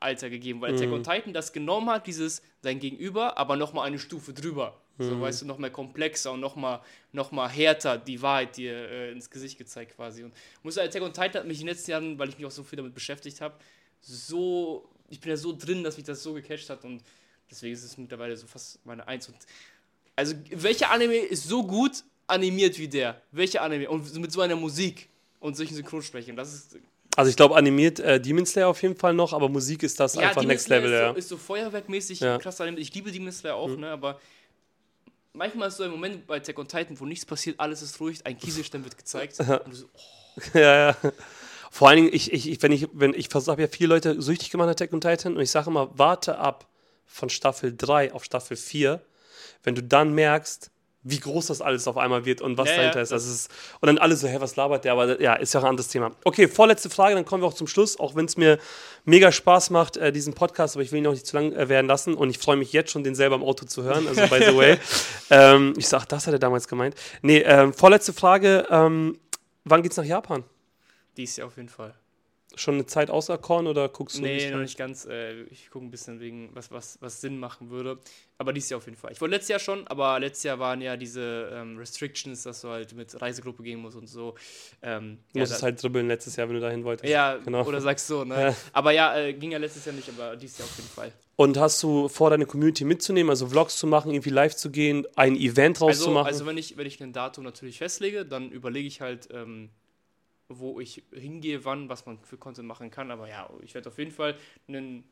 Erwachsenenalter 0.00 0.30
gegeben, 0.30 0.60
weil 0.60 0.74
Attack 0.74 0.88
Mhm. 0.88 0.94
on 0.94 1.02
Titan 1.04 1.32
das 1.32 1.52
genommen 1.52 1.88
hat, 1.90 2.06
dieses 2.06 2.42
sein 2.62 2.78
Gegenüber, 2.78 3.38
aber 3.38 3.56
nochmal 3.56 3.86
eine 3.86 3.98
Stufe 3.98 4.32
drüber. 4.32 4.78
So, 4.98 5.16
Mhm. 5.16 5.20
weißt 5.22 5.42
du, 5.42 5.46
noch 5.46 5.58
mehr 5.58 5.70
komplexer 5.70 6.32
und 6.32 6.40
nochmal 6.40 6.80
noch 7.12 7.32
mal 7.32 7.48
härter 7.48 7.98
die 7.98 8.20
Wahrheit 8.22 8.56
dir 8.56 8.72
äh, 8.74 9.12
ins 9.12 9.28
Gesicht 9.28 9.58
gezeigt 9.58 9.96
quasi. 9.96 10.22
Und 10.22 10.32
muss 10.62 10.74
sagen, 10.74 10.88
Attack 10.88 11.02
on 11.02 11.12
Titan 11.12 11.34
hat 11.42 11.46
mich 11.46 11.60
in 11.60 11.66
den 11.66 11.74
letzten 11.74 11.90
Jahren, 11.90 12.18
weil 12.18 12.28
ich 12.28 12.36
mich 12.38 12.46
auch 12.46 12.50
so 12.52 12.62
viel 12.62 12.76
damit 12.76 12.94
beschäftigt 12.94 13.40
habe, 13.40 13.54
so, 14.00 14.88
ich 15.08 15.20
bin 15.20 15.30
ja 15.30 15.36
so 15.36 15.52
drin, 15.56 15.82
dass 15.82 15.96
mich 15.96 16.06
das 16.06 16.22
so 16.22 16.34
gecatcht 16.34 16.70
hat 16.70 16.84
und 16.84 17.02
deswegen 17.50 17.74
ist 17.74 17.82
es 17.84 17.96
mittlerweile 17.98 18.36
so 18.36 18.46
fast 18.46 18.84
meine 18.86 19.06
Eins. 19.08 19.28
Und 19.28 19.36
also, 20.16 20.34
welcher 20.50 20.90
Anime 20.92 21.16
ist 21.16 21.48
so 21.48 21.66
gut 21.66 22.04
animiert 22.28 22.78
wie 22.78 22.86
der? 22.88 23.20
Welcher 23.32 23.62
Anime? 23.62 23.88
Und 23.90 24.14
mit 24.16 24.30
so 24.30 24.42
einer 24.42 24.54
Musik 24.56 25.08
und 25.40 25.56
solchen 25.56 25.74
Synchronsprechern. 25.74 26.36
Das 26.36 26.54
ist 26.54 26.78
Also 27.16 27.30
ich 27.30 27.36
glaube 27.36 27.56
animiert 27.56 28.00
äh, 28.00 28.20
Demon 28.20 28.46
Slayer 28.46 28.68
auf 28.68 28.82
jeden 28.82 28.96
Fall 28.96 29.14
noch, 29.14 29.32
aber 29.32 29.48
Musik 29.48 29.82
ist 29.82 30.00
das 30.00 30.16
einfach 30.16 30.40
Demon 30.40 30.48
Next 30.48 30.66
Slayer 30.66 30.80
Level, 30.80 30.92
ist 30.92 31.00
ja. 31.00 31.10
so, 31.10 31.18
ist 31.18 31.28
so 31.28 31.36
feuerwerkmäßig 31.36 32.20
Ja. 32.20 32.36
Mhm. 32.36 32.40
krass 32.40 32.60
animiert. 32.60 32.82
Ich 32.82 32.94
liebe 32.94 33.12
Demon 33.12 33.32
Slayer 33.32 33.54
auch, 33.54 33.76
ne? 33.76 33.90
Aber 33.90 34.20
manchmal 35.32 35.68
ist 35.68 35.76
so 35.76 35.84
ein 35.84 35.90
Moment 35.90 36.26
bei 36.26 36.36
Attack 36.38 36.58
on 36.58 36.66
Titan, 36.66 36.98
wo 36.98 37.06
nichts 37.06 37.24
passiert, 37.24 37.60
alles 37.60 37.82
ist 37.82 38.00
ruhig, 38.00 38.24
ein 38.24 38.38
Kieselstein 38.38 38.84
wird 38.84 38.96
gezeigt. 38.96 39.38
und 39.40 39.66
du 39.66 39.74
so, 39.74 39.86
oh, 39.94 40.58
ja, 40.58 40.88
ja. 40.88 40.96
Vor 41.70 41.88
allen 41.88 42.04
Dingen, 42.04 42.10
ich, 42.12 42.32
ich, 42.32 42.62
wenn 42.62 42.72
ich, 42.72 42.88
wenn 42.92 43.14
ich 43.14 43.28
habe 43.34 43.62
ja 43.62 43.68
viele 43.68 43.88
Leute 43.88 44.20
süchtig 44.22 44.50
gemacht, 44.50 44.68
Attack 44.68 44.92
on 44.92 45.00
Titan, 45.00 45.36
und 45.36 45.42
ich 45.42 45.50
sage 45.50 45.70
immer, 45.70 45.90
warte 45.98 46.38
ab 46.38 46.68
von 47.04 47.28
Staffel 47.30 47.74
3 47.76 48.12
auf 48.12 48.24
Staffel 48.24 48.56
4, 48.56 49.00
wenn 49.64 49.74
du 49.74 49.82
dann 49.82 50.14
merkst, 50.14 50.70
wie 51.04 51.20
groß 51.20 51.46
das 51.46 51.60
alles 51.60 51.86
auf 51.86 51.96
einmal 51.98 52.24
wird 52.24 52.40
und 52.40 52.56
was 52.58 52.68
Ja, 52.70 52.76
dahinter 52.76 52.96
ja, 52.96 53.02
ist. 53.02 53.12
Das 53.12 53.26
ist. 53.26 53.50
Und 53.80 53.86
dann 53.86 53.98
alle 53.98 54.16
so, 54.16 54.26
hä, 54.26 54.36
was 54.40 54.56
labert 54.56 54.84
der? 54.84 54.92
Aber 54.92 55.20
ja, 55.20 55.34
ist 55.34 55.52
ja 55.54 55.60
auch 55.60 55.64
ein 55.64 55.70
anderes 55.70 55.88
Thema. 55.88 56.12
Okay, 56.24 56.48
vorletzte 56.48 56.88
Frage, 56.90 57.14
dann 57.14 57.24
kommen 57.24 57.42
wir 57.42 57.46
auch 57.46 57.54
zum 57.54 57.66
Schluss, 57.66 58.00
auch 58.00 58.16
wenn 58.16 58.24
es 58.24 58.36
mir 58.36 58.58
mega 59.04 59.30
Spaß 59.30 59.70
macht, 59.70 59.98
äh, 59.98 60.12
diesen 60.12 60.32
Podcast, 60.32 60.76
aber 60.76 60.82
ich 60.82 60.90
will 60.92 61.00
ihn 61.00 61.06
auch 61.06 61.12
nicht 61.12 61.26
zu 61.26 61.36
lang 61.36 61.52
äh, 61.52 61.68
werden 61.68 61.86
lassen 61.86 62.14
und 62.14 62.30
ich 62.30 62.38
freue 62.38 62.56
mich 62.56 62.72
jetzt 62.72 62.90
schon, 62.90 63.04
den 63.04 63.14
selber 63.14 63.36
im 63.36 63.42
Auto 63.42 63.66
zu 63.66 63.82
hören, 63.82 64.08
also 64.08 64.22
by 64.22 64.42
the 64.44 64.56
way. 64.56 64.78
ähm, 65.30 65.74
ich 65.76 65.86
sag, 65.86 66.06
das 66.06 66.26
hat 66.26 66.32
er 66.32 66.38
damals 66.38 66.66
gemeint. 66.68 66.94
Nee, 67.22 67.38
ähm, 67.40 67.74
vorletzte 67.74 68.12
Frage, 68.14 68.66
ähm, 68.70 69.18
wann 69.64 69.82
geht's 69.82 69.96
nach 69.96 70.04
Japan? 70.04 70.42
dies 71.16 71.36
Jahr 71.36 71.46
auf 71.46 71.56
jeden 71.56 71.68
Fall. 71.68 71.94
Schon 72.56 72.74
eine 72.74 72.86
Zeit 72.86 73.10
auserkoren 73.10 73.66
oder 73.66 73.88
guckst 73.88 74.18
du 74.18 74.22
Nee, 74.22 74.50
noch 74.50 74.60
nicht 74.60 74.76
ganz. 74.78 75.04
Äh, 75.06 75.42
ich 75.44 75.70
gucke 75.70 75.84
ein 75.84 75.90
bisschen 75.90 76.20
wegen, 76.20 76.50
was, 76.54 76.70
was, 76.70 76.98
was 77.00 77.20
Sinn 77.20 77.38
machen 77.38 77.70
würde. 77.70 77.98
Aber 78.38 78.52
dieses 78.52 78.70
Jahr 78.70 78.78
auf 78.78 78.86
jeden 78.86 78.96
Fall. 78.96 79.12
Ich 79.12 79.20
wollte 79.20 79.34
letztes 79.34 79.48
Jahr 79.50 79.58
schon, 79.60 79.86
aber 79.86 80.18
letztes 80.18 80.42
Jahr 80.44 80.58
waren 80.58 80.80
ja 80.80 80.96
diese 80.96 81.50
ähm, 81.52 81.76
Restrictions, 81.78 82.42
dass 82.42 82.60
du 82.62 82.68
halt 82.68 82.92
mit 82.94 83.20
Reisegruppe 83.20 83.62
gehen 83.62 83.78
musst 83.80 83.96
und 83.96 84.08
so. 84.08 84.34
Ähm, 84.82 85.18
Du 85.32 85.38
ja, 85.38 85.42
musstest 85.42 85.62
da- 85.62 85.64
halt 85.66 85.82
dribbeln 85.82 86.08
letztes 86.08 86.36
Jahr, 86.36 86.48
wenn 86.48 86.54
du 86.56 86.60
dahin 86.60 86.84
wolltest. 86.84 87.10
ja, 87.10 87.36
genau. 87.36 87.64
oder 87.64 87.80
sagst 87.80 88.06
so, 88.06 88.24
ne? 88.24 88.40
Ja. 88.48 88.56
Aber 88.72 88.90
ja, 88.92 89.16
äh, 89.16 89.32
ging 89.34 89.52
ja 89.52 89.58
letztes 89.58 89.84
Jahr 89.84 89.94
nicht, 89.94 90.08
aber 90.08 90.36
dieses 90.36 90.58
Jahr 90.58 90.66
auf 90.68 90.76
jeden 90.76 90.88
Fall. 90.88 91.12
Und 91.36 91.56
hast 91.58 91.82
du 91.82 92.08
vor, 92.08 92.30
deine 92.30 92.46
Community 92.46 92.84
mitzunehmen, 92.84 93.30
also 93.30 93.48
Vlogs 93.48 93.76
zu 93.78 93.86
machen, 93.86 94.12
irgendwie 94.12 94.30
live 94.30 94.54
zu 94.54 94.70
gehen, 94.70 95.06
ein 95.16 95.36
Event 95.36 95.76
Also, 95.82 95.86
rauszumachen? 95.86 96.26
also 96.26 96.46
wenn 96.46 96.58
ich, 96.58 96.76
wenn 96.76 96.86
ich 96.86 97.00
ein 97.02 97.12
Datum 97.12 97.44
natürlich 97.44 97.78
festlege, 97.78 98.24
dann 98.24 98.50
überlege 98.50 98.86
ich 98.86 99.00
halt, 99.00 99.28
ähm, 99.32 99.70
wo 100.58 100.80
ich 100.80 101.02
hingehe, 101.12 101.64
wann, 101.64 101.88
was 101.88 102.06
man 102.06 102.18
für 102.20 102.36
Content 102.36 102.66
machen 102.68 102.90
kann. 102.90 103.10
Aber 103.10 103.28
ja, 103.28 103.48
ich 103.62 103.74
werde 103.74 103.88
auf 103.88 103.98
jeden 103.98 104.10
Fall 104.12 104.36
einen. 104.68 105.04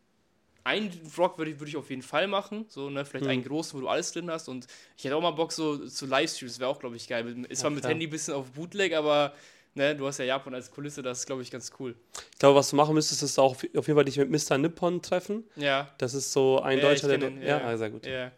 Einen 0.64 0.92
Vlog 0.92 1.38
würde 1.38 1.50
ich, 1.50 1.58
würde 1.58 1.70
ich 1.70 1.76
auf 1.76 1.90
jeden 1.90 2.02
Fall 2.02 2.28
machen, 2.28 2.66
so, 2.68 2.88
ne, 2.88 3.04
vielleicht 3.04 3.24
Mhm. 3.24 3.30
einen 3.32 3.42
großen, 3.42 3.76
wo 3.76 3.80
du 3.80 3.88
alles 3.88 4.12
drin 4.12 4.30
hast 4.30 4.46
und 4.48 4.68
ich 4.96 5.02
hätte 5.02 5.16
auch 5.16 5.20
mal 5.20 5.32
Bock 5.32 5.50
so 5.50 5.88
zu 5.88 6.06
Livestreams, 6.06 6.60
wäre 6.60 6.70
auch, 6.70 6.78
glaube 6.78 6.94
ich, 6.94 7.08
geil. 7.08 7.44
Ist 7.48 7.62
zwar 7.62 7.70
mit. 7.70 7.84
Handy 7.84 8.06
ein 8.06 8.10
bisschen 8.10 8.34
auf 8.34 8.48
Bootleg, 8.52 8.94
aber 8.94 9.34
ne, 9.74 9.96
du 9.96 10.06
hast 10.06 10.18
ja 10.18 10.24
Japan 10.24 10.54
als 10.54 10.70
Kulisse, 10.70 11.02
das 11.02 11.18
ist, 11.18 11.26
glaube 11.26 11.42
ich, 11.42 11.50
ganz 11.50 11.72
cool. 11.80 11.96
ich 12.32 12.38
glaube, 12.38 12.54
was 12.60 12.70
du 12.70 12.76
machen 12.76 12.94
müsstest, 12.94 13.24
ist 13.24 13.40
auch 13.40 13.54
auf 13.56 13.62
jeden 13.64 13.94
Fall 13.96 14.04
dich 14.04 14.18
mit 14.18 14.30
Mr. 14.30 14.56
Nippon 14.56 15.02
treffen. 15.02 15.42
Ja. 15.56 15.92
Das 15.98 16.14
ist 16.14 16.32
so 16.32 16.60
ein 16.60 16.78
ja, 16.78 16.84
Deutscher, 16.84 17.08
der. 17.08 17.18
kenn 17.18 17.38
ihn, 17.38 17.42
ja, 17.42 17.60
ah, 17.64 17.76
sehr 17.76 17.90
gut. 17.90 18.06
Ja. 18.06 18.30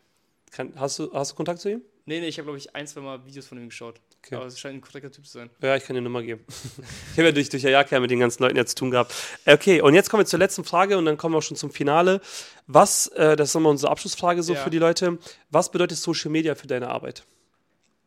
Kann, 0.51 0.73
hast, 0.77 0.99
du, 1.01 1.13
hast 1.13 1.33
du 1.33 1.37
Kontakt 1.37 1.61
zu 1.61 1.73
ihm? 1.73 1.83
Nee, 2.07 2.21
nee, 2.21 2.29
ich 2.29 2.39
habe, 2.39 2.45
glaube 2.47 2.57
ich, 2.57 2.75
ein, 2.75 2.87
zwei 2.87 3.03
Mal 3.03 3.27
Videos 3.27 3.47
von 3.47 3.59
ihm 3.59 3.69
geschaut. 3.69 4.01
Okay. 4.25 4.37
Aber 4.37 4.47
es 4.47 4.59
scheint 4.59 4.77
ein 4.77 4.81
korrekter 4.81 5.11
Typ 5.13 5.27
zu 5.27 5.33
sein. 5.33 5.51
Ja, 5.61 5.77
ich 5.77 5.85
kann 5.85 5.95
dir 5.95 5.99
eine 5.99 6.05
Nummer 6.05 6.23
geben. 6.23 6.45
ich 7.13 7.19
habe 7.19 7.25
ja 7.29 7.33
durch, 7.33 7.51
durch 7.51 7.67
Ayaka 7.67 8.01
mit 8.01 8.11
den 8.11 8.21
ganzen 8.21 8.43
Leuten 8.43 8.57
jetzt 8.57 8.71
zu 8.71 8.77
tun 8.77 8.91
gehabt. 8.91 9.15
Okay, 9.45 9.83
und 9.83 9.95
jetzt 9.95 10.09
kommen 10.09 10.23
wir 10.23 10.27
zur 10.27 10.39
letzten 10.39 10.65
Frage 10.65 10.97
und 10.97 11.05
dann 11.05 11.17
kommen 11.19 11.35
wir 11.35 11.39
auch 11.39 11.43
schon 11.43 11.57
zum 11.57 11.71
Finale. 11.71 12.21
Was, 12.67 13.09
äh, 13.09 13.37
das 13.37 13.51
ist 13.51 13.55
nochmal 13.55 13.73
unsere 13.73 13.93
Abschlussfrage 13.93 14.43
so 14.43 14.55
Ja. 14.55 14.63
für 14.63 14.71
die 14.71 14.79
Leute. 14.79 15.19
Was 15.51 15.71
bedeutet 15.71 15.99
Social 15.99 16.31
Media 16.31 16.55
für 16.55 16.67
deine 16.67 16.89
Arbeit? 16.89 17.25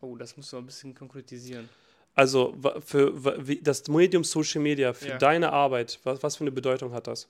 Oh, 0.02 0.16
das 0.16 0.36
musst 0.38 0.52
du 0.54 0.58
ein 0.58 0.66
bisschen 0.66 0.96
konkretisieren. 0.96 1.70
Also 2.16 2.56
für 2.84 3.48
wie, 3.48 3.62
das 3.62 3.88
Medium 3.88 4.24
Social 4.24 4.62
Media 4.62 4.94
für 4.94 5.10
Ja. 5.10 5.18
deine 5.20 5.54
Arbeit, 5.54 6.00
was, 6.04 6.24
was 6.24 6.36
für 6.38 6.42
eine 6.44 6.52
Bedeutung 6.52 6.94
hat 6.94 7.06
das? 7.06 7.28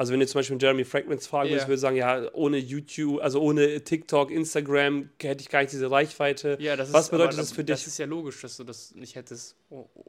Also 0.00 0.12
wenn 0.12 0.20
du 0.20 0.26
zum 0.28 0.38
Beispiel 0.38 0.56
Jeremy 0.60 0.84
Fragments 0.84 1.26
fragen 1.26 1.50
würdest, 1.50 1.66
würde 1.66 1.74
ich 1.74 1.80
sagen, 1.80 1.96
ja, 1.96 2.32
ohne 2.32 2.56
YouTube, 2.56 3.20
also 3.20 3.40
ohne 3.42 3.82
TikTok, 3.82 4.30
Instagram 4.30 5.10
hätte 5.20 5.42
ich 5.42 5.48
gar 5.48 5.60
nicht 5.62 5.72
diese 5.72 5.90
Reichweite. 5.90 6.56
Ja, 6.60 6.76
das 6.76 6.92
Was 6.92 7.06
ist, 7.06 7.10
bedeutet 7.10 7.36
das 7.36 7.50
für 7.50 7.64
Das 7.64 7.80
dich? 7.80 7.88
ist 7.88 7.98
ja 7.98 8.06
logisch, 8.06 8.40
dass 8.40 8.56
du 8.56 8.62
das 8.62 8.94
nicht 8.94 9.16
hättest. 9.16 9.56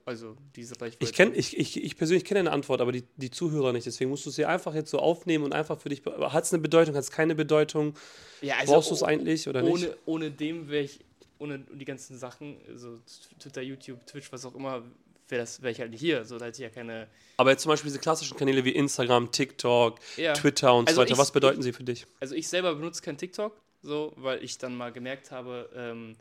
Also 0.06 0.38
diese 0.56 0.80
Reichweite. 0.80 1.04
Ich, 1.04 1.12
kenn, 1.14 1.34
ich, 1.34 1.58
ich, 1.58 1.84
ich 1.84 1.98
persönlich 1.98 2.24
kenne 2.24 2.42
eine 2.42 2.52
Antwort, 2.52 2.82
aber 2.82 2.92
die, 2.92 3.04
die 3.18 3.32
Zuhörer 3.32 3.74
nicht. 3.74 3.88
Deswegen 3.88 4.12
musst 4.12 4.28
du 4.28 4.30
sie 4.30 4.46
einfach 4.46 4.76
jetzt 4.76 4.92
so 4.92 5.00
aufnehmen 5.00 5.44
und 5.44 5.54
einfach 5.54 5.80
für 5.80 5.90
dich. 5.90 6.04
Hat 6.06 6.44
es 6.44 6.54
eine 6.54 6.62
Bedeutung, 6.62 6.94
hat 6.94 7.04
es 7.04 7.10
keine 7.10 7.34
Bedeutung? 7.34 7.96
ja, 8.42 8.54
Brauchst 8.66 8.92
du 8.92 8.94
es 8.94 9.02
eigentlich 9.02 9.50
oder 9.50 9.64
nicht? 9.64 9.74
ohne, 9.74 9.98
ohne 10.06 10.30
dem 10.32 10.70
wäre 10.70 10.84
ich, 10.84 11.00
ohne 11.40 11.58
die 11.74 11.86
ganzen 11.86 12.16
Sachen, 12.16 12.58
so 12.76 13.00
Twitter, 13.40 13.64
YouTube, 13.64 14.06
Twitch, 14.06 14.32
was 14.32 14.46
auch 14.46 14.54
immer, 14.54 14.84
wäre 15.30 15.48
wär 15.62 15.72
ich 15.72 15.80
halt 15.80 15.92
nicht 15.92 16.00
hier. 16.02 16.26
So, 16.26 16.38
da 16.38 16.46
hätte 16.46 16.58
ich 16.62 16.64
ja 16.64 16.70
keine. 16.70 17.08
Aber 17.38 17.52
jetzt 17.52 17.64
zum 17.64 17.70
Beispiel 17.70 17.90
diese 17.90 18.00
klassischen 18.00 18.38
Kanäle 18.38 18.66
wie 18.66 18.72
Instagram, 18.72 19.32
TikTok, 19.32 20.00
Ja. 20.18 20.34
Twitter 20.34 20.74
und 20.76 20.88
Also 20.88 20.98
so 20.98 21.02
weiter, 21.02 21.14
ich- 21.14 21.18
was 21.18 21.32
bedeuten 21.32 21.62
sie 21.62 21.72
für 21.74 21.84
dich? 21.84 22.06
Also 22.20 22.36
ich 22.36 22.48
selber 22.48 22.76
benutze 22.76 23.02
kein 23.02 23.18
TikTok, 23.18 23.56
so, 23.82 24.14
weil 24.18 24.44
ich 24.44 24.58
dann 24.58 24.76
mal 24.76 24.92
gemerkt 24.92 25.32
habe, 25.32 25.70
ähm, 25.76 26.16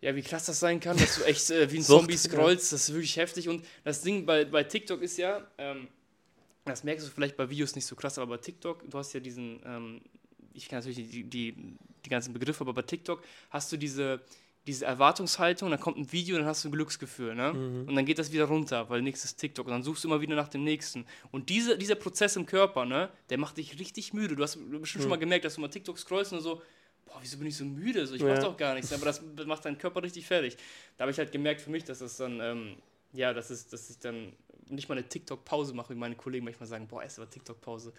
ja, 0.00 0.14
wie 0.14 0.22
krass 0.22 0.44
das 0.46 0.60
sein 0.60 0.80
kann, 0.80 0.96
dass 0.96 1.16
du 1.16 1.22
echt 1.24 1.50
äh, 1.50 1.70
wie 1.72 1.78
ein 1.78 1.82
Zombie 2.12 2.16
scrollst, 2.16 2.72
das 2.72 2.88
ist 2.88 2.94
wirklich 2.94 3.16
heftig. 3.16 3.48
Und 3.48 3.64
das 3.84 4.02
Ding 4.02 4.26
bei, 4.26 4.44
bei 4.44 4.62
TikTok 4.64 5.00
ist 5.02 5.16
ja, 5.16 5.46
ähm, 5.58 5.88
das 6.66 6.84
merkst 6.84 7.06
du 7.06 7.10
vielleicht 7.10 7.36
bei 7.36 7.48
Videos 7.48 7.74
nicht 7.74 7.86
so 7.86 7.96
krass, 7.96 8.18
aber 8.18 8.36
bei 8.36 8.42
TikTok, 8.42 8.88
du 8.90 8.98
hast 8.98 9.12
ja 9.14 9.20
diesen, 9.20 9.60
ähm, 9.64 10.00
ich 10.52 10.68
kann 10.68 10.78
natürlich 10.80 11.10
die, 11.10 11.24
die, 11.24 11.54
die 12.04 12.08
ganzen 12.10 12.32
Begriffe, 12.34 12.60
aber 12.62 12.74
bei 12.74 12.82
TikTok 12.82 13.22
hast 13.50 13.72
du 13.72 13.76
diese, 13.76 14.20
diese 14.66 14.86
Erwartungshaltung, 14.86 15.70
dann 15.70 15.78
kommt 15.80 15.98
ein 15.98 16.10
Video, 16.12 16.36
dann 16.38 16.46
hast 16.46 16.64
du 16.64 16.68
ein 16.68 16.72
Glücksgefühl, 16.72 17.34
ne? 17.34 17.52
Und 17.86 17.94
dann 17.94 18.06
geht 18.06 18.18
das 18.18 18.32
wieder 18.32 18.44
runter, 18.46 18.88
weil 18.88 19.02
nächstes 19.02 19.36
TikTok 19.36 19.66
und 19.66 19.72
dann 19.72 19.82
suchst 19.82 20.04
du 20.04 20.08
immer 20.08 20.20
wieder 20.22 20.34
nach 20.36 20.48
dem 20.48 20.64
nächsten. 20.64 21.04
Und 21.30 21.50
diese, 21.50 21.76
dieser 21.76 21.96
Prozess 21.96 22.36
im 22.36 22.46
Körper, 22.46 22.86
ne, 22.86 23.10
der 23.28 23.36
macht 23.38 23.58
dich 23.58 23.78
richtig 23.78 24.14
müde. 24.14 24.36
Du 24.36 24.42
hast 24.42 24.56
bestimmt 24.80 25.02
schon 25.02 25.10
mal 25.10 25.18
gemerkt, 25.18 25.44
dass 25.44 25.56
du 25.56 25.60
mal 25.60 25.68
TikTok 25.68 25.98
scrollst 25.98 26.32
und 26.32 26.40
so, 26.40 26.62
boah, 27.04 27.18
wieso 27.20 27.36
bin 27.36 27.46
ich 27.46 27.56
so 27.56 27.64
müde? 27.66 28.06
So, 28.06 28.14
ich 28.14 28.22
mach 28.22 28.36
Ja. 28.36 28.40
doch 28.40 28.56
gar 28.56 28.74
nichts, 28.74 28.90
aber 28.92 29.04
das 29.04 29.20
macht 29.46 29.64
deinen 29.66 29.76
Körper 29.76 30.02
richtig 30.02 30.26
fertig. 30.26 30.56
Da 30.96 31.02
habe 31.02 31.12
ich 31.12 31.18
halt 31.18 31.30
gemerkt 31.30 31.60
für 31.60 31.70
mich, 31.70 31.84
dass 31.84 31.98
das 31.98 32.16
dann, 32.16 32.40
ähm, 32.40 32.76
ja, 33.12 33.34
das 33.34 33.50
ist, 33.50 33.72
dass 33.72 33.90
ich 33.90 33.98
dann 33.98 34.32
nicht 34.70 34.88
mal 34.88 34.96
eine 34.96 35.06
TikTok-Pause 35.06 35.74
mache, 35.74 35.94
wie 35.94 35.98
meine 35.98 36.16
Kollegen 36.16 36.46
manchmal 36.46 36.66
sagen, 36.66 36.86
boah, 36.86 37.02
erst 37.02 37.18
mal 37.18 37.26
TikTok-Pause. 37.26 37.92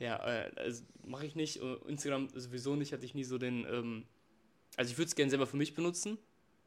Ja, 0.00 0.16
äh, 0.26 0.50
also 0.56 0.82
mache 1.06 1.26
ich 1.26 1.36
nicht. 1.36 1.62
Äh, 1.62 1.76
Instagram 1.86 2.28
sowieso 2.34 2.74
nicht, 2.74 2.92
hatte 2.92 3.04
ich 3.04 3.14
nie 3.14 3.22
so 3.22 3.38
den, 3.38 3.64
ähm, 3.70 4.04
also 4.78 4.92
ich 4.92 4.96
würde 4.96 5.08
es 5.08 5.16
gerne 5.16 5.28
selber 5.28 5.46
für 5.46 5.56
mich 5.56 5.74
benutzen, 5.74 6.18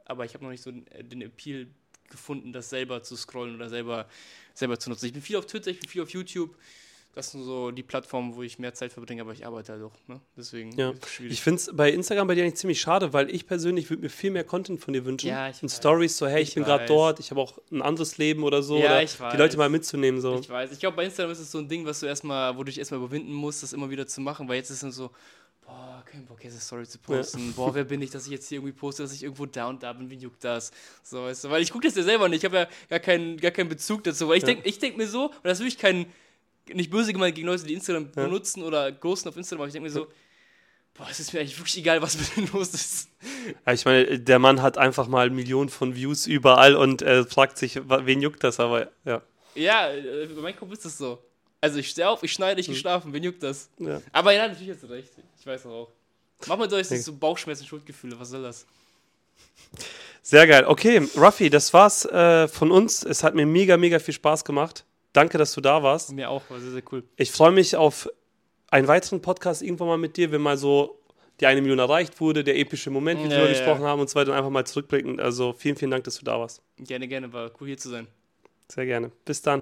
aber 0.06 0.26
ich 0.26 0.34
habe 0.34 0.44
noch 0.44 0.52
nicht 0.52 0.62
so 0.62 0.70
den, 0.70 0.86
äh, 0.88 1.04
den 1.04 1.22
Appeal 1.22 1.68
gefunden, 2.10 2.52
das 2.52 2.70
selber 2.70 3.02
zu 3.04 3.16
scrollen 3.16 3.56
oder 3.56 3.70
selber, 3.70 4.06
selber 4.54 4.78
zu 4.78 4.90
nutzen. 4.90 5.06
Ich 5.06 5.14
bin 5.14 5.22
viel 5.22 5.38
auf 5.38 5.46
Twitter, 5.46 5.72
ich 5.72 5.80
bin 5.80 5.90
viel 5.90 6.02
auf 6.02 6.10
YouTube. 6.10 6.56
Das 7.14 7.32
sind 7.32 7.44
so 7.44 7.72
die 7.72 7.84
Plattformen, 7.84 8.36
wo 8.36 8.42
ich 8.42 8.58
mehr 8.58 8.74
Zeit 8.74 8.94
verbringe, 8.94 9.22
aber 9.22 9.34
ich 9.34 9.46
arbeite 9.46 9.74
halt 9.74 9.84
auch. 9.84 9.96
Ne? 10.08 10.22
Deswegen 10.36 10.72
Ja. 10.78 10.94
Ich 11.28 11.42
finde 11.42 11.60
es 11.60 11.70
bei 11.74 11.92
Instagram 11.92 12.28
bei 12.28 12.36
dir 12.36 12.44
eigentlich 12.44 12.56
ziemlich 12.56 12.80
schade, 12.80 13.12
weil 13.12 13.30
ich 13.30 13.48
persönlich 13.48 13.90
würde 13.90 14.04
mir 14.04 14.10
viel 14.10 14.32
mehr 14.32 14.46
Content 14.46 14.80
von 14.80 14.94
dir 14.94 15.04
wünschen. 15.06 15.28
Ja, 15.28 15.50
ich 15.50 15.62
weiß. 15.62 15.76
Stories, 15.76 16.18
so, 16.18 16.28
hey, 16.28 16.42
ich, 16.42 16.50
Ich 16.50 16.56
bin 16.56 16.64
gerade 16.64 16.86
dort, 16.86 17.20
ich 17.20 17.30
habe 17.32 17.42
auch 17.42 17.58
ein 17.70 17.82
anderes 17.82 18.18
Leben 18.18 18.44
oder 18.44 18.64
so. 18.64 18.78
Ja, 18.78 18.86
oder 18.86 19.04
ich 19.04 19.14
Die 19.14 19.20
weiß. 19.20 19.38
Leute 19.38 19.58
mal 19.58 19.70
mitzunehmen. 19.70 20.22
So. 20.22 20.40
Ich 20.40 20.50
weiß. 20.50 20.72
Ich 20.72 20.80
glaube, 20.80 20.96
bei 20.96 21.06
Instagram 21.06 21.32
ist 21.32 21.40
es 21.40 21.52
so 21.52 21.58
ein 21.58 21.68
Ding, 21.68 21.86
was 21.86 22.00
du 22.00 22.06
erstmal, 22.06 22.56
wo 22.56 22.60
du 22.60 22.66
dich 22.66 22.80
erstmal 22.80 23.02
überwinden 23.02 23.34
musst, 23.34 23.62
das 23.62 23.74
immer 23.74 23.90
wieder 23.90 24.08
zu 24.08 24.22
machen, 24.22 24.48
weil 24.48 24.56
jetzt 24.56 24.70
ist 24.70 24.84
es 24.84 24.96
so, 24.96 25.12
boah, 25.72 26.04
kein 26.06 26.26
Bock, 26.26 26.44
jetzt 26.44 26.54
eine 26.54 26.62
Story 26.62 26.86
zu 26.86 27.00
posten. 27.00 27.54
Boah, 27.54 27.74
wer 27.74 27.84
bin 27.84 28.02
ich, 28.02 28.12
dass 28.12 28.26
ich 28.26 28.32
jetzt 28.32 28.48
hier 28.50 28.58
irgendwie 28.58 28.74
poste, 28.74 29.04
dass 29.04 29.14
ich 29.14 29.24
irgendwo 29.24 29.44
und 29.44 29.84
da 29.84 29.94
bin, 29.94 30.10
wie 30.10 30.16
juckt 30.16 30.44
das? 30.44 30.72
So, 31.04 31.24
weißt 31.24 31.46
du, 31.46 31.50
weil 31.50 31.62
ich 31.62 31.72
gucke 31.72 31.88
das 31.88 31.96
ja 31.96 32.04
selber 32.04 32.28
nicht, 32.30 32.40
ich 32.40 32.46
habe 32.46 32.58
ja 32.58 32.68
gar 32.90 33.00
keinen, 33.00 33.38
gar 33.38 33.52
keinen 33.52 33.70
Bezug 33.70 34.04
dazu, 34.04 34.28
weil 34.28 34.38
ich 34.38 34.44
Ja. 34.44 34.48
denke 34.48 34.68
ich 34.68 34.80
denk 34.80 34.98
mir 34.98 35.08
so, 35.08 35.26
und 35.28 35.44
das 35.44 35.60
ist 35.60 35.66
wirklich 35.66 35.78
kein, 35.78 36.06
nicht 36.74 36.90
böse 36.92 37.14
gemeint 37.14 37.36
gegen 37.36 37.48
Leute, 37.48 37.64
die 37.66 37.74
Instagram 37.74 38.10
Ja. 38.16 38.24
benutzen 38.26 38.64
oder 38.64 38.92
posten 38.92 39.30
auf 39.30 39.38
Instagram, 39.38 39.62
aber 39.62 39.68
ich 39.68 39.74
denke 39.74 39.88
mir 39.88 39.94
so, 39.94 40.08
boah, 40.94 41.08
es 41.10 41.20
ist 41.20 41.34
mir 41.34 41.40
eigentlich 41.40 41.58
wirklich 41.58 41.78
egal, 41.78 42.02
was 42.02 42.18
mit 42.18 42.36
denen 42.36 42.50
los 42.54 42.74
ist. 42.74 43.10
Ja, 43.66 43.74
ich 43.74 43.86
meine, 43.86 44.20
der 44.20 44.40
Mann 44.40 44.62
hat 44.62 44.78
einfach 44.78 45.08
mal 45.08 45.30
Millionen 45.30 45.70
von 45.70 45.96
Views 45.96 46.28
überall 46.28 46.76
und 46.76 47.02
äh, 47.02 47.24
fragt 47.24 47.58
sich, 47.58 47.80
wen 47.88 48.22
juckt 48.22 48.44
das, 48.44 48.60
aber 48.60 48.92
ja. 49.06 49.22
Ja, 49.56 49.92
äh, 49.92 50.28
bei 50.28 50.42
meinem 50.42 50.56
Kopf 50.56 50.72
ist 50.72 50.86
das 50.86 50.98
so. 50.98 51.20
Also 51.62 51.78
ich 51.78 51.90
stehe 51.90 52.10
auf, 52.10 52.24
ich 52.24 52.34
schneide, 52.34 52.60
ich 52.60 52.68
geschlafen, 52.68 53.14
wen 53.14 53.24
juckt 53.24 53.44
das? 53.44 53.70
ja. 53.78 54.02
Aber 54.12 54.34
ja, 54.34 54.48
natürlich 54.48 54.72
hast 54.72 54.84
du 54.84 54.88
recht. 54.88 55.12
Ich 55.40 55.46
weiß 55.46 55.68
auch. 55.68 55.90
Mach 56.48 56.58
mal 56.58 56.68
durch, 56.68 56.88
so 56.88 57.14
Bauchschmerzen, 57.14 57.66
Schuldgefühle, 57.68 58.20
was 58.20 58.30
soll 58.30 58.42
das? 58.42 58.66
Sehr 60.24 60.48
geil. 60.48 60.66
Okay, 60.68 61.08
Ruffy, 61.16 61.50
das 61.50 61.74
war's 61.74 62.06
äh, 62.06 62.48
von 62.48 62.72
uns. 62.72 63.04
Es 63.04 63.24
hat 63.24 63.36
mir 63.36 63.46
mega, 63.46 63.78
mega 63.78 64.00
viel 64.00 64.14
Spaß 64.14 64.44
gemacht. 64.44 64.86
Danke, 65.14 65.38
dass 65.38 65.54
du 65.54 65.62
da 65.62 65.84
warst. 65.84 66.12
Mir 66.14 66.30
auch, 66.30 66.42
war 66.50 66.60
sehr, 66.60 66.72
sehr 66.72 66.84
cool. 66.92 67.04
Ich 67.16 67.32
freue 67.32 67.52
mich 67.52 67.76
auf 67.76 68.10
einen 68.70 68.88
weiteren 68.88 69.22
Podcast 69.22 69.62
irgendwann 69.62 69.88
mal 69.88 69.98
mit 69.98 70.18
dir, 70.18 70.32
wenn 70.32 70.42
mal 70.42 70.58
so 70.58 71.00
die 71.40 71.46
eine 71.48 71.62
Million 71.62 71.80
erreicht 71.80 72.20
wurde, 72.22 72.44
der 72.44 72.58
epische 72.58 72.90
Moment, 72.90 73.20
wie 73.20 73.24
wir 73.26 73.32
Ja, 73.32 73.38
darüber 73.38 73.52
ja. 73.52 73.58
gesprochen 73.58 73.84
haben 73.84 74.00
und 74.00 74.10
so 74.10 74.16
weiter 74.16 74.34
einfach 74.34 74.50
mal 74.52 74.66
zurückblicken. 74.66 75.20
Also 75.20 75.54
vielen, 75.54 75.76
vielen 75.76 75.92
Dank, 75.92 76.04
dass 76.06 76.16
du 76.18 76.26
da 76.26 76.40
warst. 76.40 76.62
Gerne, 76.78 77.08
gerne, 77.08 77.32
war 77.34 77.52
cool 77.60 77.68
hier 77.68 77.78
zu 77.78 77.90
sein. 77.90 78.08
Sehr 78.68 78.86
gerne. 78.86 79.12
Bis 79.26 79.42
dann. 79.42 79.62